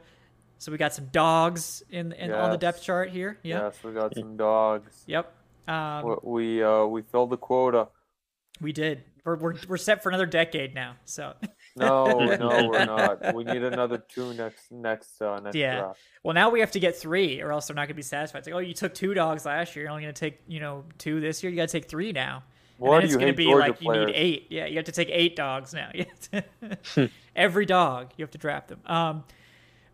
so 0.58 0.72
we 0.72 0.78
got 0.78 0.94
some 0.94 1.06
dogs 1.12 1.84
in, 1.90 2.12
in 2.14 2.32
on 2.32 2.52
the 2.52 2.58
depth 2.58 2.82
chart 2.82 3.10
here. 3.10 3.38
Yeah. 3.44 3.64
Yes, 3.66 3.78
we 3.84 3.92
got 3.92 4.16
some 4.16 4.38
dogs. 4.38 5.04
Yep. 5.08 5.32
Um, 5.68 6.04
We- 6.06 6.16
we 6.58 6.64
uh 6.64 6.86
we 6.86 7.02
filled 7.02 7.30
the 7.32 7.38
quota. 7.38 7.88
we 8.62 8.72
did. 8.72 9.04
We're, 9.24 9.38
we're 9.38 9.56
we're 9.68 9.78
set 9.78 10.04
for 10.04 10.10
another 10.10 10.28
decade 10.28 10.76
now. 10.76 10.96
So 11.06 11.34
No, 11.76 12.06
no, 12.36 12.70
we're 12.72 12.86
not. 12.86 13.34
We 13.34 13.44
need 13.44 13.64
another 13.64 13.98
two 13.98 14.34
next 14.36 14.72
next 14.72 15.22
uh 15.22 15.40
next 15.40 15.56
Yeah. 15.56 15.80
draft. 15.80 16.00
well, 16.24 16.34
now 16.36 16.50
we 16.52 16.60
have 16.62 16.72
to 16.72 16.80
get 16.80 16.96
three, 16.96 17.42
or 17.42 17.52
else 17.52 17.68
they're 17.68 17.76
not 17.76 17.82
going 17.82 17.88
to 17.90 17.94
be 17.96 18.02
satisfied. 18.04 18.40
It's 18.40 18.48
like, 18.48 18.56
oh, 18.56 18.60
you 18.60 18.74
took 18.76 18.94
two 18.94 19.14
dogs 19.16 19.46
last 19.46 19.76
year. 19.76 19.84
You're 19.86 19.92
only 19.92 20.04
going 20.04 20.14
to 20.14 20.20
take 20.20 20.40
you 20.48 20.60
know 20.60 20.86
two 21.00 21.20
this 21.20 21.42
year. 21.44 21.50
You 21.50 21.58
got 21.58 21.68
to 21.68 21.72
take 21.80 21.90
three 21.90 22.12
now. 22.12 22.44
And 22.78 22.88
Why 22.90 23.00
then 23.00 23.02
do 23.02 23.06
it's 23.06 23.14
you 23.14 23.20
going 23.20 23.26
to 23.28 23.32
hate 23.32 23.38
be 23.38 23.46
Georgia 23.46 23.68
like 23.72 23.82
you 23.82 23.92
need 24.06 24.14
eight. 24.16 24.48
Yeah, 24.50 24.66
you 24.68 24.76
have 24.76 24.86
to 24.86 24.92
take 24.92 25.10
eight 25.12 25.36
dogs 25.36 25.74
now. 25.74 25.90
You 25.94 26.06
to- 26.96 27.10
Every 27.36 27.66
dog 27.66 28.12
you 28.18 28.24
have 28.24 28.32
to 28.32 28.38
draft 28.38 28.68
them. 28.70 28.80
Um, 28.86 29.24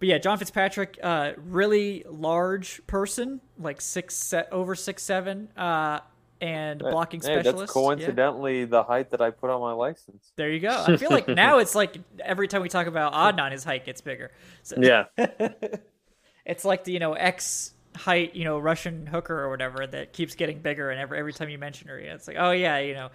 but 0.01 0.07
yeah, 0.07 0.17
John 0.17 0.39
Fitzpatrick, 0.39 0.97
uh, 1.03 1.33
really 1.37 2.03
large 2.09 2.81
person, 2.87 3.39
like 3.59 3.79
six 3.79 4.15
se- 4.15 4.47
over 4.51 4.73
six 4.73 5.03
seven, 5.03 5.47
uh, 5.55 5.99
and 6.41 6.79
blocking 6.79 7.19
Hey, 7.21 7.25
specialist. 7.35 7.59
that's 7.59 7.69
Yeah. 7.69 7.81
coincidentally 7.83 8.65
the 8.65 8.81
height 8.81 9.11
that 9.11 9.21
I 9.21 9.29
put 9.29 9.51
on 9.51 9.61
my 9.61 9.73
license. 9.73 10.31
There 10.37 10.49
you 10.49 10.59
go. 10.59 10.83
I 10.87 10.97
feel 10.97 11.11
like 11.11 11.27
now 11.45 11.59
it's 11.59 11.75
like 11.75 11.97
every 12.19 12.47
time 12.47 12.63
we 12.63 12.69
talk 12.69 12.87
about 12.87 13.13
Adnan, 13.13 13.51
his 13.51 13.63
height 13.63 13.85
gets 13.85 14.01
bigger. 14.01 14.31
So, 14.63 14.77
yeah, 14.79 15.03
it's 16.45 16.65
like 16.65 16.83
the 16.83 16.91
you 16.93 16.99
know 16.99 17.13
X 17.13 17.73
height, 17.95 18.33
you 18.35 18.43
know 18.43 18.57
Russian 18.57 19.05
hooker 19.05 19.39
or 19.39 19.51
whatever 19.51 19.85
that 19.85 20.13
keeps 20.13 20.33
getting 20.33 20.61
bigger, 20.61 20.89
and 20.89 20.99
every 20.99 21.19
every 21.19 21.33
time 21.33 21.49
you 21.49 21.59
mention 21.59 21.89
her, 21.89 21.99
yeah, 21.99 22.15
it's 22.15 22.27
like 22.27 22.37
oh 22.39 22.49
yeah, 22.49 22.79
you 22.79 22.95
know. 22.95 23.09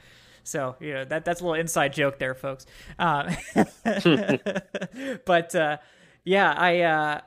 So 0.45 0.77
you 0.79 0.95
know 0.95 1.05
that 1.07 1.25
that's 1.25 1.41
a 1.41 1.45
little 1.45 1.61
inside 1.61 1.95
joke 1.95 2.21
there, 2.21 2.37
folks. 2.37 2.65
Um, 3.01 3.37
but 5.25 5.53
uh, 5.57 5.79
yeah, 6.27 6.53
I 6.53 6.81
uh, 6.81 7.21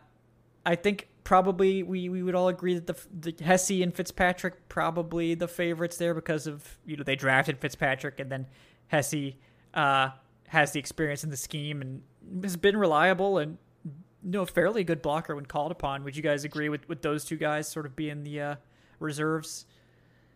I 0.65 0.75
think 0.75 1.07
probably 1.23 1.81
we, 1.83 2.09
we 2.09 2.21
would 2.23 2.35
all 2.35 2.47
agree 2.49 2.75
that 2.75 2.85
the 2.85 3.31
the 3.31 3.43
Hesse 3.43 3.71
and 3.81 3.93
Fitzpatrick 3.93 4.69
probably 4.69 5.33
the 5.33 5.47
favorites 5.47 5.97
there 5.97 6.13
because 6.13 6.45
of 6.45 6.77
you 6.85 6.95
know 6.97 7.03
they 7.03 7.15
drafted 7.15 7.57
Fitzpatrick 7.59 8.19
and 8.19 8.31
then 8.31 8.45
Hesse 8.87 9.33
uh, 9.73 10.09
has 10.49 10.71
the 10.73 10.79
experience 10.79 11.23
in 11.23 11.29
the 11.31 11.37
scheme 11.37 11.81
and 11.81 12.01
has 12.43 12.57
been 12.57 12.77
reliable 12.77 13.37
and 13.39 13.57
you 13.85 14.31
know 14.31 14.45
fairly 14.45 14.83
good 14.83 15.01
blocker 15.01 15.35
when 15.35 15.45
called 15.45 15.71
upon. 15.71 16.03
Would 16.03 16.15
you 16.15 16.21
guys 16.23 16.43
agree 16.43 16.69
with 16.69 16.87
with 16.89 17.01
those 17.01 17.25
two 17.25 17.37
guys 17.37 17.67
sort 17.67 17.85
of 17.85 17.95
being 17.95 18.23
the 18.23 18.41
uh, 18.41 18.55
reserves? 18.99 19.65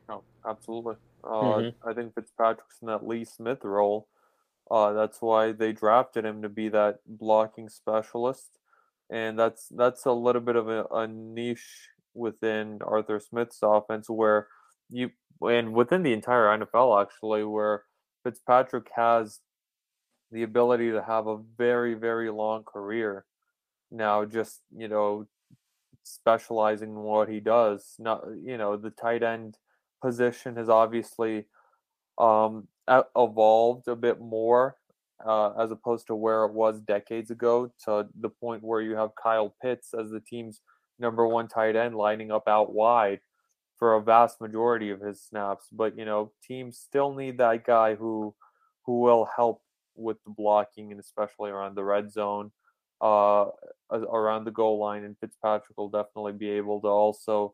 No, 0.07 0.23
absolutely. 0.47 0.95
Uh, 1.23 1.29
Mhm. 1.29 1.73
I 1.85 1.93
think 1.93 2.13
Fitzpatrick's 2.15 2.77
in 2.81 2.87
that 2.87 3.07
Lee 3.07 3.23
Smith 3.25 3.63
role. 3.63 4.07
Uh, 4.69 4.93
that's 4.93 5.21
why 5.21 5.51
they 5.51 5.71
drafted 5.71 6.25
him 6.25 6.41
to 6.41 6.49
be 6.49 6.69
that 6.69 6.99
blocking 7.05 7.69
specialist, 7.69 8.59
and 9.09 9.37
that's 9.37 9.67
that's 9.69 10.05
a 10.05 10.11
little 10.11 10.41
bit 10.41 10.55
of 10.55 10.69
a, 10.69 10.85
a 10.85 11.07
niche 11.07 11.89
within 12.13 12.79
Arthur 12.85 13.19
Smith's 13.19 13.59
offense 13.61 14.09
where 14.09 14.47
you 14.89 15.11
and 15.41 15.73
within 15.73 16.03
the 16.03 16.13
entire 16.13 16.57
NFL 16.57 17.01
actually 17.01 17.43
where 17.43 17.83
Fitzpatrick 18.23 18.89
has 18.95 19.39
the 20.31 20.43
ability 20.43 20.91
to 20.91 21.03
have 21.03 21.27
a 21.27 21.39
very 21.57 21.93
very 21.93 22.31
long 22.31 22.63
career. 22.63 23.25
Now, 23.91 24.25
just 24.25 24.61
you 24.75 24.87
know, 24.87 25.27
specializing 26.03 26.89
in 26.89 26.99
what 26.99 27.29
he 27.29 27.39
does. 27.39 27.95
Not 27.99 28.23
you 28.43 28.57
know 28.57 28.77
the 28.77 28.91
tight 28.91 29.23
end 29.23 29.57
position 30.01 30.55
has 30.57 30.69
obviously 30.69 31.45
um, 32.17 32.67
evolved 32.87 33.87
a 33.87 33.95
bit 33.95 34.19
more 34.19 34.77
uh, 35.25 35.51
as 35.53 35.71
opposed 35.71 36.07
to 36.07 36.15
where 36.15 36.43
it 36.43 36.53
was 36.53 36.81
decades 36.81 37.31
ago 37.31 37.71
to 37.85 38.07
the 38.19 38.29
point 38.29 38.63
where 38.63 38.81
you 38.81 38.95
have 38.95 39.11
Kyle 39.21 39.55
Pitts 39.61 39.93
as 39.93 40.09
the 40.09 40.19
team's 40.19 40.61
number 40.99 41.27
one 41.27 41.47
tight 41.47 41.75
end 41.75 41.95
lining 41.95 42.31
up 42.31 42.47
out 42.47 42.73
wide 42.73 43.19
for 43.77 43.95
a 43.95 44.01
vast 44.01 44.41
majority 44.41 44.89
of 44.89 45.01
his 45.01 45.21
snaps. 45.21 45.67
But 45.71 45.97
you 45.97 46.05
know 46.05 46.31
teams 46.45 46.77
still 46.77 47.13
need 47.13 47.37
that 47.37 47.65
guy 47.65 47.95
who 47.95 48.35
who 48.85 48.99
will 48.99 49.29
help 49.35 49.61
with 49.95 50.17
the 50.25 50.31
blocking 50.31 50.91
and 50.91 50.99
especially 50.99 51.51
around 51.51 51.75
the 51.75 51.83
red 51.83 52.11
zone 52.11 52.51
uh, 53.01 53.45
around 53.91 54.45
the 54.45 54.51
goal 54.51 54.79
line, 54.79 55.03
and 55.03 55.17
Fitzpatrick 55.19 55.77
will 55.77 55.89
definitely 55.89 56.33
be 56.33 56.49
able 56.51 56.79
to 56.81 56.87
also 56.87 57.53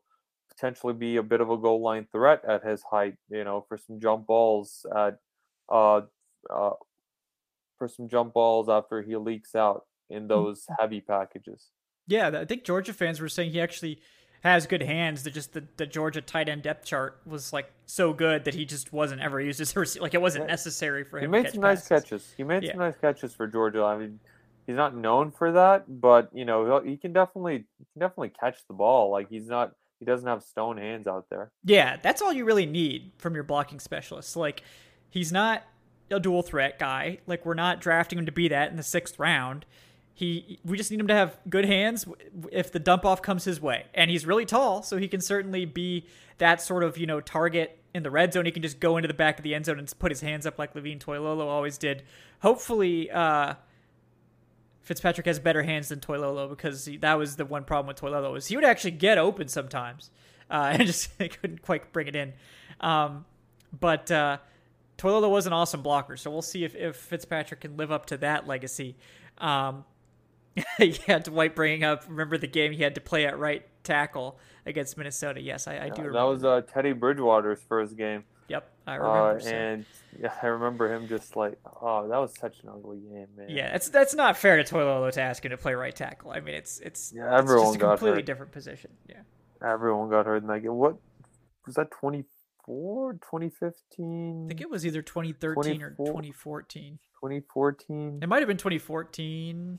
potentially 0.60 0.92
be 0.92 1.16
a 1.16 1.22
bit 1.22 1.40
of 1.40 1.50
a 1.50 1.56
goal 1.56 1.80
line 1.82 2.06
threat 2.12 2.42
at 2.46 2.64
his 2.64 2.82
height. 2.82 3.14
You 3.30 3.44
know, 3.44 3.64
for 3.68 3.78
some 3.78 3.98
jump 4.00 4.26
balls 4.26 4.84
at 4.94 5.18
uh, 5.70 6.02
uh, 6.50 6.70
for 7.78 7.88
some 7.88 8.08
jump 8.08 8.34
balls 8.34 8.68
after 8.68 9.02
he 9.02 9.16
leaks 9.16 9.54
out 9.54 9.84
in 10.10 10.28
those 10.28 10.66
heavy 10.78 11.00
packages. 11.00 11.68
Yeah, 12.06 12.30
I 12.34 12.44
think 12.44 12.64
Georgia 12.64 12.92
fans 12.92 13.20
were 13.20 13.28
saying 13.28 13.52
he 13.52 13.60
actually 13.60 14.00
has 14.42 14.66
good 14.66 14.82
hands. 14.82 15.22
That 15.22 15.32
just 15.34 15.52
the, 15.52 15.64
the 15.76 15.86
Georgia 15.86 16.20
tight 16.20 16.48
end 16.48 16.62
depth 16.62 16.84
chart 16.84 17.20
was 17.24 17.52
like 17.52 17.72
so 17.86 18.12
good 18.12 18.44
that 18.44 18.54
he 18.54 18.64
just 18.64 18.92
wasn't 18.92 19.20
ever 19.22 19.40
used 19.40 19.60
as 19.60 19.74
a 19.76 19.80
receiver. 19.80 20.02
Like 20.02 20.14
it 20.14 20.20
wasn't 20.22 20.46
necessary 20.46 21.04
for 21.04 21.18
He 21.18 21.24
him. 21.24 21.30
to 21.32 21.38
made 21.38 21.44
catch 21.44 21.52
some 21.54 21.62
nice 21.62 21.88
catches. 21.88 22.32
He 22.36 22.42
made 22.42 22.62
Yeah. 22.64 22.72
some 22.72 22.80
nice 22.80 22.96
catches 23.00 23.32
for 23.32 23.46
Georgia. 23.46 23.82
I 23.84 23.96
mean, 23.96 24.18
he's 24.66 24.76
not 24.76 24.96
known 24.96 25.30
for 25.30 25.52
that, 25.52 25.84
but 26.00 26.28
you 26.34 26.44
know 26.44 26.80
he 26.82 26.96
can 26.96 27.12
definitely 27.12 27.66
he 27.78 27.84
can 27.94 28.00
definitely 28.00 28.32
catch 28.40 28.58
the 28.66 28.74
ball. 28.74 29.10
Like 29.10 29.28
he's 29.30 29.46
not 29.46 29.72
he 30.00 30.06
doesn't 30.06 30.26
have 30.26 30.42
stone 30.42 30.78
hands 30.78 31.06
out 31.06 31.26
there. 31.30 31.52
Yeah, 31.62 31.98
that's 32.02 32.20
all 32.22 32.32
you 32.32 32.44
really 32.44 32.66
need 32.66 33.12
from 33.18 33.34
your 33.34 33.44
blocking 33.44 33.78
specialist. 33.78 34.34
Like, 34.34 34.62
he's 35.10 35.30
not 35.30 35.62
a 36.10 36.18
dual 36.18 36.42
threat 36.42 36.78
guy. 36.78 37.18
Like, 37.26 37.46
we're 37.46 37.54
not 37.54 37.80
drafting 37.80 38.18
him 38.18 38.26
to 38.26 38.32
be 38.32 38.48
that 38.48 38.70
in 38.70 38.76
the 38.76 38.82
sixth 38.82 39.18
round. 39.18 39.66
He, 40.14 40.58
we 40.64 40.76
just 40.76 40.90
need 40.90 41.00
him 41.00 41.06
to 41.06 41.14
have 41.14 41.38
good 41.48 41.64
hands 41.64 42.06
if 42.50 42.72
the 42.72 42.78
dump 42.78 43.04
off 43.04 43.22
comes 43.22 43.44
his 43.44 43.60
way, 43.60 43.86
and 43.94 44.10
he's 44.10 44.26
really 44.26 44.44
tall, 44.44 44.82
so 44.82 44.96
he 44.96 45.08
can 45.08 45.20
certainly 45.20 45.64
be 45.64 46.06
that 46.38 46.60
sort 46.60 46.82
of 46.82 46.98
you 46.98 47.06
know 47.06 47.20
target 47.20 47.78
in 47.94 48.02
the 48.02 48.10
red 48.10 48.32
zone. 48.32 48.44
He 48.44 48.50
can 48.50 48.62
just 48.62 48.80
go 48.80 48.96
into 48.96 49.08
the 49.08 49.14
back 49.14 49.38
of 49.38 49.44
the 49.44 49.54
end 49.54 49.66
zone 49.66 49.78
and 49.78 49.90
put 49.98 50.10
his 50.10 50.20
hands 50.20 50.46
up 50.46 50.58
like 50.58 50.74
Levine 50.74 50.98
Toilolo 50.98 51.46
always 51.46 51.78
did. 51.78 52.02
Hopefully, 52.40 53.10
uh, 53.10 53.54
Fitzpatrick 54.82 55.26
has 55.26 55.38
better 55.38 55.62
hands 55.62 55.88
than 55.88 56.00
Toilolo 56.00 56.48
because 56.48 56.84
he, 56.84 56.96
that 56.98 57.18
was 57.18 57.36
the 57.36 57.44
one 57.44 57.64
problem 57.64 57.86
with 57.86 58.00
Toilolo 58.00 58.36
is 58.36 58.46
he 58.46 58.56
would 58.56 58.64
actually 58.64 58.92
get 58.92 59.18
open 59.18 59.48
sometimes 59.48 60.10
uh, 60.50 60.70
and 60.72 60.86
just 60.86 61.16
couldn't 61.18 61.62
quite 61.62 61.92
bring 61.92 62.08
it 62.08 62.16
in. 62.16 62.32
Um, 62.80 63.24
but 63.78 64.10
uh, 64.10 64.38
Toilolo 64.98 65.30
was 65.30 65.46
an 65.46 65.52
awesome 65.52 65.82
blocker, 65.82 66.16
so 66.16 66.30
we'll 66.30 66.42
see 66.42 66.64
if, 66.64 66.74
if 66.74 66.96
Fitzpatrick 66.96 67.60
can 67.60 67.76
live 67.76 67.92
up 67.92 68.06
to 68.06 68.16
that 68.18 68.46
legacy. 68.46 68.96
Um, 69.38 69.84
yeah, 70.78 71.18
Dwight 71.18 71.54
bringing 71.54 71.84
up 71.84 72.04
remember 72.08 72.36
the 72.36 72.46
game 72.46 72.72
he 72.72 72.82
had 72.82 72.96
to 72.96 73.00
play 73.00 73.26
at 73.26 73.38
right 73.38 73.64
tackle 73.84 74.38
against 74.66 74.96
Minnesota. 74.96 75.40
Yes, 75.40 75.68
I, 75.68 75.76
I 75.76 75.88
do 75.88 76.02
remember. 76.02 76.12
that 76.12 76.22
was 76.22 76.44
uh, 76.44 76.60
Teddy 76.62 76.92
Bridgewater's 76.92 77.60
first 77.68 77.96
game. 77.96 78.24
Yep, 78.50 78.68
I 78.86 78.96
Uh, 78.96 78.98
remember. 78.98 79.40
so- 79.40 79.48
and 79.54 79.84
yeah, 80.20 80.34
I 80.42 80.46
remember 80.48 80.92
him 80.92 81.06
just 81.06 81.36
like, 81.36 81.56
oh, 81.80 82.08
that 82.08 82.18
was 82.18 82.34
such 82.36 82.60
an 82.64 82.68
ugly 82.68 82.98
game, 82.98 83.28
man. 83.36 83.48
Yeah, 83.48 83.70
that's 83.70 83.88
that's 83.88 84.14
not 84.14 84.36
fair 84.36 84.62
to 84.62 84.64
Toilolo 84.74 85.12
to 85.12 85.20
ask 85.22 85.44
him 85.44 85.50
to 85.50 85.56
play 85.56 85.74
right 85.74 85.94
tackle. 85.94 86.32
I 86.32 86.40
mean, 86.40 86.54
it's 86.56 86.80
it's 86.80 87.12
Yeah, 87.14 87.26
it's 87.32 87.38
everyone 87.44 87.66
just 87.66 87.76
a 87.76 87.78
got 87.78 87.90
completely 87.92 88.18
hurt. 88.18 88.26
different 88.26 88.52
position. 88.52 88.90
Yeah. 89.08 89.22
everyone 89.62 90.10
got 90.10 90.26
hurt 90.26 90.42
in 90.42 90.48
that 90.48 90.60
game. 90.60 90.74
What 90.74 90.96
was 91.66 91.76
that? 91.76 91.90
24, 91.92 93.12
2015, 93.14 94.46
I 94.46 94.48
think 94.48 94.60
it 94.62 94.70
was 94.70 94.84
either 94.86 95.02
2013 95.02 95.82
or 95.82 95.90
2014. 95.90 96.98
2014. 97.20 98.18
It 98.22 98.28
might 98.28 98.38
have 98.40 98.48
been 98.48 98.56
2014. 98.56 99.78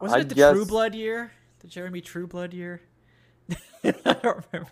Was 0.00 0.12
I 0.12 0.20
it 0.20 0.28
the 0.28 0.34
guess- 0.34 0.52
Trueblood 0.54 0.94
year? 0.94 1.32
The 1.60 1.66
Jeremy 1.68 2.00
Trueblood 2.00 2.54
year? 2.54 2.80
I 3.84 3.90
don't 4.22 4.44
remember. 4.52 4.70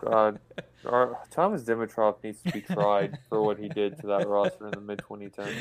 God, 0.00 0.38
our, 0.86 1.18
Thomas 1.30 1.62
Dimitroff 1.62 2.16
needs 2.22 2.42
to 2.42 2.52
be 2.52 2.60
tried 2.60 3.18
for 3.28 3.42
what 3.42 3.58
he 3.58 3.68
did 3.68 3.98
to 4.00 4.06
that 4.08 4.28
roster 4.28 4.66
in 4.66 4.72
the 4.72 4.80
mid 4.80 4.98
2010s. 4.98 5.54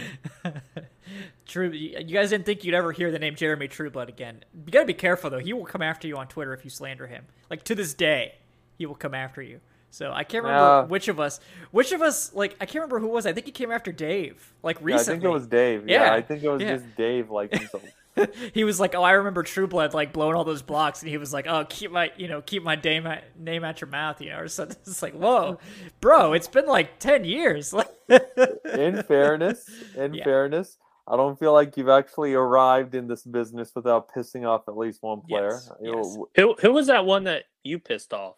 True, 1.45 1.69
you 1.71 2.03
guys 2.03 2.29
didn't 2.31 2.45
think 2.45 2.63
you'd 2.63 2.75
ever 2.75 2.91
hear 2.91 3.11
the 3.11 3.19
name 3.19 3.35
Jeremy 3.35 3.67
Trueblood 3.67 4.09
again. 4.09 4.43
You 4.65 4.71
gotta 4.71 4.85
be 4.85 4.93
careful 4.93 5.29
though. 5.29 5.39
He 5.39 5.53
will 5.53 5.65
come 5.65 5.81
after 5.81 6.07
you 6.07 6.17
on 6.17 6.27
Twitter 6.27 6.53
if 6.53 6.63
you 6.63 6.69
slander 6.69 7.07
him. 7.07 7.25
Like 7.49 7.63
to 7.65 7.75
this 7.75 7.93
day, 7.93 8.35
he 8.77 8.85
will 8.85 8.95
come 8.95 9.13
after 9.13 9.41
you. 9.41 9.59
So 9.89 10.11
I 10.11 10.23
can't 10.23 10.43
remember 10.43 10.85
which 10.87 11.07
of 11.07 11.19
us, 11.19 11.39
which 11.69 11.91
of 11.91 12.01
us, 12.01 12.33
like 12.33 12.55
I 12.59 12.65
can't 12.65 12.81
remember 12.81 12.99
who 12.99 13.07
it 13.07 13.13
was. 13.13 13.25
I 13.25 13.33
think 13.33 13.45
he 13.45 13.51
came 13.51 13.71
after 13.71 13.91
Dave, 13.91 14.53
like 14.63 14.79
Yeah, 14.83 14.95
I 14.95 15.03
think 15.03 15.23
it 15.23 15.29
was 15.29 15.45
Dave. 15.45 15.87
Yeah, 15.87 16.05
Yeah, 16.05 16.13
I 16.13 16.21
think 16.21 16.43
it 16.43 16.49
was 16.49 16.61
yeah. 16.61 16.73
just 16.75 16.95
Dave 16.95 17.29
like 17.29 17.53
himself. 17.53 17.83
he 18.53 18.63
was 18.63 18.79
like, 18.79 18.95
"Oh, 18.95 19.03
I 19.03 19.11
remember 19.11 19.43
Trueblood 19.43 19.93
like 19.93 20.13
blowing 20.13 20.35
all 20.35 20.43
those 20.43 20.61
blocks," 20.61 21.01
and 21.01 21.09
he 21.09 21.17
was 21.17 21.33
like, 21.33 21.47
"Oh, 21.47 21.65
keep 21.67 21.91
my, 21.91 22.11
you 22.17 22.27
know, 22.27 22.41
keep 22.41 22.63
my 22.63 22.75
name 22.75 23.07
at, 23.07 23.39
name 23.39 23.63
at 23.63 23.81
your 23.81 23.89
mouth," 23.89 24.21
you 24.21 24.29
know, 24.29 24.39
or 24.39 24.47
something. 24.47 24.77
It's 24.85 25.01
like, 25.01 25.13
whoa, 25.13 25.59
bro, 26.01 26.33
it's 26.33 26.47
been 26.47 26.67
like 26.67 26.99
ten 26.99 27.25
years. 27.25 27.73
in 28.09 29.03
fairness, 29.03 29.67
in 29.95 30.13
Yeah. 30.13 30.23
fairness, 30.23 30.77
I 31.07 31.17
don't 31.17 31.37
feel 31.39 31.53
like 31.53 31.75
you've 31.77 31.89
actually 31.89 32.33
arrived 32.33 32.95
in 32.95 33.07
this 33.07 33.23
business 33.23 33.71
without 33.75 34.13
pissing 34.13 34.47
off 34.47 34.63
at 34.67 34.77
least 34.77 35.01
one 35.01 35.21
player. 35.21 35.51
Yes, 35.53 35.71
yes. 35.81 36.17
Who 36.35 36.55
who 36.59 36.71
was 36.73 36.87
that 36.87 37.05
one 37.05 37.23
that 37.25 37.45
you 37.63 37.79
pissed 37.79 38.13
off? 38.13 38.35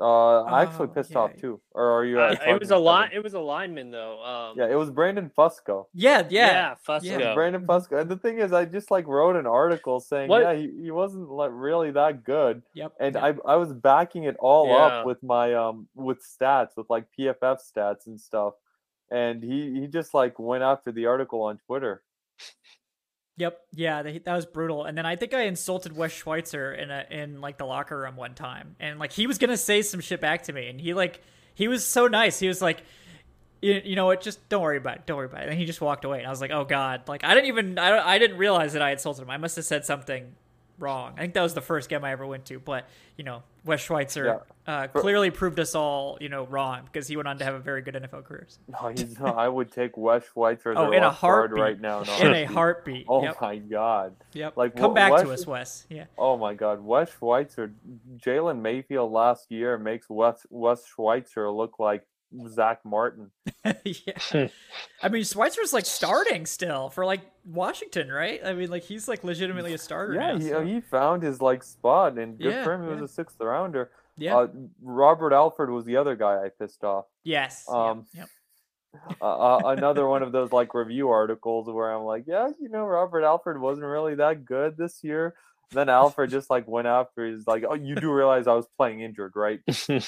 Uh, 0.00 0.42
I 0.44 0.62
actually 0.62 0.86
Oh, 0.86 0.92
pissed 0.94 1.10
yeah. 1.10 1.18
off 1.18 1.36
too. 1.36 1.60
Or 1.72 1.90
are 1.90 2.04
you? 2.04 2.20
Uh, 2.20 2.36
it 2.46 2.60
was 2.60 2.70
a 2.70 2.76
lot. 2.76 3.00
line. 3.00 3.10
It 3.14 3.22
was 3.22 3.34
a 3.34 3.40
lineman 3.40 3.90
though. 3.90 4.22
Um, 4.22 4.56
Yeah, 4.58 4.66
it 4.70 4.76
was 4.76 4.90
Brandon 4.90 5.30
Fusco. 5.36 5.86
yeah, 5.92 6.20
yeah, 6.30 6.46
yeah, 6.46 6.74
Fusco. 6.86 7.02
Yeah. 7.02 7.12
It 7.18 7.26
was 7.26 7.34
Brandon 7.34 7.66
Fusco. 7.66 8.00
And 8.00 8.08
the 8.10 8.16
thing 8.16 8.38
is, 8.38 8.52
I 8.52 8.64
just 8.64 8.90
like 8.90 9.06
wrote 9.08 9.34
an 9.36 9.46
article 9.46 9.98
saying, 9.98 10.28
What- 10.28 10.42
yeah, 10.42 10.54
he, 10.54 10.82
he 10.84 10.90
wasn't 10.92 11.28
like 11.30 11.50
really 11.52 11.90
that 11.90 12.22
good. 12.22 12.62
yep. 12.74 12.92
And 13.00 13.14
yep. 13.16 13.38
I 13.44 13.52
I 13.54 13.56
was 13.56 13.72
backing 13.72 14.24
it 14.24 14.36
all 14.38 14.68
Yeah. 14.68 14.74
up 14.76 15.06
with 15.06 15.20
my 15.22 15.54
um 15.54 15.88
with 15.96 16.18
stats 16.24 16.76
with 16.76 16.88
like 16.88 17.06
PFF 17.18 17.58
stats 17.60 18.06
and 18.06 18.20
stuff. 18.20 18.54
And 19.10 19.42
he 19.42 19.80
he 19.80 19.86
just 19.88 20.14
like 20.14 20.38
went 20.38 20.62
after 20.62 20.92
the 20.92 21.06
article 21.06 21.42
on 21.42 21.58
Twitter. 21.66 22.02
Yep, 23.38 23.60
yeah, 23.72 24.02
that 24.02 24.34
was 24.34 24.46
brutal. 24.46 24.84
And 24.84 24.98
then 24.98 25.06
I 25.06 25.14
think 25.14 25.32
I 25.32 25.42
insulted 25.42 25.96
Wes 25.96 26.10
Schweitzer 26.10 26.72
in 26.74 26.90
a 26.90 27.06
in 27.08 27.40
like 27.40 27.56
the 27.56 27.64
locker 27.64 27.96
room 27.96 28.16
one 28.16 28.34
time, 28.34 28.74
and 28.80 28.98
like 28.98 29.12
he 29.12 29.28
was 29.28 29.38
gonna 29.38 29.56
say 29.56 29.82
some 29.82 30.00
shit 30.00 30.20
back 30.20 30.42
to 30.44 30.52
me, 30.52 30.68
and 30.68 30.80
he 30.80 30.92
like 30.92 31.22
he 31.54 31.68
was 31.68 31.84
so 31.84 32.08
nice. 32.08 32.40
He 32.40 32.48
was 32.48 32.60
like, 32.60 32.82
you, 33.62 33.80
you 33.84 33.94
know 33.94 34.06
what, 34.06 34.22
just 34.22 34.48
don't 34.48 34.62
worry 34.62 34.76
about 34.76 34.96
it, 34.96 35.06
don't 35.06 35.16
worry 35.16 35.26
about 35.26 35.44
it. 35.44 35.50
And 35.50 35.58
he 35.58 35.66
just 35.66 35.80
walked 35.80 36.04
away, 36.04 36.18
and 36.18 36.26
I 36.26 36.30
was 36.30 36.40
like, 36.40 36.50
oh 36.50 36.64
god, 36.64 37.06
like 37.06 37.22
I 37.22 37.34
didn't 37.34 37.46
even 37.46 37.78
I, 37.78 38.14
I 38.14 38.18
didn't 38.18 38.38
realize 38.38 38.72
that 38.72 38.82
I 38.82 38.90
insulted 38.90 39.22
him. 39.22 39.30
I 39.30 39.36
must 39.36 39.54
have 39.54 39.64
said 39.64 39.84
something 39.84 40.34
wrong. 40.78 41.14
I 41.16 41.20
think 41.22 41.34
that 41.34 41.42
was 41.42 41.54
the 41.54 41.60
first 41.60 41.88
game 41.88 42.04
I 42.04 42.12
ever 42.12 42.26
went 42.26 42.44
to, 42.46 42.58
but 42.58 42.86
you 43.16 43.24
know, 43.24 43.42
Wes 43.64 43.80
Schweitzer 43.80 44.42
uh, 44.66 44.86
clearly 44.88 45.30
proved 45.30 45.58
us 45.60 45.74
all 45.74 46.16
you 46.20 46.28
know 46.28 46.44
wrong 46.46 46.82
because 46.84 47.08
he 47.08 47.16
went 47.16 47.28
on 47.28 47.38
to 47.38 47.44
have 47.44 47.54
a 47.54 47.58
very 47.58 47.82
good 47.82 47.94
NFL 47.94 48.24
career. 48.24 48.46
So- 48.48 48.58
No. 49.20 49.26
I 49.32 49.48
would 49.48 49.72
take 49.72 49.96
Wes 49.96 50.22
Schweitzer 50.32 50.74
Oh, 50.76 50.92
in 50.92 51.02
a 51.02 51.10
heartbeat. 51.10 51.60
right 51.60 51.80
now. 51.80 52.02
In 52.20 52.32
a 52.32 52.44
heartbeat. 52.44 53.06
Oh 53.08 53.22
yep. 53.22 53.40
my 53.40 53.56
god. 53.56 54.14
Yep. 54.32 54.56
like, 54.56 54.76
Come 54.76 54.94
back 54.94 55.12
to 55.22 55.30
us, 55.30 55.46
Wes. 55.46 55.86
Yeah. 55.90 56.04
Oh 56.16 56.36
my 56.36 56.54
God, 56.54 56.80
Wes 56.84 57.10
Schweitzer, 57.18 57.72
Jalen 58.18 58.60
Mayfield 58.60 59.10
last 59.12 59.50
year 59.50 59.78
makes 59.78 60.08
Wes 60.08 60.46
Wes 60.50 60.86
Schweitzer 60.86 61.50
look 61.50 61.78
like 61.78 62.06
Zack 62.48 62.80
Martin. 62.84 63.30
yeah. 63.84 64.48
I 65.02 65.08
mean, 65.08 65.22
Schweitzer's 65.22 65.72
like 65.72 65.86
starting 65.86 66.46
still 66.46 66.88
for 66.90 67.04
like 67.04 67.20
Washington, 67.44 68.10
right? 68.10 68.40
I 68.44 68.52
mean, 68.52 68.70
like 68.70 68.82
he's 68.82 69.08
like 69.08 69.24
legitimately 69.24 69.72
a 69.74 69.78
starter. 69.78 70.14
Yeah, 70.14 70.32
now, 70.32 70.38
he, 70.38 70.48
so- 70.48 70.64
he 70.64 70.80
found 70.80 71.22
his 71.22 71.40
like 71.40 71.62
spot, 71.62 72.18
and 72.18 72.38
good 72.38 72.52
Yeah, 72.52 72.64
for 72.64 72.74
him. 72.74 72.82
He 72.82 72.88
yeah. 72.88 73.00
was 73.00 73.10
a 73.10 73.14
sixth 73.14 73.36
rounder. 73.40 73.90
yeah. 74.16 74.36
Uh, 74.36 74.48
Robert 74.82 75.32
Alford 75.32 75.70
was 75.70 75.84
the 75.84 75.96
other 75.96 76.16
guy 76.16 76.44
I 76.44 76.48
pissed 76.48 76.84
off. 76.84 77.06
yes. 77.24 77.64
um, 77.68 78.06
yep. 78.14 78.28
uh, 79.20 79.60
another 79.66 80.08
one 80.08 80.22
of 80.22 80.32
those 80.32 80.50
like 80.50 80.72
review 80.74 81.10
articles 81.10 81.68
where 81.68 81.92
I'm 81.92 82.04
like, 82.04 82.24
yeah, 82.26 82.48
you 82.60 82.68
know, 82.68 82.84
Robert 82.84 83.22
Alford 83.22 83.60
wasn't 83.60 83.86
really 83.86 84.14
that 84.16 84.44
good 84.44 84.76
this 84.76 85.04
year. 85.04 85.34
Then 85.70 85.90
Alfred 85.90 86.30
just 86.30 86.48
like 86.48 86.66
went 86.66 86.86
after. 86.86 87.26
He's 87.26 87.46
like, 87.46 87.62
"Oh, 87.68 87.74
you 87.74 87.94
do 87.94 88.10
realize 88.10 88.46
I 88.46 88.54
was 88.54 88.66
playing 88.78 89.00
injured, 89.02 89.32
right?" 89.36 89.60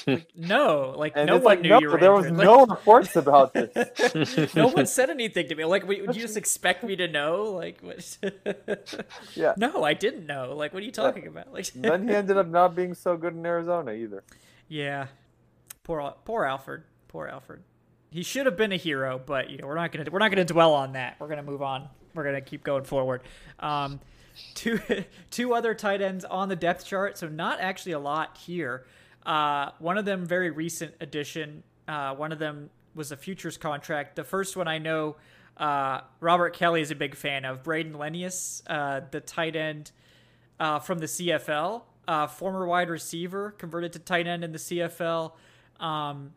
Like, 0.07 0.27
no, 0.35 0.95
like 0.97 1.13
And 1.17 1.27
no 1.27 1.35
one 1.35 1.45
like, 1.45 1.61
knew 1.61 1.69
no, 1.69 1.81
you 1.81 1.91
were 1.91 1.99
there 1.99 2.13
was 2.13 2.25
injured. 2.27 2.39
Like- 2.39 2.45
no 2.47 2.65
reports 2.67 3.15
about 3.17 3.53
this. 3.53 4.55
no 4.55 4.69
one 4.69 4.87
said 4.87 5.11
anything 5.11 5.49
to 5.49 5.55
me. 5.55 5.67
Like, 5.67 5.87
would 5.87 6.01
would 6.07 6.17
you 6.17 6.23
just 6.23 6.39
expect 6.39 6.83
me 6.83 6.97
to 6.97 7.09
know? 7.09 7.45
Like, 7.45 7.81
what? 7.83 8.19
Yeah. 9.35 9.53
No, 9.59 9.85
I 9.85 9.93
didn't 9.95 10.27
know. 10.27 10.55
Like, 10.57 10.73
what 10.73 10.83
are 10.83 10.87
you 10.87 10.93
talking 10.93 11.27
about? 11.27 11.53
Like, 11.53 11.67
then 11.75 12.09
he 12.09 12.15
ended 12.15 12.39
up 12.39 12.47
not 12.49 12.75
being 12.75 12.95
so 12.95 13.17
good 13.19 13.35
in 13.35 13.45
Arizona 13.45 13.93
either. 13.93 14.25
yeah, 14.69 15.09
poor 15.85 16.15
poor 16.25 16.45
Alfred. 16.45 16.85
Poor 17.09 17.27
Alfred. 17.27 17.63
He 18.11 18.23
should 18.23 18.47
have 18.47 18.57
been 18.57 18.73
a 18.73 18.77
hero, 18.77 19.21
but 19.25 19.51
you 19.51 19.59
know 19.59 19.67
we're 19.67 19.75
not 19.75 19.93
gonna 19.93 20.11
we're 20.11 20.19
not 20.21 20.31
gonna 20.31 20.45
dwell 20.45 20.73
on 20.73 20.95
that. 20.95 21.17
We're 21.21 21.29
gonna 21.29 21.43
move 21.43 21.61
on. 21.63 21.89
We're 22.15 22.25
gonna 22.25 22.41
keep 22.41 22.65
going 22.65 22.85
forward. 22.85 23.21
Um, 23.59 24.01
two 24.55 24.81
two 25.31 25.55
other 25.55 25.75
tight 25.75 26.03
ends 26.03 26.25
on 26.25 26.49
the 26.49 26.57
depth 26.57 26.85
chart, 26.85 27.19
so 27.19 27.29
not 27.29 27.61
actually 27.61 27.93
a 27.93 27.99
lot 27.99 28.37
here. 28.37 28.87
Uh, 29.25 29.71
one 29.79 29.99
of 29.99 30.05
them 30.05 30.25
very 30.25 30.51
recent 30.51 30.95
addition. 31.01 31.63
Uh, 31.87 32.15
one 32.15 32.33
of 32.33 32.39
them 32.39 32.71
was 32.95 33.13
a 33.13 33.17
futures 33.17 33.57
contract. 33.57 34.17
The 34.17 34.25
first 34.25 34.57
one 34.57 34.69
I 34.69 34.79
know, 34.79 35.17
uh, 35.57 36.01
Robert 36.21 36.55
Kelly 36.55 36.81
is 36.81 36.91
a 36.91 36.95
big 36.95 37.15
fan 37.15 37.45
of. 37.45 37.63
Brayden 37.63 37.93
Lenius, 37.93 38.63
uh, 38.67 39.01
the 39.11 39.21
tight 39.21 39.57
end 39.57 39.93
uh, 40.59 40.79
from 40.79 40.99
the 40.99 41.07
CFL, 41.07 41.83
uh, 42.09 42.27
former 42.27 42.67
wide 42.67 42.91
receiver, 42.91 43.53
converted 43.53 43.93
to 43.93 43.99
tight 43.99 44.27
end 44.27 44.45
in 44.45 44.53
the 44.53 44.59
CFL. 44.59 45.33
Um, 45.79 46.33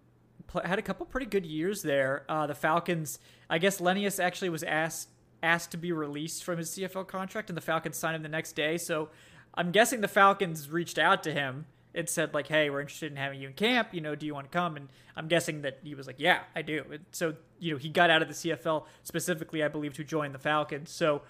had 0.63 0.77
a 0.77 0.83
couple 0.83 1.05
pretty 1.05 1.25
good 1.25 1.45
years 1.45 1.81
there. 1.81 2.25
The 2.27 2.53
Falcons, 2.53 3.17
I 3.49 3.57
guess 3.57 3.79
Lenius 3.79 4.23
actually 4.23 4.49
was 4.49 4.63
asked 4.63 5.09
asked 5.43 5.71
to 5.71 5.77
be 5.77 5.91
released 5.91 6.43
from 6.43 6.57
his 6.57 6.71
CFL 6.71 7.07
contract, 7.07 7.49
and 7.49 7.57
the 7.57 7.61
Falcons 7.61 7.97
signed 7.97 8.15
him 8.15 8.23
the 8.23 8.29
next 8.29 8.53
day. 8.53 8.77
So 8.77 9.09
I'm 9.53 9.71
guessing 9.71 10.01
the 10.01 10.07
Falcons 10.07 10.69
reached 10.69 10.97
out 10.97 11.21
to 11.23 11.33
him 11.33 11.65
and 11.93 12.09
said 12.09 12.33
like, 12.33 12.47
"Hey, 12.47 12.69
we're 12.69 12.81
interested 12.81 13.11
in 13.11 13.17
having 13.17 13.39
you 13.39 13.49
in 13.49 13.53
camp. 13.53 13.89
You 13.91 14.01
know, 14.01 14.15
do 14.15 14.25
you 14.25 14.33
want 14.33 14.51
to 14.51 14.57
come?" 14.57 14.75
And 14.75 14.89
I'm 15.15 15.27
guessing 15.27 15.61
that 15.61 15.79
he 15.83 15.93
was 15.93 16.07
like, 16.07 16.19
"Yeah, 16.19 16.39
I 16.55 16.63
do." 16.63 16.85
And 16.91 17.05
so 17.11 17.35
you 17.59 17.73
know, 17.73 17.77
he 17.77 17.89
got 17.89 18.09
out 18.09 18.21
of 18.21 18.27
the 18.27 18.33
CFL 18.33 18.85
specifically, 19.03 19.63
I 19.63 19.67
believe, 19.67 19.93
to 19.95 20.03
join 20.03 20.31
the 20.31 20.39
Falcons. 20.39 20.89
So 20.89 21.21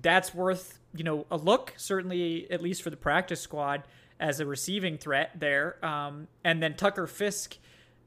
that's 0.00 0.34
worth 0.34 0.78
you 0.94 1.04
know 1.04 1.26
a 1.30 1.36
look 1.36 1.74
certainly 1.76 2.50
at 2.50 2.62
least 2.62 2.82
for 2.82 2.90
the 2.90 2.96
practice 2.96 3.40
squad 3.40 3.82
as 4.18 4.40
a 4.40 4.46
receiving 4.46 4.96
threat 4.96 5.30
there 5.38 5.84
um, 5.84 6.28
and 6.44 6.62
then 6.62 6.74
tucker 6.74 7.06
fisk 7.06 7.58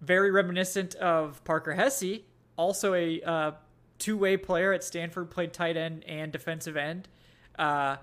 very 0.01 0.31
reminiscent 0.31 0.95
of 0.95 1.43
parker 1.43 1.73
hesse 1.73 2.21
also 2.57 2.93
a 2.93 3.21
uh, 3.21 3.51
two-way 3.99 4.37
player 4.37 4.73
at 4.73 4.83
stanford 4.83 5.29
played 5.29 5.53
tight 5.53 5.77
end 5.77 6.03
and 6.05 6.31
defensive 6.31 6.75
end 6.77 7.07
uh, 7.57 7.95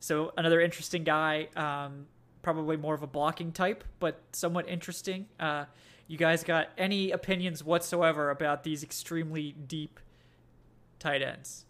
so 0.00 0.32
another 0.36 0.60
interesting 0.60 1.04
guy 1.04 1.48
um, 1.56 2.06
probably 2.42 2.76
more 2.76 2.94
of 2.94 3.02
a 3.02 3.06
blocking 3.06 3.52
type 3.52 3.84
but 3.98 4.20
somewhat 4.32 4.68
interesting 4.68 5.26
uh, 5.40 5.64
you 6.06 6.16
guys 6.16 6.44
got 6.44 6.68
any 6.76 7.10
opinions 7.10 7.64
whatsoever 7.64 8.30
about 8.30 8.64
these 8.64 8.82
extremely 8.82 9.52
deep 9.66 9.98
tight 10.98 11.22
ends 11.22 11.64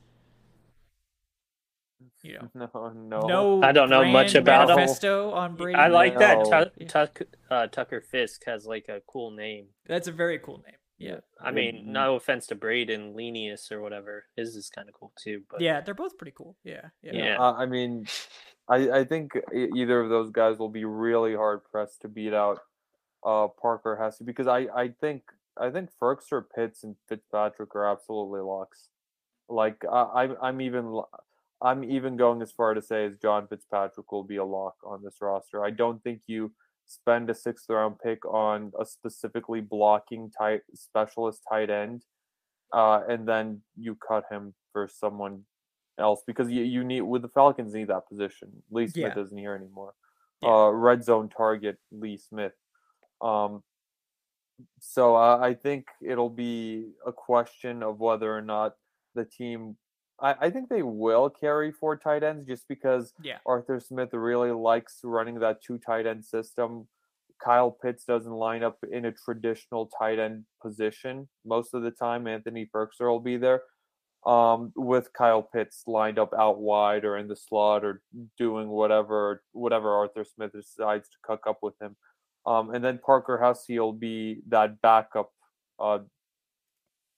you 2.23 2.35
know 2.35 2.49
No, 2.55 2.91
no, 2.95 3.27
no 3.27 3.63
I 3.63 3.73
don't 3.73 3.91
know 3.91 4.01
brand 4.01 4.13
much 4.13 4.35
about 4.35 4.71
him. 4.71 4.89
on 5.33 5.57
Brady. 5.57 5.79
I 5.79 5.89
like 5.89 6.19
that 6.19 6.39
No. 6.39 6.45
Tuck, 6.45 6.69
Yeah. 6.77 6.89
Tuck, 6.89 7.23
uh, 7.51 7.67
Tucker 7.69 8.01
Fisk 8.01 8.45
has 8.47 8.67
like 8.67 8.87
a 8.89 9.01
cool 9.07 9.31
name. 9.31 9.67
That's 9.87 10.09
a 10.09 10.13
very 10.13 10.39
cool 10.39 10.63
name. 10.67 10.77
Yeah, 11.03 11.21
I 11.41 11.51
mean, 11.51 11.85
no 11.87 12.17
offense 12.17 12.47
to 12.49 12.57
Brayden 12.57 13.15
Lenius 13.15 13.73
or 13.73 13.81
whatever. 13.81 14.25
His 14.37 14.55
is 14.57 14.71
kind 14.71 14.89
of 14.89 14.95
cool 14.95 15.13
too. 15.23 15.43
But 15.51 15.61
yeah, 15.61 15.81
they're 15.81 15.95
both 15.95 16.17
pretty 16.17 16.35
cool. 16.37 16.57
Yeah, 16.65 16.89
yeah. 17.03 17.13
Yeah. 17.15 17.37
Uh, 17.39 17.55
I 17.55 17.67
mean, 17.67 18.07
I, 18.69 18.91
I 18.91 19.05
think 19.05 19.33
either 19.53 20.01
of 20.01 20.09
those 20.09 20.31
guys 20.31 20.59
will 20.59 20.69
be 20.69 20.85
really 20.85 21.35
hard 21.35 21.65
pressed 21.65 22.03
to 22.03 22.09
beat 22.09 22.33
out 22.33 22.61
uh, 23.25 23.49
Parker 23.61 23.97
Hesse 23.97 24.23
because 24.25 24.47
I, 24.47 24.67
I 24.75 24.89
think 25.01 25.23
I 25.59 25.71
think 25.71 25.91
Firkser, 26.01 26.45
Pitts, 26.55 26.85
and 26.85 26.97
Fitzpatrick 27.09 27.75
are 27.75 27.91
absolutely 27.91 28.41
locks. 28.41 28.89
Like 29.49 29.83
I, 29.91 30.03
I'm 30.15 30.37
I'm 30.41 30.61
even 30.61 31.03
I'm 31.61 31.85
even 31.85 32.17
going 32.17 32.43
as 32.43 32.53
far 32.53 32.75
to 32.75 32.83
say 32.83 33.05
as 33.05 33.17
John 33.17 33.47
Fitzpatrick 33.49 34.11
will 34.11 34.25
be 34.25 34.37
a 34.37 34.45
lock 34.45 34.77
on 34.85 35.03
this 35.03 35.17
roster. 35.21 35.65
I 35.65 35.71
don't 35.71 36.03
think 36.03 36.23
you 36.27 36.53
spend 36.93 37.31
a 37.31 37.35
sixth 37.35 37.67
round 37.69 37.97
pick 37.99 38.25
on 38.27 38.73
a 38.79 38.85
specifically 38.85 39.61
blocking 39.61 40.31
tight 40.31 40.61
specialist 40.75 41.41
tight 41.49 41.71
end, 41.71 42.05
uh, 42.73 43.01
and 43.09 43.27
then 43.27 43.63
you 43.77 43.97
cut 43.97 44.25
him 44.31 44.55
for 44.73 44.89
someone 44.89 45.45
else 45.99 46.23
because 46.27 46.51
you, 46.51 46.63
you 46.63 46.85
need 46.85 47.03
with 47.03 47.23
the 47.23 47.29
Falcons 47.29 47.75
need 47.75 47.89
that 47.89 48.09
position. 48.09 48.51
Lee 48.71 48.89
Smith 48.89 49.13
Yeah. 49.17 49.23
isn't 49.23 49.37
here 49.39 49.55
anymore. 49.55 49.95
Yeah. 50.43 50.51
Uh, 50.51 50.71
red 50.71 51.05
zone 51.05 51.29
target 51.29 51.79
Lee 51.91 52.19
Smith. 52.19 52.53
Um, 53.21 53.63
so 54.81 55.17
uh, 55.17 55.39
I 55.39 55.55
think 55.55 55.87
it'll 56.03 56.31
be 56.31 56.91
a 57.07 57.13
question 57.13 57.83
of 57.83 58.01
whether 58.01 58.37
or 58.37 58.43
not 58.43 58.75
the 59.15 59.25
team. 59.25 59.77
I, 60.23 60.35
I 60.43 60.51
think 60.51 60.69
they 60.69 60.83
will 60.83 61.29
carry 61.29 61.73
four 61.73 61.97
tight 61.97 62.23
ends 62.23 62.47
just 62.47 62.67
because 62.69 63.13
Yeah. 63.23 63.39
Arthur 63.45 63.81
Smith 63.81 64.11
really 64.15 64.53
likes 64.53 65.01
running 65.05 65.41
that 65.41 65.63
two 65.63 65.79
tight 65.79 66.07
end 66.07 66.25
system. 66.25 66.89
Kyle 67.45 67.73
Pitts 67.73 68.05
doesn't 68.05 68.33
line 68.33 68.63
up 68.63 68.79
in 68.91 69.05
a 69.05 69.13
traditional 69.13 69.87
tight 69.99 70.19
end 70.21 70.45
position 70.63 71.29
most 71.45 71.75
of 71.75 71.83
the 71.83 71.91
time. 71.91 72.27
Anthony 72.29 72.71
Firkser 72.73 73.11
will 73.11 73.21
be 73.21 73.37
there 73.37 73.63
um, 74.25 74.73
with 74.77 75.13
Kyle 75.13 75.43
Pitts 75.43 75.83
lined 75.89 76.19
up 76.19 76.33
out 76.39 76.61
wide 76.61 77.05
or 77.05 77.17
in 77.19 77.27
the 77.27 77.35
slot 77.35 77.85
or 77.85 78.01
doing 78.39 78.69
whatever 78.69 79.43
whatever 79.53 79.93
Arthur 79.93 80.25
Smith 80.25 80.53
decides 80.53 81.09
to 81.09 81.17
cook 81.23 81.47
up 81.49 81.59
with 81.63 81.75
him. 81.83 81.97
Um, 82.47 82.75
and 82.75 82.85
then 82.85 82.99
Parker 83.05 83.39
Hesse 83.39 83.67
will 83.69 83.93
be 83.93 84.43
that 84.49 84.81
backup, 84.81 85.31
uh, 85.79 86.01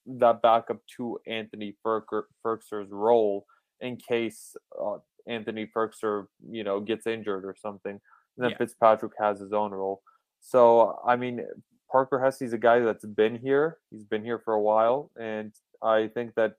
that 0.06 0.43
backup 0.43 0.81
to 0.97 1.18
Anthony 1.26 1.74
Ferker, 1.85 2.24
Firkser's 2.44 2.90
role 2.90 3.47
in 3.81 3.97
case 3.97 4.56
uh, 4.81 4.98
Anthony 5.26 5.70
Firkser, 5.74 6.26
you 6.51 6.64
know, 6.64 6.81
gets 6.81 7.06
injured 7.06 7.44
or 7.44 7.55
something. 7.56 7.93
And 7.93 8.44
then 8.44 8.51
Yeah. 8.51 8.59
Fitzpatrick 8.59 9.12
has 9.18 9.40
his 9.40 9.52
own 9.52 9.72
role. 9.72 10.02
So 10.40 11.01
I 11.06 11.16
mean, 11.16 11.44
Parker 11.90 12.20
Hesse's 12.20 12.52
a 12.52 12.59
guy 12.59 12.81
that's 12.81 13.05
been 13.05 13.39
here. 13.39 13.78
He's 13.90 14.05
been 14.05 14.24
here 14.24 14.40
for 14.44 14.55
a 14.55 14.60
while, 14.60 15.10
and 15.16 15.52
I 15.82 16.09
think 16.09 16.35
that, 16.35 16.55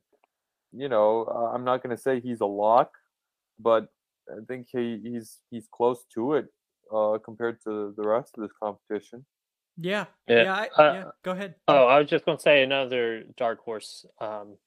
you 0.71 0.87
know, 0.87 1.25
I'm 1.53 1.63
not 1.65 1.83
going 1.83 1.95
to 1.95 2.01
say 2.01 2.19
he's 2.19 2.41
a 2.41 2.45
lock, 2.45 2.91
but 3.59 3.89
I 4.29 4.43
think 4.47 4.67
he, 4.71 4.99
he's 5.03 5.41
he's 5.51 5.67
close 5.71 6.05
to 6.15 6.33
it 6.33 6.47
uh, 6.93 7.17
compared 7.23 7.61
to 7.63 7.93
the 7.97 8.07
rest 8.07 8.37
of 8.37 8.43
this 8.43 8.51
competition. 8.63 9.25
Yeah, 9.77 10.05
Yeah, 10.27 10.43
yeah, 10.43 10.53
I, 10.77 10.81
uh, 10.81 10.93
yeah. 10.93 11.03
Go 11.23 11.31
ahead. 11.31 11.55
Oh, 11.67 11.85
I 11.87 11.99
was 11.99 12.09
just 12.09 12.25
going 12.25 12.37
to 12.37 12.41
say 12.41 12.63
another 12.63 13.23
dark 13.37 13.59
horse. 13.59 14.05
Um, 14.19 14.57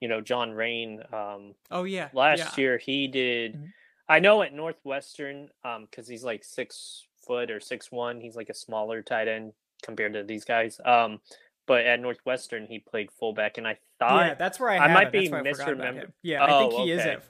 you 0.00 0.08
know, 0.08 0.20
John 0.20 0.52
Raine. 0.52 1.02
Um, 1.12 1.54
oh 1.70 1.84
yeah. 1.84 2.08
last 2.12 2.38
yeah. 2.38 2.50
year 2.62 2.78
he 2.78 3.06
did. 3.08 3.54
Mhm. 3.54 3.72
I 4.08 4.18
know 4.18 4.42
at 4.42 4.52
Northwestern, 4.52 5.48
um, 5.64 5.86
because 5.90 6.06
he's 6.08 6.24
like 6.24 6.44
six 6.44 7.06
foot 7.26 7.50
or 7.50 7.60
six 7.60 7.90
one. 7.92 8.20
He's 8.20 8.36
like 8.36 8.50
a 8.50 8.54
smaller 8.54 9.00
tight 9.02 9.28
end 9.28 9.52
compared 9.82 10.12
to 10.14 10.22
these 10.24 10.44
guys. 10.44 10.80
Um, 10.84 11.20
but 11.66 11.86
at 11.86 12.00
Northwestern 12.00 12.66
he 12.66 12.78
played 12.80 13.10
fullback, 13.12 13.58
and 13.58 13.66
I 13.66 13.78
thought 13.98 14.26
yeah, 14.26 14.34
that's 14.34 14.58
where 14.58 14.70
I, 14.70 14.78
I 14.78 14.92
might 14.92 15.06
him. 15.06 15.12
be 15.12 15.18
That's 15.28 15.30
why 15.32 15.38
I 15.38 15.52
forgot 15.52 15.72
about 15.72 15.94
misremember- 15.94 16.00
him. 16.06 16.12
Yeah, 16.22 16.44
I 16.44 16.58
think 16.58 16.72
Oh, 16.74 16.84
he 16.84 16.90
is 16.90 17.00
okay. 17.00 17.10
at. 17.12 17.22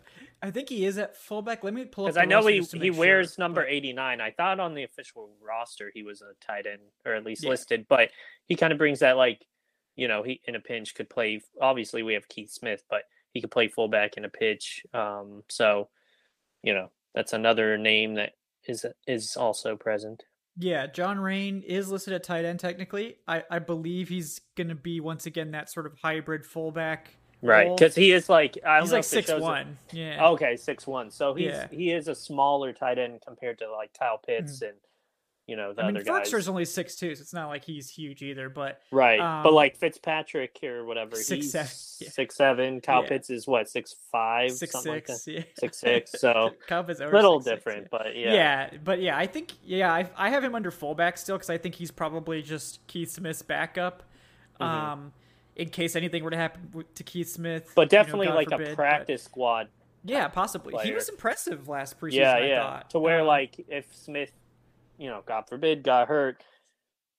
I 0.42 0.50
think 0.50 0.68
he 0.68 0.84
is 0.84 0.98
at 0.98 1.16
fullback. 1.16 1.62
Let 1.62 1.72
me 1.72 1.84
pull 1.84 2.04
up. 2.06 2.10
because 2.14 2.20
I 2.20 2.24
know 2.24 2.44
he 2.46 2.60
he 2.60 2.90
wears 2.90 3.34
sure, 3.34 3.42
number 3.44 3.64
eighty 3.66 3.92
nine. 3.92 4.20
I 4.20 4.32
thought 4.32 4.58
on 4.58 4.74
the 4.74 4.82
official 4.82 5.30
roster 5.40 5.90
he 5.94 6.02
was 6.02 6.20
a 6.20 6.32
tight 6.44 6.66
end 6.66 6.82
or 7.06 7.14
at 7.14 7.24
least 7.24 7.44
Yeah. 7.44 7.50
listed, 7.50 7.86
but 7.88 8.10
he 8.46 8.56
kind 8.56 8.72
of 8.72 8.78
brings 8.78 8.98
that 9.00 9.16
like, 9.16 9.46
you 9.94 10.08
know, 10.08 10.22
he 10.22 10.40
in 10.46 10.56
a 10.56 10.60
pinch 10.60 10.94
could 10.94 11.08
play. 11.08 11.40
Obviously, 11.60 12.02
we 12.02 12.14
have 12.14 12.28
Keith 12.28 12.50
Smith, 12.50 12.82
but 12.90 13.02
he 13.32 13.40
could 13.40 13.50
play 13.52 13.68
fullback 13.68 14.16
in 14.16 14.24
a 14.24 14.28
pitch. 14.28 14.82
Um, 14.92 15.42
so, 15.48 15.88
you 16.62 16.74
know, 16.74 16.90
that's 17.14 17.32
another 17.32 17.78
name 17.78 18.14
that 18.14 18.32
is 18.66 18.84
is 19.06 19.36
also 19.36 19.76
present. 19.76 20.24
Yeah, 20.58 20.86
John 20.86 21.18
Raine 21.18 21.62
is 21.62 21.88
listed 21.90 22.12
at 22.12 22.24
tight 22.24 22.44
end 22.44 22.60
technically. 22.60 23.16
I, 23.26 23.42
I 23.50 23.58
believe 23.58 24.08
he's 24.10 24.40
going 24.54 24.68
to 24.68 24.74
be 24.74 25.00
once 25.00 25.24
again 25.24 25.52
that 25.52 25.70
sort 25.70 25.86
of 25.86 25.94
hybrid 26.02 26.44
fullback. 26.44 27.16
Right, 27.42 27.76
because 27.76 27.94
he 27.94 28.12
is 28.12 28.28
like 28.28 28.56
I 28.64 28.76
don't 28.76 28.82
he's 28.84 28.90
know 28.92 28.96
like 28.98 29.04
six 29.04 29.26
shows 29.28 29.40
it- 29.40 29.42
one. 29.42 29.78
Yeah. 29.92 30.28
Okay, 30.28 30.56
six 30.56 30.86
one. 30.86 31.10
So 31.10 31.34
he's 31.34 31.46
Yeah. 31.48 31.66
he 31.70 31.90
is 31.90 32.08
a 32.08 32.14
smaller 32.14 32.72
tight 32.72 32.98
end 32.98 33.20
compared 33.26 33.58
to 33.58 33.70
like 33.70 33.90
Kyle 33.98 34.18
Pitts 34.18 34.62
and 34.62 34.74
you 35.48 35.56
know 35.56 35.72
the 35.72 35.82
Mm-hmm. 35.82 35.88
I 35.88 35.92
mean, 35.92 35.96
other 35.96 36.04
guys. 36.20 36.30
Firkser's 36.30 36.48
only 36.48 36.64
six 36.64 36.94
two, 36.94 37.12
so 37.16 37.20
it's 37.20 37.34
not 37.34 37.48
like 37.48 37.64
he's 37.64 37.90
huge 37.90 38.22
either. 38.22 38.48
But 38.48 38.80
Right, 38.92 39.18
um, 39.18 39.42
but 39.42 39.52
like 39.52 39.76
Fitzpatrick 39.76 40.60
or 40.62 40.84
whatever, 40.84 41.16
six, 41.16 41.28
he's 41.30 41.50
seven, 41.52 41.70
yeah. 42.00 42.08
six 42.10 42.36
seven. 42.36 42.80
Kyle 42.80 43.02
Yeah. 43.02 43.08
Pitts 43.08 43.28
is 43.28 43.48
what 43.48 43.68
six 43.68 43.96
five, 44.12 44.52
six 44.52 44.70
something 44.72 44.92
six, 45.04 45.26
like 45.26 45.36
yeah. 45.36 45.42
Six 45.58 45.80
six. 45.80 46.12
So 46.20 46.50
Cup 46.68 46.88
is 46.90 47.00
over 47.00 47.12
little 47.16 47.40
6'6", 47.40 47.44
different, 47.44 47.82
yeah. 47.82 47.88
but 47.90 48.16
yeah. 48.16 48.32
Yeah. 48.34 48.70
but 48.84 49.00
yeah, 49.02 49.18
I 49.18 49.26
think 49.26 49.50
yeah, 49.64 49.92
I, 49.92 50.08
I 50.16 50.30
have 50.30 50.44
him 50.44 50.54
under 50.54 50.70
fullback 50.70 51.18
still 51.18 51.36
because 51.38 51.50
I 51.50 51.58
think 51.58 51.74
he's 51.74 51.90
probably 51.90 52.40
just 52.40 52.86
Keith 52.86 53.10
Smith's 53.10 53.42
backup. 53.42 54.04
Mhm. 54.60 54.64
Um, 54.64 55.12
in 55.56 55.68
case 55.68 55.96
anything 55.96 56.24
were 56.24 56.30
to 56.30 56.36
happen 56.36 56.84
to 56.94 57.04
Keith 57.04 57.28
Smith. 57.28 57.72
But 57.74 57.90
definitely 57.90 58.26
you 58.26 58.32
know, 58.32 58.36
like 58.36 58.50
forbid, 58.50 58.68
a 58.68 58.74
practice 58.74 59.22
but, 59.22 59.30
squad. 59.30 59.68
Yeah, 60.04 60.28
possibly. 60.28 60.72
Player. 60.72 60.86
He 60.86 60.92
was 60.92 61.08
impressive 61.08 61.68
last 61.68 62.00
preseason. 62.00 62.14
Yeah, 62.14 62.32
I 62.32 62.46
yeah. 62.46 62.62
Thought. 62.62 62.90
To 62.90 62.98
where 62.98 63.20
um, 63.20 63.26
like 63.26 63.64
if 63.68 63.94
Smith, 63.94 64.32
you 64.98 65.08
know, 65.08 65.22
God 65.26 65.44
forbid, 65.48 65.82
got 65.82 66.08
hurt, 66.08 66.42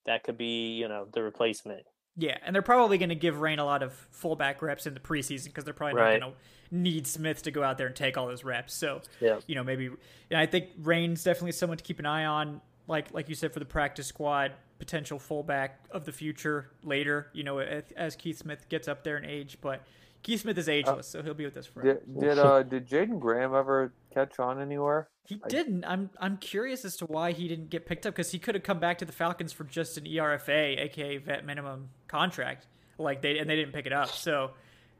that 0.05 0.23
could 0.23 0.37
be 0.37 0.73
you 0.73 0.87
know 0.87 1.07
the 1.11 1.21
replacement. 1.21 1.83
Yeah, 2.15 2.37
and 2.45 2.53
they're 2.53 2.61
probably 2.61 2.97
going 2.99 3.09
to 3.09 3.15
give 3.15 3.41
Raine 3.41 3.57
a 3.57 3.65
lot 3.65 3.81
of 3.81 3.93
fullback 4.11 4.61
reps 4.61 4.85
in 4.85 4.93
the 4.93 4.99
preseason 4.99 5.45
because 5.45 5.63
they're 5.63 5.73
probably 5.73 5.99
Right. 5.99 6.19
not 6.19 6.27
going 6.27 6.33
to 6.33 6.75
need 6.75 7.07
Smith 7.07 7.41
to 7.43 7.51
go 7.51 7.63
out 7.63 7.79
there 7.79 7.87
and 7.87 7.95
take 7.95 8.17
all 8.17 8.27
those 8.27 8.43
reps. 8.43 8.75
So, 8.75 9.01
Yeah. 9.19 9.39
you 9.47 9.55
know, 9.55 9.63
maybe 9.63 9.87
and 10.29 10.39
I 10.39 10.45
think 10.45 10.69
Raine's 10.79 11.23
definitely 11.23 11.53
someone 11.53 11.77
to 11.77 11.83
keep 11.83 11.99
an 11.99 12.05
eye 12.05 12.25
on. 12.25 12.61
Like 12.87 13.13
like 13.13 13.29
you 13.29 13.35
said 13.35 13.53
for 13.53 13.59
the 13.59 13.65
practice 13.65 14.07
squad, 14.07 14.51
potential 14.83 15.17
fullback 15.17 15.79
of 15.91 16.03
the 16.03 16.11
future 16.11 16.71
later. 16.83 17.27
You 17.31 17.43
know, 17.43 17.59
as, 17.59 17.83
as 17.95 18.15
Keith 18.17 18.37
Smith 18.39 18.67
gets 18.67 18.89
up 18.89 19.05
there 19.05 19.17
in 19.17 19.23
age, 19.23 19.57
but 19.61 19.81
Keith 20.23 20.41
Smith 20.41 20.57
is 20.57 20.67
ageless, 20.67 21.07
so 21.07 21.23
he'll 21.23 21.33
be 21.33 21.45
with 21.45 21.55
us 21.55 21.65
forever. 21.65 22.01
Did 22.05 22.19
did 22.19 22.39
uh 22.39 22.63
did 22.73 22.87
Jaeden 22.87 23.19
Graham 23.19 23.55
ever 23.55 23.93
catch 24.13 24.39
on 24.39 24.61
anywhere? 24.61 25.07
He 25.25 25.39
I- 25.41 25.47
didn't. 25.47 25.85
I'm 25.85 26.09
I'm 26.19 26.35
curious 26.37 26.83
as 26.83 26.97
to 26.97 27.05
why 27.05 27.31
he 27.31 27.47
didn't 27.47 27.69
get 27.69 27.85
picked 27.85 28.05
up 28.05 28.13
because 28.13 28.31
he 28.31 28.39
could 28.39 28.55
have 28.55 28.63
come 28.63 28.79
back 28.79 28.97
to 28.97 29.05
the 29.05 29.13
Falcons 29.13 29.53
for 29.53 29.63
just 29.63 29.97
an 29.97 30.03
ERFA, 30.03 30.79
aka 30.79 31.17
vet 31.17 31.45
minimum 31.45 31.89
contract. 32.09 32.67
Like 32.97 33.21
they 33.21 33.37
and 33.39 33.49
they 33.49 33.55
didn't 33.55 33.73
pick 33.73 33.85
it 33.85 33.93
up. 33.93 34.09
So 34.09 34.51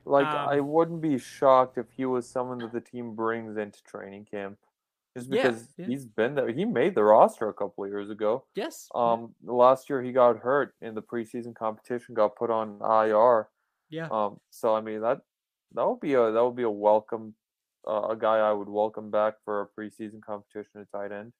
Like 0.06 0.26
Um, 0.28 0.50
I 0.50 0.62
wouldn't 0.62 1.02
be 1.02 1.18
shocked 1.18 1.78
if 1.78 1.88
he 1.92 2.06
was 2.06 2.26
someone 2.28 2.60
that 2.60 2.72
the 2.72 2.82
team 2.82 3.16
brings 3.16 3.58
into 3.58 3.84
training 3.84 4.28
camp. 4.32 4.58
Just 5.16 5.30
because 5.30 5.68
yeah. 5.78 5.86
he's 5.86 6.06
been 6.06 6.34
there. 6.36 6.50
He 6.52 6.66
made 6.66 6.96
the 6.96 7.04
roster 7.04 7.48
a 7.48 7.54
couple 7.54 7.84
of 7.84 7.90
years 7.90 8.10
ago. 8.10 8.46
yes, 8.56 8.88
Um 8.96 9.36
last 9.44 9.90
year 9.90 10.02
he 10.02 10.12
got 10.12 10.38
hurt 10.40 10.74
in 10.82 10.96
the 10.96 11.02
preseason 11.04 11.54
competition, 11.56 12.16
got 12.16 12.36
put 12.36 12.50
on 12.50 12.80
IR. 12.82 13.48
yeah, 13.90 14.08
Um 14.12 14.40
so 14.50 14.76
I 14.76 14.82
mean 14.82 15.02
that 15.02 15.20
that 15.74 15.88
would 15.88 16.00
be 16.00 16.14
a 16.16 16.32
that 16.32 16.44
would 16.44 16.56
be 16.56 16.64
a 16.64 16.70
welcome 16.70 17.36
uh, 17.88 18.08
a 18.10 18.16
guy 18.16 18.38
I 18.40 18.52
would 18.54 18.70
welcome 18.70 19.12
back 19.12 19.36
for 19.46 19.62
a 19.62 19.68
preseason 19.80 20.22
competition 20.22 20.82
at 20.82 20.92
tight 20.92 21.12
end. 21.12 21.34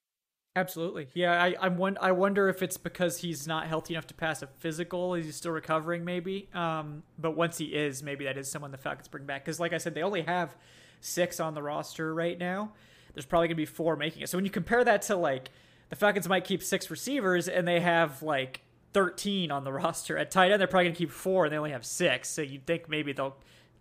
absolutely. 0.56 1.08
Yeah, 1.14 1.32
I 1.42 1.56
I, 1.60 1.68
won- 1.68 1.98
I 2.00 2.12
wonder 2.12 2.48
if 2.48 2.62
it's 2.62 2.76
because 2.76 3.18
he's 3.18 3.46
not 3.48 3.66
healthy 3.66 3.94
enough 3.94 4.06
to 4.08 4.14
pass 4.14 4.42
a 4.42 4.46
physical. 4.46 5.14
He's 5.14 5.34
still 5.36 5.50
recovering, 5.52 6.04
maybe. 6.04 6.48
Um, 6.54 7.02
but 7.18 7.32
once 7.36 7.58
he 7.58 7.66
is, 7.74 8.02
maybe 8.04 8.24
that 8.26 8.38
is 8.38 8.50
someone 8.52 8.70
the 8.70 8.78
Falcons 8.78 9.08
bring 9.08 9.24
back 9.26 9.44
because, 9.44 9.58
like 9.58 9.72
I 9.72 9.78
said, 9.78 9.94
they 9.94 10.02
only 10.02 10.22
have 10.22 10.54
six 11.00 11.40
on 11.40 11.54
the 11.54 11.62
roster 11.62 12.14
right 12.14 12.38
now. 12.38 12.72
There's 13.14 13.26
probably 13.26 13.48
gonna 13.48 13.56
be 13.56 13.66
four 13.66 13.96
making 13.96 14.22
it. 14.22 14.28
So 14.28 14.38
when 14.38 14.44
you 14.44 14.50
compare 14.50 14.84
that 14.84 15.02
to 15.02 15.16
like 15.16 15.50
the 15.88 15.96
Falcons 15.96 16.28
might 16.28 16.44
keep 16.44 16.62
six 16.62 16.90
receivers 16.90 17.48
and 17.48 17.66
they 17.66 17.80
have 17.80 18.22
like 18.22 18.60
13 18.92 19.50
on 19.50 19.64
the 19.64 19.72
roster 19.72 20.16
at 20.18 20.30
tight 20.30 20.50
end, 20.50 20.60
they're 20.60 20.68
probably 20.68 20.86
gonna 20.86 20.96
keep 20.96 21.10
four 21.10 21.44
and 21.44 21.52
they 21.52 21.58
only 21.58 21.72
have 21.72 21.84
six. 21.86 22.28
So 22.28 22.42
you'd 22.42 22.66
think 22.66 22.88
maybe 22.88 23.12
they'll 23.12 23.36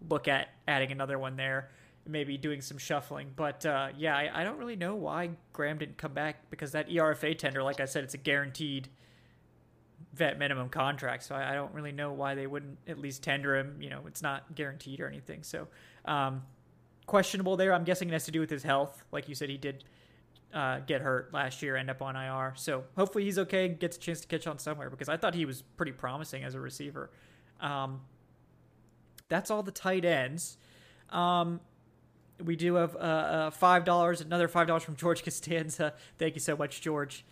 look 0.09 0.27
at 0.27 0.49
adding 0.67 0.91
another 0.91 1.17
one 1.17 1.35
there, 1.35 1.69
maybe 2.05 2.37
doing 2.37 2.61
some 2.61 2.77
shuffling. 2.77 3.31
But 3.35 3.65
uh, 3.65 3.89
yeah, 3.97 4.15
I, 4.15 4.41
I 4.41 4.43
don't 4.43 4.57
really 4.57 4.75
know 4.75 4.95
why 4.95 5.31
Graham 5.53 5.77
didn't 5.77 5.97
come 5.97 6.13
back 6.13 6.49
because 6.49 6.71
that 6.73 6.89
ERFA 6.89 7.37
tender, 7.37 7.63
like 7.63 7.79
I 7.79 7.85
said, 7.85 8.03
it's 8.03 8.13
a 8.13 8.19
guaranteed 8.19 8.89
vet 10.13 10.37
minimum 10.37 10.69
contract. 10.69 11.23
So 11.23 11.35
I, 11.35 11.51
I 11.51 11.55
don't 11.55 11.73
really 11.73 11.91
know 11.91 12.11
why 12.11 12.35
they 12.35 12.47
wouldn't 12.47 12.77
at 12.87 12.99
least 12.99 13.23
tender 13.23 13.55
him. 13.55 13.77
You 13.81 13.89
know, 13.89 14.01
it's 14.07 14.21
not 14.21 14.55
guaranteed 14.55 14.99
or 14.99 15.07
anything. 15.07 15.43
So 15.43 15.67
um, 16.05 16.43
questionable 17.05 17.57
there. 17.57 17.73
I'm 17.73 17.83
guessing 17.83 18.09
it 18.09 18.13
has 18.13 18.25
to 18.25 18.31
do 18.31 18.39
with 18.39 18.49
his 18.49 18.63
health. 18.63 19.03
Like 19.11 19.29
you 19.29 19.35
said, 19.35 19.49
he 19.49 19.57
did 19.57 19.83
uh, 20.53 20.79
get 20.79 21.01
hurt 21.01 21.33
last 21.33 21.61
year, 21.61 21.75
end 21.75 21.89
up 21.89 22.01
on 22.01 22.15
IR. 22.15 22.53
So 22.55 22.83
hopefully 22.95 23.23
he's 23.23 23.39
okay 23.39 23.67
gets 23.67 23.97
a 23.97 23.99
chance 23.99 24.21
to 24.21 24.27
catch 24.27 24.47
on 24.47 24.59
somewhere 24.59 24.89
because 24.89 25.09
I 25.09 25.17
thought 25.17 25.35
he 25.35 25.45
was 25.45 25.61
pretty 25.61 25.91
promising 25.91 26.43
as 26.43 26.55
a 26.55 26.59
receiver. 26.59 27.09
Um, 27.59 28.01
that's 29.29 29.49
all 29.49 29.63
the 29.63 29.71
tight 29.71 30.05
ends. 30.05 30.57
Um, 31.09 31.59
we 32.43 32.55
do 32.55 32.75
have 32.75 32.95
uh, 32.95 32.99
uh, 32.99 33.49
five 33.51 33.85
dollars, 33.85 34.21
another 34.21 34.47
five 34.47 34.67
dollars 34.67 34.83
from 34.83 34.95
George 34.95 35.23
Costanza. 35.25 35.93
Thank 36.17 36.35
you 36.35 36.41
so 36.41 36.55
much, 36.55 36.81
George. 36.81 37.25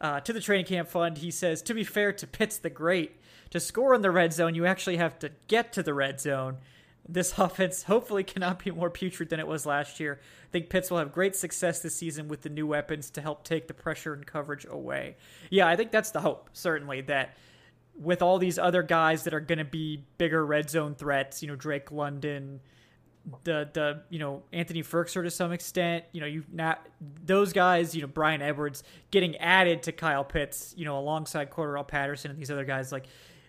Uh, 0.00 0.20
to 0.20 0.32
the 0.32 0.40
training 0.40 0.66
camp 0.66 0.88
fund, 0.88 1.18
he 1.18 1.30
says, 1.30 1.62
"To 1.62 1.74
be 1.74 1.84
fair 1.84 2.12
to 2.12 2.26
Pitts 2.26 2.58
the 2.58 2.70
Great, 2.70 3.16
to 3.50 3.60
score 3.60 3.94
in 3.94 4.02
the 4.02 4.10
red 4.10 4.32
zone, 4.32 4.54
you 4.54 4.66
actually 4.66 4.96
have 4.96 5.18
to 5.20 5.30
get 5.48 5.72
to 5.72 5.82
the 5.82 5.94
red 5.94 6.20
zone. 6.20 6.58
This 7.08 7.32
offense 7.38 7.84
hopefully 7.84 8.24
cannot 8.24 8.62
be 8.62 8.70
more 8.70 8.90
putrid 8.90 9.30
than 9.30 9.40
it 9.40 9.46
was 9.46 9.64
last 9.66 9.98
year. 9.98 10.20
I 10.22 10.50
think 10.50 10.68
Pitts 10.68 10.90
will 10.90 10.98
have 10.98 11.12
great 11.12 11.34
success 11.34 11.80
this 11.80 11.94
season 11.94 12.28
with 12.28 12.42
the 12.42 12.48
new 12.48 12.66
weapons 12.66 13.10
to 13.10 13.20
help 13.20 13.44
take 13.44 13.68
the 13.68 13.74
pressure 13.74 14.12
and 14.12 14.26
coverage 14.26 14.66
away. 14.68 15.16
Yeah, 15.50 15.66
I 15.66 15.76
think 15.76 15.90
that's 15.90 16.10
the 16.10 16.20
hope. 16.20 16.50
Certainly 16.52 17.02
that." 17.02 17.36
with 17.98 18.22
all 18.22 18.38
these 18.38 18.58
other 18.58 18.82
guys 18.82 19.24
that 19.24 19.34
are 19.34 19.40
going 19.40 19.58
to 19.58 19.64
be 19.64 20.04
bigger 20.18 20.44
red 20.44 20.70
zone 20.70 20.94
threats, 20.94 21.42
you 21.42 21.48
know, 21.48 21.56
Drake 21.56 21.90
London, 21.90 22.60
the 23.44 23.68
the 23.72 24.02
you 24.08 24.18
know 24.18 24.42
Anthony 24.52 24.82
Firkser 24.82 25.22
to 25.22 25.30
some 25.30 25.52
extent, 25.52 26.04
you 26.12 26.20
know, 26.20 26.26
you 26.26 26.44
not 26.52 26.86
those 27.24 27.52
guys, 27.52 27.94
you 27.94 28.02
know, 28.02 28.06
Bryan 28.06 28.40
Edwards 28.40 28.82
getting 29.10 29.36
added 29.36 29.82
to 29.84 29.92
Kyle 29.92 30.24
Pitts, 30.24 30.74
you 30.76 30.84
know, 30.84 30.98
alongside 30.98 31.50
Cordarrelle 31.50 31.86
Patterson 31.86 32.30
and 32.30 32.40
these 32.40 32.50
other 32.50 32.64
guys, 32.64 32.92
like 32.92 33.06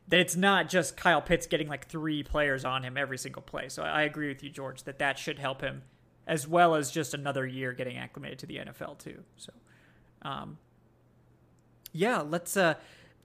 that 0.10 0.20
it's 0.20 0.36
not 0.36 0.70
just 0.70 0.98
Kyle 0.98 1.22
Pitts 1.22 1.48
getting 1.48 1.68
like 1.68 1.88
three 1.88 2.24
players 2.24 2.66
on 2.66 2.84
him 2.84 2.98
every 2.98 3.18
single 3.18 3.42
play. 3.42 3.70
So 3.70 3.84
I 3.84 4.04
agree 4.04 4.28
with 4.28 4.44
you, 4.44 4.50
George, 4.50 4.84
that 4.84 5.00
that 5.00 5.18
should 5.18 5.40
help 5.40 5.62
him 5.62 5.84
as 6.28 6.48
well 6.48 6.76
as 6.76 6.92
just 6.92 7.14
another 7.14 7.46
year 7.46 7.74
getting 7.74 7.98
acclimated 7.98 8.40
to 8.40 8.46
the 8.46 8.58
NFL 8.58 9.00
too. 9.00 9.24
So, 9.38 9.52
um, 10.22 10.58
yeah, 11.92 12.22
let's 12.22 12.56
uh 12.58 12.76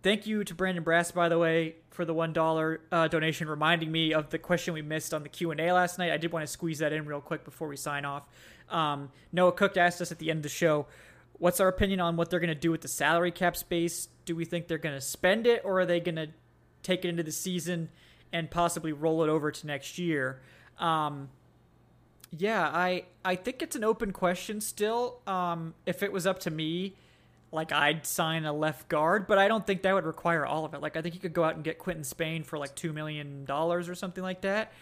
Thank 0.04 0.26
you 0.26 0.44
to 0.44 0.54
Brandon 0.54 0.84
Brass, 0.84 1.12
by 1.12 1.30
the 1.30 1.38
way, 1.38 1.76
for 1.88 2.04
the 2.04 2.12
one 2.12 2.34
dollar 2.34 2.82
uh, 2.92 3.08
donation, 3.08 3.48
reminding 3.48 3.90
me 3.90 4.12
of 4.12 4.28
the 4.28 4.36
question 4.36 4.74
we 4.74 4.82
missed 4.82 5.14
on 5.14 5.22
the 5.22 5.30
Q 5.30 5.50
and 5.50 5.58
A 5.58 5.72
last 5.72 5.98
night. 5.98 6.12
I 6.12 6.18
did 6.18 6.30
want 6.30 6.42
to 6.42 6.46
squeeze 6.46 6.80
that 6.80 6.92
in 6.92 7.06
real 7.06 7.22
quick 7.22 7.42
before 7.42 7.68
we 7.68 7.76
sign 7.78 8.04
off. 8.04 8.28
Um, 8.68 9.10
Noah 9.32 9.52
Cook 9.52 9.78
asked 9.78 10.02
us 10.02 10.12
at 10.12 10.18
the 10.18 10.28
end 10.28 10.40
of 10.40 10.42
the 10.42 10.50
show, 10.50 10.88
"What's 11.38 11.58
our 11.58 11.68
opinion 11.68 12.00
on 12.00 12.16
what 12.16 12.28
they're 12.28 12.38
going 12.38 12.48
to 12.48 12.54
do 12.54 12.70
with 12.70 12.82
the 12.82 12.88
salary 12.88 13.32
cap 13.32 13.56
space? 13.56 14.08
Do 14.26 14.36
we 14.36 14.44
think 14.44 14.68
they're 14.68 14.76
going 14.76 14.94
to 14.94 15.00
spend 15.00 15.46
it, 15.46 15.62
or 15.64 15.80
are 15.80 15.86
they 15.86 16.00
going 16.00 16.16
to 16.16 16.28
take 16.84 17.04
it 17.04 17.08
into 17.08 17.24
the 17.24 17.32
season 17.32 17.88
and 18.32 18.50
possibly 18.50 18.92
roll 18.92 19.24
it 19.24 19.28
over 19.28 19.50
to 19.50 19.66
next 19.66 19.98
year?" 19.98 20.40
Um, 20.78 21.30
yeah, 22.36 22.68
I 22.72 23.04
I 23.24 23.36
think 23.36 23.62
it's 23.62 23.76
an 23.76 23.84
open 23.84 24.12
question 24.12 24.60
still. 24.60 25.20
Um, 25.26 25.74
if 25.86 26.02
it 26.02 26.12
was 26.12 26.26
up 26.26 26.40
to 26.40 26.50
me, 26.50 26.94
like 27.52 27.72
I'd 27.72 28.04
sign 28.06 28.44
a 28.44 28.52
left 28.52 28.88
guard, 28.88 29.26
but 29.26 29.38
I 29.38 29.46
don't 29.48 29.66
think 29.66 29.82
that 29.82 29.94
would 29.94 30.04
require 30.04 30.44
all 30.44 30.64
of 30.64 30.74
it. 30.74 30.80
Like 30.80 30.96
I 30.96 31.02
think 31.02 31.14
you 31.14 31.20
could 31.20 31.32
go 31.32 31.44
out 31.44 31.54
and 31.54 31.62
get 31.62 31.78
Quentin 31.78 32.04
Spain 32.04 32.42
for 32.42 32.58
like 32.58 32.74
two 32.74 32.92
million 32.92 33.44
dollars 33.44 33.88
or 33.88 33.94
something 33.94 34.22
like 34.22 34.40
that, 34.40 34.72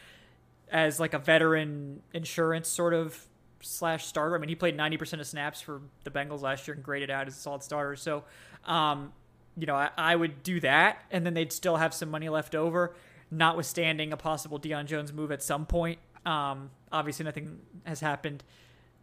as 0.70 0.98
like 0.98 1.12
a 1.12 1.18
veteran 1.18 2.00
insurance 2.14 2.68
sort 2.68 2.94
of 2.94 3.26
slash 3.60 4.06
starter. 4.06 4.34
I 4.34 4.38
mean, 4.38 4.48
he 4.48 4.54
played 4.54 4.76
ninety 4.76 4.96
percent 4.96 5.20
of 5.20 5.26
snaps 5.26 5.60
for 5.60 5.82
the 6.04 6.10
Bengals 6.10 6.40
last 6.40 6.66
year 6.66 6.74
and 6.74 6.82
graded 6.82 7.10
out 7.10 7.26
as 7.26 7.36
a 7.36 7.40
solid 7.40 7.62
starter. 7.62 7.96
So, 7.96 8.24
um, 8.64 9.12
you 9.56 9.66
know, 9.66 9.74
I, 9.74 9.90
I 9.96 10.16
would 10.16 10.42
do 10.42 10.60
that, 10.60 11.02
and 11.10 11.26
then 11.26 11.34
they'd 11.34 11.52
still 11.52 11.76
have 11.76 11.92
some 11.92 12.10
money 12.10 12.28
left 12.28 12.54
over, 12.54 12.94
notwithstanding 13.30 14.12
a 14.12 14.16
possible 14.16 14.58
Deion 14.58 14.86
Jones 14.86 15.12
move 15.12 15.30
at 15.30 15.42
some 15.42 15.66
point. 15.66 15.98
Um, 16.24 16.70
obviously, 16.90 17.24
nothing 17.24 17.60
has 17.84 18.00
happened 18.00 18.44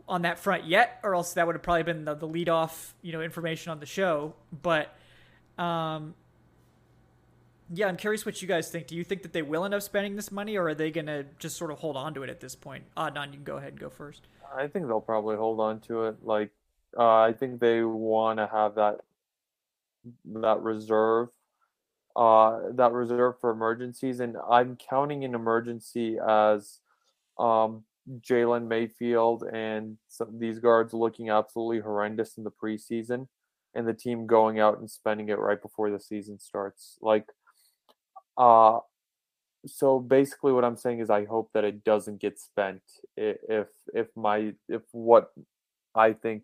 on 0.07 0.23
that 0.23 0.39
front 0.39 0.65
yet, 0.65 0.99
or 1.03 1.13
else 1.13 1.33
that 1.33 1.45
would 1.45 1.55
have 1.55 1.61
probably 1.61 1.83
been 1.83 2.05
the, 2.05 2.15
the 2.15 2.25
lead 2.25 2.49
off, 2.49 2.95
you 3.01 3.11
know, 3.11 3.21
information 3.21 3.71
on 3.71 3.79
the 3.79 3.85
show. 3.85 4.33
But, 4.61 4.95
um, 5.57 6.15
yeah, 7.71 7.87
I'm 7.87 7.97
curious 7.97 8.25
what 8.25 8.41
you 8.41 8.47
guys 8.47 8.71
think. 8.71 8.87
Do 8.87 8.95
you 8.95 9.03
think 9.03 9.21
that 9.21 9.33
they 9.33 9.43
will 9.43 9.65
end 9.65 9.75
up 9.75 9.83
spending 9.83 10.15
this 10.15 10.31
money, 10.31 10.57
or 10.57 10.69
are 10.69 10.73
they 10.73 10.89
going 10.89 11.05
to 11.05 11.25
just 11.37 11.57
sort 11.57 11.69
of 11.69 11.77
hold 11.77 11.95
on 11.95 12.15
to 12.15 12.23
it 12.23 12.29
at 12.29 12.39
this 12.39 12.55
point? 12.55 12.85
Adnan, 12.97 13.27
you 13.27 13.33
can 13.33 13.43
go 13.43 13.57
ahead 13.57 13.73
and 13.73 13.79
go 13.79 13.89
first. 13.89 14.25
I 14.55 14.65
think 14.65 14.87
they'll 14.87 14.99
probably 14.99 15.35
hold 15.35 15.59
on 15.59 15.79
to 15.81 16.05
it. 16.05 16.15
Like, 16.23 16.49
uh, 16.97 17.19
I 17.19 17.33
think 17.33 17.59
they 17.59 17.83
want 17.83 18.39
to 18.39 18.47
have 18.47 18.73
that 18.75 19.01
that 20.25 20.61
reserve, 20.61 21.29
uh, 22.15 22.59
that 22.73 22.91
reserve 22.91 23.35
for 23.39 23.51
emergencies, 23.51 24.19
and 24.19 24.35
I'm 24.49 24.77
counting 24.77 25.23
an 25.23 25.35
emergency 25.35 26.17
as 26.17 26.79
um, 27.37 27.83
Jalen 28.21 28.67
Mayfield 28.67 29.43
and 29.43 29.97
these 30.33 30.59
guards 30.59 30.93
looking 30.93 31.29
absolutely 31.29 31.79
horrendous 31.79 32.37
in 32.37 32.43
the 32.43 32.51
preseason, 32.51 33.27
and 33.75 33.87
the 33.87 33.93
team 33.93 34.27
going 34.27 34.59
out 34.59 34.79
and 34.79 34.89
spending 34.89 35.29
it 35.29 35.39
right 35.39 35.61
before 35.61 35.91
the 35.91 35.99
season 35.99 36.39
starts. 36.39 36.97
Like, 37.01 37.27
uh, 38.37 38.79
so 39.65 39.99
basically 39.99 40.53
what 40.53 40.63
i'm 40.63 40.77
saying 40.77 40.99
is 40.99 41.09
i 41.09 41.25
hope 41.25 41.49
that 41.53 41.63
it 41.63 41.83
doesn't 41.83 42.21
get 42.21 42.39
spent 42.39 42.81
if 43.17 43.67
if 43.93 44.07
my 44.15 44.53
if 44.67 44.81
what 44.91 45.31
i 45.95 46.13
think 46.13 46.43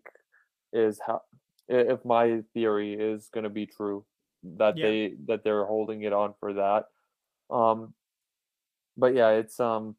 is 0.72 1.00
how 1.06 1.22
if 1.68 2.04
my 2.04 2.42
theory 2.54 2.94
is 2.94 3.28
going 3.32 3.44
to 3.44 3.50
be 3.50 3.66
true 3.66 4.04
that 4.42 4.76
Yeah. 4.76 4.86
they 4.86 5.14
that 5.26 5.44
they're 5.44 5.64
holding 5.64 6.02
it 6.02 6.12
on 6.12 6.34
for 6.40 6.54
that 6.54 6.86
um 7.50 7.94
but 8.96 9.14
yeah 9.14 9.30
it's 9.30 9.58
um 9.58 9.96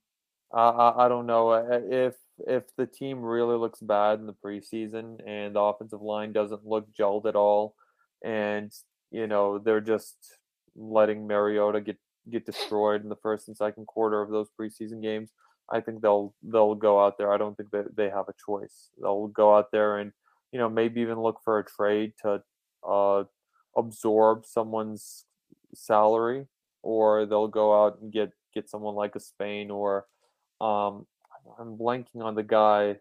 I, 0.53 0.69
I 0.69 1.06
i 1.06 1.07
don't 1.10 1.26
know 1.26 1.49
uh, 1.49 1.80
if 1.89 2.15
if 2.48 2.64
the 2.77 2.85
team 2.85 3.22
really 3.22 3.57
looks 3.57 3.80
bad 3.80 4.19
in 4.19 4.27
the 4.27 4.34
preseason 4.34 5.19
and 5.27 5.56
the 5.56 5.60
offensive 5.60 6.02
line 6.02 6.31
doesn't 6.31 6.65
look 6.65 6.88
gelled 6.94 7.26
at 7.26 7.35
all 7.35 7.76
and 8.23 8.72
you 9.11 9.27
know 9.27 9.57
they're 9.60 9.81
just 9.81 10.15
letting 10.76 11.27
mariota 11.27 11.81
get 11.81 11.98
get 12.30 12.45
destroyed 12.45 13.03
in 13.03 13.10
the 13.10 13.15
first 13.15 13.48
and 13.48 13.57
second 13.57 13.88
quarter 13.88 14.22
of 14.22 14.30
those 14.30 14.49
preseason 14.60 15.02
games, 15.02 15.31
I 15.72 15.81
think 15.81 16.02
they'll 16.02 16.34
they'll 16.44 16.76
go 16.76 17.03
out 17.03 17.18
there. 17.18 17.31
I 17.34 17.38
don't 17.38 17.56
think 17.56 17.72
that 17.72 17.95
they 17.95 18.10
have 18.10 18.27
a 18.30 18.34
choice. 18.45 18.89
They'll 19.02 19.27
go 19.27 19.56
out 19.56 19.72
there 19.72 19.98
and 19.99 20.11
you 20.52 20.60
know 20.60 20.69
maybe 20.69 21.02
even 21.02 21.19
look 21.19 21.40
for 21.44 21.60
a 21.60 21.65
trade 21.65 22.14
to 22.22 22.41
uh, 22.88 23.24
absorb 23.76 24.45
someone's 24.45 25.26
salary, 25.74 26.48
or 26.82 27.26
they'll 27.26 27.48
go 27.48 27.84
out 27.84 27.99
and 28.02 28.11
get 28.11 28.32
get 28.53 28.69
someone 28.69 28.95
like 28.95 29.15
a 29.15 29.19
Spain 29.19 29.69
or 29.69 30.06
um, 30.60 31.06
I'm 31.60 31.78
blanking 31.78 32.22
on 32.22 32.36
the 32.36 32.44
guy 32.44 32.98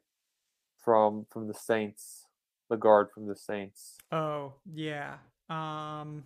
from 0.85 1.27
from 1.31 1.49
the 1.49 1.55
Saints, 1.55 2.27
the 2.71 2.77
guard 2.77 3.09
from 3.13 3.27
the 3.27 3.37
Saints. 3.37 3.97
Oh 4.13 4.55
yeah, 4.73 5.17
um, 5.49 6.25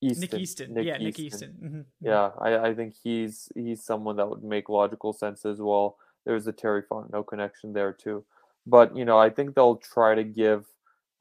Easton. 0.00 0.20
Nick 0.20 0.34
Easton. 0.34 0.74
Nick 0.74 0.86
yeah, 0.86 0.96
Nick 0.98 1.18
Easton. 1.18 1.50
Easton. 1.50 1.54
Mhm. 1.62 1.84
Yeah, 2.00 2.30
I, 2.40 2.68
I 2.68 2.74
think 2.74 2.94
he's 3.02 3.48
he's 3.54 3.84
someone 3.84 4.16
that 4.16 4.28
would 4.28 4.42
make 4.42 4.68
logical 4.68 5.12
sense 5.12 5.44
as 5.44 5.60
well. 5.60 5.98
There's 6.24 6.46
a 6.46 6.52
Terry 6.52 6.82
Fontenot 6.82 7.26
connection 7.28 7.72
there 7.72 7.92
too, 7.92 8.24
but 8.66 8.96
you 8.96 9.04
know 9.04 9.18
I 9.18 9.30
think 9.30 9.54
they'll 9.54 9.76
try 9.76 10.14
to 10.14 10.24
give 10.24 10.66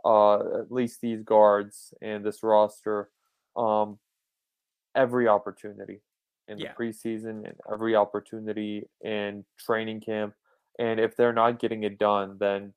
uh, 0.03 0.59
at 0.59 0.71
least 0.71 1.01
these 1.01 1.23
guards 1.23 1.93
and 2.01 2.23
this 2.23 2.43
roster 2.43 3.09
um, 3.55 3.97
every 4.95 5.27
opportunity 5.27 6.01
in 6.47 6.59
Yeah. 6.59 6.73
the 6.77 6.83
preseason 6.83 7.45
and 7.47 7.55
every 7.71 7.95
opportunity 7.95 8.87
in 9.01 9.43
training 9.57 10.01
camp. 10.01 10.35
And 10.77 10.99
if 10.99 11.15
they're 11.15 11.33
not 11.33 11.59
getting 11.59 11.83
it 11.83 11.97
done, 11.97 12.37
then 12.39 12.73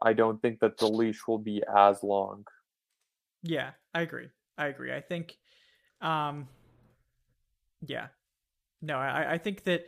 I 0.00 0.12
don't 0.12 0.42
think 0.42 0.58
that 0.60 0.76
the 0.78 0.88
leash 0.88 1.28
will 1.28 1.38
be 1.38 1.62
as 1.76 2.02
long. 2.02 2.44
Yeah, 3.44 3.70
I 3.94 4.00
agree. 4.02 4.28
I 4.58 4.66
agree. 4.66 4.92
I 4.92 5.00
think, 5.00 5.36
um, 6.00 6.48
yeah, 7.86 8.08
no, 8.80 8.96
I, 8.96 9.34
I 9.34 9.38
think 9.38 9.62
that 9.64 9.86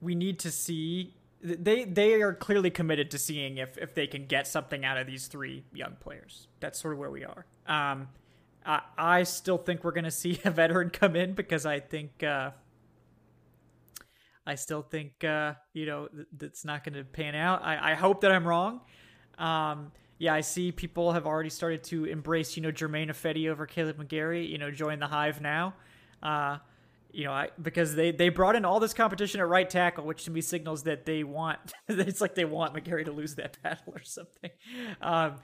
we 0.00 0.14
need 0.14 0.38
to 0.40 0.50
see 0.52 1.14
they 1.42 1.84
they 1.84 2.14
are 2.22 2.32
clearly 2.32 2.70
committed 2.70 3.10
to 3.12 3.18
seeing 3.18 3.58
if 3.58 3.76
if 3.78 3.94
they 3.94 4.06
can 4.06 4.26
get 4.26 4.46
something 4.46 4.84
out 4.84 4.96
of 4.96 5.06
these 5.06 5.26
three 5.26 5.64
young 5.72 5.96
players. 6.00 6.48
That's 6.60 6.80
sort 6.80 6.94
of 6.94 6.98
where 6.98 7.10
we 7.10 7.24
are. 7.24 7.46
Um, 7.66 8.08
I 8.64 8.80
I 8.96 9.22
still 9.24 9.58
think 9.58 9.84
we're 9.84 9.92
gonna 9.92 10.10
see 10.10 10.40
a 10.44 10.50
veteran 10.50 10.90
come 10.90 11.16
in 11.16 11.34
because 11.34 11.66
I 11.66 11.80
think. 11.80 12.22
Uh, 12.22 12.50
I 14.48 14.54
still 14.54 14.82
think 14.82 15.24
uh, 15.24 15.54
you 15.72 15.86
know 15.86 16.06
th- 16.06 16.28
that's 16.38 16.64
not 16.64 16.84
going 16.84 16.94
to 16.94 17.02
pan 17.02 17.34
out. 17.34 17.64
I, 17.64 17.92
I 17.92 17.94
hope 17.94 18.20
that 18.20 18.30
I'm 18.30 18.46
wrong. 18.46 18.80
Um, 19.38 19.90
yeah, 20.18 20.32
I 20.32 20.40
see 20.40 20.72
people 20.72 21.12
have 21.12 21.26
already 21.26 21.50
started 21.50 21.82
to 21.84 22.04
embrace, 22.04 22.56
you 22.56 22.62
know, 22.62 22.70
Germain 22.70 23.08
Ifedi 23.08 23.50
over 23.50 23.66
Kaleb 23.66 23.94
McGary, 23.94 24.48
you 24.48 24.56
know, 24.56 24.70
join 24.70 24.98
the 24.98 25.06
hive 25.06 25.40
now. 25.40 25.74
Uh, 26.22 26.58
you 27.16 27.24
know, 27.24 27.32
I, 27.32 27.48
because 27.62 27.94
they, 27.94 28.10
they 28.10 28.28
brought 28.28 28.56
in 28.56 28.66
all 28.66 28.78
this 28.78 28.92
competition 28.92 29.40
at 29.40 29.48
right 29.48 29.68
tackle, 29.68 30.04
which 30.04 30.24
to 30.24 30.30
me 30.30 30.42
signals 30.42 30.82
that 30.82 31.06
they 31.06 31.24
want, 31.24 31.58
it's 31.88 32.20
like 32.20 32.34
they 32.34 32.44
want 32.44 32.74
McGary 32.74 33.06
to 33.06 33.10
lose 33.10 33.36
that 33.36 33.56
battle 33.62 33.94
or 33.94 34.02
something. 34.02 34.50
Um, 35.00 35.36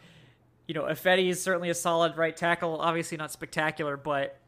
you 0.69 0.74
know, 0.74 0.82
Ifedi 0.82 1.31
is 1.31 1.43
certainly 1.43 1.70
a 1.70 1.74
solid 1.74 2.19
right 2.19 2.36
tackle, 2.36 2.78
obviously 2.78 3.16
not 3.16 3.32
spectacular, 3.32 3.97
but 3.97 4.39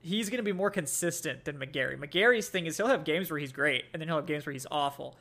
he's 0.00 0.30
going 0.30 0.38
to 0.38 0.42
be 0.42 0.52
more 0.52 0.70
consistent 0.70 1.44
than 1.44 1.58
McGary. 1.58 1.98
McGary's 1.98 2.48
thing 2.48 2.64
is 2.64 2.78
he'll 2.78 2.86
have 2.86 3.04
games 3.04 3.30
where 3.30 3.38
he's 3.38 3.52
great, 3.52 3.84
and 3.92 4.00
then 4.00 4.08
he'll 4.08 4.16
have 4.16 4.26
games 4.26 4.46
where 4.46 4.54
he's 4.54 4.66
awful. 4.70 5.18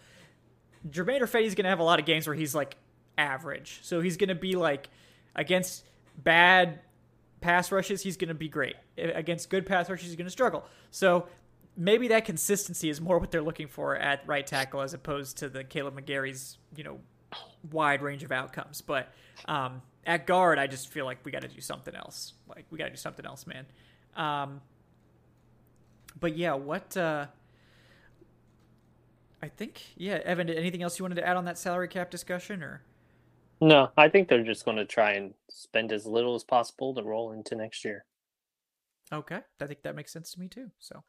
Germain 0.90 1.22
Ifedi's 1.22 1.56
going 1.56 1.66
to 1.66 1.70
have 1.70 1.80
a 1.80 1.84
lot 1.84 2.00
of 2.00 2.06
games 2.06 2.26
where 2.26 2.38
he's 2.38 2.56
like 2.56 2.78
average. 3.18 3.80
So 3.84 4.00
he's 4.00 4.16
going 4.16 4.30
to 4.30 4.36
be 4.36 4.56
like 4.56 4.88
against 5.36 5.84
bad 6.24 6.80
pass 7.42 7.72
rushes, 7.72 8.04
he's 8.04 8.18
going 8.18 8.30
to 8.30 8.34
be 8.36 8.48
great. 8.48 8.76
Against 8.98 9.50
good 9.50 9.66
pass 9.66 9.90
rushes, 9.90 10.08
he's 10.08 10.16
going 10.16 10.28
to 10.28 10.32
struggle. 10.32 10.64
So 10.92 11.28
maybe 11.76 12.08
that 12.10 12.26
consistency 12.26 12.90
is 12.90 13.02
more 13.02 13.20
what 13.20 13.32
they're 13.32 13.42
looking 13.42 13.68
for 13.68 13.96
at 13.96 14.26
right 14.28 14.46
tackle 14.46 14.82
as 14.82 14.94
opposed 14.94 15.38
to 15.40 15.50
the 15.50 15.64
Kaleb 15.64 16.00
McGary's, 16.00 16.58
you 16.76 16.84
know, 16.84 17.00
wide 17.72 18.02
range 18.02 18.24
of 18.24 18.32
outcomes. 18.32 18.82
But 18.82 19.12
um, 19.46 19.82
at 20.06 20.28
guard, 20.28 20.60
I 20.60 20.68
just 20.68 20.90
feel 20.90 21.06
like 21.06 21.18
we 21.24 21.32
got 21.32 21.42
to 21.42 21.48
do 21.48 21.62
something 21.62 21.96
else. 21.96 22.34
Like 22.48 22.66
we 22.72 22.78
got 22.78 22.86
to 22.86 22.92
do 22.92 22.98
something 22.98 23.26
else, 23.26 23.46
man. 23.48 23.66
Um, 24.16 24.62
but 26.20 26.38
yeah, 26.38 26.54
what 26.54 26.96
uh, 26.98 27.26
I 29.42 29.48
think, 29.48 29.82
yeah, 29.98 30.20
Evan, 30.24 30.50
anything 30.50 30.84
else 30.84 31.00
you 31.00 31.04
wanted 31.04 31.16
to 31.16 31.28
add 31.28 31.38
on 31.38 31.46
that 31.46 31.58
salary 31.58 31.88
cap 31.88 32.12
discussion 32.12 32.62
or? 32.62 32.82
No, 33.62 33.92
I 33.96 34.10
think 34.10 34.28
they're 34.28 34.44
just 34.44 34.66
going 34.66 34.78
to 34.78 34.86
try 34.86 35.12
and 35.12 35.36
spend 35.50 35.92
as 35.92 36.08
little 36.08 36.34
as 36.34 36.44
possible 36.44 36.96
to 36.96 37.04
roll 37.04 37.32
into 37.32 37.56
next 37.56 37.86
year. 37.86 38.06
Okay, 39.14 39.40
I 39.60 39.68
think 39.68 39.84
that 39.84 39.96
makes 39.96 40.12
sense 40.12 40.32
to 40.34 40.40
me 40.40 40.48
too. 40.48 40.72
So 40.80 41.04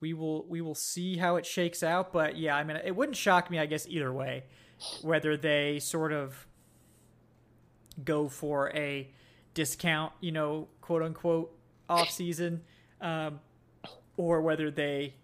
we 0.00 0.12
will 0.12 0.46
we 0.48 0.60
will 0.60 0.74
see 0.74 1.16
how 1.16 1.36
it 1.36 1.46
shakes 1.46 1.82
out, 1.82 2.12
but 2.12 2.36
yeah, 2.36 2.56
I 2.56 2.64
mean, 2.64 2.76
it 2.84 2.96
wouldn't 2.96 3.16
shock 3.16 3.50
me, 3.50 3.58
I 3.58 3.66
guess, 3.66 3.86
either 3.88 4.12
way, 4.12 4.44
whether 5.02 5.36
they 5.36 5.78
sort 5.78 6.12
of 6.12 6.46
go 8.04 8.28
for 8.28 8.70
a 8.74 9.10
discount, 9.54 10.12
you 10.20 10.32
know, 10.32 10.68
quote 10.80 11.02
unquote 11.02 11.56
off 11.88 12.10
season, 12.10 12.62
um, 13.00 13.38
or 14.16 14.42
whether 14.42 14.70
they 14.72 15.14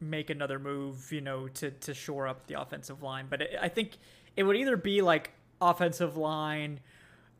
make 0.00 0.30
another 0.30 0.58
move, 0.58 1.12
you 1.12 1.20
know, 1.20 1.48
to 1.48 1.70
to 1.70 1.92
shore 1.92 2.26
up 2.26 2.46
the 2.46 2.58
offensive 2.58 3.02
line. 3.02 3.26
But 3.28 3.42
it, 3.42 3.58
I 3.60 3.68
think 3.68 3.98
it 4.36 4.44
would 4.44 4.56
either 4.56 4.76
be 4.76 5.02
like 5.02 5.32
offensive 5.60 6.16
line 6.16 6.80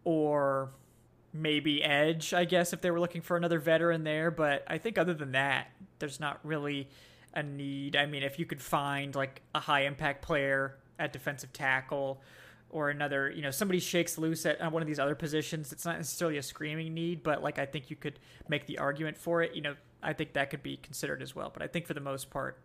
or 0.05 0.71
maybe 1.33 1.83
edge, 1.83 2.35
I 2.35 2.45
guess, 2.45 2.73
if 2.73 2.81
they 2.81 2.91
were 2.91 3.01
looking 3.01 3.23
for 3.23 3.37
another 3.37 3.59
veteran 3.59 4.05
there. 4.05 4.31
But 4.31 4.65
I 4.67 4.79
think 4.79 4.99
other 4.99 5.15
than 5.15 5.33
that, 5.33 5.69
there's 5.99 6.21
not 6.21 6.41
really 6.43 6.89
a 7.35 7.43
need. 7.43 7.97
I 7.97 8.07
mean, 8.07 8.23
if 8.23 8.39
you 8.39 8.47
could 8.47 8.61
find 8.61 9.15
like 9.15 9.43
a 9.55 9.61
high 9.61 9.83
impact 9.83 10.23
player 10.23 10.77
at 10.99 11.13
defensive 11.13 11.53
tackle 11.53 12.21
or 12.71 12.91
another, 12.91 13.31
you 13.31 13.43
know, 13.43 13.51
somebody 13.51 13.81
shakes 13.81 14.19
loose 14.19 14.47
at 14.47 14.61
one 14.73 14.83
of 14.83 14.89
these 14.89 14.99
other 14.99 15.15
positions, 15.15 15.73
it's 15.73 15.85
not 15.85 15.97
necessarily 15.97 16.39
a 16.39 16.43
screaming 16.43 16.95
need, 16.95 17.23
but 17.23 17.43
like 17.43 17.59
I 17.59 17.67
think 17.67 17.91
you 17.91 17.97
could 17.97 18.19
make 18.49 18.67
the 18.67 18.79
argument 18.79 19.17
for 19.17 19.43
it. 19.43 19.55
You 19.55 19.63
know, 19.63 19.77
I 20.03 20.13
think 20.13 20.33
that 20.33 20.51
could 20.51 20.63
be 20.63 20.77
considered 20.77 21.23
as 21.23 21.35
well. 21.35 21.51
But 21.53 21.63
I 21.63 21.67
think 21.67 21.87
for 21.87 21.95
the 21.95 22.01
most 22.01 22.31
part, 22.31 22.59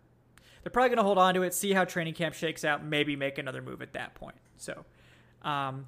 they're 0.62 0.70
probably 0.70 0.88
going 0.88 0.98
to 0.98 1.04
hold 1.04 1.18
on 1.18 1.34
to 1.34 1.42
it, 1.42 1.54
see 1.54 1.72
how 1.72 1.84
training 1.84 2.14
camp 2.14 2.34
shakes 2.34 2.64
out, 2.64 2.84
maybe 2.84 3.14
make 3.14 3.38
another 3.38 3.62
move 3.62 3.82
at 3.82 3.92
that 3.92 4.14
point. 4.14 4.36
So, 4.56 4.84
um, 5.46 5.86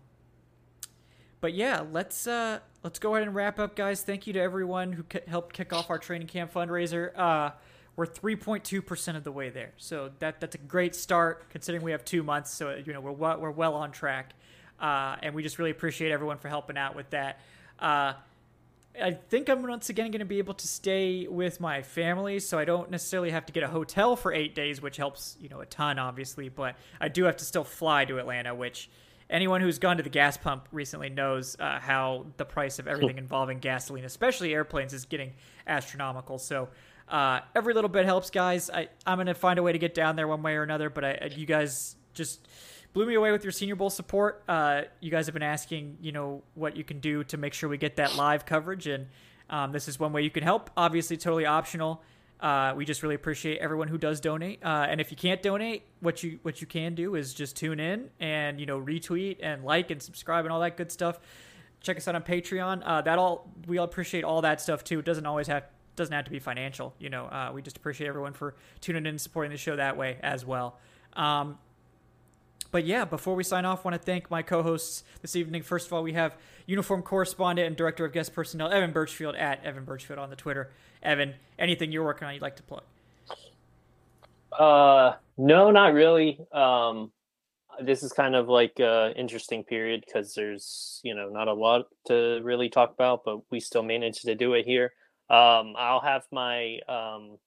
but 1.41 1.53
yeah, 1.53 1.85
let's 1.93 2.27
uh, 2.27 2.61
let's 2.83 2.99
go 2.99 3.15
ahead 3.15 3.27
and 3.27 3.35
wrap 3.35 3.59
up, 3.59 3.77
guys. 3.77 4.03
Thank 4.03 4.27
you 4.27 4.33
to 4.33 4.41
everyone 4.41 4.93
who 4.93 5.05
helped 5.27 5.55
kick 5.55 5.73
off 5.73 5.91
our 5.91 5.99
training 5.99 6.29
camp 6.29 6.53
fundraiser. 6.53 7.17
Uh, 7.19 7.51
we're 7.97 8.07
3.2 8.07 8.85
percent 8.87 9.17
of 9.17 9.25
the 9.25 9.33
way 9.33 9.51
there, 9.51 9.73
so 9.77 10.11
that 10.21 10.41
that's 10.41 10.55
a 10.55 10.59
great 10.59 10.95
start 10.95 11.51
considering 11.51 11.85
we 11.85 11.91
have 11.91 12.05
two 12.05 12.23
months. 12.23 12.53
So 12.53 12.81
you 12.85 12.93
know 12.93 13.01
we're 13.01 13.13
well, 13.13 13.39
we're 13.39 13.51
well 13.51 13.75
on 13.75 13.91
track, 13.91 14.35
uh, 14.81 15.17
and 15.23 15.35
we 15.35 15.43
just 15.43 15.59
really 15.59 15.73
appreciate 15.73 16.13
everyone 16.13 16.39
for 16.39 16.49
helping 16.49 16.79
out 16.79 16.95
with 16.95 17.11
that. 17.11 17.41
Uh, 17.79 18.15
I 19.01 19.13
think 19.13 19.49
I'm 19.49 19.63
once 19.63 19.91
again 19.91 20.11
going 20.11 20.21
to 20.21 20.25
be 20.25 20.39
able 20.39 20.55
to 20.55 20.67
stay 20.67 21.29
with 21.29 21.61
my 21.61 21.83
family, 21.83 22.41
so 22.41 22.59
I 22.59 22.65
don't 22.65 22.91
necessarily 22.91 23.31
have 23.31 23.47
to 23.47 23.53
get 23.53 23.63
a 23.63 23.69
hotel 23.69 24.17
for 24.17 24.33
eight 24.33 24.55
days, 24.55 24.83
which 24.83 24.97
helps 24.97 25.37
you 25.41 25.49
know 25.49 25.61
a 25.61 25.67
ton, 25.67 25.99
obviously. 25.99 26.49
But 26.49 26.77
I 27.01 27.09
do 27.09 27.25
have 27.25 27.37
to 27.37 27.45
still 27.45 27.65
fly 27.65 28.05
to 28.07 28.19
Atlanta, 28.19 28.55
which 28.55 28.89
anyone 29.31 29.61
who's 29.61 29.79
gone 29.79 29.97
to 29.99 30.03
the 30.03 30.09
gas 30.09 30.37
pump 30.37 30.69
recently 30.73 31.09
knows 31.09 31.57
uh, 31.59 31.79
how 31.81 32.27
the 32.37 32.45
price 32.45 32.79
of 32.79 32.89
everything 32.89 33.19
involving 33.19 33.59
gasoline, 33.59 34.05
especially 34.05 34.55
airplanes, 34.55 34.93
is 34.93 35.05
getting 35.05 35.33
astronomical. 35.67 36.39
So 36.39 36.69
uh, 37.09 37.41
every 37.55 37.75
little 37.75 37.89
bit 37.89 38.05
helps, 38.05 38.31
guys. 38.31 38.71
I, 38.71 38.89
I'm 39.07 39.19
gonna 39.19 39.35
find 39.35 39.59
a 39.59 39.63
way 39.63 39.73
to 39.73 39.79
get 39.79 39.95
down 39.95 40.17
there 40.17 40.29
one 40.29 40.43
way 40.43 40.55
or 40.55 40.63
another. 40.63 40.91
But 40.91 41.05
I, 41.05 41.31
you 41.35 41.47
guys 41.47 41.97
just 42.15 42.47
blew 42.93 43.07
me 43.07 43.15
away 43.15 43.33
with 43.33 43.45
your 43.45 43.53
Senior 43.53 43.77
Bowl 43.77 43.91
support. 43.91 44.43
Uh, 44.49 44.83
you 45.01 45.11
guys 45.11 45.27
have 45.27 45.35
been 45.35 45.43
asking, 45.43 45.99
you 46.01 46.13
know, 46.13 46.43
what 46.55 46.77
you 46.77 46.85
can 46.85 47.01
do 47.01 47.25
to 47.25 47.37
make 47.37 47.55
sure 47.55 47.69
we 47.69 47.79
get 47.79 47.97
that 47.97 48.17
live 48.17 48.45
coverage, 48.47 48.87
and 48.87 49.07
um, 49.51 49.73
this 49.73 49.89
is 49.89 49.99
one 49.99 50.13
way 50.13 50.23
you 50.23 50.31
can 50.31 50.43
help. 50.43 50.71
Obviously, 50.77 51.17
totally 51.17 51.47
optional. 51.47 52.03
Uh, 52.41 52.73
we 52.77 52.85
just 52.85 53.03
really 53.03 53.15
appreciate 53.15 53.59
everyone 53.59 53.89
who 53.89 53.99
does 53.99 54.21
donate. 54.21 54.63
Uh, 54.65 54.87
and 54.89 55.01
if 55.01 55.11
you 55.11 55.17
can't 55.17 55.43
donate, 55.43 55.83
what 56.01 56.23
you 56.23 56.39
what 56.43 56.61
you 56.61 56.67
can 56.67 56.95
do 56.95 57.17
is 57.17 57.35
just 57.35 57.57
tune 57.57 57.81
in 57.81 58.11
and 58.21 58.61
you 58.61 58.67
know 58.67 58.81
retweet 58.81 59.39
and 59.41 59.65
like 59.65 59.91
and 59.91 60.01
subscribe 60.01 60.45
and 60.45 60.53
all 60.53 60.61
that 60.61 60.77
good 60.77 60.93
stuff. 60.93 61.19
Check 61.81 61.97
us 61.97 62.07
out 62.07 62.15
on 62.15 62.23
Patreon. 62.23 62.83
Uh, 62.85 63.03
that 63.03 63.19
all 63.19 63.53
we 63.67 63.79
all 63.79 63.85
appreciate 63.85 64.25
all 64.25 64.43
that 64.43 64.61
stuff 64.61 64.85
too. 64.85 65.01
It 65.01 65.05
doesn't 65.05 65.27
always 65.27 65.49
have 65.49 65.65
doesn't 65.97 66.15
have 66.15 66.25
to 66.27 66.31
be 66.31 66.39
financial. 66.39 66.95
You 66.99 67.11
know, 67.11 67.25
uh, 67.25 67.51
we 67.53 67.61
just 67.61 67.77
appreciate 67.77 68.07
everyone 68.07 68.33
for 68.33 68.55
tuning 68.81 69.03
in 69.03 69.07
and 69.07 69.21
supporting 69.21 69.51
the 69.51 69.59
show 69.59 69.77
that 69.77 69.97
way 69.97 70.19
as 70.23 70.47
well. 70.47 70.79
Um, 71.15 71.59
but 72.71 72.85
yeah, 72.85 73.05
before 73.05 73.35
we 73.35 73.45
sign 73.45 73.65
off, 73.65 73.85
I 73.85 73.91
want 73.91 74.01
to 74.01 74.05
thank 74.05 74.31
my 74.31 74.43
co-hosts 74.43 75.05
this 75.23 75.35
evening. 75.37 75.63
First 75.63 75.87
of 75.87 75.93
all, 75.93 76.03
we 76.03 76.13
have 76.13 76.35
uniform 76.67 77.03
correspondent 77.03 77.67
and 77.67 77.77
director 77.77 78.05
of 78.05 78.13
guest 78.13 78.35
personnel 78.35 78.71
Evan 78.71 78.93
Birchfield 78.93 79.35
at 79.37 79.65
Evan 79.65 79.85
Birchfield 79.85 80.19
on 80.19 80.31
the 80.31 80.37
Twitter. 80.37 80.71
Evan, 81.03 81.35
anything 81.59 81.93
you're 81.93 82.05
working 82.05 82.29
on 82.29 82.35
you'd 82.35 82.43
like 82.43 82.57
to 82.57 82.63
plug? 82.63 82.83
Uh, 84.53 85.15
no, 85.37 85.71
not 85.71 85.95
really. 85.95 86.41
Um, 86.53 87.13
this 87.81 88.03
is 88.03 88.13
kind 88.13 88.35
of 88.35 88.49
like 88.49 88.79
a 88.81 89.13
interesting 89.17 89.65
period 89.65 90.03
because 90.05 90.35
there's 90.35 91.01
you 91.05 91.15
know 91.15 91.29
not 91.29 91.49
a 91.49 91.53
lot 91.53 91.87
to 92.07 92.41
really 92.43 92.69
talk 92.69 92.93
about, 92.93 93.25
but 93.25 93.41
we 93.51 93.61
still 93.61 93.83
managed 93.83 94.23
to 94.23 94.35
do 94.35 94.55
it 94.55 94.65
here. 94.65 94.93
Um, 95.31 95.75
I'll 95.79 96.01
have 96.01 96.25
my 96.33 96.79
um, 96.89 97.39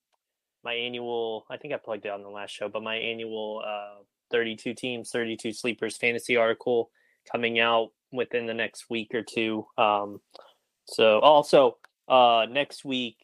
my 0.64 0.74
annual. 0.74 1.46
I 1.50 1.58
think 1.58 1.74
I 1.74 1.78
plugged 1.78 2.06
it 2.06 2.12
on 2.12 2.22
the 2.22 2.30
last 2.30 2.52
show, 2.52 2.70
but 2.70 2.82
my 2.82 2.96
annual 2.96 3.62
uh, 3.66 4.04
32 4.32 4.74
teams, 4.74 5.12
32 5.12 5.54
sleepers 5.54 5.98
fantasy 5.98 6.38
article 6.38 6.90
coming 7.32 7.60
out 7.60 7.92
within 8.12 8.46
the 8.46 8.54
next 8.54 8.90
week 8.90 9.14
or 9.14 9.24
two. 9.24 9.66
Um, 9.78 10.22
so 10.86 11.20
also 11.20 11.78
uh, 12.08 12.46
next 12.50 12.84
week, 12.84 13.18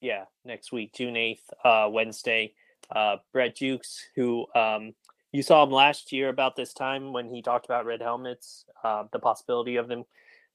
yeah, 0.00 0.24
next 0.44 0.72
week, 0.72 0.94
June 0.94 1.14
8th, 1.14 1.38
uh, 1.64 1.88
Wednesday, 1.90 2.54
uh, 2.94 3.16
Brett 3.32 3.56
Jukes, 3.56 4.06
who 4.16 4.46
um, 4.54 4.94
you 5.32 5.42
saw 5.42 5.62
him 5.62 5.70
last 5.70 6.12
year 6.12 6.28
about 6.28 6.56
this 6.56 6.72
time 6.72 7.12
when 7.12 7.28
he 7.28 7.42
talked 7.42 7.66
about 7.66 7.86
red 7.86 8.00
helmets, 8.00 8.64
uh, 8.82 9.04
the 9.12 9.18
possibility 9.18 9.76
of 9.76 9.88
them, 9.88 10.04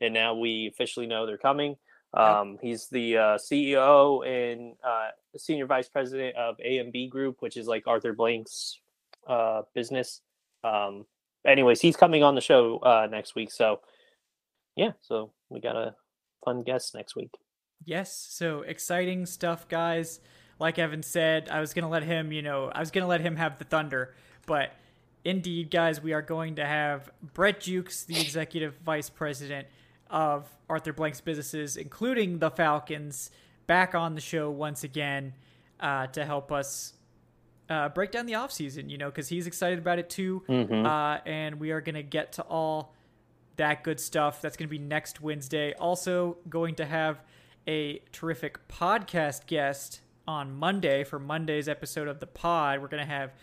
and 0.01 0.13
now 0.13 0.33
we 0.35 0.67
officially 0.67 1.07
know 1.07 1.25
they're 1.25 1.37
coming. 1.37 1.75
Um. 2.13 2.57
He's 2.61 2.87
the 2.87 3.17
uh, 3.17 3.37
CEO 3.37 4.25
and 4.25 4.75
uh, 4.81 5.09
senior 5.37 5.65
vice 5.65 5.89
president 5.89 6.37
of 6.37 6.55
AMB 6.65 7.09
Group, 7.09 7.41
which 7.41 7.57
is 7.57 7.67
like 7.67 7.87
Arthur 7.87 8.13
Blank's 8.13 8.79
uh, 9.27 9.63
business. 9.73 10.21
Um, 10.63 11.05
anyways, 11.45 11.81
he's 11.81 11.95
coming 11.95 12.23
on 12.23 12.35
the 12.35 12.41
show 12.41 12.79
uh, 12.79 13.07
next 13.09 13.35
week. 13.35 13.51
So, 13.51 13.81
yeah, 14.75 14.91
so 15.01 15.31
we 15.49 15.59
got 15.59 15.75
a 15.75 15.95
fun 16.43 16.63
guest 16.63 16.95
next 16.95 17.15
week. 17.15 17.31
Yes, 17.83 18.27
so 18.29 18.61
exciting 18.61 19.25
stuff, 19.25 19.67
guys. 19.67 20.19
Like 20.59 20.79
Evan 20.79 21.03
said, 21.03 21.49
I 21.49 21.59
was 21.59 21.73
gonna 21.73 21.89
let 21.89 22.03
him, 22.03 22.31
you 22.31 22.41
know, 22.41 22.71
I 22.73 22.79
was 22.79 22.91
gonna 22.91 23.07
let 23.07 23.21
him 23.21 23.35
have 23.35 23.59
the 23.59 23.65
thunder, 23.65 24.15
but 24.45 24.71
indeed, 25.25 25.69
guys, 25.69 26.01
we 26.01 26.13
are 26.13 26.21
going 26.21 26.55
to 26.55 26.65
have 26.65 27.11
Brett 27.33 27.59
Jukes, 27.59 28.03
the 28.03 28.19
executive 28.19 28.77
vice 28.85 29.09
president 29.09 29.67
of 30.09 30.49
Arthur 30.69 30.93
Blank's 30.93 31.19
businesses, 31.19 31.75
including 31.75 32.39
the 32.39 32.51
Falcons, 32.51 33.31
back 33.67 33.95
on 33.95 34.15
the 34.15 34.21
show 34.21 34.49
once 34.49 34.83
again 34.83 35.33
uh, 35.79 36.07
to 36.07 36.23
help 36.23 36.51
us 36.51 36.93
uh, 37.69 37.89
break 37.89 38.11
down 38.11 38.25
the 38.25 38.33
offseason, 38.33 38.89
you 38.89 38.97
know, 38.97 39.07
because 39.07 39.27
he's 39.27 39.47
excited 39.47 39.79
about 39.79 39.99
it 39.99 40.09
too. 40.09 40.43
Mm-hmm. 40.47 40.85
Uh, 40.85 41.17
and 41.25 41.59
we 41.59 41.71
are 41.71 41.81
going 41.81 41.95
to 41.95 42.03
get 42.03 42.33
to 42.33 42.43
all 42.43 42.93
that 43.57 43.83
good 43.83 43.99
stuff. 43.99 44.41
That's 44.41 44.57
going 44.57 44.67
to 44.67 44.71
be 44.71 44.79
next 44.79 45.21
Wednesday. 45.21 45.73
Also, 45.73 46.37
going 46.49 46.75
to 46.75 46.85
have 46.85 47.21
a 47.67 48.01
terrific 48.11 48.67
podcast 48.67 49.47
guest 49.47 50.01
on 50.27 50.55
Monday 50.55 51.03
for 51.03 51.19
Monday's 51.19 51.67
episode 51.67 52.07
of 52.07 52.19
the 52.19 52.27
pod. 52.27 52.81
We're 52.81 52.87
going 52.87 53.03
to 53.03 53.09
have 53.09 53.33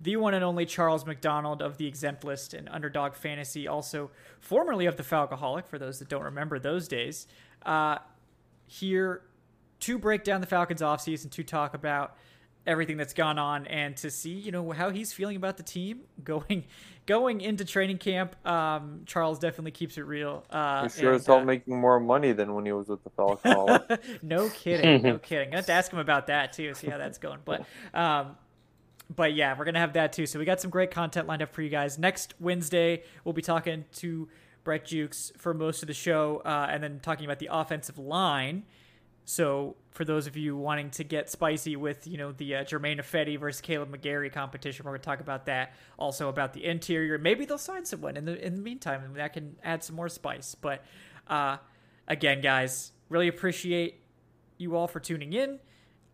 the 0.00 0.16
one 0.16 0.34
and 0.34 0.44
only 0.44 0.66
Charles 0.66 1.06
McDonald 1.06 1.62
of 1.62 1.76
the 1.76 1.86
Exempt 1.86 2.24
List 2.24 2.54
and 2.54 2.68
Underdog 2.68 3.14
Fantasy, 3.14 3.68
also 3.68 4.10
formerly 4.40 4.86
of 4.86 4.96
the 4.96 5.04
Falcoholic, 5.04 5.66
for 5.66 5.78
those 5.78 6.00
that 6.00 6.08
don't 6.08 6.24
remember 6.24 6.58
those 6.58 6.88
days, 6.88 7.28
uh, 7.64 7.98
here 8.66 9.22
to 9.80 9.98
break 9.98 10.24
down 10.24 10.40
the 10.40 10.46
Falcons 10.46 10.80
offseason, 10.80 11.30
to 11.30 11.44
talk 11.44 11.74
about 11.74 12.16
everything 12.66 12.96
that's 12.96 13.14
gone 13.14 13.38
on 13.38 13.66
and 13.66 13.96
to 13.96 14.10
see 14.10 14.30
you 14.30 14.52
know 14.52 14.70
how 14.70 14.90
he's 14.90 15.12
feeling 15.12 15.36
about 15.36 15.56
the 15.56 15.62
team 15.62 16.02
going 16.24 16.64
going 17.06 17.40
into 17.40 17.64
training 17.64 17.98
camp. 17.98 18.36
Um, 18.46 19.02
charles 19.06 19.38
definitely 19.38 19.72
keeps 19.72 19.98
it 19.98 20.02
real 20.02 20.44
uh 20.50 20.88
sure 20.88 21.12
and, 21.12 21.16
it's 21.16 21.28
all 21.28 21.40
uh, 21.40 21.44
making 21.44 21.80
more 21.80 21.98
money 21.98 22.32
than 22.32 22.54
when 22.54 22.64
he 22.64 22.72
was 22.72 22.88
with 22.88 23.02
the 23.04 23.10
falcons. 23.16 23.98
No 24.22 24.48
kidding 24.50 25.02
no 25.02 25.18
kidding. 25.22 25.46
I'm 25.46 25.50
gonna 25.50 25.56
have 25.58 25.66
to 25.66 25.72
ask 25.72 25.92
him 25.92 25.98
about 25.98 26.28
that 26.28 26.52
too 26.52 26.74
see 26.74 26.88
how 26.88 26.98
that's 26.98 27.18
going 27.18 27.40
but 27.44 27.64
um 27.94 28.36
but 29.14 29.34
yeah 29.34 29.58
we're 29.58 29.64
gonna 29.64 29.80
have 29.80 29.94
that 29.94 30.12
too. 30.12 30.26
So 30.26 30.38
we 30.38 30.44
got 30.44 30.60
some 30.60 30.70
great 30.70 30.90
content 30.90 31.26
lined 31.26 31.42
up 31.42 31.52
for 31.52 31.62
you 31.62 31.70
guys. 31.70 31.98
Next 31.98 32.34
wednesday 32.38 33.02
we'll 33.24 33.32
be 33.32 33.42
talking 33.42 33.84
to 33.96 34.28
brett 34.62 34.84
jukes 34.84 35.32
for 35.36 35.52
most 35.52 35.82
of 35.82 35.88
the 35.88 35.94
show 35.94 36.40
uh, 36.44 36.68
and 36.70 36.82
then 36.82 37.00
talking 37.00 37.24
about 37.24 37.40
the 37.40 37.48
offensive 37.50 37.98
line 37.98 38.62
so 39.24 39.76
for 39.90 40.04
those 40.04 40.26
of 40.26 40.36
you 40.36 40.56
wanting 40.56 40.90
to 40.90 41.04
get 41.04 41.30
spicy 41.30 41.76
with, 41.76 42.06
you 42.06 42.16
know, 42.16 42.32
the 42.32 42.56
uh, 42.56 42.64
Germain 42.64 42.98
Ifedi 42.98 43.38
versus 43.38 43.60
Kaleb 43.60 43.88
McGary 43.94 44.32
competition, 44.32 44.84
we're 44.84 44.92
going 44.92 45.00
to 45.00 45.04
talk 45.04 45.20
about 45.20 45.46
that. 45.46 45.74
Also 45.98 46.28
about 46.28 46.54
the 46.54 46.64
interior. 46.64 47.18
Maybe 47.18 47.44
they'll 47.44 47.58
sign 47.58 47.84
someone 47.84 48.16
in 48.16 48.24
the 48.24 48.44
in 48.44 48.56
the 48.56 48.62
meantime, 48.62 49.04
and 49.04 49.16
that 49.16 49.32
can 49.32 49.56
add 49.62 49.84
some 49.84 49.96
more 49.96 50.08
spice. 50.08 50.54
But 50.54 50.84
uh, 51.28 51.58
again, 52.08 52.40
guys, 52.40 52.92
really 53.08 53.28
appreciate 53.28 54.02
you 54.58 54.76
all 54.76 54.88
for 54.88 55.00
tuning 55.00 55.32
in. 55.32 55.60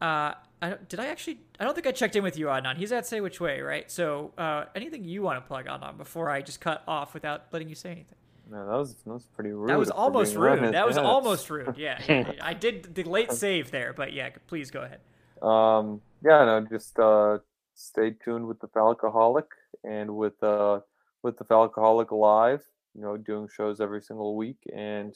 Uh, 0.01 0.35
I, 0.61 0.77
did 0.89 1.01
I 1.01 1.07
actually? 1.07 1.41
I 1.59 1.65
don't 1.65 1.75
think 1.75 1.87
I 1.87 1.93
checked 1.93 2.17
in 2.17 2.23
with 2.23 2.37
you, 2.37 2.47
Adnan. 2.47 2.77
He's 2.77 2.93
at 2.93 3.07
Say 3.07 3.21
Which 3.21 3.41
Way, 3.41 3.61
right? 3.61 3.91
So 3.91 4.33
uh, 4.37 4.65
anything 4.75 5.05
you 5.05 5.23
want 5.23 5.43
to 5.43 5.47
plug 5.47 5.67
Adnan 5.67 5.97
before 5.97 6.31
I 6.31 6.43
just 6.43 6.61
cut 6.61 6.83
off 6.87 7.15
without 7.15 7.45
letting 7.53 7.69
you 7.69 7.75
say 7.75 7.91
anything? 7.91 8.18
No, 8.51 8.67
that 8.67 8.77
was 8.77 8.95
that 8.95 9.13
was 9.13 9.27
pretty 9.27 9.51
rude. 9.51 9.69
That 9.69 9.79
was 9.79 9.91
almost 9.91 10.35
rude. 10.35 10.73
That 10.73 10.87
was 10.87 10.97
almost 10.97 11.51
rude. 11.51 11.77
Yeah, 11.77 12.33
I 12.41 12.55
did 12.55 12.95
the 12.95 13.05
late 13.05 13.33
save 13.33 13.71
there, 13.71 13.93
but 13.93 14.13
yeah, 14.13 14.31
please 14.47 14.71
go 14.71 14.83
ahead. 14.83 15.01
Um, 15.43 16.01
yeah, 16.25 16.45
no, 16.45 16.67
just 16.69 16.99
uh, 16.99 17.39
stay 17.75 18.11
tuned 18.11 18.47
with 18.47 18.59
the 18.61 18.69
Falcoholic 18.69 19.47
and 19.85 20.17
with 20.17 20.43
uh 20.43 20.81
with 21.23 21.37
the 21.37 21.45
Falcoholic 21.45 22.11
Live. 22.11 22.63
You 22.95 23.03
know, 23.03 23.17
doing 23.17 23.49
shows 23.55 23.81
every 23.81 24.01
single 24.01 24.35
week, 24.35 24.59
and 24.75 25.15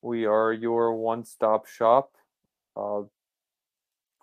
we 0.00 0.24
are 0.24 0.52
your 0.52 0.94
one-stop 0.94 1.66
shop. 1.66 2.12
Uh, 2.76 3.02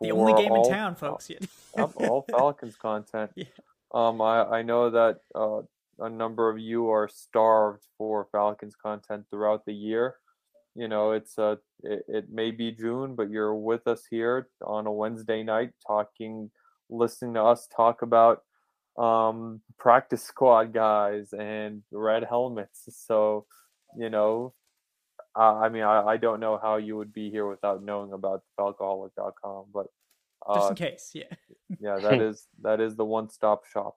the 0.02 0.12
only 0.12 0.34
game 0.34 0.52
all, 0.52 0.66
in 0.66 0.74
town, 0.74 0.96
folks. 0.96 1.30
Uh, 1.78 1.84
all 1.84 2.26
Falcons 2.32 2.76
content. 2.76 3.32
Yeah. 3.36 3.46
Um, 3.94 4.20
I 4.20 4.44
I 4.46 4.62
know 4.64 4.90
that 4.90 5.20
uh 5.36 5.62
a 6.02 6.10
number 6.10 6.50
of 6.50 6.60
you 6.60 6.90
are 6.90 7.08
starved 7.08 7.84
for 7.98 8.28
Falcons 8.32 8.76
content 8.76 9.26
throughout 9.30 9.66
the 9.66 9.74
year. 9.74 10.16
You 10.76 10.88
know, 10.88 11.12
it's 11.12 11.38
a 11.38 11.60
it, 11.84 12.04
it 12.08 12.26
may 12.32 12.52
be 12.52 12.72
June, 12.72 13.16
but 13.16 13.30
you're 13.30 13.56
with 13.56 13.88
us 13.88 14.04
here 14.10 14.48
on 14.66 14.88
a 14.88 14.92
Wednesday 14.92 15.44
night 15.44 15.72
talking, 15.86 16.50
listening 16.90 17.36
to 17.36 17.44
us 17.44 17.68
talk 17.76 18.02
about 18.02 18.42
um, 18.98 19.62
practice 19.78 20.24
squad 20.24 20.74
guys 20.74 21.34
and 21.34 21.84
red 21.92 22.24
helmets. 22.24 22.88
So, 22.92 23.46
you 23.98 24.10
know, 24.10 24.54
uh, 25.38 25.56
I 25.56 25.70
mean, 25.70 25.84
I, 25.84 26.04
I 26.04 26.18
don't 26.18 26.40
know 26.40 26.60
how 26.62 26.78
you 26.78 26.98
would 26.98 27.14
be 27.14 27.30
here 27.30 27.48
without 27.48 27.84
knowing 27.84 28.14
about 28.14 28.44
falcoholic.com, 28.60 29.66
but 29.74 29.88
uh, 30.48 30.56
just 30.56 30.70
in 30.70 30.76
case, 30.76 31.12
yeah, 31.14 31.24
yeah, 31.80 31.98
that 32.00 32.22
is 32.22 32.48
that 32.62 32.82
is 32.82 32.96
the 32.96 33.06
one 33.06 33.30
stop 33.30 33.66
shop. 33.66 33.96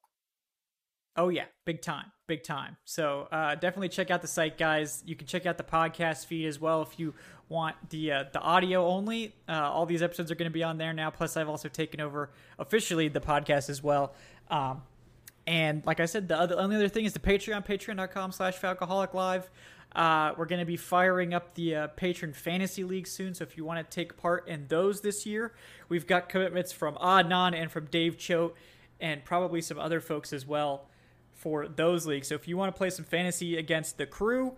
Oh 1.16 1.28
yeah, 1.28 1.44
big 1.64 1.80
time, 1.80 2.06
big 2.26 2.42
time. 2.42 2.76
So 2.84 3.28
uh, 3.30 3.54
definitely 3.54 3.88
check 3.88 4.10
out 4.10 4.20
the 4.20 4.28
site, 4.28 4.58
guys. 4.58 5.02
You 5.06 5.14
can 5.14 5.26
check 5.26 5.46
out 5.46 5.58
the 5.58 5.64
podcast 5.64 6.26
feed 6.26 6.46
as 6.46 6.60
well 6.60 6.82
if 6.82 6.98
you 6.98 7.14
want 7.48 7.76
the 7.90 8.10
uh, 8.10 8.24
the 8.32 8.40
audio 8.40 8.86
only. 8.86 9.34
Uh, 9.48 9.52
all 9.52 9.86
these 9.86 10.02
episodes 10.02 10.30
are 10.32 10.34
going 10.34 10.50
to 10.50 10.54
be 10.54 10.64
on 10.64 10.76
there 10.76 10.92
now. 10.92 11.10
Plus, 11.10 11.36
I've 11.36 11.48
also 11.48 11.68
taken 11.68 12.00
over 12.00 12.30
officially 12.58 13.08
the 13.08 13.20
podcast 13.20 13.70
as 13.70 13.82
well. 13.82 14.14
Um, 14.50 14.82
and 15.46 15.84
like 15.86 16.00
I 16.00 16.06
said, 16.06 16.26
the, 16.28 16.38
other, 16.38 16.58
only 16.58 16.76
other 16.76 16.88
thing 16.88 17.04
is 17.04 17.12
the 17.12 17.18
Patreon, 17.18 17.66
patreon.com 17.66 18.32
slash 18.32 18.58
Falcoholic 18.58 19.14
Live. 19.14 19.50
Uh, 19.94 20.32
we're 20.36 20.46
going 20.46 20.60
to 20.60 20.66
be 20.66 20.76
firing 20.76 21.34
up 21.34 21.54
the 21.54 21.76
uh, 21.76 21.86
patron 21.88 22.32
fantasy 22.32 22.82
league 22.82 23.06
soon. 23.06 23.34
So 23.34 23.44
if 23.44 23.56
you 23.56 23.64
want 23.64 23.78
to 23.78 23.94
take 23.94 24.16
part 24.16 24.48
in 24.48 24.66
those 24.68 25.02
this 25.02 25.24
year, 25.24 25.52
we've 25.88 26.06
got 26.06 26.28
commitments 26.28 26.72
from 26.72 26.96
Adnan 26.96 27.54
and 27.54 27.70
from 27.70 27.86
Dave 27.86 28.18
Choate 28.18 28.54
and 29.00 29.24
probably 29.24 29.60
some 29.60 29.78
other 29.78 30.00
folks 30.00 30.32
as 30.32 30.46
well 30.46 30.88
for 31.44 31.68
those 31.68 32.06
leagues. 32.06 32.28
So 32.28 32.34
if 32.34 32.48
you 32.48 32.56
want 32.56 32.74
to 32.74 32.78
play 32.78 32.88
some 32.88 33.04
fantasy 33.04 33.58
against 33.58 33.98
the 33.98 34.06
crew, 34.06 34.54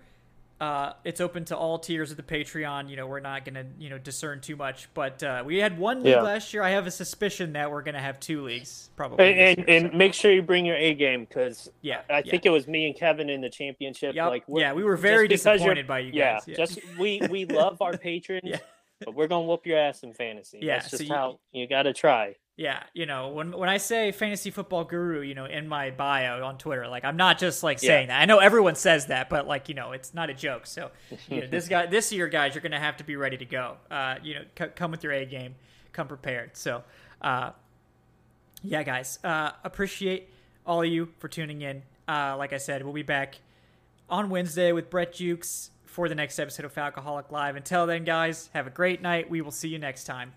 uh, 0.61 0.93
it's 1.03 1.21
open 1.21 1.45
to 1.47 1.57
all 1.57 1.81
tiers 1.81 2.13
of 2.13 2.17
the 2.17 2.23
Patreon. 2.23 2.89
You 2.89 2.97
know, 2.97 3.09
we're 3.09 3.19
not 3.19 3.45
going 3.45 3.55
to, 3.57 3.67
you 3.77 3.91
know, 3.91 3.99
discern 3.99 4.41
too 4.41 4.55
much, 4.55 4.89
but 4.95 5.21
uh, 5.21 5.43
we 5.45 5.59
had 5.59 5.77
one 5.79 6.05
league 6.05 6.15
yeah. 6.15 6.23
last 6.23 6.55
year. 6.55 6.63
I 6.63 6.71
have 6.71 6.87
a 6.87 6.93
suspicion 6.93 7.55
that 7.55 7.73
we're 7.73 7.83
going 7.83 7.97
to 7.97 8.01
have 8.01 8.21
two 8.21 8.45
leagues 8.45 8.89
probably. 8.95 9.27
And, 9.27 9.59
year, 9.59 9.67
and 9.69 9.91
so. 9.91 9.99
make 9.99 10.15
sure 10.15 10.31
you 10.31 10.43
bring 10.43 10.65
your 10.65 10.77
A 10.77 10.95
game 10.95 11.25
because 11.25 11.69
yeah, 11.83 12.03
I 12.09 12.23
think 12.23 12.47
it 12.47 12.51
was 12.51 12.69
me 12.69 12.87
and 12.87 12.97
Kevin 12.97 13.29
in 13.29 13.41
the 13.41 13.51
championship. 13.51 14.15
Yep. 14.15 14.29
Like, 14.29 14.45
yeah, 14.47 14.73
we 14.73 14.85
were 14.85 14.97
very 14.97 15.27
disappointed 15.27 15.89
by 15.89 15.99
you 15.99 16.13
guys. 16.13 16.43
Yeah, 16.47 16.53
yeah. 16.53 16.57
just 16.57 16.79
we 16.97 17.21
we 17.31 17.47
love 17.47 17.83
our 17.83 17.99
patrons. 17.99 18.43
yeah. 18.45 18.59
But 19.01 19.15
we're 19.15 19.27
gonna 19.27 19.45
whoop 19.45 19.67
your 19.67 19.79
ass 19.79 20.05
in 20.05 20.15
fantasy. 20.15 20.61
Yeah, 20.63 20.77
That's 20.79 20.91
just 20.91 21.03
so 21.03 21.05
you, 21.05 21.13
how 21.13 21.41
you 21.51 21.67
got 21.67 21.83
to 21.83 21.93
try. 21.93 22.37
Yeah, 22.57 22.83
you 22.95 23.05
know, 23.05 23.29
when 23.29 23.53
when 23.53 23.69
I 23.69 23.77
say 23.77 24.13
fantasy 24.13 24.51
football 24.51 24.85
guru, 24.85 25.21
you 25.21 25.35
know, 25.35 25.45
in 25.45 25.69
my 25.69 25.91
bio 25.91 26.43
on 26.43 26.57
Twitter, 26.57 26.89
like 26.89 27.05
I'm 27.05 27.19
not 27.19 27.39
just 27.39 27.63
like 27.63 27.79
saying 27.79 28.09
yeah. 28.09 28.17
that. 28.17 28.23
I 28.23 28.25
know 28.25 28.39
everyone 28.39 28.77
says 28.77 29.07
that, 29.07 29.29
but 29.29 29.47
like 29.47 29.69
you 29.69 29.75
know, 29.75 29.93
it's 29.93 30.15
not 30.15 30.31
a 30.31 30.35
joke. 30.35 30.67
So, 30.67 30.91
you 31.29 31.43
know, 31.43 31.47
this 31.49 31.69
guy, 31.69 31.85
this 31.85 32.11
year, 32.13 32.29
guys, 32.29 32.55
you're 32.55 32.63
gonna 32.63 32.81
have 32.81 32.97
to 32.97 33.05
be 33.05 33.15
ready 33.17 33.37
to 33.37 33.45
go. 33.45 33.77
Uh, 33.91 34.17
you 34.23 34.35
know, 34.37 34.41
c- 34.59 34.73
come 34.75 34.91
with 34.91 35.05
your 35.05 35.13
A 35.13 35.27
game, 35.27 35.55
come 35.93 36.09
prepared. 36.09 36.57
So, 36.57 36.83
uh, 37.21 37.51
yeah, 38.63 38.83
guys, 38.83 39.19
uh, 39.23 39.51
appreciate 39.63 40.31
all 40.65 40.83
of 40.83 40.89
you 40.89 41.11
for 41.19 41.29
tuning 41.29 41.61
in. 41.61 41.83
Uh, 42.09 42.37
like 42.39 42.55
I 42.55 42.59
said, 42.59 42.83
we'll 42.83 42.95
be 42.95 43.03
back 43.03 43.37
on 44.09 44.31
Wednesday 44.31 44.73
with 44.73 44.89
Brett 44.89 45.13
Jukes 45.13 45.73
for 45.85 46.09
the 46.09 46.15
next 46.15 46.39
episode 46.39 46.65
of 46.65 46.75
Falcoholic 46.75 47.31
Live. 47.31 47.57
Until 47.57 47.87
then, 47.87 48.05
guys, 48.05 48.49
have 48.55 48.67
a 48.67 48.71
great 48.71 49.03
night. 49.03 49.29
We 49.29 49.43
will 49.43 49.51
see 49.51 49.69
you 49.69 49.79
next 49.79 50.05
time. 50.05 50.33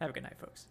Have 0.00 0.10
a 0.10 0.12
good 0.12 0.24
night, 0.24 0.38
folks. 0.40 0.66